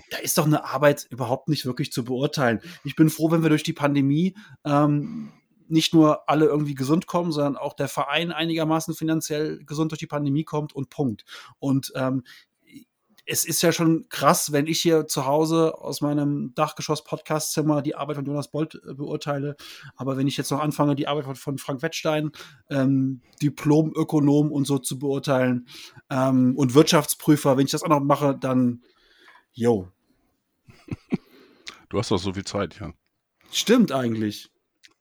da 0.09 0.17
ist 0.17 0.37
doch 0.37 0.45
eine 0.45 0.63
Arbeit 0.65 1.07
überhaupt 1.09 1.49
nicht 1.49 1.65
wirklich 1.65 1.91
zu 1.91 2.05
beurteilen. 2.05 2.61
Ich 2.83 2.95
bin 2.95 3.09
froh, 3.09 3.31
wenn 3.31 3.43
wir 3.43 3.49
durch 3.49 3.63
die 3.63 3.73
Pandemie 3.73 4.35
ähm, 4.63 5.33
nicht 5.67 5.93
nur 5.93 6.29
alle 6.29 6.45
irgendwie 6.45 6.75
gesund 6.75 7.07
kommen, 7.07 7.31
sondern 7.31 7.57
auch 7.57 7.73
der 7.73 7.87
Verein 7.87 8.31
einigermaßen 8.31 8.93
finanziell 8.93 9.63
gesund 9.65 9.91
durch 9.91 9.99
die 9.99 10.07
Pandemie 10.07 10.43
kommt 10.43 10.73
und 10.73 10.89
Punkt. 10.89 11.25
Und 11.59 11.91
ähm, 11.95 12.23
es 13.25 13.45
ist 13.45 13.61
ja 13.61 13.71
schon 13.71 14.07
krass, 14.09 14.51
wenn 14.51 14.67
ich 14.67 14.81
hier 14.81 15.07
zu 15.07 15.25
Hause 15.25 15.77
aus 15.77 16.01
meinem 16.01 16.53
Dachgeschoss-Podcast-Zimmer 16.55 17.81
die 17.81 17.95
Arbeit 17.95 18.17
von 18.17 18.25
Jonas 18.25 18.51
Bolt 18.51 18.75
äh, 18.75 18.93
beurteile. 18.93 19.55
Aber 19.95 20.17
wenn 20.17 20.27
ich 20.27 20.37
jetzt 20.37 20.51
noch 20.51 20.59
anfange, 20.59 20.95
die 20.95 21.07
Arbeit 21.07 21.37
von 21.37 21.57
Frank 21.57 21.81
Wettstein, 21.81 22.31
ähm, 22.69 23.21
Diplom-Ökonom 23.41 24.51
und 24.51 24.65
so 24.65 24.77
zu 24.77 24.99
beurteilen 24.99 25.67
ähm, 26.09 26.57
und 26.57 26.73
Wirtschaftsprüfer, 26.73 27.57
wenn 27.57 27.65
ich 27.65 27.71
das 27.71 27.83
auch 27.83 27.89
noch 27.89 28.01
mache, 28.01 28.37
dann, 28.37 28.83
yo. 29.51 29.89
Du 31.89 31.99
hast 31.99 32.09
doch 32.09 32.17
so 32.17 32.33
viel 32.33 32.43
Zeit, 32.43 32.79
Jan. 32.79 32.95
Stimmt 33.51 33.91
eigentlich. 33.91 34.52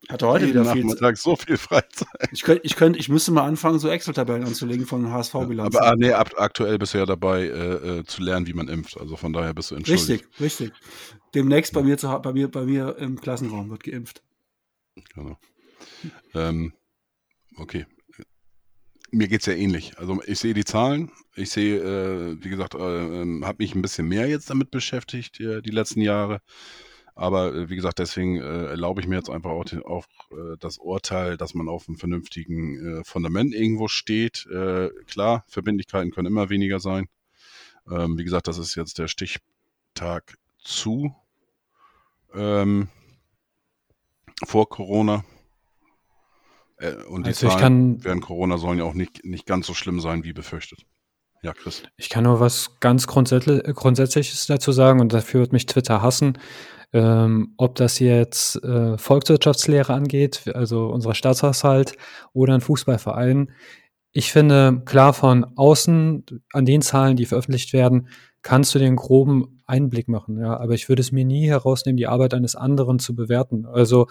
Hatte 0.08 0.26
heute 0.26 0.48
wieder 0.48 0.64
viel 0.64 0.82
Nachmittag 0.82 1.16
so 1.16 1.36
viel 1.36 1.56
Freizeit. 1.56 2.08
Ich 2.32 2.42
könnte, 2.42 2.66
ich 2.66 2.74
könnte, 2.74 2.98
ich 2.98 3.08
müsste 3.08 3.30
mal 3.30 3.44
anfangen, 3.44 3.78
so 3.78 3.88
Excel-Tabellen 3.88 4.44
anzulegen 4.44 4.84
von 4.84 5.10
HSV-Bilanzen. 5.10 5.78
Aber 5.78 5.86
ah, 5.86 5.94
nee, 5.96 6.12
ab, 6.12 6.30
aktuell 6.38 6.76
bist 6.78 6.94
du 6.94 6.98
ja 6.98 7.06
dabei, 7.06 7.42
äh, 7.42 7.98
äh, 7.98 8.04
zu 8.04 8.22
lernen, 8.22 8.46
wie 8.48 8.52
man 8.52 8.68
impft. 8.68 8.98
Also 8.98 9.16
von 9.16 9.32
daher 9.32 9.54
bist 9.54 9.70
du 9.70 9.76
entschuldigt. 9.76 10.10
Richtig, 10.10 10.40
richtig. 10.40 10.72
Demnächst 11.34 11.72
bei 11.72 11.82
mir, 11.82 11.98
zu, 11.98 12.08
bei 12.08 12.32
mir, 12.32 12.50
bei 12.50 12.64
mir 12.64 12.96
im 12.98 13.20
Klassenraum 13.20 13.70
wird 13.70 13.84
geimpft. 13.84 14.22
Genau. 15.14 15.38
Ähm, 16.34 16.72
okay. 17.56 17.86
Mir 19.12 19.28
geht's 19.28 19.46
ja 19.46 19.52
ähnlich. 19.52 19.98
Also 19.98 20.20
ich 20.26 20.38
sehe 20.40 20.54
die 20.54 20.64
Zahlen. 20.64 21.12
Ich 21.36 21.50
sehe, 21.50 21.78
äh, 21.78 22.42
wie 22.42 22.48
gesagt, 22.48 22.74
äh, 22.74 22.78
äh 22.78 23.42
habe 23.42 23.62
mich 23.62 23.74
ein 23.74 23.82
bisschen 23.82 24.08
mehr 24.08 24.26
jetzt 24.26 24.50
damit 24.50 24.70
beschäftigt 24.70 25.38
äh, 25.38 25.62
die 25.62 25.70
letzten 25.70 26.00
Jahre. 26.00 26.40
Aber 27.14 27.54
äh, 27.54 27.68
wie 27.68 27.76
gesagt, 27.76 27.98
deswegen 27.98 28.36
äh, 28.36 28.66
erlaube 28.66 29.00
ich 29.00 29.06
mir 29.06 29.16
jetzt 29.16 29.28
einfach 29.30 29.50
auch, 29.50 29.64
den, 29.64 29.82
auch 29.82 30.06
äh, 30.30 30.56
das 30.58 30.78
Urteil, 30.78 31.36
dass 31.36 31.54
man 31.54 31.68
auf 31.68 31.88
einem 31.88 31.98
vernünftigen 31.98 33.00
äh, 33.00 33.04
Fundament 33.04 33.54
irgendwo 33.54 33.88
steht. 33.88 34.46
Äh, 34.46 34.88
klar, 35.06 35.44
Verbindlichkeiten 35.48 36.10
können 36.10 36.26
immer 36.26 36.48
weniger 36.48 36.80
sein. 36.80 37.08
Ähm, 37.90 38.16
wie 38.16 38.24
gesagt, 38.24 38.48
das 38.48 38.58
ist 38.58 38.74
jetzt 38.76 38.98
der 38.98 39.08
Stichtag 39.08 40.38
zu 40.58 41.14
ähm, 42.34 42.88
vor 44.46 44.68
Corona. 44.68 45.24
Äh, 46.78 46.94
und 47.04 47.26
die 47.26 47.28
Also 47.30 47.48
Zahlen 47.48 47.60
kann- 47.60 48.04
während 48.04 48.22
Corona 48.22 48.56
sollen 48.56 48.78
ja 48.78 48.84
auch 48.84 48.94
nicht, 48.94 49.24
nicht 49.24 49.46
ganz 49.46 49.66
so 49.66 49.74
schlimm 49.74 50.00
sein 50.00 50.24
wie 50.24 50.32
befürchtet. 50.32 50.86
Ja, 51.42 51.52
Chris. 51.52 51.82
Ich 51.96 52.08
kann 52.08 52.24
nur 52.24 52.38
was 52.40 52.78
ganz 52.80 53.06
Grundsätzlich 53.08 53.62
Grundsätzliches 53.74 54.46
dazu 54.46 54.70
sagen 54.70 55.00
und 55.00 55.12
dafür 55.12 55.40
wird 55.40 55.52
mich 55.52 55.66
Twitter 55.66 56.00
hassen. 56.00 56.38
Ähm, 56.92 57.54
ob 57.56 57.74
das 57.76 57.98
jetzt 57.98 58.62
äh, 58.62 58.98
Volkswirtschaftslehre 58.98 59.94
angeht, 59.94 60.42
also 60.54 60.86
unser 60.88 61.14
Staatshaushalt 61.14 61.94
oder 62.34 62.54
ein 62.54 62.60
Fußballverein. 62.60 63.50
Ich 64.12 64.30
finde 64.30 64.82
klar 64.84 65.14
von 65.14 65.46
außen 65.56 66.24
an 66.52 66.66
den 66.66 66.82
Zahlen, 66.82 67.16
die 67.16 67.24
veröffentlicht 67.24 67.72
werden, 67.72 68.08
kannst 68.42 68.74
du 68.74 68.78
den 68.78 68.96
groben 68.96 69.62
Einblick 69.66 70.08
machen, 70.08 70.38
ja. 70.38 70.58
Aber 70.58 70.74
ich 70.74 70.88
würde 70.88 71.00
es 71.00 71.12
mir 71.12 71.24
nie 71.24 71.48
herausnehmen, 71.48 71.96
die 71.96 72.08
Arbeit 72.08 72.34
eines 72.34 72.56
anderen 72.56 72.98
zu 72.98 73.14
bewerten. 73.14 73.64
Also 73.64 74.08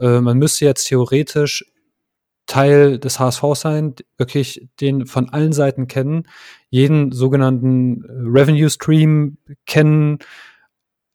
äh, 0.00 0.20
man 0.20 0.38
müsste 0.38 0.64
jetzt 0.64 0.84
theoretisch 0.84 1.64
Teil 2.46 2.98
des 2.98 3.20
HSV 3.20 3.42
sein, 3.54 3.94
wirklich 4.16 4.68
den 4.80 5.06
von 5.06 5.28
allen 5.30 5.52
Seiten 5.52 5.86
kennen, 5.86 6.24
jeden 6.70 7.12
sogenannten 7.12 8.04
äh, 8.04 8.08
Revenue 8.10 8.70
Stream 8.70 9.38
kennen, 9.66 10.18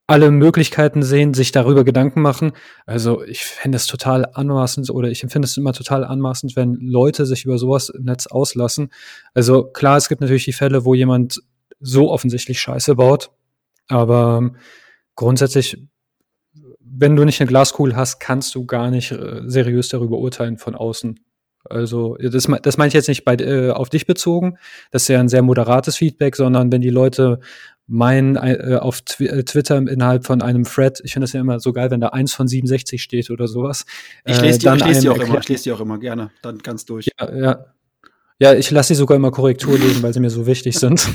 alle 0.07 0.31
Möglichkeiten 0.31 1.03
sehen, 1.03 1.33
sich 1.33 1.51
darüber 1.51 1.83
Gedanken 1.83 2.21
machen. 2.21 2.53
Also 2.85 3.23
ich 3.23 3.43
fände 3.43 3.75
es 3.75 3.87
total 3.87 4.25
anmaßend 4.25 4.89
oder 4.89 5.09
ich 5.09 5.21
empfinde 5.21 5.45
es 5.45 5.57
immer 5.57 5.73
total 5.73 6.05
anmaßend, 6.05 6.55
wenn 6.55 6.75
Leute 6.75 7.25
sich 7.25 7.43
über 7.43 7.57
sowas 7.57 7.89
im 7.89 8.05
Netz 8.05 8.25
auslassen. 8.25 8.89
Also 9.33 9.65
klar, 9.65 9.97
es 9.97 10.07
gibt 10.07 10.21
natürlich 10.21 10.45
die 10.45 10.53
Fälle, 10.53 10.85
wo 10.85 10.93
jemand 10.93 11.41
so 11.81 12.09
offensichtlich 12.09 12.59
Scheiße 12.59 12.95
baut, 12.95 13.31
aber 13.89 14.37
ähm, 14.41 14.55
grundsätzlich, 15.15 15.77
wenn 16.79 17.17
du 17.17 17.25
nicht 17.25 17.41
eine 17.41 17.49
Glaskugel 17.49 17.97
hast, 17.97 18.19
kannst 18.19 18.55
du 18.55 18.65
gar 18.65 18.89
nicht 18.89 19.11
äh, 19.11 19.41
seriös 19.45 19.89
darüber 19.89 20.17
urteilen 20.17 20.57
von 20.57 20.73
außen. 20.73 21.19
Also 21.69 22.15
das, 22.15 22.47
das 22.61 22.77
meine 22.77 22.87
ich 22.87 22.93
jetzt 22.93 23.09
nicht 23.09 23.25
bei, 23.25 23.35
äh, 23.35 23.71
auf 23.71 23.89
dich 23.89 24.05
bezogen, 24.05 24.57
das 24.91 25.03
ist 25.03 25.09
ja 25.09 25.19
ein 25.19 25.27
sehr 25.27 25.41
moderates 25.41 25.97
Feedback, 25.97 26.37
sondern 26.37 26.71
wenn 26.71 26.81
die 26.81 26.89
Leute 26.89 27.39
mein 27.87 28.35
äh, 28.35 28.77
auf 28.79 29.01
Twi 29.01 29.27
äh, 29.27 29.43
Twitter 29.43 29.77
innerhalb 29.77 30.25
von 30.25 30.41
einem 30.41 30.65
Thread, 30.65 30.99
ich 31.03 31.13
finde 31.13 31.23
das 31.23 31.33
ja 31.33 31.39
immer 31.39 31.59
so 31.59 31.71
geil, 31.71 31.89
wenn 31.89 32.01
da 32.01 32.09
eins 32.09 32.33
von 32.33 32.47
67 32.47 33.01
steht 33.01 33.29
oder 33.29 33.47
sowas. 33.47 33.85
Ich 34.25 34.39
lese 34.41 34.59
die, 34.59 34.67
äh, 34.67 34.75
ich 34.75 34.85
lese 34.85 35.01
die 35.01 35.09
auch 35.09 35.17
immer, 35.17 35.39
ich 35.39 35.47
lese 35.47 35.63
die 35.63 35.71
auch 35.71 35.79
immer 35.79 35.97
gerne, 35.97 36.31
dann 36.41 36.57
ganz 36.59 36.85
durch. 36.85 37.09
Ja, 37.19 37.35
ja. 37.35 37.65
ja 38.39 38.53
ich 38.53 38.69
lasse 38.71 38.89
sie 38.89 38.95
sogar 38.95 39.15
immer 39.15 39.31
Korrektur 39.31 39.77
lesen, 39.77 40.03
weil 40.03 40.13
sie 40.13 40.19
mir 40.19 40.29
so 40.29 40.45
wichtig 40.45 40.77
sind. 40.77 41.07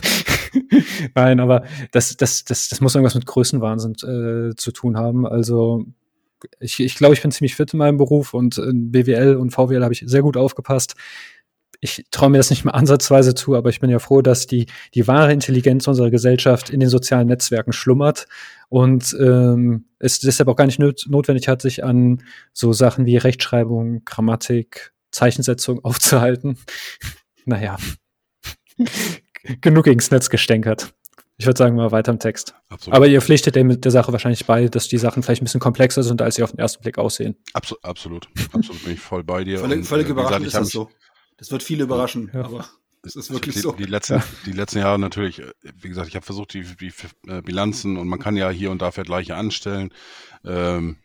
Nein, 1.15 1.41
aber 1.41 1.65
das, 1.93 2.17
das, 2.17 2.45
das, 2.45 2.69
das 2.69 2.81
muss 2.81 2.95
irgendwas 2.95 3.15
mit 3.15 3.27
Größenwahnsinn 3.27 3.93
äh, 3.93 4.57
zu 4.57 4.73
tun 4.73 4.97
haben. 4.97 5.27
Also 5.27 5.85
ich, 6.59 6.81
ich 6.81 6.95
glaube, 6.95 7.15
ich 7.15 7.23
bin 7.23 7.31
ziemlich 7.31 7.55
fit 7.55 7.73
in 7.75 7.79
meinem 7.79 7.99
Beruf 7.99 8.33
und 8.33 8.57
in 8.57 8.91
BWL 8.91 9.37
und 9.37 9.51
VWL 9.51 9.83
habe 9.83 9.93
ich 9.93 10.03
sehr 10.07 10.23
gut 10.23 10.39
aufgepasst 10.39 10.95
ich 11.85 12.05
traue 12.13 12.31
mir 12.31 12.39
das 12.39 12.51
nicht 12.51 12.65
mehr 12.65 12.77
ansatzweise 12.77 13.35
zu, 13.35 13.57
aber 13.57 13.69
ich 13.69 13.81
bin 13.81 13.91
ja 13.91 13.99
froh, 13.99 14.23
dass 14.23 14.47
die, 14.47 14.67
die 14.95 15.09
wahre 15.09 15.33
Intelligenz 15.33 15.89
unserer 15.89 16.11
Gesellschaft 16.11 16.71
in 16.71 16.79
den 16.79 16.89
sozialen 16.89 17.27
Netzwerken 17.27 17.73
schlummert 17.73 18.29
und 18.69 19.15
ähm, 19.21 19.87
es 19.99 20.21
deshalb 20.21 20.49
auch 20.49 20.55
gar 20.55 20.67
nicht 20.67 20.79
notwendig 20.79 21.49
hat, 21.49 21.61
sich 21.61 21.83
an 21.83 22.23
so 22.53 22.73
Sachen 22.73 23.05
wie 23.05 23.17
Rechtschreibung, 23.17 24.05
Grammatik, 24.05 24.93
Zeichensetzung 25.11 25.81
aufzuhalten. 25.85 26.57
naja, 27.47 27.77
genug 29.61 29.89
ins 29.89 30.13
Netz 30.13 30.31
gestänkert. 30.31 30.95
Ich 31.37 31.47
würde 31.47 31.59
sagen, 31.59 31.75
mal 31.75 31.91
weiter 31.91 32.13
im 32.13 32.21
Text. 32.21 32.55
Absolut. 32.69 32.95
Aber 32.95 33.09
ihr 33.09 33.21
pflichtet 33.21 33.57
der, 33.57 33.65
der 33.65 33.91
Sache 33.91 34.13
wahrscheinlich 34.13 34.47
bei, 34.47 34.69
dass 34.69 34.87
die 34.87 34.99
Sachen 34.99 35.25
vielleicht 35.25 35.43
ein 35.43 35.47
bisschen 35.47 35.59
komplexer 35.59 36.05
sind, 36.05 36.23
als 36.23 36.37
sie 36.37 36.45
auf 36.45 36.53
den 36.53 36.61
ersten 36.61 36.81
Blick 36.81 36.99
aussehen. 36.99 37.35
Absolut, 37.55 37.85
absolut, 37.85 38.29
absolut 38.53 38.85
bin 38.85 38.93
ich 38.93 39.01
voll 39.01 39.25
bei 39.25 39.43
dir. 39.43 39.59
Völlig, 39.59 39.85
völlig 39.85 40.07
äh, 40.07 40.11
überraschend 40.11 40.47
ist 40.47 40.55
das 40.55 40.69
so. 40.69 40.89
Das 41.43 41.51
wird 41.51 41.65
viele 41.65 41.83
überraschen, 41.83 42.31
ja. 42.33 42.45
aber 42.45 42.69
es 43.03 43.17
ist 43.17 43.33
wirklich 43.33 43.57
die, 43.57 43.63
so. 43.63 43.73
Die 43.73 43.83
letzten, 43.83 44.23
die 44.47 44.53
letzten 44.53 44.79
Jahre 44.79 44.97
natürlich, 44.97 45.41
äh, 45.41 45.53
wie 45.75 45.89
gesagt, 45.89 46.07
ich 46.07 46.15
habe 46.15 46.25
versucht, 46.25 46.55
die, 46.55 46.63
die 46.63 46.93
äh, 47.27 47.43
Bilanzen 47.43 47.97
und 47.97 48.07
man 48.07 48.21
kann 48.21 48.37
ja 48.37 48.49
hier 48.49 48.71
und 48.71 48.81
da 48.81 48.93
Vergleiche 48.93 49.35
anstellen. 49.35 49.93
Ähm, 50.45 50.99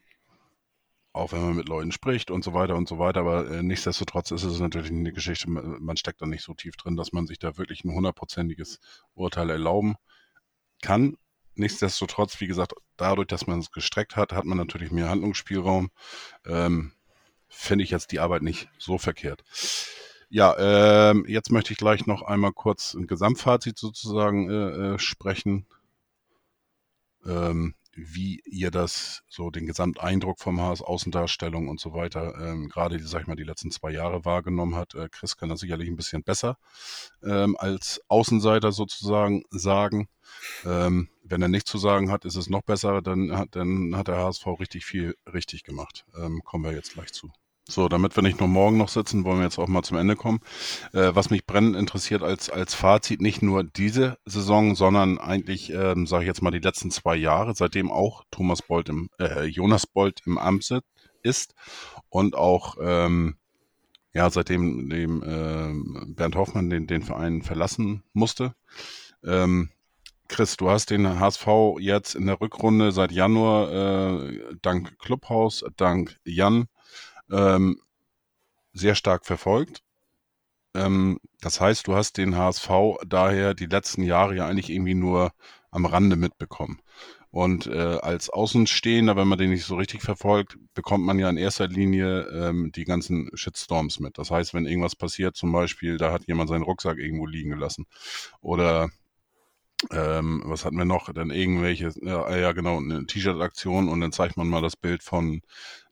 auch 1.12 1.32
wenn 1.32 1.42
man 1.42 1.56
mit 1.56 1.68
Leuten 1.68 1.92
spricht 1.92 2.30
und 2.30 2.44
so 2.44 2.54
weiter 2.54 2.76
und 2.76 2.88
so 2.88 3.00
weiter. 3.00 3.22
Aber 3.22 3.50
äh, 3.50 3.64
nichtsdestotrotz 3.64 4.30
ist 4.30 4.44
es 4.44 4.60
natürlich 4.60 4.92
eine 4.92 5.12
Geschichte, 5.12 5.50
man 5.50 5.98
steckt 5.98 6.22
da 6.22 6.28
nicht 6.28 6.44
so 6.44 6.54
tief 6.54 6.76
drin, 6.76 6.98
dass 6.98 7.14
man 7.14 7.26
sich 7.26 7.40
da 7.40 7.58
wirklich 7.58 7.84
ein 7.84 7.96
hundertprozentiges 7.96 8.80
Urteil 9.16 9.50
erlauben 9.50 9.96
kann. 10.84 11.18
Nichtsdestotrotz, 11.56 12.40
wie 12.42 12.46
gesagt, 12.46 12.74
dadurch, 12.96 13.28
dass 13.28 13.48
man 13.48 13.58
es 13.58 13.72
gestreckt 13.72 14.16
hat, 14.16 14.34
hat 14.34 14.46
man 14.46 14.60
natürlich 14.60 14.92
mehr 14.92 15.10
Handlungsspielraum. 15.10 15.90
Ähm, 16.46 16.92
Finde 17.48 17.84
ich 17.84 17.90
jetzt 17.90 18.12
die 18.12 18.20
Arbeit 18.20 18.44
nicht 18.44 18.70
so 18.78 19.00
verkehrt. 19.00 19.44
Ja, 20.30 21.12
ähm, 21.12 21.26
jetzt 21.28 21.52
möchte 21.52 21.72
ich 21.72 21.78
gleich 21.80 22.06
noch 22.06 22.22
einmal 22.22 22.52
kurz 22.52 22.94
ein 22.94 23.08
Gesamtfazit 23.08 23.78
sozusagen 23.78 24.50
äh, 24.50 24.96
äh, 24.96 25.00
sprechen, 25.00 25.66
ähm, 27.26 27.76
wie 27.96 28.42
ihr 28.46 28.70
das, 28.70 29.24
so 29.28 29.50
den 29.50 29.66
Gesamteindruck 29.66 30.40
vom 30.40 30.62
HS 30.62 30.82
Außendarstellung 30.82 31.68
und 31.70 31.80
so 31.80 31.94
weiter, 31.94 32.36
ähm, 32.40 32.70
gerade, 32.70 33.00
sag 33.00 33.22
ich 33.22 33.28
mal, 33.28 33.36
die 33.36 33.44
letzten 33.44 33.72
zwei 33.72 33.92
Jahre 33.92 34.26
wahrgenommen 34.26 34.76
hat. 34.76 34.94
Äh, 34.96 35.08
Chris 35.10 35.38
kann 35.38 35.50
das 35.50 35.62
sicherlich 35.62 35.88
ein 35.90 35.96
bisschen 35.96 36.24
besser 36.24 36.58
ähm, 37.24 37.56
als 37.58 38.02
Außenseiter 38.10 38.72
sozusagen 38.74 39.44
sagen. 39.50 40.10
Ähm, 40.66 41.10
wenn 41.24 41.42
er 41.42 41.48
nichts 41.48 41.72
zu 41.72 41.78
sagen 41.78 42.12
hat, 42.12 42.26
ist 42.26 42.36
es 42.36 42.50
noch 42.50 42.62
besser, 42.64 43.02
dann 43.02 43.36
hat, 43.38 43.56
dann 43.56 43.96
hat 43.96 44.10
der 44.10 44.18
HSV 44.18 44.46
richtig 44.60 44.86
viel 44.86 45.16
richtig 45.34 45.64
gemacht. 45.64 46.06
Ähm, 46.18 46.42
kommen 46.44 46.66
wir 46.66 46.74
jetzt 46.74 46.94
gleich 46.94 47.14
zu. 47.14 47.32
So, 47.70 47.90
damit 47.90 48.16
wir 48.16 48.24
nicht 48.24 48.40
nur 48.40 48.48
morgen 48.48 48.78
noch 48.78 48.88
sitzen, 48.88 49.26
wollen 49.26 49.40
wir 49.40 49.44
jetzt 49.44 49.60
auch 49.60 49.68
mal 49.68 49.84
zum 49.84 49.98
Ende 49.98 50.16
kommen. 50.16 50.40
Äh, 50.94 51.12
was 51.14 51.30
mich 51.30 51.46
brennend 51.46 51.76
interessiert 51.76 52.24
als, 52.24 52.50
als 52.50 52.74
Fazit, 52.74 53.22
nicht 53.22 53.42
nur 53.42 53.66
diese 53.66 54.18
Saison, 54.26 54.74
sondern 54.74 55.18
eigentlich, 55.18 55.72
ähm, 55.72 56.08
sage 56.08 56.24
ich 56.24 56.28
jetzt 56.28 56.42
mal, 56.42 56.52
die 56.52 56.60
letzten 56.60 56.92
zwei 56.92 57.18
Jahre, 57.18 57.54
seitdem 57.56 57.92
auch 57.92 58.24
Thomas 58.32 58.62
Bolt 58.62 58.88
im, 58.88 59.10
äh, 59.20 59.44
Jonas 59.44 59.86
Bolt 59.86 60.22
im 60.26 60.38
Amt 60.38 60.80
ist 61.24 61.56
und 62.08 62.36
auch, 62.36 62.78
ähm, 62.82 63.36
ja, 64.14 64.30
seitdem 64.30 64.90
dem, 64.90 65.22
äh, 65.22 66.14
Bernd 66.14 66.38
Hoffmann 66.38 66.70
den, 66.70 66.88
den 66.88 67.02
Verein 67.02 67.42
verlassen 67.42 68.02
musste. 68.14 68.56
Ähm, 69.26 69.72
Chris, 70.30 70.56
du 70.56 70.70
hast 70.70 70.90
den 70.90 71.20
HSV 71.20 71.48
jetzt 71.80 72.16
in 72.16 72.28
der 72.28 72.40
Rückrunde 72.40 72.94
seit 72.94 73.12
Januar 73.12 74.22
äh, 74.22 74.56
dank 74.62 74.98
Clubhaus, 75.00 75.66
dank 75.76 76.18
Jan 76.24 76.68
ähm, 77.32 77.82
sehr 78.74 78.96
stark 78.96 79.26
verfolgt. 79.26 79.82
Ähm, 80.76 81.20
das 81.42 81.62
heißt, 81.62 81.88
du 81.88 81.96
hast 81.96 82.18
den 82.18 82.36
HSV 82.36 82.70
daher 83.06 83.54
die 83.54 83.66
letzten 83.66 84.04
Jahre 84.04 84.36
ja 84.36 84.48
eigentlich 84.48 84.70
irgendwie 84.70 84.96
nur 84.96 85.32
am 85.72 85.86
Rande 85.86 86.16
mitbekommen. 86.16 86.82
Und 87.30 87.68
äh, 87.68 88.00
als 88.02 88.30
Außenstehender, 88.30 89.16
wenn 89.16 89.28
man 89.28 89.38
den 89.38 89.52
nicht 89.52 89.66
so 89.66 89.76
richtig 89.76 90.02
verfolgt, 90.02 90.58
bekommt 90.74 91.06
man 91.06 91.20
ja 91.20 91.30
in 91.30 91.38
erster 91.38 91.68
Linie 91.68 92.22
ähm, 92.22 92.72
die 92.74 92.86
ganzen 92.86 93.30
Shitstorms 93.34 94.00
mit. 94.00 94.18
Das 94.18 94.32
heißt, 94.32 94.54
wenn 94.54 94.66
irgendwas 94.66 94.96
passiert, 94.96 95.36
zum 95.36 95.52
Beispiel, 95.52 95.98
da 95.98 96.12
hat 96.12 96.28
jemand 96.28 96.50
seinen 96.50 96.64
Rucksack 96.64 96.98
irgendwo 96.98 97.26
liegen 97.26 97.52
gelassen. 97.52 97.86
Oder 98.42 98.90
ähm, 99.92 100.42
was 100.46 100.66
hatten 100.66 100.78
wir 100.78 100.86
noch? 100.86 101.14
Dann 101.14 101.30
irgendwelche, 101.30 101.92
ja, 102.02 102.36
ja 102.36 102.52
genau, 102.54 102.78
eine 102.78 103.06
T-Shirt-Aktion 103.06 103.90
und 103.90 104.02
dann 104.02 104.12
zeigt 104.12 104.38
man 104.38 104.48
mal 104.48 104.62
das 104.62 104.76
Bild 104.76 105.04
von 105.04 105.42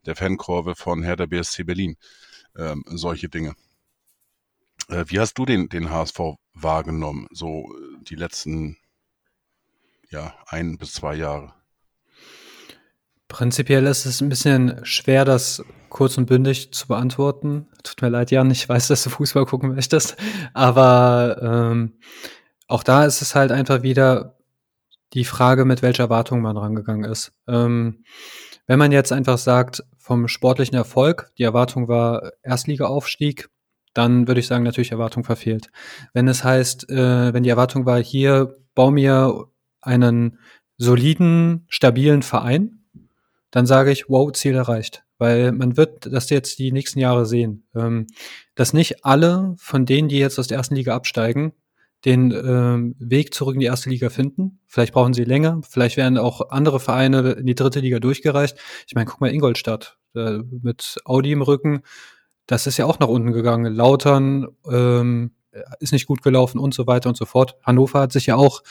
der 0.06 0.16
Fankurve 0.16 0.76
von 0.76 1.04
Hertha 1.04 1.26
BSC 1.26 1.64
Berlin. 1.64 1.98
Ähm, 2.58 2.84
solche 2.88 3.30
Dinge. 3.30 3.56
Äh, 4.90 5.06
wie 5.08 5.20
hast 5.20 5.38
du 5.38 5.46
den, 5.46 5.70
den 5.70 5.90
HSV 5.90 6.20
wahrgenommen, 6.54 7.28
so 7.32 7.74
äh, 7.76 8.04
die 8.04 8.16
letzten 8.16 8.78
ja, 10.10 10.34
ein 10.48 10.78
bis 10.78 10.94
zwei 10.94 11.16
Jahre? 11.16 11.54
Prinzipiell 13.28 13.86
ist 13.88 14.06
es 14.06 14.22
ein 14.22 14.30
bisschen 14.30 14.86
schwer, 14.86 15.26
das 15.26 15.64
kurz 15.90 16.18
und 16.18 16.28
bündig 16.28 16.72
zu 16.72 16.88
beantworten. 16.88 17.68
Tut 17.84 18.02
mir 18.02 18.10
leid, 18.10 18.32
Jan, 18.32 18.52
ich 18.52 18.68
weiß, 18.70 18.88
dass 18.88 19.04
du 19.04 19.10
Fußball 19.10 19.46
gucken 19.46 19.74
möchtest, 19.74 20.16
aber 20.54 21.40
ähm, 21.42 21.98
auch 22.68 22.84
da 22.84 23.06
ist 23.06 23.22
es 23.22 23.36
halt 23.36 23.52
einfach 23.52 23.82
wieder 23.82 24.38
die 25.14 25.26
Frage, 25.26 25.66
mit 25.66 25.82
welcher 25.82 26.04
Erwartung 26.04 26.42
man 26.42 26.58
rangegangen 26.58 27.10
ist. 27.10 27.32
Ähm, 27.48 28.04
wenn 28.68 28.80
man 28.80 28.92
jetzt 28.92 29.12
einfach 29.12 29.38
sagt, 29.38 29.84
vom 30.06 30.28
sportlichen 30.28 30.76
Erfolg, 30.76 31.32
die 31.40 31.44
Erwartung 31.44 31.88
war 31.88 32.32
Erstligaaufstieg, 32.44 33.50
dann 33.96 34.28
würde 34.28 34.40
ich 34.40 34.46
sagen, 34.46 34.64
natürlich 34.64 34.92
Erwartung 34.92 35.24
verfehlt. 35.24 35.72
Wenn 36.14 36.28
es 36.28 36.44
heißt, 36.44 36.92
äh, 36.92 37.34
wenn 37.34 37.42
die 37.42 37.50
Erwartung 37.50 37.88
war, 37.88 38.00
hier 38.04 38.56
bau 38.76 38.92
mir 38.92 39.46
einen 39.82 40.38
soliden, 40.78 41.66
stabilen 41.70 42.22
Verein, 42.22 42.84
dann 43.50 43.66
sage 43.66 43.92
ich, 43.92 44.08
wow, 44.08 44.32
Ziel 44.32 44.54
erreicht. 44.54 45.04
Weil 45.18 45.52
man 45.54 45.76
wird 45.76 46.06
das 46.06 46.30
jetzt 46.30 46.60
die 46.60 46.72
nächsten 46.72 47.00
Jahre 47.00 47.26
sehen, 47.26 47.68
ähm, 47.74 48.06
dass 48.54 48.74
nicht 48.74 49.04
alle 49.06 49.56
von 49.58 49.88
denen, 49.88 50.08
die 50.08 50.20
jetzt 50.20 50.38
aus 50.38 50.46
der 50.46 50.58
ersten 50.60 50.76
Liga 50.76 50.94
absteigen, 50.94 51.54
den 52.06 52.32
ähm, 52.32 52.96
Weg 53.00 53.34
zurück 53.34 53.56
in 53.56 53.60
die 53.60 53.66
erste 53.66 53.90
Liga 53.90 54.10
finden. 54.10 54.60
Vielleicht 54.68 54.94
brauchen 54.94 55.14
sie 55.14 55.24
länger, 55.24 55.62
vielleicht 55.68 55.98
werden 55.98 56.18
auch 56.18 56.50
andere 56.52 56.80
Vereine 56.80 57.32
in 57.32 57.48
die 57.48 57.56
dritte 57.56 57.80
Liga 57.80 58.00
durchgereicht. 58.00 58.58
Ich 58.88 58.94
meine, 58.94 59.06
guck 59.06 59.22
mal 59.22 59.34
Ingolstadt 59.34 59.98
äh, 60.16 60.40
mit 60.62 60.98
Audi 61.06 61.32
im 61.32 61.42
Rücken, 61.42 61.82
das 62.48 62.68
ist 62.68 62.78
ja 62.78 62.86
auch 62.86 63.00
nach 63.00 63.08
unten 63.08 63.32
gegangen. 63.32 63.74
Lautern 63.74 64.48
ähm, 64.70 65.32
ist 65.80 65.94
nicht 65.94 66.06
gut 66.06 66.22
gelaufen 66.22 66.60
und 66.60 66.74
so 66.74 66.86
weiter 66.88 67.10
und 67.10 67.18
so 67.18 67.26
fort. 67.26 67.56
Hannover 67.64 68.02
hat 68.02 68.12
sich 68.12 68.28
ja 68.28 68.36
auch, 68.36 68.62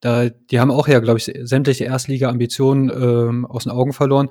da, 0.00 0.28
die 0.28 0.60
haben 0.60 0.70
auch 0.70 0.88
ja, 0.88 0.98
glaube 1.00 1.18
ich, 1.18 1.32
sämtliche 1.42 1.84
Erstliga-Ambitionen 1.84 2.90
ähm, 2.90 3.46
aus 3.46 3.64
den 3.64 3.72
Augen 3.72 3.92
verloren. 3.92 4.28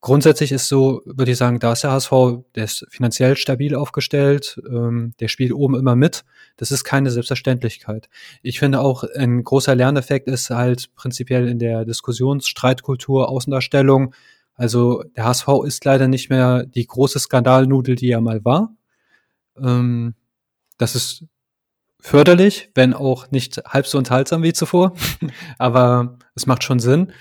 Grundsätzlich 0.00 0.52
ist 0.52 0.68
so, 0.68 1.02
würde 1.04 1.32
ich 1.32 1.38
sagen, 1.38 1.58
da 1.58 1.72
ist 1.72 1.82
der 1.82 1.92
HSV, 1.92 2.12
der 2.54 2.64
ist 2.64 2.86
finanziell 2.90 3.36
stabil 3.36 3.74
aufgestellt, 3.74 4.60
ähm, 4.68 5.12
der 5.20 5.28
spielt 5.28 5.52
oben 5.52 5.74
immer 5.74 5.96
mit. 5.96 6.24
Das 6.56 6.70
ist 6.70 6.84
keine 6.84 7.10
Selbstverständlichkeit. 7.10 8.08
Ich 8.42 8.58
finde 8.58 8.80
auch, 8.80 9.04
ein 9.16 9.42
großer 9.42 9.74
Lerneffekt 9.74 10.28
ist 10.28 10.50
halt 10.50 10.94
prinzipiell 10.94 11.48
in 11.48 11.58
der 11.58 11.84
Diskussionsstreitkultur, 11.84 13.28
Außendarstellung. 13.28 14.14
Also 14.54 15.04
der 15.16 15.24
HSV 15.24 15.48
ist 15.64 15.84
leider 15.84 16.08
nicht 16.08 16.30
mehr 16.30 16.64
die 16.64 16.86
große 16.86 17.18
Skandalnudel, 17.18 17.96
die 17.96 18.10
er 18.10 18.20
mal 18.20 18.44
war. 18.44 18.74
Ähm, 19.60 20.14
das 20.78 20.94
ist 20.94 21.24
förderlich, 22.00 22.70
wenn 22.74 22.94
auch 22.94 23.30
nicht 23.30 23.58
halb 23.66 23.86
so 23.86 23.98
unterhaltsam 23.98 24.42
wie 24.42 24.52
zuvor. 24.52 24.94
Aber 25.58 26.18
es 26.34 26.46
macht 26.46 26.62
schon 26.62 26.78
Sinn. 26.78 27.12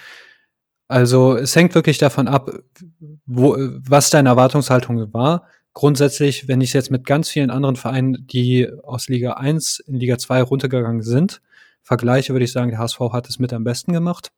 Also 0.87 1.35
es 1.35 1.55
hängt 1.55 1.75
wirklich 1.75 1.97
davon 1.97 2.27
ab, 2.27 2.49
wo, 3.25 3.57
was 3.57 4.09
deine 4.09 4.29
Erwartungshaltung 4.29 5.13
war. 5.13 5.47
Grundsätzlich, 5.73 6.47
wenn 6.47 6.61
ich 6.61 6.69
es 6.69 6.73
jetzt 6.73 6.91
mit 6.91 7.05
ganz 7.05 7.29
vielen 7.29 7.49
anderen 7.51 7.75
Vereinen, 7.75 8.25
die 8.27 8.69
aus 8.83 9.09
Liga 9.09 9.33
1 9.33 9.79
in 9.79 9.95
Liga 9.95 10.17
2 10.17 10.41
runtergegangen 10.41 11.03
sind, 11.03 11.41
vergleiche, 11.83 12.33
würde 12.33 12.45
ich 12.45 12.51
sagen, 12.51 12.71
der 12.71 12.79
HSV 12.79 12.99
hat 13.11 13.29
es 13.29 13.39
mit 13.39 13.53
am 13.53 13.63
besten 13.63 13.93
gemacht. 13.93 14.31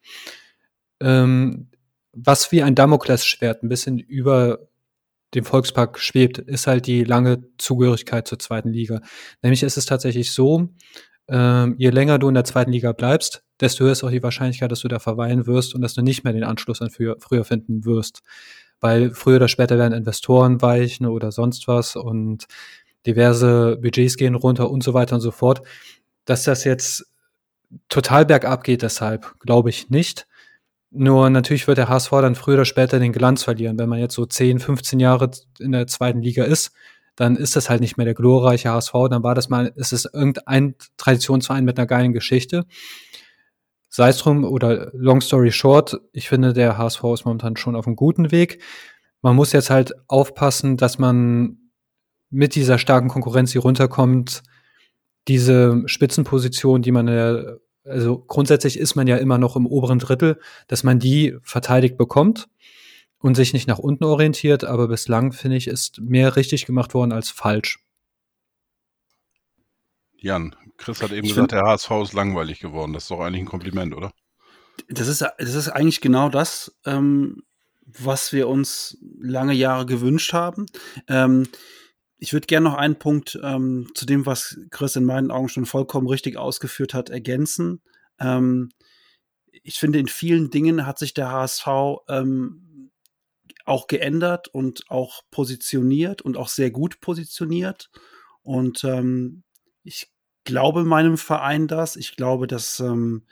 Ähm, 0.99 1.69
was 2.11 2.51
wie 2.51 2.63
ein 2.63 2.75
Damoklesschwert 2.75 3.63
ein 3.63 3.69
bisschen 3.69 3.99
über 3.99 4.59
dem 5.35 5.45
Volkspark 5.45 5.99
schwebt, 5.99 6.39
ist 6.39 6.67
halt 6.67 6.87
die 6.87 7.03
lange 7.03 7.43
Zugehörigkeit 7.57 8.27
zur 8.27 8.39
zweiten 8.39 8.69
Liga. 8.69 9.01
Nämlich 9.43 9.63
ist 9.63 9.77
es 9.77 9.85
tatsächlich 9.85 10.33
so, 10.33 10.69
ähm, 11.27 11.75
je 11.77 11.91
länger 11.91 12.17
du 12.17 12.27
in 12.27 12.33
der 12.33 12.43
zweiten 12.43 12.71
Liga 12.71 12.91
bleibst, 12.91 13.43
desto 13.59 13.83
höher 13.83 13.91
ist 13.91 14.03
auch 14.03 14.11
die 14.11 14.23
Wahrscheinlichkeit, 14.23 14.71
dass 14.71 14.81
du 14.81 14.87
da 14.87 14.99
verweilen 14.99 15.47
wirst 15.47 15.75
und 15.75 15.81
dass 15.81 15.93
du 15.93 16.01
nicht 16.01 16.23
mehr 16.23 16.33
den 16.33 16.43
Anschluss 16.43 16.81
an 16.81 16.89
früher, 16.89 17.17
früher 17.19 17.43
finden 17.43 17.85
wirst. 17.85 18.21
Weil 18.79 19.11
früher 19.11 19.37
oder 19.37 19.47
später 19.47 19.77
werden 19.77 19.93
Investoren 19.93 20.61
weichen 20.61 21.05
oder 21.05 21.31
sonst 21.31 21.67
was 21.67 21.95
und 21.95 22.45
diverse 23.05 23.77
Budgets 23.81 24.17
gehen 24.17 24.35
runter 24.35 24.69
und 24.69 24.83
so 24.83 24.93
weiter 24.93 25.15
und 25.15 25.21
so 25.21 25.31
fort. 25.31 25.61
Dass 26.25 26.43
das 26.43 26.63
jetzt 26.63 27.11
total 27.89 28.25
bergab 28.25 28.63
geht, 28.63 28.81
deshalb 28.81 29.39
glaube 29.39 29.69
ich 29.69 29.89
nicht. 29.89 30.27
Nur 30.91 31.29
natürlich 31.29 31.67
wird 31.67 31.77
der 31.77 31.89
HSV 31.89 32.09
dann 32.11 32.35
früher 32.35 32.55
oder 32.55 32.65
später 32.65 32.99
den 32.99 33.13
Glanz 33.13 33.43
verlieren. 33.43 33.77
Wenn 33.77 33.89
man 33.89 33.99
jetzt 33.99 34.15
so 34.15 34.25
10, 34.25 34.59
15 34.59 34.99
Jahre 34.99 35.29
in 35.59 35.71
der 35.71 35.85
zweiten 35.87 36.21
Liga 36.21 36.45
ist, 36.45 36.71
dann 37.15 37.35
ist 37.35 37.55
das 37.55 37.69
halt 37.69 37.81
nicht 37.81 37.97
mehr 37.97 38.05
der 38.05 38.13
glorreiche 38.13 38.69
HSV, 38.69 38.93
dann 39.09 39.23
war 39.23 39.35
das 39.35 39.49
mal, 39.49 39.73
ist 39.75 39.91
es 39.91 40.05
irgendein 40.05 40.75
Traditionsverein 40.95 41.65
mit 41.65 41.77
einer 41.77 41.85
geilen 41.85 42.13
Geschichte. 42.13 42.65
Sei 43.89 44.09
es 44.09 44.17
drum 44.17 44.43
oder 44.43 44.91
long 44.93 45.19
story 45.19 45.51
short, 45.51 45.99
ich 46.13 46.29
finde, 46.29 46.53
der 46.53 46.77
HSV 46.77 47.03
ist 47.13 47.25
momentan 47.25 47.57
schon 47.57 47.75
auf 47.75 47.87
einem 47.87 47.95
guten 47.95 48.31
Weg. 48.31 48.61
Man 49.21 49.35
muss 49.35 49.51
jetzt 49.51 49.69
halt 49.69 49.93
aufpassen, 50.07 50.77
dass 50.77 50.99
man 50.99 51.57
mit 52.29 52.55
dieser 52.55 52.77
starken 52.77 53.09
Konkurrenz, 53.09 53.51
die 53.51 53.57
runterkommt, 53.57 54.43
diese 55.27 55.81
Spitzenposition, 55.87 56.81
die 56.81 56.91
man 56.91 57.59
also 57.83 58.19
grundsätzlich 58.19 58.77
ist 58.77 58.95
man 58.95 59.07
ja 59.07 59.17
immer 59.17 59.37
noch 59.37 59.55
im 59.55 59.65
oberen 59.65 59.99
Drittel, 59.99 60.39
dass 60.67 60.83
man 60.83 60.99
die 60.99 61.37
verteidigt 61.41 61.97
bekommt 61.97 62.47
und 63.17 63.35
sich 63.35 63.53
nicht 63.53 63.67
nach 63.67 63.79
unten 63.79 64.03
orientiert, 64.03 64.63
aber 64.63 64.87
bislang 64.87 65.31
finde 65.31 65.57
ich, 65.57 65.67
ist 65.67 65.99
mehr 65.99 66.35
richtig 66.35 66.65
gemacht 66.65 66.93
worden 66.93 67.11
als 67.11 67.29
falsch. 67.29 67.79
Jan, 70.17 70.55
Chris 70.79 71.01
hat 71.01 71.11
eben 71.11 71.27
ich 71.27 71.33
gesagt, 71.33 71.51
der 71.51 71.63
HSV 71.63 71.91
ist 72.03 72.13
langweilig 72.13 72.59
geworden. 72.59 72.93
Das 72.93 73.03
ist 73.03 73.11
doch 73.11 73.19
eigentlich 73.19 73.41
ein 73.41 73.47
Kompliment, 73.47 73.93
oder? 73.93 74.11
Das 74.87 75.07
ist, 75.07 75.21
das 75.21 75.53
ist 75.53 75.69
eigentlich 75.69 76.01
genau 76.01 76.29
das, 76.29 76.75
ähm, 76.85 77.43
was 77.85 78.33
wir 78.33 78.47
uns 78.47 78.97
lange 79.19 79.53
Jahre 79.53 79.85
gewünscht 79.85 80.33
haben. 80.33 80.65
Ähm, 81.07 81.47
ich 82.17 82.33
würde 82.33 82.47
gerne 82.47 82.69
noch 82.69 82.75
einen 82.75 82.97
Punkt 82.97 83.39
ähm, 83.43 83.91
zu 83.93 84.05
dem, 84.05 84.25
was 84.25 84.57
Chris 84.71 84.95
in 84.95 85.05
meinen 85.05 85.31
Augen 85.31 85.49
schon 85.49 85.65
vollkommen 85.65 86.07
richtig 86.07 86.37
ausgeführt 86.37 86.93
hat, 86.93 87.09
ergänzen. 87.09 87.81
Ähm, 88.19 88.69
ich 89.51 89.79
finde, 89.79 89.99
in 89.99 90.07
vielen 90.07 90.49
Dingen 90.49 90.85
hat 90.85 90.97
sich 90.97 91.13
der 91.13 91.31
HSV 91.31 91.67
ähm, 92.07 92.91
auch 93.65 93.87
geändert 93.87 94.47
und 94.47 94.89
auch 94.89 95.21
positioniert 95.31 96.21
und 96.21 96.37
auch 96.37 96.47
sehr 96.47 96.71
gut 96.71 97.01
positioniert. 97.01 97.89
Und 98.41 98.83
ähm, 98.83 99.43
ich 99.83 100.11
glaube 100.49 100.83
meinem 100.83 101.17
Verein 101.17 101.67
das. 101.67 101.95
Ich 101.95 102.15
glaube, 102.15 102.47
dass 102.47 102.79
ähm, 102.79 103.23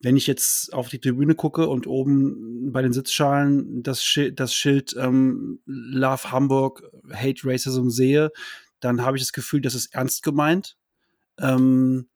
wenn 0.00 0.16
ich 0.16 0.26
jetzt 0.26 0.72
auf 0.72 0.88
die 0.88 1.00
Tribüne 1.00 1.34
gucke 1.34 1.68
und 1.68 1.86
oben 1.86 2.72
bei 2.72 2.80
den 2.80 2.92
Sitzschalen 2.92 3.82
das 3.82 4.02
Schild, 4.02 4.40
das 4.40 4.54
Schild 4.54 4.94
ähm, 4.98 5.60
Love 5.66 6.32
Hamburg, 6.32 6.82
Hate 7.12 7.42
Racism 7.44 7.90
sehe, 7.90 8.30
dann 8.80 9.02
habe 9.02 9.16
ich 9.18 9.22
das 9.22 9.32
Gefühl, 9.32 9.60
das 9.60 9.74
ist 9.74 9.94
ernst 9.94 10.22
gemeint. 10.22 10.78
Ähm, 11.38 12.08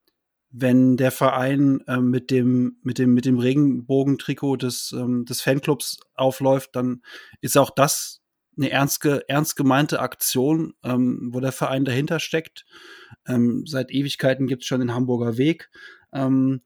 wenn 0.51 0.97
der 0.97 1.11
Verein 1.11 1.83
ähm, 1.89 2.11
mit 2.11 2.31
dem 2.31 2.79
mit 2.83 2.99
dem 2.99 3.13
mit 3.13 3.27
dem 3.27 3.39
Regenbogentrikot 3.39 4.57
des 4.57 4.95
ähm, 4.97 5.25
des 5.25 5.41
Fanclubs 5.43 5.99
aufläuft, 6.15 6.77
dann 6.77 7.03
ist 7.41 7.59
auch 7.59 7.71
das 7.71 8.23
eine 8.57 8.71
ernst, 8.71 9.05
ernst 9.05 9.57
gemeinte 9.57 10.01
Aktion, 10.01 10.75
ähm, 10.83 11.31
wo 11.33 11.41
der 11.41 11.53
Verein 11.53 11.85
dahinter 11.85 12.21
steckt. 12.21 12.65
Ähm, 13.27 13.65
seit 13.67 13.91
Ewigkeiten 13.91 14.47
gibt 14.47 14.63
es 14.63 14.69
schon 14.69 14.81
den 14.81 14.95
Hamburger 14.95 15.37
Weg. 15.37 15.71
Ähm, 16.13 16.63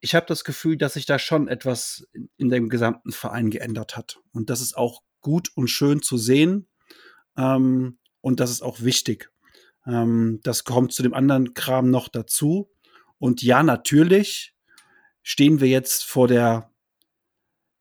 ich 0.00 0.14
habe 0.14 0.26
das 0.26 0.44
Gefühl, 0.44 0.76
dass 0.76 0.94
sich 0.94 1.06
da 1.06 1.18
schon 1.18 1.48
etwas 1.48 2.06
in 2.36 2.48
dem 2.48 2.68
gesamten 2.68 3.12
Verein 3.12 3.50
geändert 3.50 3.96
hat. 3.96 4.20
Und 4.32 4.50
das 4.50 4.60
ist 4.60 4.76
auch 4.76 5.02
gut 5.20 5.50
und 5.54 5.68
schön 5.68 6.02
zu 6.02 6.16
sehen. 6.16 6.66
Ähm, 7.36 7.98
und 8.20 8.40
das 8.40 8.50
ist 8.50 8.62
auch 8.62 8.82
wichtig. 8.82 9.30
Ähm, 9.86 10.40
das 10.42 10.64
kommt 10.64 10.92
zu 10.92 11.02
dem 11.02 11.14
anderen 11.14 11.54
Kram 11.54 11.90
noch 11.90 12.08
dazu. 12.08 12.70
Und 13.18 13.42
ja, 13.42 13.62
natürlich 13.62 14.54
stehen 15.22 15.60
wir 15.60 15.68
jetzt 15.68 16.04
vor 16.04 16.28
der, 16.28 16.67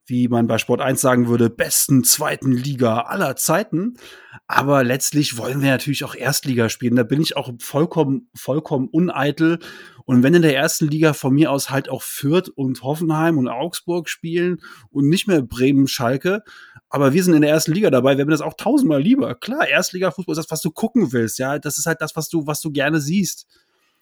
wie 0.08 0.28
man 0.28 0.48
bei 0.48 0.58
Sport 0.58 0.82
1 0.82 1.00
sagen 1.00 1.28
würde, 1.28 1.50
besten 1.50 2.04
zweiten 2.04 2.52
Liga 2.52 3.02
aller 3.02 3.36
Zeiten. 3.36 3.98
Aber 4.48 4.84
letztlich 4.84 5.38
wollen 5.38 5.62
wir 5.62 5.70
natürlich 5.70 6.04
auch 6.04 6.16
Erstliga 6.16 6.70
spielen. 6.70 6.96
Da 6.96 7.04
bin 7.04 7.22
ich 7.22 7.38
auch 7.38 7.52
vollkommen, 7.60 8.30
vollkommen 8.34 8.88
uneitel 8.88 9.60
und 10.08 10.24
wenn 10.24 10.34
in 10.34 10.42
der 10.42 10.56
ersten 10.56 10.88
Liga 10.88 11.12
von 11.12 11.34
mir 11.34 11.52
aus 11.52 11.70
halt 11.70 11.90
auch 11.90 12.02
Fürth 12.02 12.48
und 12.48 12.82
Hoffenheim 12.82 13.38
und 13.38 13.50
Augsburg 13.50 14.08
spielen 14.08 14.62
und 14.90 15.10
nicht 15.10 15.28
mehr 15.28 15.42
Bremen, 15.42 15.86
Schalke, 15.90 16.44
aber 16.88 17.12
wir 17.12 17.22
sind 17.22 17.34
in 17.34 17.42
der 17.42 17.52
ersten 17.52 17.74
Liga 17.74 17.90
dabei, 17.90 18.16
wäre 18.18 18.26
mir 18.26 18.32
das 18.32 18.40
auch 18.40 18.54
tausendmal 18.54 19.02
lieber. 19.02 19.36
Klar, 19.36 19.68
Erstliga-Fußball 19.68 20.32
ist 20.32 20.46
das, 20.46 20.50
was 20.52 20.62
du 20.62 20.72
gucken 20.72 21.12
willst, 21.12 21.40
ja. 21.40 21.60
Das 21.60 21.78
ist 21.78 21.88
halt 21.88 22.00
das, 22.00 22.16
was 22.16 22.30
du, 22.30 22.48
was 22.48 22.62
du 22.62 22.72
gerne 22.72 23.02
siehst. 23.02 23.48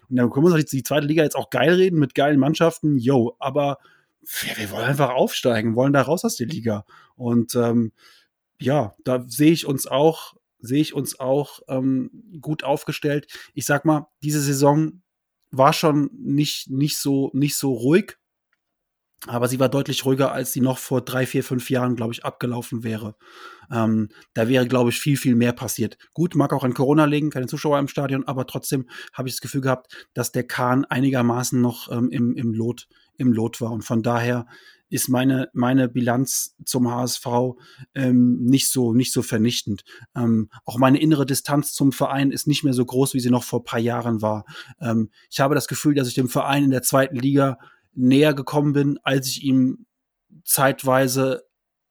Und 0.07 0.17
dann 0.17 0.29
können 0.29 0.45
wir 0.45 0.53
uns 0.53 0.65
die 0.65 0.83
zweite 0.83 1.07
Liga 1.07 1.23
jetzt 1.23 1.35
auch 1.35 1.49
geil 1.49 1.73
reden 1.73 1.97
mit 1.97 2.13
geilen 2.13 2.39
Mannschaften, 2.39 2.99
yo, 2.99 3.35
aber 3.39 3.79
wir, 4.25 4.57
wir 4.57 4.71
wollen 4.71 4.85
einfach 4.85 5.09
aufsteigen, 5.09 5.75
wollen 5.75 5.93
da 5.93 6.01
raus 6.01 6.25
aus 6.25 6.35
der 6.35 6.47
Liga. 6.47 6.85
Und 7.15 7.55
ähm, 7.55 7.91
ja, 8.59 8.95
da 9.03 9.23
sehe 9.27 9.51
ich 9.51 9.65
uns 9.65 9.87
auch, 9.87 10.35
sehe 10.59 10.81
ich 10.81 10.93
uns 10.93 11.19
auch 11.19 11.59
ähm, 11.67 12.09
gut 12.41 12.63
aufgestellt. 12.63 13.27
Ich 13.53 13.65
sag 13.65 13.85
mal, 13.85 14.07
diese 14.23 14.41
Saison 14.41 15.01
war 15.51 15.73
schon 15.73 16.09
nicht, 16.13 16.69
nicht, 16.69 16.97
so, 16.97 17.31
nicht 17.33 17.55
so 17.55 17.73
ruhig. 17.73 18.17
Aber 19.27 19.47
sie 19.47 19.59
war 19.59 19.69
deutlich 19.69 20.05
ruhiger, 20.05 20.31
als 20.31 20.53
sie 20.53 20.61
noch 20.61 20.77
vor 20.77 21.01
drei, 21.01 21.25
vier, 21.25 21.43
fünf 21.43 21.69
Jahren, 21.69 21.95
glaube 21.95 22.13
ich, 22.13 22.23
abgelaufen 22.23 22.83
wäre. 22.83 23.15
Ähm, 23.71 24.09
da 24.33 24.47
wäre, 24.47 24.67
glaube 24.67 24.91
ich, 24.91 24.99
viel, 24.99 25.17
viel 25.17 25.35
mehr 25.35 25.53
passiert. 25.53 25.97
Gut, 26.13 26.35
mag 26.35 26.53
auch 26.53 26.63
an 26.63 26.73
Corona 26.73 27.05
liegen, 27.05 27.31
keine 27.31 27.47
Zuschauer 27.47 27.79
im 27.79 27.87
Stadion, 27.87 28.27
aber 28.27 28.45
trotzdem 28.45 28.87
habe 29.13 29.27
ich 29.27 29.35
das 29.35 29.41
Gefühl 29.41 29.61
gehabt, 29.61 30.07
dass 30.13 30.31
der 30.31 30.45
Kahn 30.45 30.85
einigermaßen 30.85 31.59
noch 31.59 31.91
ähm, 31.91 32.09
im, 32.11 32.35
im, 32.35 32.53
Lot, 32.53 32.87
im 33.17 33.33
Lot 33.33 33.61
war. 33.61 33.71
Und 33.71 33.81
von 33.81 34.03
daher 34.03 34.45
ist 34.89 35.09
meine, 35.09 35.49
meine 35.53 35.89
Bilanz 35.89 36.55
zum 36.63 36.89
HSV 36.91 37.25
ähm, 37.95 38.37
nicht 38.43 38.69
so, 38.69 38.93
nicht 38.93 39.11
so 39.11 39.23
vernichtend. 39.23 39.83
Ähm, 40.15 40.49
auch 40.63 40.77
meine 40.77 40.99
innere 40.99 41.25
Distanz 41.25 41.73
zum 41.73 41.91
Verein 41.91 42.31
ist 42.31 42.47
nicht 42.47 42.63
mehr 42.63 42.73
so 42.73 42.85
groß, 42.85 43.13
wie 43.15 43.19
sie 43.19 43.31
noch 43.31 43.43
vor 43.43 43.63
paar 43.63 43.79
Jahren 43.79 44.21
war. 44.21 44.45
Ähm, 44.79 45.09
ich 45.31 45.39
habe 45.39 45.55
das 45.55 45.67
Gefühl, 45.67 45.95
dass 45.95 46.07
ich 46.07 46.13
dem 46.13 46.29
Verein 46.29 46.63
in 46.63 46.71
der 46.71 46.83
zweiten 46.83 47.15
Liga 47.15 47.57
näher 47.95 48.33
gekommen 48.33 48.73
bin, 48.73 48.99
als 49.03 49.27
ich 49.27 49.43
ihm 49.43 49.85
zeitweise 50.43 51.43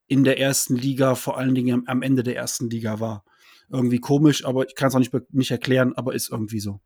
in 0.06 0.24
der 0.24 0.38
ersten 0.38 0.76
Liga, 0.76 1.14
vor 1.14 1.38
allen 1.38 1.54
Dingen 1.54 1.84
am 1.88 2.02
Ende 2.02 2.22
der 2.22 2.36
ersten 2.36 2.70
Liga 2.70 3.00
war. 3.00 3.24
Irgendwie 3.70 3.98
komisch, 3.98 4.44
aber 4.44 4.66
ich 4.66 4.74
kann 4.74 4.88
es 4.88 4.94
auch 4.94 4.98
nicht, 4.98 5.12
nicht 5.30 5.50
erklären, 5.50 5.94
aber 5.96 6.14
ist 6.14 6.30
irgendwie 6.30 6.60
so. 6.60 6.80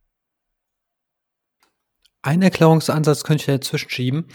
Ein 2.23 2.43
Erklärungsansatz 2.43 3.23
könnte 3.23 3.43
ich 3.43 3.47
dazwischen 3.47 3.91
schieben. 3.91 4.27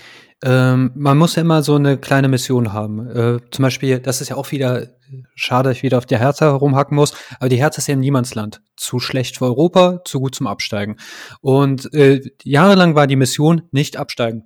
Ähm, 0.42 0.92
man 0.96 1.18
muss 1.18 1.36
ja 1.36 1.42
immer 1.42 1.64
so 1.64 1.76
eine 1.76 1.98
kleine 1.98 2.30
Mission 2.30 2.72
haben. 2.72 3.08
Äh, 3.10 3.40
zum 3.52 3.64
Beispiel, 3.64 4.00
das 4.00 4.22
ist 4.22 4.30
ja 4.30 4.36
auch 4.38 4.52
wieder 4.52 4.88
schade, 5.36 5.70
dass 5.70 5.78
ich 5.78 5.84
wieder 5.84 5.98
auf 5.98 6.06
der 6.06 6.20
Hertha 6.20 6.50
rumhacken 6.50 6.96
muss, 6.96 7.14
aber 7.40 7.50
die 7.50 7.58
Hertha 7.58 7.80
ist 7.80 7.88
ja 7.88 7.94
im 7.94 8.00
Niemandsland. 8.00 8.62
Zu 8.78 9.00
schlecht 9.00 9.38
für 9.38 9.46
Europa, 9.46 10.02
zu 10.06 10.22
gut 10.22 10.34
zum 10.34 10.48
Absteigen. 10.48 10.98
Und 11.42 11.94
äh, 11.94 12.22
jahrelang 12.44 12.96
war 12.96 13.06
die 13.06 13.18
Mission 13.18 13.64
nicht 13.72 13.98
absteigen. 13.98 14.46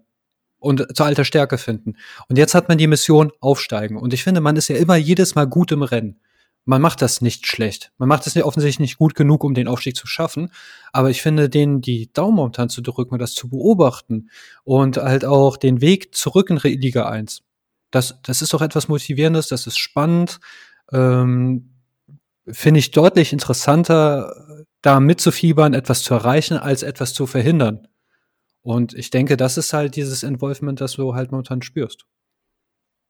Und 0.60 0.96
zu 0.96 1.04
alter 1.04 1.26
Stärke 1.26 1.58
finden. 1.58 1.96
Und 2.30 2.38
jetzt 2.38 2.56
hat 2.56 2.70
man 2.70 2.78
die 2.78 2.88
Mission 2.88 3.32
aufsteigen. 3.40 3.98
Und 3.98 4.14
ich 4.14 4.24
finde, 4.24 4.42
man 4.42 4.56
ist 4.56 4.68
ja 4.68 4.78
immer 4.78 4.96
jedes 4.96 5.36
Mal 5.36 5.46
gut 5.46 5.72
im 5.72 5.84
Rennen. 5.84 6.20
Man 6.66 6.82
macht 6.82 7.02
das 7.02 7.22
nicht 7.22 7.48
schlecht. 7.48 7.94
Man 7.98 8.10
macht 8.10 8.28
es 8.28 8.34
ja 8.34 8.44
offensichtlich 8.44 8.80
nicht 8.80 8.98
gut 8.98 9.16
genug, 9.16 9.46
um 9.46 9.54
den 9.54 9.70
Aufstieg 9.70 9.96
zu 9.96 10.06
schaffen. 10.06 10.52
Aber 10.92 11.10
ich 11.10 11.22
finde, 11.22 11.50
denen 11.50 11.80
die 11.80 12.12
Daumen 12.12 12.36
momentan 12.36 12.68
zu 12.68 12.82
drücken 12.82 13.14
und 13.14 13.22
das 13.22 13.34
zu 13.34 13.48
beobachten 13.48 14.30
und 14.66 14.98
halt 14.98 15.24
auch 15.24 15.56
den 15.56 15.80
Weg 15.80 16.14
zurück 16.14 16.50
in 16.50 16.58
Liga 16.58 17.08
1. 17.08 17.44
Das, 17.90 18.20
das 18.22 18.42
ist 18.42 18.54
doch 18.54 18.62
etwas 18.62 18.90
Motivierendes, 18.90 19.48
das 19.48 19.66
ist 19.66 19.78
spannend. 19.78 20.42
Ähm, 20.92 21.70
finde 22.50 22.80
ich 22.80 22.92
deutlich 22.92 23.32
interessanter, 23.32 24.66
da 24.82 25.00
mitzufiebern, 25.00 25.74
etwas 25.74 26.04
zu 26.04 26.14
erreichen, 26.14 26.58
als 26.58 26.84
etwas 26.84 27.14
zu 27.14 27.28
verhindern. 27.28 27.88
Und 28.68 28.94
ich 28.94 29.12
denke, 29.12 29.38
das 29.38 29.58
ist 29.58 29.72
halt 29.72 29.96
dieses 29.96 30.24
Involvement, 30.24 30.82
das 30.82 30.92
du 30.92 31.16
halt 31.16 31.32
momentan 31.32 31.62
spürst. 31.62 32.06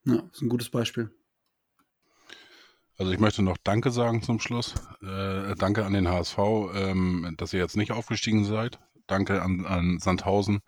Ja, 0.06 0.22
ist 0.32 0.44
ein 0.44 0.50
gutes 0.50 0.70
Beispiel. 0.70 1.10
Also 3.00 3.12
ich 3.12 3.18
möchte 3.18 3.42
noch 3.42 3.58
Danke 3.64 3.90
sagen 3.90 4.22
zum 4.22 4.40
Schluss. 4.40 4.76
Äh, 5.02 5.56
danke 5.56 5.84
an 5.84 5.94
den 5.94 6.10
HSV, 6.10 6.38
ähm, 6.76 7.34
dass 7.38 7.54
ihr 7.54 7.60
jetzt 7.60 7.76
nicht 7.76 7.92
aufgestiegen 7.92 8.46
seid. 8.46 8.78
Danke 9.08 9.42
an, 9.42 9.66
an 9.66 9.98
Sandhausen, 10.00 10.60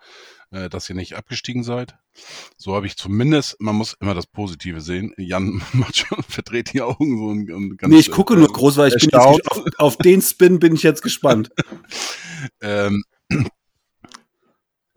äh, 0.49 0.69
dass 0.69 0.89
ihr 0.89 0.95
nicht 0.95 1.15
abgestiegen 1.15 1.61
seid. 1.61 1.93
So 2.57 2.73
habe 2.73 2.87
ich 2.87 2.97
zumindest, 2.97 3.61
man 3.61 3.75
muss 3.75 3.95
immer 3.99 4.15
das 4.15 4.25
Positive 4.25 4.81
sehen. 4.81 5.13
Jan 5.17 5.61
macht 5.73 5.97
schon, 5.97 6.23
verdreht 6.23 6.73
die 6.73 6.81
Augen 6.81 7.15
so 7.15 7.25
und, 7.25 7.51
und 7.51 7.77
ganz, 7.77 7.93
Nee, 7.93 7.99
ich 7.99 8.09
gucke 8.09 8.33
äh, 8.33 8.37
nur 8.37 8.51
groß, 8.51 8.77
weil 8.77 8.87
ich 8.87 9.07
bin 9.07 9.11
jetzt, 9.11 9.51
auf, 9.51 9.63
auf, 9.77 9.97
den 9.97 10.23
Spin 10.23 10.57
bin 10.57 10.73
ich 10.73 10.81
jetzt 10.81 11.03
gespannt. 11.03 11.51
ähm, 12.61 13.03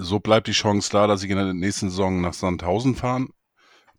so 0.03 0.21
bleibt 0.21 0.47
die 0.47 0.53
Chance 0.53 0.91
da, 0.93 1.07
dass 1.07 1.23
ich 1.23 1.31
in 1.31 1.37
der 1.37 1.55
nächsten 1.55 1.91
Saison 1.91 2.21
nach 2.21 2.35
Sandhausen 2.35 2.95
fahren 2.95 3.29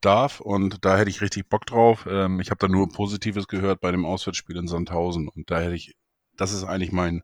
darf. 0.02 0.40
Und 0.40 0.86
da 0.86 0.98
hätte 0.98 1.10
ich 1.10 1.22
richtig 1.22 1.50
Bock 1.50 1.66
drauf. 1.66 2.08
Ähm, 2.10 2.40
ich 2.40 2.52
habe 2.52 2.60
da 2.60 2.68
nur 2.68 2.90
Positives 2.90 3.48
gehört 3.48 3.82
bei 3.82 3.92
dem 3.92 4.06
Auswärtsspiel 4.06 4.58
in 4.58 4.68
Sandhausen. 4.68 5.28
Und 5.28 5.50
da 5.50 5.60
hätte 5.60 5.76
ich, 5.76 5.96
das 6.38 6.52
ist 6.52 6.64
eigentlich 6.64 6.92
mein, 6.92 7.24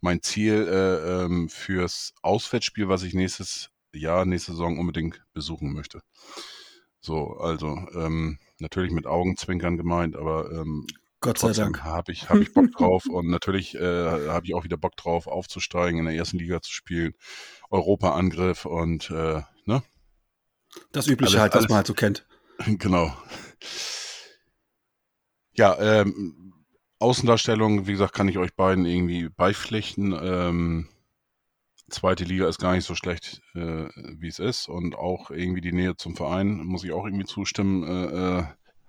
mein 0.00 0.22
Ziel 0.22 0.68
äh, 0.68 1.24
ähm, 1.24 1.48
fürs 1.48 2.14
Auswärtsspiel, 2.22 2.88
was 2.88 3.02
ich 3.02 3.14
nächstes 3.14 3.70
Jahr, 3.92 4.24
nächste 4.24 4.52
Saison 4.52 4.78
unbedingt 4.78 5.22
besuchen 5.32 5.72
möchte. 5.72 6.00
So, 7.00 7.36
also 7.36 7.78
ähm, 7.94 8.38
natürlich 8.58 8.92
mit 8.92 9.06
Augenzwinkern 9.06 9.76
gemeint, 9.76 10.16
aber 10.16 10.50
ähm, 10.52 10.86
Gott 11.24 11.38
sei 11.38 11.52
Dank. 11.52 11.82
habe 11.82 12.12
ich, 12.12 12.28
hab 12.28 12.36
ich 12.36 12.52
Bock 12.52 12.70
drauf. 12.76 13.06
Und 13.06 13.28
natürlich 13.28 13.74
äh, 13.74 14.28
habe 14.28 14.44
ich 14.46 14.54
auch 14.54 14.64
wieder 14.64 14.76
Bock 14.76 14.94
drauf, 14.96 15.26
aufzusteigen, 15.26 15.98
in 15.98 16.04
der 16.04 16.14
ersten 16.14 16.38
Liga 16.38 16.60
zu 16.60 16.70
spielen, 16.70 17.14
Europa-Angriff 17.74 18.64
und 18.64 19.10
äh, 19.10 19.42
ne? 19.64 19.82
Das 20.92 21.08
Übliche 21.08 21.40
alles, 21.40 21.54
halt, 21.54 21.54
was 21.54 21.68
man 21.68 21.76
halt 21.78 21.86
so 21.86 21.94
kennt. 21.94 22.26
Genau. 22.78 23.12
Ja, 25.54 25.76
ähm, 25.80 26.54
Außendarstellung, 27.00 27.88
wie 27.88 27.92
gesagt, 27.92 28.14
kann 28.14 28.28
ich 28.28 28.38
euch 28.38 28.54
beiden 28.54 28.86
irgendwie 28.86 29.28
beipflichten. 29.28 30.12
Ähm, 30.12 30.88
zweite 31.90 32.22
Liga 32.22 32.48
ist 32.48 32.60
gar 32.60 32.74
nicht 32.74 32.84
so 32.84 32.94
schlecht, 32.94 33.42
äh, 33.54 33.88
wie 33.96 34.28
es 34.28 34.38
ist. 34.38 34.68
Und 34.68 34.94
auch 34.94 35.32
irgendwie 35.32 35.60
die 35.60 35.72
Nähe 35.72 35.96
zum 35.96 36.14
Verein, 36.14 36.58
muss 36.58 36.84
ich 36.84 36.92
auch 36.92 37.04
irgendwie 37.04 37.26
zustimmen, 37.26 37.82
äh, 37.82 38.38
äh 38.38 38.44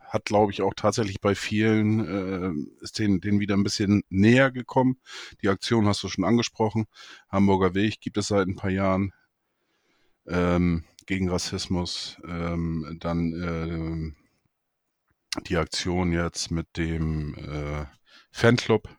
hat, 0.07 0.25
glaube 0.25 0.51
ich, 0.51 0.61
auch 0.61 0.73
tatsächlich 0.75 1.21
bei 1.21 1.35
vielen, 1.35 1.99
äh, 2.79 2.83
ist 2.83 2.99
denen, 2.99 3.21
denen 3.21 3.39
wieder 3.39 3.55
ein 3.55 3.63
bisschen 3.63 4.03
näher 4.09 4.51
gekommen. 4.51 4.99
Die 5.41 5.49
Aktion 5.49 5.87
hast 5.87 6.03
du 6.03 6.07
schon 6.09 6.25
angesprochen. 6.25 6.85
Hamburger 7.29 7.73
Weg 7.73 7.99
gibt 8.01 8.17
es 8.17 8.27
seit 8.27 8.47
ein 8.47 8.55
paar 8.55 8.71
Jahren. 8.71 9.11
Ähm, 10.27 10.85
gegen 11.05 11.29
Rassismus. 11.29 12.17
Ähm, 12.27 12.97
dann 12.99 14.15
äh, 15.35 15.41
die 15.47 15.57
Aktion 15.57 16.11
jetzt 16.11 16.51
mit 16.51 16.77
dem 16.77 17.35
äh, 17.35 17.85
Fanclub 18.31 18.89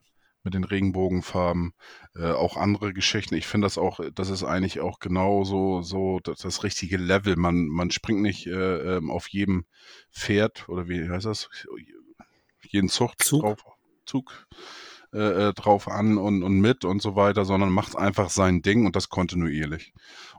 mit 0.46 0.54
den 0.54 0.62
Regenbogenfarben, 0.62 1.72
äh, 2.14 2.30
auch 2.30 2.56
andere 2.56 2.94
Geschichten. 2.94 3.34
Ich 3.34 3.48
finde 3.48 3.66
das 3.66 3.78
auch, 3.78 3.98
das 4.14 4.30
ist 4.30 4.44
eigentlich 4.44 4.78
auch 4.78 5.00
genau 5.00 5.42
so, 5.42 5.82
so 5.82 6.20
das, 6.22 6.38
das 6.38 6.62
richtige 6.62 6.98
Level. 6.98 7.34
Man, 7.34 7.66
man 7.66 7.90
springt 7.90 8.22
nicht 8.22 8.46
äh, 8.46 8.96
ähm, 8.96 9.10
auf 9.10 9.26
jedem 9.26 9.64
Pferd 10.12 10.68
oder 10.68 10.88
wie 10.88 11.10
heißt 11.10 11.26
das? 11.26 11.50
Jeden 12.62 12.88
Zucht 12.88 13.24
Zug. 13.24 13.42
drauf, 13.42 13.58
Zug 14.04 14.46
äh, 15.12 15.48
äh, 15.48 15.52
drauf 15.52 15.88
an 15.88 16.16
und, 16.16 16.44
und 16.44 16.60
mit 16.60 16.84
und 16.84 17.02
so 17.02 17.16
weiter, 17.16 17.44
sondern 17.44 17.70
macht 17.70 17.96
einfach 17.96 18.30
sein 18.30 18.62
Ding 18.62 18.86
und 18.86 18.94
das 18.94 19.08
kontinuierlich. 19.08 19.92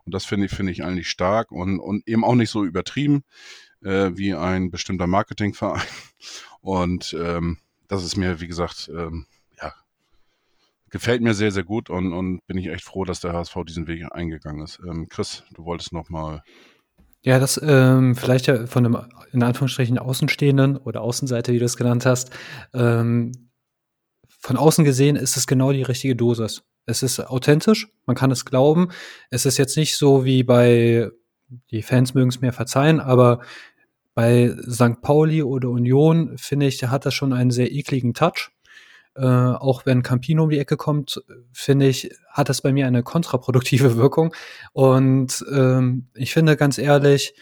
Und 0.06 0.14
das 0.14 0.24
finde 0.24 0.46
ich, 0.46 0.52
finde 0.52 0.72
ich 0.72 0.84
eigentlich 0.84 1.10
stark 1.10 1.52
und, 1.52 1.80
und 1.80 2.08
eben 2.08 2.24
auch 2.24 2.34
nicht 2.34 2.50
so 2.50 2.64
übertrieben 2.64 3.24
äh, 3.82 4.10
wie 4.14 4.32
ein 4.32 4.70
bestimmter 4.70 5.06
Marketingverein. 5.06 5.82
Und 6.60 7.14
ähm, 7.18 7.58
das 7.86 8.04
ist 8.04 8.16
mir, 8.16 8.40
wie 8.40 8.48
gesagt, 8.48 8.90
ähm, 8.92 9.26
gefällt 10.90 11.22
mir 11.22 11.34
sehr, 11.34 11.52
sehr 11.52 11.64
gut 11.64 11.90
und, 11.90 12.12
und 12.12 12.46
bin 12.46 12.58
ich 12.58 12.68
echt 12.68 12.84
froh, 12.84 13.04
dass 13.04 13.20
der 13.20 13.32
HSV 13.32 13.56
diesen 13.66 13.86
Weg 13.86 14.04
eingegangen 14.10 14.62
ist. 14.62 14.80
Ähm, 14.86 15.08
Chris, 15.08 15.44
du 15.54 15.64
wolltest 15.64 15.92
noch 15.92 16.08
mal 16.08 16.42
ja, 17.22 17.38
das 17.38 17.60
ähm, 17.62 18.14
vielleicht 18.14 18.46
ja 18.46 18.66
von 18.66 18.86
einem 18.86 18.96
in 19.32 19.42
Anführungsstrichen 19.42 19.98
Außenstehenden 19.98 20.76
oder 20.76 21.00
Außenseite, 21.02 21.52
wie 21.52 21.58
du 21.58 21.64
es 21.64 21.76
genannt 21.76 22.06
hast. 22.06 22.30
Ähm, 22.72 23.32
von 24.38 24.56
außen 24.56 24.84
gesehen 24.84 25.16
ist 25.16 25.36
es 25.36 25.46
genau 25.46 25.72
die 25.72 25.82
richtige 25.82 26.14
Dosis. 26.14 26.62
Es 26.86 27.02
ist 27.02 27.20
authentisch, 27.20 27.88
man 28.06 28.16
kann 28.16 28.30
es 28.30 28.44
glauben. 28.44 28.88
Es 29.30 29.46
ist 29.46 29.58
jetzt 29.58 29.76
nicht 29.76 29.96
so 29.96 30.24
wie 30.24 30.42
bei, 30.42 31.10
die 31.70 31.82
Fans 31.82 32.14
mögen 32.14 32.30
es 32.30 32.40
mir 32.40 32.52
verzeihen, 32.52 33.00
aber 33.00 33.40
bei 34.14 34.56
St. 34.68 35.02
Pauli 35.02 35.42
oder 35.42 35.68
Union, 35.68 36.38
finde 36.38 36.66
ich, 36.66 36.82
hat 36.84 37.04
das 37.04 37.14
schon 37.14 37.32
einen 37.32 37.50
sehr 37.50 37.70
ekligen 37.70 38.14
Touch. 38.14 38.50
Äh, 39.18 39.24
auch 39.24 39.84
wenn 39.84 40.02
Campino 40.02 40.44
um 40.44 40.50
die 40.50 40.58
Ecke 40.58 40.76
kommt, 40.76 41.20
finde 41.52 41.88
ich, 41.88 42.10
hat 42.28 42.48
das 42.48 42.62
bei 42.62 42.72
mir 42.72 42.86
eine 42.86 43.02
kontraproduktive 43.02 43.96
Wirkung. 43.96 44.34
Und 44.72 45.44
ähm, 45.52 46.06
ich 46.14 46.32
finde 46.32 46.56
ganz 46.56 46.78
ehrlich, 46.78 47.34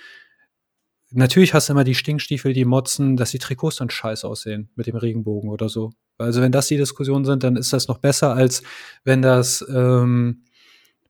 natürlich 1.11 1.53
hast 1.53 1.69
du 1.69 1.74
immer 1.74 1.85
die 1.85 1.94
Stinkstiefel, 1.94 2.55
die 2.55 2.65
motzen, 2.65 3.16
dass 3.16 3.31
die 3.31 3.39
Trikots 3.39 3.77
dann 3.77 3.90
scheiße 3.90 4.27
aussehen 4.27 4.70
mit 4.74 4.86
dem 4.86 4.97
Regenbogen 4.97 5.51
oder 5.51 5.69
so. 5.69 5.93
Also 6.16 6.40
wenn 6.40 6.53
das 6.53 6.69
die 6.69 6.78
Diskussionen 6.78 7.27
sind, 7.27 7.43
dann 7.43 7.57
ist 7.57 7.74
das 7.74 7.89
noch 7.89 7.98
besser, 7.98 8.35
als 8.35 8.62
wenn 9.05 9.20
das 9.20 9.62
ähm, 9.69 10.44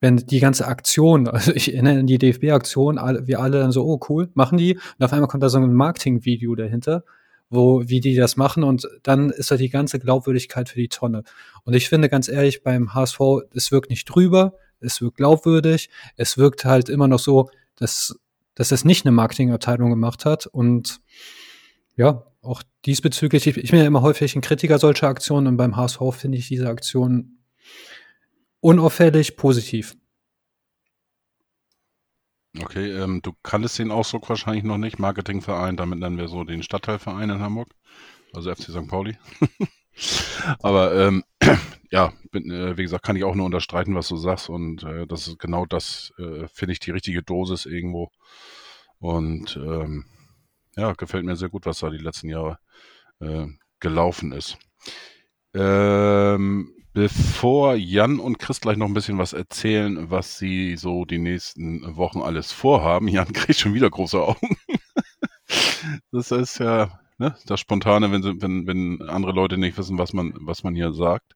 wenn 0.01 0.17
die 0.17 0.41
ganze 0.41 0.67
Aktion, 0.67 1.29
also 1.29 1.53
ich 1.53 1.73
erinnere 1.73 2.01
an 2.01 2.07
die 2.07 2.19
DFB-Aktion, 2.19 2.97
wir 2.97 3.41
alle 3.41 3.61
dann 3.61 3.73
so, 3.73 3.85
oh 3.85 4.01
cool, 4.09 4.31
machen 4.35 4.59
die. 4.59 4.75
Und 4.75 5.05
auf 5.05 5.13
einmal 5.13 5.29
kommt 5.29 5.43
da 5.43 5.49
so 5.49 5.59
ein 5.59 5.73
Marketing-Video 5.73 6.55
dahinter, 6.55 7.05
wo, 7.49 7.83
wie 7.87 8.01
die 8.01 8.15
das 8.15 8.37
machen 8.37 8.65
und 8.65 8.89
dann 9.03 9.31
ist 9.31 9.51
da 9.51 9.57
die 9.57 9.69
ganze 9.69 9.99
Glaubwürdigkeit 9.99 10.69
für 10.69 10.81
die 10.81 10.89
Tonne. 10.89 11.23
Und 11.65 11.75
ich 11.75 11.89
finde 11.89 12.09
ganz 12.09 12.29
ehrlich, 12.29 12.63
beim 12.63 12.95
HSV, 12.95 13.21
es 13.55 13.71
wirkt 13.71 13.91
nicht 13.91 14.05
drüber, 14.05 14.55
es 14.81 15.01
wirkt 15.01 15.19
glaubwürdig, 15.19 15.91
es 16.17 16.39
wirkt 16.39 16.65
halt 16.65 16.89
immer 16.89 17.09
noch 17.09 17.19
so, 17.19 17.51
dass, 17.77 18.19
dass 18.55 18.73
es 18.73 18.85
nicht 18.85 19.07
eine 19.07 19.13
Marketingabteilung 19.13 19.91
gemacht 19.91 20.25
hat 20.25 20.47
und 20.47 21.01
ja, 21.97 22.25
auch 22.43 22.63
diesbezüglich, 22.85 23.47
ich, 23.47 23.57
ich 23.57 23.71
bin 23.71 23.81
ja 23.81 23.87
immer 23.87 24.03
häufig 24.03 24.37
ein 24.37 24.41
Kritiker 24.43 24.79
solcher 24.79 25.09
Aktionen 25.09 25.47
und 25.47 25.57
beim 25.57 25.77
HSV 25.77 26.01
finde 26.13 26.39
ich 26.39 26.49
diese 26.49 26.69
Aktion 26.69 27.39
unauffällig 28.61 29.37
positiv. 29.37 29.97
Okay, 32.63 32.91
ähm, 32.93 33.21
du 33.23 33.33
kanntest 33.43 33.79
den 33.79 33.91
Ausdruck 33.91 34.29
wahrscheinlich 34.29 34.65
noch 34.65 34.79
nicht, 34.79 34.99
Marketingverein, 34.99 35.77
damit 35.77 35.99
nennen 35.99 36.19
wir 36.19 36.29
so 36.29 36.45
den 36.45 36.63
Stadtteilverein 36.63 37.31
in 37.31 37.41
Hamburg, 37.41 37.69
also 38.33 38.55
FC 38.55 38.71
St. 38.71 38.89
Pauli. 38.89 39.19
Aber 40.61 40.95
ähm, 40.95 41.25
ja, 41.91 42.13
bin, 42.31 42.51
äh, 42.51 42.77
wie 42.77 42.83
gesagt, 42.83 43.05
kann 43.05 43.17
ich 43.17 43.25
auch 43.25 43.35
nur 43.35 43.47
unterstreichen, 43.47 43.95
was 43.95 44.09
du 44.09 44.17
sagst 44.17 44.49
und 44.49 44.83
äh, 44.83 45.07
das 45.07 45.29
ist 45.29 45.39
genau 45.39 45.67
das, 45.67 46.13
äh, 46.19 46.47
finde 46.49 46.73
ich, 46.73 46.81
die 46.81 46.91
richtige 46.91 47.23
Dosis 47.23 47.67
irgendwo. 47.67 48.11
Und 48.99 49.57
ähm, 49.57 50.07
ja, 50.77 50.93
gefällt 50.93 51.25
mir 51.25 51.37
sehr 51.37 51.49
gut, 51.49 51.67
was 51.67 51.81
da 51.81 51.91
die 51.91 51.99
letzten 51.99 52.29
Jahre 52.29 52.59
äh, 53.21 53.47
gelaufen 53.81 54.33
ist. 54.33 54.59
Ähm, 55.55 56.76
Bevor 56.97 57.75
Jan 57.75 58.19
und 58.21 58.39
Chris 58.39 58.63
gleich 58.63 58.79
noch 58.79 58.87
ein 58.87 58.95
bisschen 58.95 59.19
was 59.19 59.35
erzählen, 59.35 60.11
was 60.11 60.39
sie 60.39 60.79
so 60.79 61.05
die 61.05 61.19
nächsten 61.19 61.95
Wochen 61.95 62.23
alles 62.23 62.53
vorhaben, 62.53 63.07
Jan 63.07 63.31
kriegt 63.35 63.59
schon 63.59 63.75
wieder 63.75 63.91
große 63.91 64.19
Augen. 64.19 64.57
das 66.11 66.31
ist 66.31 66.59
ja 66.59 66.99
ne, 67.19 67.37
das 67.45 67.61
Spontane, 67.61 68.11
wenn, 68.13 68.23
sie, 68.23 68.41
wenn, 68.41 68.67
wenn 68.67 69.03
andere 69.11 69.33
Leute 69.33 69.59
nicht 69.59 69.77
wissen, 69.77 69.99
was 69.99 70.15
man, 70.15 70.33
was 70.41 70.65
man 70.65 70.75
hier 70.75 70.95
sagt 70.95 71.35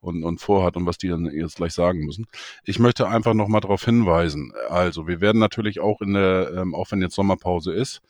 und, 0.00 0.24
und 0.24 0.40
vorhat 0.40 0.78
und 0.78 0.86
was 0.86 0.96
die 0.96 1.08
dann 1.08 1.26
jetzt 1.26 1.56
gleich 1.56 1.74
sagen 1.74 2.06
müssen. 2.06 2.26
Ich 2.64 2.78
möchte 2.78 3.06
einfach 3.06 3.34
noch 3.34 3.48
mal 3.48 3.60
darauf 3.60 3.84
hinweisen. 3.84 4.54
Also, 4.70 5.06
wir 5.08 5.20
werden 5.20 5.40
natürlich 5.40 5.80
auch 5.80 6.00
in 6.00 6.14
der, 6.14 6.52
ähm, 6.56 6.74
auch 6.74 6.90
wenn 6.90 7.02
jetzt 7.02 7.16
Sommerpause 7.16 7.74
ist, 7.74 8.00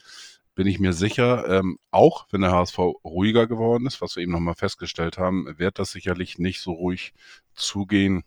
bin 0.55 0.67
ich 0.67 0.79
mir 0.79 0.93
sicher, 0.93 1.49
ähm, 1.49 1.79
auch 1.91 2.27
wenn 2.31 2.43
der 2.43 2.53
HSV 2.53 2.79
ruhiger 3.05 3.47
geworden 3.47 3.87
ist, 3.87 4.01
was 4.01 4.17
wir 4.17 4.23
eben 4.23 4.33
nochmal 4.33 4.55
festgestellt 4.55 5.19
haben, 5.19 5.59
wird 5.59 5.79
das 5.79 5.93
sicherlich 5.93 6.39
nicht 6.39 6.61
so 6.61 6.73
ruhig 6.73 7.15
zugehen. 7.55 8.25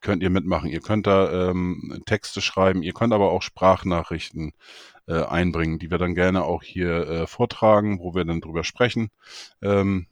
könnt 0.00 0.22
ihr 0.22 0.30
mitmachen. 0.30 0.70
Ihr 0.70 0.80
könnt 0.80 1.06
da 1.06 1.50
ähm, 1.50 2.02
Texte 2.06 2.40
schreiben, 2.40 2.82
ihr 2.82 2.92
könnt 2.92 3.12
aber 3.12 3.30
auch 3.30 3.42
Sprachnachrichten 3.42 4.52
äh, 5.10 5.24
einbringen, 5.24 5.78
die 5.78 5.90
wir 5.90 5.98
dann 5.98 6.14
gerne 6.14 6.44
auch 6.44 6.62
hier 6.62 7.08
äh, 7.08 7.26
vortragen, 7.26 7.98
wo 8.00 8.14
wir 8.14 8.24
dann 8.24 8.40
drüber 8.40 8.62
sprechen. 8.62 9.10
Ähm, 9.60 10.06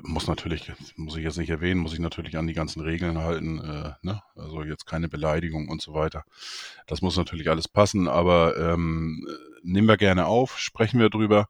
muss 0.00 0.26
natürlich, 0.26 0.72
muss 0.96 1.16
ich 1.16 1.24
jetzt 1.24 1.38
nicht 1.38 1.50
erwähnen, 1.50 1.80
muss 1.80 1.92
ich 1.92 1.98
natürlich 1.98 2.38
an 2.38 2.46
die 2.46 2.54
ganzen 2.54 2.80
Regeln 2.80 3.18
halten, 3.18 3.58
äh, 3.58 3.92
ne? 4.00 4.22
also 4.36 4.62
jetzt 4.62 4.86
keine 4.86 5.08
Beleidigung 5.08 5.68
und 5.68 5.82
so 5.82 5.92
weiter. 5.92 6.24
Das 6.86 7.02
muss 7.02 7.16
natürlich 7.16 7.50
alles 7.50 7.68
passen, 7.68 8.08
aber 8.08 8.56
ähm, 8.56 9.26
nehmen 9.62 9.88
wir 9.88 9.96
gerne 9.96 10.26
auf, 10.26 10.58
sprechen 10.58 11.00
wir 11.00 11.10
drüber. 11.10 11.48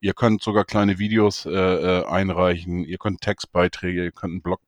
Ihr 0.00 0.12
könnt 0.12 0.42
sogar 0.42 0.64
kleine 0.64 0.98
Videos 0.98 1.46
äh, 1.46 1.50
äh 1.50 2.04
einreichen, 2.04 2.84
ihr 2.84 2.98
könnt 2.98 3.20
Textbeiträge, 3.22 4.04
ihr 4.04 4.12
könnt 4.12 4.32
einen 4.32 4.42
Blog 4.42 4.60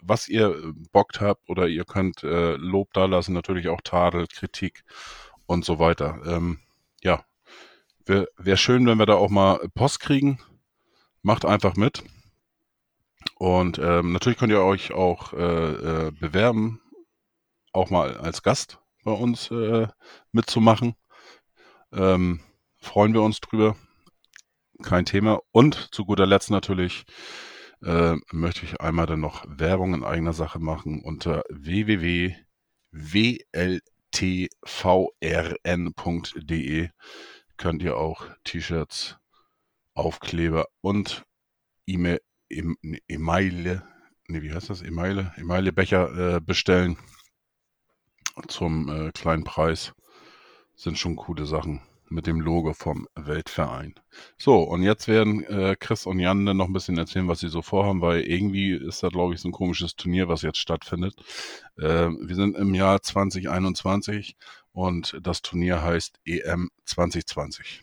was 0.00 0.28
ihr 0.28 0.48
äh, 0.50 0.72
bockt 0.92 1.20
habt 1.20 1.48
oder 1.48 1.66
ihr 1.68 1.84
könnt 1.84 2.22
äh, 2.22 2.54
Lob 2.54 2.92
dalassen, 2.92 3.34
natürlich 3.34 3.68
auch 3.68 3.80
Tadel, 3.82 4.26
Kritik 4.26 4.84
und 5.48 5.64
so 5.64 5.78
weiter. 5.78 6.20
Ähm, 6.26 6.60
ja, 7.02 7.24
wäre 8.04 8.28
wär 8.36 8.56
schön, 8.56 8.86
wenn 8.86 8.98
wir 8.98 9.06
da 9.06 9.14
auch 9.14 9.30
mal 9.30 9.58
Post 9.74 9.98
kriegen. 10.00 10.38
Macht 11.22 11.44
einfach 11.44 11.74
mit. 11.74 12.04
Und 13.36 13.78
ähm, 13.78 14.12
natürlich 14.12 14.38
könnt 14.38 14.52
ihr 14.52 14.62
euch 14.62 14.92
auch 14.92 15.32
äh, 15.32 16.06
äh, 16.06 16.10
bewerben, 16.12 16.80
auch 17.72 17.90
mal 17.90 18.16
als 18.18 18.42
Gast 18.42 18.78
bei 19.04 19.10
uns 19.10 19.50
äh, 19.50 19.88
mitzumachen. 20.32 20.94
Ähm, 21.92 22.40
freuen 22.76 23.14
wir 23.14 23.22
uns 23.22 23.40
drüber. 23.40 23.76
Kein 24.82 25.06
Thema. 25.06 25.40
Und 25.50 25.94
zu 25.94 26.04
guter 26.04 26.26
Letzt 26.26 26.50
natürlich 26.50 27.04
äh, 27.82 28.16
möchte 28.32 28.66
ich 28.66 28.80
einmal 28.80 29.06
dann 29.06 29.20
noch 29.20 29.44
Werbung 29.48 29.94
in 29.94 30.04
eigener 30.04 30.34
Sache 30.34 30.58
machen 30.58 31.02
unter 31.02 31.42
www.wltvrn.de 34.12 36.90
könnt 37.56 37.82
ihr 37.82 37.96
auch 37.96 38.26
T-Shirts, 38.44 39.16
Aufkleber 39.94 40.66
und 40.80 41.24
E-Mail, 41.86 42.20
E-Mail, 42.48 43.82
nee, 44.28 44.42
wie 44.42 44.52
heißt 44.52 44.70
das? 44.70 44.82
E-Mail, 44.82 45.32
E-Mail-Becher 45.36 46.36
äh, 46.36 46.40
bestellen 46.40 46.96
zum 48.46 48.88
äh, 48.88 49.10
kleinen 49.12 49.44
Preis. 49.44 49.92
Sind 50.76 50.98
schon 50.98 51.16
coole 51.16 51.46
Sachen 51.46 51.80
mit 52.10 52.26
dem 52.26 52.40
Logo 52.40 52.72
vom 52.72 53.06
Weltverein. 53.14 53.94
So, 54.36 54.60
und 54.62 54.82
jetzt 54.82 55.08
werden 55.08 55.44
äh, 55.44 55.76
Chris 55.78 56.06
und 56.06 56.18
Jan 56.18 56.46
dann 56.46 56.56
noch 56.56 56.66
ein 56.66 56.72
bisschen 56.72 56.98
erzählen, 56.98 57.28
was 57.28 57.40
sie 57.40 57.48
so 57.48 57.62
vorhaben, 57.62 58.00
weil 58.00 58.22
irgendwie 58.22 58.72
ist 58.72 59.02
da, 59.02 59.08
glaube 59.08 59.34
ich, 59.34 59.40
so 59.40 59.48
ein 59.48 59.52
komisches 59.52 59.96
Turnier, 59.96 60.28
was 60.28 60.42
jetzt 60.42 60.58
stattfindet. 60.58 61.14
Äh, 61.76 62.08
wir 62.08 62.34
sind 62.34 62.56
im 62.56 62.74
Jahr 62.74 63.02
2021 63.02 64.36
und 64.72 65.18
das 65.22 65.42
Turnier 65.42 65.82
heißt 65.82 66.20
EM 66.24 66.70
2020. 66.84 67.82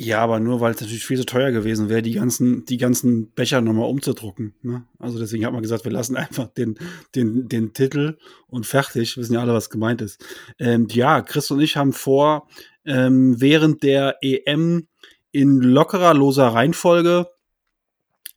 Ja, 0.00 0.20
aber 0.20 0.38
nur 0.38 0.60
weil 0.60 0.74
es 0.74 0.80
natürlich 0.80 1.04
viel 1.04 1.18
zu 1.18 1.26
teuer 1.26 1.50
gewesen 1.50 1.88
wäre, 1.88 2.02
die 2.02 2.12
ganzen, 2.12 2.64
die 2.64 2.76
ganzen 2.76 3.32
Becher 3.32 3.60
nochmal 3.60 3.88
umzudrucken. 3.90 4.54
Ne? 4.62 4.84
Also 5.00 5.18
deswegen 5.18 5.44
hat 5.44 5.52
man 5.52 5.62
gesagt, 5.62 5.84
wir 5.84 5.90
lassen 5.90 6.16
einfach 6.16 6.46
den, 6.46 6.78
den, 7.16 7.48
den 7.48 7.72
Titel 7.72 8.16
und 8.46 8.64
fertig. 8.64 9.16
Wissen 9.16 9.34
ja 9.34 9.40
alle, 9.40 9.54
was 9.54 9.70
gemeint 9.70 10.00
ist. 10.00 10.24
Ähm, 10.60 10.86
ja, 10.90 11.20
Chris 11.22 11.50
und 11.50 11.60
ich 11.60 11.76
haben 11.76 11.92
vor, 11.92 12.48
ähm, 12.84 13.40
während 13.40 13.82
der 13.82 14.18
EM 14.22 14.86
in 15.32 15.60
lockerer, 15.60 16.14
loser 16.14 16.46
Reihenfolge 16.46 17.26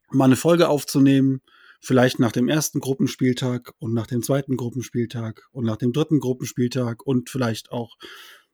mal 0.10 0.26
eine 0.26 0.36
Folge 0.36 0.68
aufzunehmen, 0.68 1.42
vielleicht 1.80 2.20
nach 2.20 2.32
dem 2.32 2.50
ersten 2.50 2.80
Gruppenspieltag 2.80 3.74
und 3.78 3.94
nach 3.94 4.08
dem 4.08 4.24
zweiten 4.24 4.58
Gruppenspieltag 4.58 5.48
und 5.52 5.66
nach 5.66 5.78
dem 5.78 5.94
dritten 5.94 6.20
Gruppenspieltag 6.20 7.06
und 7.06 7.30
vielleicht 7.30 7.72
auch 7.72 7.98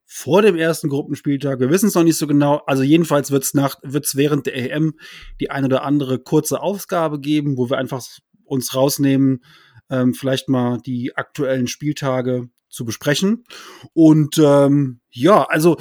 vor 0.10 0.42
dem 0.42 0.56
ersten 0.56 0.88
Gruppenspieltag. 0.88 1.60
Wir 1.60 1.70
wissen 1.70 1.88
es 1.88 1.96
noch 1.96 2.04
nicht 2.04 2.18
so 2.18 2.28
genau. 2.28 2.62
Also 2.66 2.82
jedenfalls 2.82 3.30
wird 3.30 3.44
es 3.44 3.54
wird's 3.54 4.16
während 4.16 4.46
der 4.46 4.56
EM 4.56 4.94
die 5.42 5.52
eine 5.52 5.68
oder 5.68 5.84
andere 5.84 6.18
kurze 6.18 6.62
Ausgabe 6.62 7.20
geben, 7.20 7.58
wo 7.58 7.70
wir 7.70 7.78
einfach 7.78 8.02
uns 8.46 8.74
rausnehmen, 8.74 9.44
ähm, 9.90 10.14
vielleicht 10.14 10.48
mal 10.48 10.80
die 10.80 11.16
aktuellen 11.18 11.68
Spieltage 11.68 12.50
zu 12.70 12.86
besprechen. 12.86 13.44
Und 13.94 14.38
ähm, 14.38 15.02
ja, 15.10 15.44
also 15.44 15.76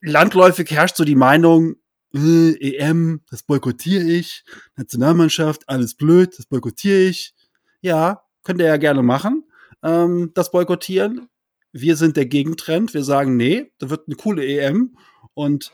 landläufig 0.00 0.68
herrscht 0.72 0.96
so 0.96 1.04
die 1.04 1.14
Meinung, 1.14 1.76
äh, 2.14 2.54
EM, 2.54 3.22
das 3.30 3.44
boykottiere 3.44 4.04
ich, 4.04 4.44
Nationalmannschaft, 4.74 5.68
alles 5.68 5.94
blöd, 5.94 6.36
das 6.36 6.46
boykottiere 6.46 7.02
ich. 7.02 7.32
Ja, 7.80 8.24
könnt 8.42 8.60
ihr 8.60 8.66
ja 8.66 8.76
gerne 8.76 9.04
machen, 9.04 9.44
ähm, 9.84 10.32
das 10.34 10.50
boykottieren. 10.50 11.28
Wir 11.72 11.96
sind 11.96 12.16
der 12.16 12.26
Gegentrend. 12.26 12.94
Wir 12.94 13.02
sagen, 13.02 13.36
nee, 13.36 13.72
da 13.78 13.90
wird 13.90 14.06
eine 14.06 14.16
coole 14.16 14.44
EM 14.44 14.96
und 15.34 15.72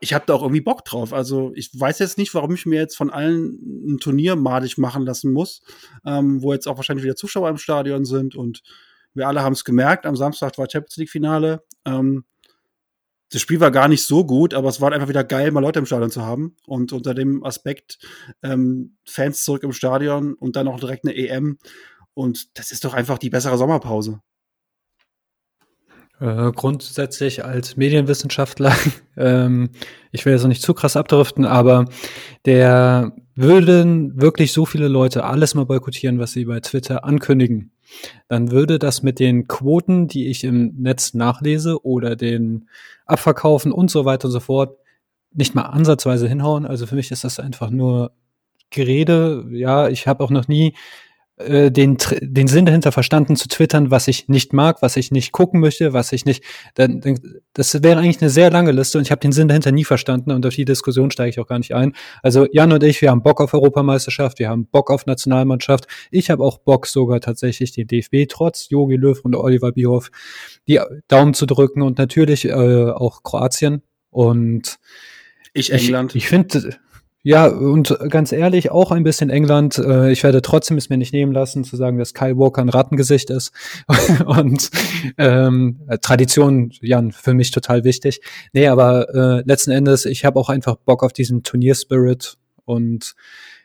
ich 0.00 0.14
habe 0.14 0.24
da 0.26 0.34
auch 0.34 0.42
irgendwie 0.42 0.60
Bock 0.60 0.84
drauf. 0.84 1.12
Also 1.12 1.52
ich 1.54 1.70
weiß 1.78 1.98
jetzt 1.98 2.18
nicht, 2.18 2.32
warum 2.34 2.54
ich 2.54 2.66
mir 2.66 2.78
jetzt 2.78 2.96
von 2.96 3.10
allen 3.10 3.94
ein 3.94 3.98
Turnier 3.98 4.36
madig 4.36 4.78
machen 4.78 5.04
lassen 5.04 5.32
muss, 5.32 5.60
ähm, 6.06 6.42
wo 6.42 6.52
jetzt 6.52 6.68
auch 6.68 6.76
wahrscheinlich 6.76 7.04
wieder 7.04 7.16
Zuschauer 7.16 7.48
im 7.48 7.58
Stadion 7.58 8.04
sind 8.04 8.36
und 8.36 8.62
wir 9.14 9.26
alle 9.26 9.42
haben 9.42 9.54
es 9.54 9.64
gemerkt, 9.64 10.06
am 10.06 10.16
Samstag 10.16 10.56
war 10.58 10.68
Champions 10.70 10.96
League 10.96 11.10
Finale. 11.10 11.64
Ähm, 11.84 12.24
das 13.30 13.42
Spiel 13.42 13.60
war 13.60 13.70
gar 13.70 13.88
nicht 13.88 14.04
so 14.04 14.24
gut, 14.24 14.54
aber 14.54 14.68
es 14.68 14.80
war 14.80 14.92
einfach 14.92 15.08
wieder 15.08 15.24
geil, 15.24 15.50
mal 15.50 15.60
Leute 15.60 15.80
im 15.80 15.86
Stadion 15.86 16.10
zu 16.10 16.24
haben. 16.24 16.56
Und 16.66 16.92
unter 16.92 17.14
dem 17.14 17.44
Aspekt 17.44 17.98
ähm, 18.42 18.96
Fans 19.04 19.44
zurück 19.44 19.64
im 19.64 19.72
Stadion 19.72 20.34
und 20.34 20.56
dann 20.56 20.68
auch 20.68 20.80
direkt 20.80 21.04
eine 21.04 21.14
EM. 21.14 21.58
Und 22.14 22.58
das 22.58 22.70
ist 22.70 22.84
doch 22.84 22.94
einfach 22.94 23.18
die 23.18 23.30
bessere 23.30 23.58
Sommerpause. 23.58 24.20
Äh, 26.20 26.50
grundsätzlich 26.52 27.44
als 27.44 27.76
Medienwissenschaftler, 27.76 28.74
ähm, 29.16 29.70
ich 30.10 30.24
will 30.24 30.32
jetzt 30.32 30.42
noch 30.42 30.48
nicht 30.48 30.62
zu 30.62 30.74
krass 30.74 30.96
abdriften, 30.96 31.44
aber 31.44 31.84
der 32.44 33.12
würden 33.36 34.20
wirklich 34.20 34.52
so 34.52 34.66
viele 34.66 34.88
Leute 34.88 35.22
alles 35.24 35.54
mal 35.54 35.66
boykottieren, 35.66 36.18
was 36.18 36.32
sie 36.32 36.44
bei 36.44 36.58
Twitter 36.58 37.04
ankündigen, 37.04 37.70
dann 38.26 38.50
würde 38.50 38.80
das 38.80 39.02
mit 39.02 39.20
den 39.20 39.46
Quoten, 39.46 40.08
die 40.08 40.26
ich 40.26 40.42
im 40.42 40.74
Netz 40.76 41.14
nachlese 41.14 41.84
oder 41.84 42.16
den 42.16 42.68
Abverkaufen 43.06 43.70
und 43.70 43.90
so 43.90 44.04
weiter 44.04 44.26
und 44.26 44.32
so 44.32 44.40
fort, 44.40 44.76
nicht 45.32 45.54
mal 45.54 45.62
ansatzweise 45.62 46.28
hinhauen. 46.28 46.66
Also 46.66 46.86
für 46.86 46.96
mich 46.96 47.10
ist 47.10 47.24
das 47.24 47.38
einfach 47.38 47.70
nur 47.70 48.12
Gerede. 48.70 49.46
Ja, 49.52 49.88
ich 49.88 50.06
habe 50.06 50.24
auch 50.24 50.30
noch 50.30 50.48
nie 50.48 50.74
äh, 51.38 51.70
den, 51.70 51.98
den 52.20 52.48
Sinn 52.48 52.66
dahinter 52.66 52.92
verstanden 52.92 53.36
zu 53.36 53.48
twittern, 53.48 53.90
was 53.90 54.08
ich 54.08 54.28
nicht 54.28 54.52
mag, 54.52 54.82
was 54.82 54.96
ich 54.96 55.10
nicht 55.10 55.32
gucken 55.32 55.60
möchte, 55.60 55.92
was 55.92 56.12
ich 56.12 56.24
nicht. 56.24 56.42
Dann, 56.74 57.00
das 57.52 57.82
wäre 57.82 58.00
eigentlich 58.00 58.20
eine 58.20 58.30
sehr 58.30 58.50
lange 58.50 58.72
Liste 58.72 58.98
und 58.98 59.02
ich 59.02 59.10
habe 59.10 59.20
den 59.20 59.32
Sinn 59.32 59.48
dahinter 59.48 59.72
nie 59.72 59.84
verstanden 59.84 60.32
und 60.32 60.44
auf 60.44 60.54
die 60.54 60.64
Diskussion 60.64 61.10
steige 61.10 61.30
ich 61.30 61.40
auch 61.40 61.46
gar 61.46 61.58
nicht 61.58 61.74
ein. 61.74 61.94
Also 62.22 62.46
Jan 62.50 62.72
und 62.72 62.82
ich, 62.82 63.00
wir 63.02 63.10
haben 63.10 63.22
Bock 63.22 63.40
auf 63.40 63.54
Europameisterschaft, 63.54 64.38
wir 64.38 64.48
haben 64.48 64.66
Bock 64.66 64.90
auf 64.90 65.06
Nationalmannschaft. 65.06 65.86
Ich 66.10 66.30
habe 66.30 66.42
auch 66.42 66.58
Bock 66.58 66.86
sogar 66.86 67.20
tatsächlich 67.20 67.72
den 67.72 67.86
DFB 67.86 68.28
trotz 68.28 68.68
Jogi 68.70 68.96
Löw 68.96 69.20
und 69.24 69.36
Oliver 69.36 69.72
Bierhoff 69.72 70.10
die 70.66 70.80
Daumen 71.08 71.34
zu 71.34 71.46
drücken 71.46 71.82
und 71.82 71.98
natürlich 71.98 72.46
äh, 72.46 72.52
auch 72.52 73.22
Kroatien 73.22 73.82
und 74.10 74.78
ich 75.54 75.72
England. 75.72 76.14
Ich, 76.14 76.24
ich 76.24 76.28
finde 76.28 76.76
ja, 77.24 77.46
und 77.48 77.98
ganz 78.08 78.30
ehrlich, 78.30 78.70
auch 78.70 78.92
ein 78.92 79.02
bisschen 79.02 79.28
England. 79.28 79.76
Äh, 79.78 80.12
ich 80.12 80.22
werde 80.22 80.40
trotzdem 80.40 80.76
es 80.76 80.88
mir 80.88 80.98
nicht 80.98 81.12
nehmen 81.12 81.32
lassen, 81.32 81.64
zu 81.64 81.76
sagen, 81.76 81.98
dass 81.98 82.14
Kyle 82.14 82.38
Walker 82.38 82.62
ein 82.62 82.68
Rattengesicht 82.68 83.30
ist. 83.30 83.52
und 84.26 84.70
ähm, 85.18 85.80
Tradition, 86.00 86.70
Jan, 86.80 87.10
für 87.10 87.34
mich 87.34 87.50
total 87.50 87.82
wichtig. 87.82 88.20
Nee, 88.52 88.68
aber 88.68 89.08
äh, 89.14 89.42
letzten 89.44 89.72
Endes, 89.72 90.06
ich 90.06 90.24
habe 90.24 90.38
auch 90.38 90.48
einfach 90.48 90.76
Bock 90.76 91.02
auf 91.02 91.12
diesen 91.12 91.42
Turnierspirit. 91.42 92.36
Und 92.64 93.14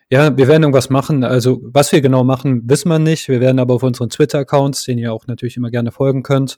ja, 0.10 0.36
wir 0.36 0.48
werden 0.48 0.64
irgendwas 0.64 0.90
machen. 0.90 1.24
Also, 1.24 1.62
was 1.64 1.92
wir 1.92 2.02
genau 2.02 2.24
machen, 2.24 2.68
wissen 2.68 2.90
wir 2.90 3.00
nicht. 3.00 3.30
Wir 3.30 3.40
werden 3.40 3.60
aber 3.60 3.76
auf 3.76 3.84
unseren 3.84 4.10
Twitter-Accounts, 4.10 4.84
den 4.86 4.98
ihr 4.98 5.14
auch 5.14 5.28
natürlich 5.28 5.58
immer 5.58 5.70
gerne 5.70 5.92
folgen 5.92 6.24
könnt, 6.24 6.58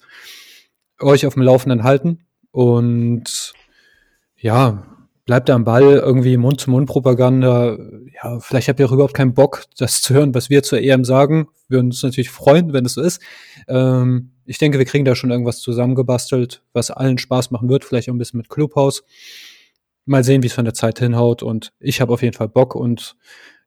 euch 1.01 1.25
auf 1.25 1.33
dem 1.33 1.43
Laufenden 1.43 1.83
halten. 1.83 2.25
Und 2.51 3.53
ja, 4.37 4.94
bleibt 5.25 5.49
am 5.49 5.63
Ball, 5.63 5.95
irgendwie 5.95 6.37
Mund-zu-Mund-Propaganda. 6.37 7.77
Ja, 8.23 8.39
vielleicht 8.39 8.67
habt 8.67 8.79
ihr 8.79 8.85
auch 8.85 8.91
überhaupt 8.91 9.15
keinen 9.15 9.33
Bock, 9.33 9.63
das 9.77 10.01
zu 10.01 10.13
hören, 10.13 10.35
was 10.35 10.49
wir 10.49 10.63
zur 10.63 10.79
EM 10.79 11.03
sagen. 11.03 11.47
Wir 11.67 11.77
würden 11.77 11.87
uns 11.87 12.03
natürlich 12.03 12.29
freuen, 12.29 12.73
wenn 12.73 12.85
es 12.85 12.93
so 12.93 13.01
ist. 13.01 13.21
Ähm, 13.67 14.31
ich 14.45 14.59
denke, 14.59 14.77
wir 14.77 14.85
kriegen 14.85 15.05
da 15.05 15.15
schon 15.15 15.31
irgendwas 15.31 15.59
zusammengebastelt, 15.59 16.63
was 16.73 16.91
allen 16.91 17.17
Spaß 17.17 17.49
machen 17.49 17.67
wird, 17.69 17.83
vielleicht 17.83 18.07
auch 18.09 18.13
ein 18.13 18.19
bisschen 18.19 18.37
mit 18.37 18.49
Clubhaus. 18.49 19.03
mal 20.05 20.23
sehen, 20.23 20.43
wie 20.43 20.47
es 20.47 20.53
von 20.53 20.65
der 20.65 20.75
Zeit 20.75 20.99
hinhaut. 20.99 21.41
Und 21.41 21.73
ich 21.79 21.99
habe 22.01 22.13
auf 22.13 22.21
jeden 22.21 22.35
Fall 22.35 22.47
Bock 22.49 22.75
und 22.75 23.15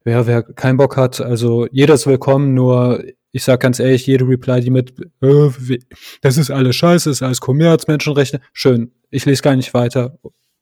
wer, 0.04 0.28
wer 0.28 0.44
keinen 0.44 0.76
Bock 0.76 0.96
hat, 0.96 1.20
also 1.20 1.66
jeder 1.72 1.94
ist 1.94 2.06
willkommen, 2.06 2.54
nur 2.54 3.02
ich 3.32 3.42
sag 3.42 3.60
ganz 3.60 3.80
ehrlich, 3.80 4.06
jede 4.06 4.26
Reply, 4.26 4.60
die 4.60 4.70
mit, 4.70 4.94
äh, 5.20 5.78
das 6.22 6.38
ist 6.38 6.50
alles 6.50 6.76
scheiße, 6.76 7.10
ist 7.10 7.22
alles 7.22 7.40
Kommerz, 7.40 7.88
Menschenrechte, 7.88 8.40
schön. 8.52 8.92
Ich 9.10 9.24
lese 9.26 9.42
gar 9.42 9.56
nicht 9.56 9.74
weiter. 9.74 10.18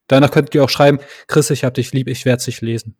Danach 0.08 0.30
könnt 0.30 0.54
ihr 0.54 0.64
auch 0.64 0.70
schreiben, 0.70 0.98
Chris, 1.26 1.50
ich 1.50 1.64
hab 1.64 1.74
dich 1.74 1.92
lieb, 1.92 2.08
ich 2.08 2.24
werde 2.24 2.40
es 2.40 2.46
nicht 2.46 2.60
lesen. 2.60 2.96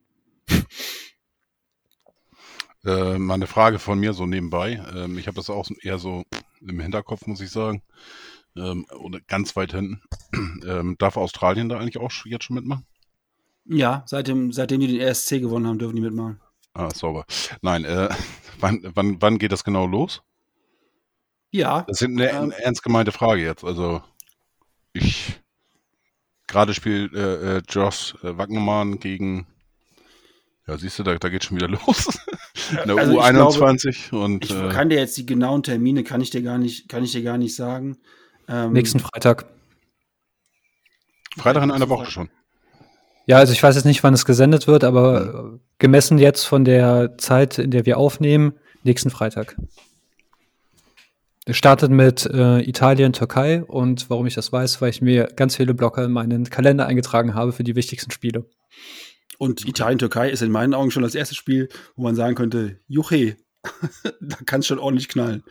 Äh, 2.84 3.18
mal 3.18 3.34
eine 3.34 3.48
Frage 3.48 3.80
von 3.80 3.98
mir 3.98 4.12
so 4.12 4.26
nebenbei. 4.26 4.80
Ähm, 4.94 5.18
ich 5.18 5.26
habe 5.26 5.34
das 5.34 5.50
auch 5.50 5.68
eher 5.82 5.98
so 5.98 6.22
im 6.60 6.78
Hinterkopf, 6.78 7.26
muss 7.26 7.40
ich 7.40 7.50
sagen. 7.50 7.82
Ähm, 8.56 8.86
oder 9.00 9.18
ganz 9.26 9.56
weit 9.56 9.72
hinten. 9.72 10.02
Ähm, 10.66 10.96
darf 10.98 11.16
Australien 11.16 11.68
da 11.68 11.78
eigentlich 11.78 11.98
auch 11.98 12.10
jetzt 12.24 12.44
schon 12.44 12.56
mitmachen? 12.56 12.84
Ja, 13.66 14.02
seitdem, 14.06 14.52
seitdem 14.52 14.80
die 14.80 14.88
den 14.88 15.00
ESC 15.00 15.40
gewonnen 15.40 15.66
haben, 15.66 15.78
dürfen 15.78 15.94
die 15.94 16.02
mitmachen. 16.02 16.40
Ah, 16.74 16.90
sauber. 16.92 17.24
Nein, 17.62 17.84
äh, 17.84 18.08
wann, 18.58 18.80
wann, 18.94 19.22
wann 19.22 19.38
geht 19.38 19.52
das 19.52 19.64
genau 19.64 19.86
los? 19.86 20.22
Ja. 21.50 21.82
Das 21.86 22.00
ist 22.00 22.08
eine 22.08 22.30
ähm, 22.30 22.50
ernst 22.50 22.82
gemeinte 22.82 23.12
Frage 23.12 23.42
jetzt. 23.42 23.64
Also, 23.64 24.02
ich 24.92 25.40
gerade 26.46 26.74
spielt 26.74 27.14
äh, 27.14 27.58
äh, 27.58 27.62
Josh 27.68 28.14
äh, 28.22 28.36
Wagnermann 28.36 28.98
gegen 28.98 29.46
ja, 30.66 30.76
siehst 30.76 30.98
du, 30.98 31.04
da, 31.04 31.14
da 31.14 31.28
geht 31.28 31.44
schon 31.44 31.56
wieder 31.56 31.68
los. 31.86 32.08
In 32.70 32.88
der 32.88 32.96
Also 32.96 33.12
ich 33.12 33.18
U21 33.18 34.14
und 34.14 34.44
Ich 34.44 34.50
äh, 34.50 34.68
kann 34.68 34.88
dir 34.88 34.98
jetzt 34.98 35.16
die 35.16 35.26
genauen 35.26 35.62
Termine, 35.62 36.02
kann 36.02 36.20
ich 36.20 36.30
dir 36.30 36.42
gar 36.42 36.58
nicht, 36.58 36.88
kann 36.88 37.04
ich 37.04 37.12
dir 37.12 37.22
gar 37.22 37.38
nicht 37.38 37.54
sagen. 37.54 37.98
Ähm, 38.48 38.72
Nächsten 38.72 38.98
Freitag. 38.98 39.46
Freitag 41.36 41.62
in 41.62 41.70
einer 41.70 41.88
Woche 41.88 42.10
schon. 42.10 42.30
Ja, 43.26 43.38
also 43.38 43.52
ich 43.52 43.62
weiß 43.62 43.74
jetzt 43.74 43.84
nicht, 43.84 44.02
wann 44.02 44.14
es 44.14 44.24
gesendet 44.24 44.66
wird, 44.66 44.84
aber 44.84 45.54
äh, 45.54 45.58
gemessen 45.78 46.18
jetzt 46.18 46.44
von 46.44 46.64
der 46.64 47.18
Zeit, 47.18 47.58
in 47.58 47.70
der 47.70 47.86
wir 47.86 47.98
aufnehmen, 47.98 48.54
nächsten 48.82 49.10
Freitag. 49.10 49.56
Es 51.48 51.56
startet 51.56 51.92
mit 51.92 52.26
äh, 52.26 52.58
Italien, 52.68 53.12
Türkei 53.12 53.62
und 53.62 54.10
warum 54.10 54.26
ich 54.26 54.34
das 54.34 54.50
weiß, 54.52 54.80
weil 54.82 54.90
ich 54.90 55.00
mir 55.00 55.28
ganz 55.36 55.54
viele 55.54 55.74
Blocker 55.74 56.04
in 56.04 56.10
meinen 56.10 56.50
Kalender 56.50 56.86
eingetragen 56.86 57.34
habe 57.34 57.52
für 57.52 57.62
die 57.62 57.76
wichtigsten 57.76 58.10
Spiele. 58.10 58.50
Und 59.38 59.64
Italien-Türkei 59.64 60.28
ist 60.28 60.42
in 60.42 60.50
meinen 60.50 60.74
Augen 60.74 60.90
schon 60.90 61.04
das 61.04 61.14
erste 61.14 61.36
Spiel, 61.36 61.68
wo 61.94 62.02
man 62.02 62.16
sagen 62.16 62.34
könnte, 62.34 62.80
Juche, 62.88 63.36
da 64.20 64.36
kann 64.44 64.58
es 64.58 64.66
schon 64.66 64.80
ordentlich 64.80 65.08
knallen. 65.08 65.44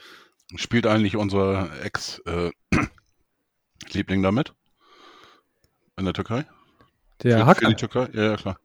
Spielt 0.58 0.86
eigentlich 0.86 1.16
unser 1.16 1.70
Ex-Liebling 1.82 2.52
damit? 4.24 4.54
In 5.98 6.04
der 6.04 6.14
Türkei? 6.14 6.46
Der 7.24 7.38
für, 7.38 7.38
für 7.38 7.46
Hacker. 7.46 7.70
die 7.70 7.76
Türkei? 7.76 8.10
Ja, 8.12 8.24
ja, 8.24 8.36
klar. 8.36 8.60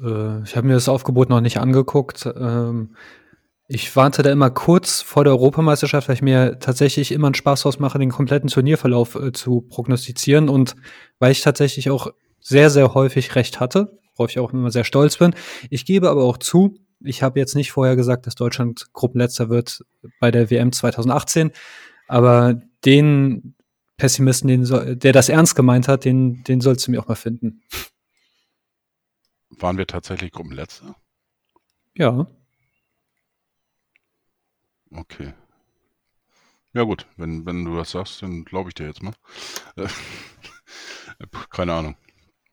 Äh, 0.00 0.44
ich 0.44 0.56
habe 0.56 0.68
mir 0.68 0.74
das 0.74 0.88
Aufgebot 0.88 1.28
noch 1.28 1.40
nicht 1.40 1.58
angeguckt. 1.58 2.24
Ähm, 2.24 2.94
ich 3.68 3.94
warte 3.96 4.22
da 4.22 4.30
immer 4.30 4.50
kurz 4.50 5.02
vor 5.02 5.24
der 5.24 5.32
Europameisterschaft, 5.32 6.08
weil 6.08 6.14
ich 6.14 6.22
mir 6.22 6.58
tatsächlich 6.60 7.10
immer 7.10 7.26
einen 7.28 7.34
Spaß 7.34 7.62
draus 7.62 7.78
mache, 7.78 7.98
den 7.98 8.10
kompletten 8.10 8.48
Turnierverlauf 8.48 9.16
äh, 9.16 9.32
zu 9.32 9.62
prognostizieren 9.62 10.48
und 10.48 10.76
weil 11.18 11.32
ich 11.32 11.40
tatsächlich 11.40 11.90
auch 11.90 12.12
sehr, 12.40 12.70
sehr 12.70 12.94
häufig 12.94 13.34
recht 13.34 13.58
hatte, 13.58 13.98
worauf 14.14 14.30
ich 14.30 14.38
auch 14.38 14.52
immer 14.52 14.70
sehr 14.70 14.84
stolz 14.84 15.16
bin. 15.16 15.34
Ich 15.68 15.84
gebe 15.84 16.08
aber 16.08 16.22
auch 16.22 16.38
zu, 16.38 16.78
ich 17.00 17.22
habe 17.22 17.40
jetzt 17.40 17.56
nicht 17.56 17.72
vorher 17.72 17.96
gesagt, 17.96 18.26
dass 18.26 18.36
Deutschland 18.36 18.86
Gruppenletzter 18.92 19.48
wird 19.48 19.80
bei 20.20 20.30
der 20.30 20.48
WM 20.50 20.70
2018, 20.70 21.50
aber 22.06 22.60
den 22.84 23.56
Pessimisten, 23.96 24.48
den 24.48 24.64
soll, 24.64 24.94
der 24.94 25.12
das 25.12 25.28
ernst 25.28 25.56
gemeint 25.56 25.88
hat, 25.88 26.04
den, 26.04 26.44
den 26.44 26.60
sollst 26.60 26.86
du 26.86 26.92
mir 26.92 27.00
auch 27.00 27.08
mal 27.08 27.14
finden. 27.16 27.62
Waren 29.50 29.78
wir 29.78 29.86
tatsächlich 29.86 30.30
Gruppenletzter? 30.30 30.94
Ja. 31.94 32.26
Okay. 34.96 35.32
Ja 36.72 36.82
gut, 36.82 37.06
wenn, 37.16 37.46
wenn 37.46 37.64
du 37.64 37.76
das 37.76 37.92
sagst, 37.92 38.22
dann 38.22 38.44
glaube 38.44 38.70
ich 38.70 38.74
dir 38.74 38.86
jetzt 38.86 39.02
mal. 39.02 39.14
Äh, 39.76 39.86
Keine 41.50 41.72
Ahnung. 41.72 41.96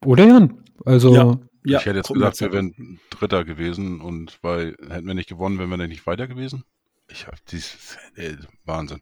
Oder 0.06 0.28
Jan? 0.28 0.64
Also, 0.86 1.14
Ja. 1.16 1.38
Ja, 1.66 1.80
ich 1.80 1.86
hätte 1.86 1.98
jetzt 1.98 2.12
gesagt, 2.12 2.42
wir 2.42 2.52
wären 2.52 3.00
Dritter 3.10 3.46
gewesen 3.46 4.02
und 4.02 4.38
weil 4.42 4.76
hätten 4.90 5.08
wir 5.08 5.14
nicht 5.14 5.30
gewonnen, 5.30 5.60
wären 5.60 5.70
wir 5.70 5.78
dann 5.78 5.88
nicht 5.88 6.06
weiter 6.06 6.28
gewesen. 6.28 6.66
Ich 7.10 7.26
habe 7.26 7.38
dies 7.50 7.98
äh, 8.16 8.36
Wahnsinn. 8.66 9.02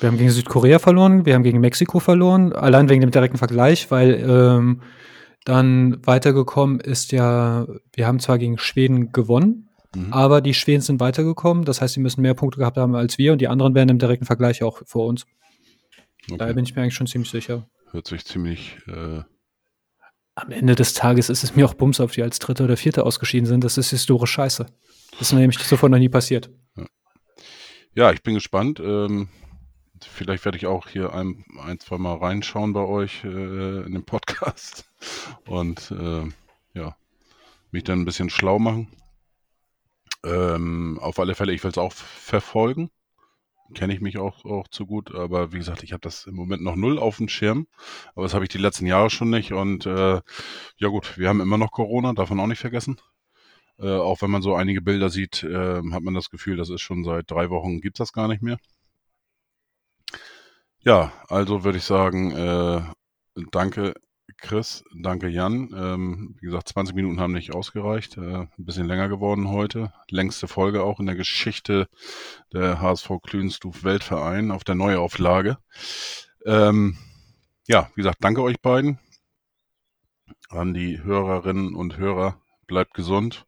wir 0.00 0.08
haben 0.08 0.18
gegen 0.18 0.30
Südkorea 0.30 0.78
verloren, 0.78 1.24
wir 1.24 1.34
haben 1.34 1.42
gegen 1.42 1.60
Mexiko 1.60 2.00
verloren, 2.00 2.52
allein 2.52 2.88
wegen 2.88 3.00
dem 3.00 3.10
direkten 3.10 3.38
Vergleich, 3.38 3.90
weil 3.90 4.22
ähm, 4.28 4.82
dann 5.44 6.04
weitergekommen 6.06 6.80
ist 6.80 7.12
ja, 7.12 7.66
wir 7.94 8.06
haben 8.06 8.20
zwar 8.20 8.38
gegen 8.38 8.58
Schweden 8.58 9.12
gewonnen, 9.12 9.70
Mhm. 9.94 10.12
aber 10.12 10.40
die 10.40 10.54
Schweden 10.54 10.80
sind 10.80 11.00
weitergekommen, 11.00 11.64
das 11.64 11.80
heißt, 11.80 11.94
sie 11.94 12.00
müssen 12.00 12.22
mehr 12.22 12.34
Punkte 12.34 12.58
gehabt 12.58 12.76
haben 12.78 12.94
als 12.94 13.18
wir 13.18 13.32
und 13.32 13.40
die 13.40 13.48
anderen 13.48 13.74
wären 13.74 13.88
im 13.90 13.98
direkten 13.98 14.24
Vergleich 14.26 14.62
auch 14.62 14.82
vor 14.86 15.06
uns. 15.06 15.26
Daher 16.28 16.42
Okay. 16.46 16.54
bin 16.54 16.64
ich 16.64 16.74
mir 16.74 16.82
eigentlich 16.82 16.94
schon 16.94 17.06
ziemlich 17.06 17.30
sicher. 17.30 17.66
Hört 17.90 18.06
sich 18.06 18.24
ziemlich 18.24 18.78
äh, 18.86 19.22
Am 20.34 20.50
Ende 20.50 20.74
des 20.74 20.94
Tages 20.94 21.28
ist 21.28 21.44
es 21.44 21.54
mir 21.56 21.66
auch 21.66 21.74
Bums, 21.74 22.00
ob 22.00 22.12
die 22.12 22.22
als 22.22 22.38
Dritte 22.38 22.64
oder 22.64 22.76
Vierte 22.78 23.04
ausgeschieden 23.04 23.46
sind. 23.46 23.64
Das 23.64 23.76
ist 23.76 23.90
historisch 23.90 24.30
scheiße. 24.30 24.64
Das 25.18 25.20
ist 25.20 25.32
nämlich 25.32 25.58
zuvor 25.58 25.90
noch 25.90 25.98
nie 25.98 26.08
passiert. 26.08 26.48
Ja, 27.94 28.10
ich 28.12 28.22
bin 28.22 28.32
gespannt. 28.32 28.80
Ähm, 28.80 29.28
vielleicht 30.00 30.46
werde 30.46 30.56
ich 30.56 30.64
auch 30.66 30.88
hier 30.88 31.12
ein, 31.12 31.44
ein 31.62 31.78
zwei 31.80 31.98
Mal 31.98 32.16
reinschauen 32.16 32.72
bei 32.72 32.80
euch 32.80 33.24
äh, 33.24 33.82
in 33.84 33.92
den 33.92 34.04
Podcast 34.04 34.86
und 35.46 35.90
äh, 35.90 36.22
ja, 36.72 36.96
mich 37.70 37.84
dann 37.84 38.00
ein 38.00 38.04
bisschen 38.06 38.30
schlau 38.30 38.58
machen. 38.58 38.88
Ähm, 40.24 40.98
auf 41.00 41.18
alle 41.18 41.34
Fälle, 41.34 41.52
ich 41.52 41.62
will 41.64 41.70
es 41.70 41.78
auch 41.78 41.92
verfolgen. 41.92 42.90
Kenne 43.74 43.94
ich 43.94 44.00
mich 44.00 44.18
auch, 44.18 44.44
auch 44.44 44.68
zu 44.68 44.86
gut, 44.86 45.14
aber 45.14 45.52
wie 45.52 45.58
gesagt, 45.58 45.82
ich 45.82 45.92
habe 45.92 46.00
das 46.02 46.26
im 46.26 46.34
Moment 46.34 46.62
noch 46.62 46.76
null 46.76 46.98
auf 46.98 47.16
dem 47.16 47.28
Schirm. 47.28 47.66
Aber 48.14 48.24
das 48.24 48.34
habe 48.34 48.44
ich 48.44 48.50
die 48.50 48.58
letzten 48.58 48.86
Jahre 48.86 49.08
schon 49.10 49.30
nicht. 49.30 49.52
Und 49.52 49.86
äh, 49.86 50.20
ja 50.76 50.88
gut, 50.88 51.16
wir 51.18 51.28
haben 51.28 51.40
immer 51.40 51.58
noch 51.58 51.70
Corona, 51.72 52.12
man 52.12 52.40
auch 52.40 52.46
nicht 52.46 52.58
vergessen. 52.60 53.00
Äh, 53.78 53.88
auch 53.88 54.22
wenn 54.22 54.30
man 54.30 54.42
so 54.42 54.54
einige 54.54 54.82
Bilder 54.82 55.10
sieht, 55.10 55.42
äh, 55.42 55.82
hat 55.90 56.02
man 56.02 56.14
das 56.14 56.30
Gefühl, 56.30 56.56
das 56.56 56.70
ist 56.70 56.82
schon 56.82 57.04
seit 57.04 57.30
drei 57.30 57.50
Wochen, 57.50 57.80
gibt's 57.80 57.98
das 57.98 58.12
gar 58.12 58.28
nicht 58.28 58.42
mehr. 58.42 58.58
Ja, 60.84 61.12
also 61.28 61.64
würde 61.64 61.78
ich 61.78 61.84
sagen, 61.84 62.32
äh, 62.32 62.82
danke 63.52 63.94
Chris, 64.42 64.84
danke 64.92 65.28
Jan. 65.28 65.72
Ähm, 65.72 66.36
wie 66.40 66.46
gesagt, 66.46 66.68
20 66.68 66.96
Minuten 66.96 67.20
haben 67.20 67.32
nicht 67.32 67.54
ausgereicht. 67.54 68.18
Äh, 68.18 68.40
ein 68.40 68.50
bisschen 68.58 68.86
länger 68.86 69.08
geworden 69.08 69.48
heute. 69.48 69.92
Längste 70.10 70.48
Folge 70.48 70.82
auch 70.82 70.98
in 70.98 71.06
der 71.06 71.14
Geschichte 71.14 71.88
der 72.52 72.80
HSV 72.80 73.08
Klünstuf 73.22 73.84
Weltverein 73.84 74.50
auf 74.50 74.64
der 74.64 74.74
Neuauflage. 74.74 75.58
Ähm, 76.44 76.98
ja, 77.68 77.88
wie 77.94 78.00
gesagt, 78.00 78.18
danke 78.20 78.42
euch 78.42 78.60
beiden. 78.60 78.98
An 80.48 80.74
die 80.74 81.00
Hörerinnen 81.00 81.76
und 81.76 81.96
Hörer, 81.96 82.40
bleibt 82.66 82.94
gesund, 82.94 83.46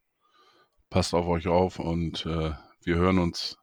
passt 0.90 1.12
auf 1.12 1.26
euch 1.26 1.48
auf 1.48 1.80
und 1.80 2.24
äh, 2.24 2.52
wir 2.84 2.96
hören 2.96 3.18
uns 3.18 3.58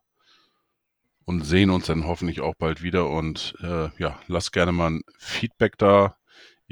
und 1.24 1.46
sehen 1.46 1.70
uns 1.70 1.86
dann 1.86 2.06
hoffentlich 2.06 2.42
auch 2.42 2.54
bald 2.58 2.82
wieder. 2.82 3.08
Und 3.08 3.54
äh, 3.62 3.88
ja, 3.96 4.20
lasst 4.26 4.52
gerne 4.52 4.72
mal 4.72 4.90
ein 4.90 5.02
Feedback 5.16 5.78
da. 5.78 6.14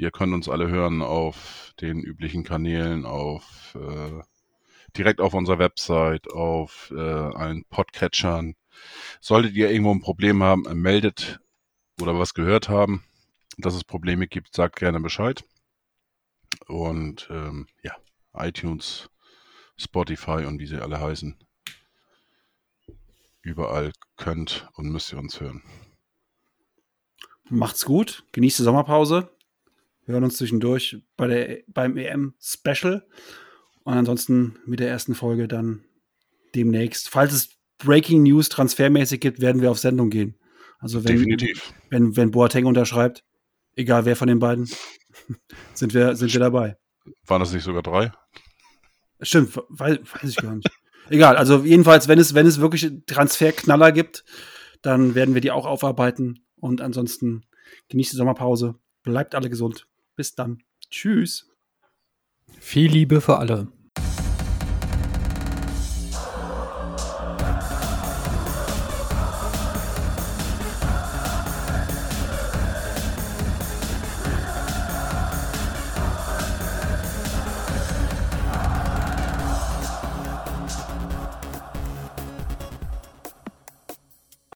Ihr 0.01 0.09
könnt 0.09 0.33
uns 0.33 0.49
alle 0.49 0.67
hören 0.67 1.03
auf 1.03 1.75
den 1.79 1.99
üblichen 1.99 2.43
Kanälen, 2.43 3.05
auf 3.05 3.77
äh, 3.79 4.23
direkt 4.97 5.21
auf 5.21 5.35
unserer 5.35 5.59
Website, 5.59 6.27
auf 6.31 6.91
äh, 6.91 6.99
allen 6.99 7.65
Podcatchern. 7.65 8.55
Solltet 9.19 9.53
ihr 9.53 9.69
irgendwo 9.69 9.93
ein 9.93 10.01
Problem 10.01 10.41
haben, 10.41 10.65
äh, 10.65 10.73
meldet 10.73 11.39
oder 12.01 12.17
was 12.17 12.33
gehört 12.33 12.67
haben, 12.67 13.03
dass 13.59 13.75
es 13.75 13.83
Probleme 13.83 14.25
gibt, 14.25 14.55
sagt 14.55 14.77
gerne 14.77 14.99
Bescheid. 15.01 15.43
Und 16.65 17.27
ähm, 17.29 17.67
ja, 17.83 17.95
iTunes, 18.33 19.07
Spotify 19.77 20.45
und 20.47 20.57
wie 20.57 20.65
sie 20.65 20.81
alle 20.81 20.99
heißen. 20.99 21.37
Überall 23.43 23.91
könnt 24.17 24.67
und 24.73 24.89
müsst 24.89 25.13
ihr 25.13 25.19
uns 25.19 25.39
hören. 25.39 25.61
Macht's 27.49 27.85
gut, 27.85 28.23
genießt 28.31 28.57
die 28.57 28.63
Sommerpause. 28.63 29.29
Wir 30.05 30.13
hören 30.13 30.23
uns 30.23 30.37
zwischendurch 30.37 30.97
bei 31.17 31.27
der, 31.27 31.59
beim 31.67 31.97
EM-Special. 31.97 33.05
Und 33.83 33.93
ansonsten 33.93 34.57
mit 34.65 34.79
der 34.79 34.89
ersten 34.89 35.15
Folge 35.15 35.47
dann 35.47 35.83
demnächst. 36.55 37.09
Falls 37.09 37.33
es 37.33 37.49
Breaking 37.77 38.23
News 38.23 38.49
transfermäßig 38.49 39.19
gibt, 39.19 39.41
werden 39.41 39.61
wir 39.61 39.71
auf 39.71 39.79
Sendung 39.79 40.09
gehen. 40.09 40.35
Also 40.79 41.03
wenn, 41.03 41.17
Definitiv. 41.17 41.73
wenn, 41.89 42.15
wenn 42.15 42.31
Boateng 42.31 42.65
unterschreibt, 42.65 43.23
egal 43.75 44.05
wer 44.05 44.15
von 44.15 44.27
den 44.27 44.39
beiden, 44.39 44.69
sind 45.73 45.93
wir, 45.93 46.15
sind 46.15 46.33
wir 46.33 46.39
dabei. 46.39 46.77
Waren 47.25 47.39
das 47.39 47.53
nicht 47.53 47.63
sogar 47.63 47.83
drei? 47.83 48.11
Stimmt, 49.21 49.55
weiß, 49.69 49.99
weiß 50.03 50.29
ich 50.29 50.35
gar 50.35 50.55
nicht. 50.55 50.69
Egal, 51.09 51.35
also 51.37 51.63
jedenfalls, 51.63 52.07
wenn 52.07 52.19
es, 52.19 52.33
wenn 52.35 52.47
es 52.47 52.61
wirklich 52.61 52.89
Transferknaller 53.05 53.91
gibt, 53.91 54.23
dann 54.81 55.13
werden 55.13 55.33
wir 55.33 55.41
die 55.41 55.51
auch 55.51 55.65
aufarbeiten. 55.65 56.45
Und 56.55 56.81
ansonsten 56.81 57.45
genießt 57.89 58.13
die 58.13 58.17
Sommerpause. 58.17 58.75
Bleibt 59.03 59.35
alle 59.35 59.49
gesund. 59.49 59.87
Bis 60.15 60.35
dann. 60.35 60.63
Tschüss. 60.89 61.49
Viel 62.59 62.91
Liebe 62.91 63.21
für 63.21 63.37
alle. 63.37 63.67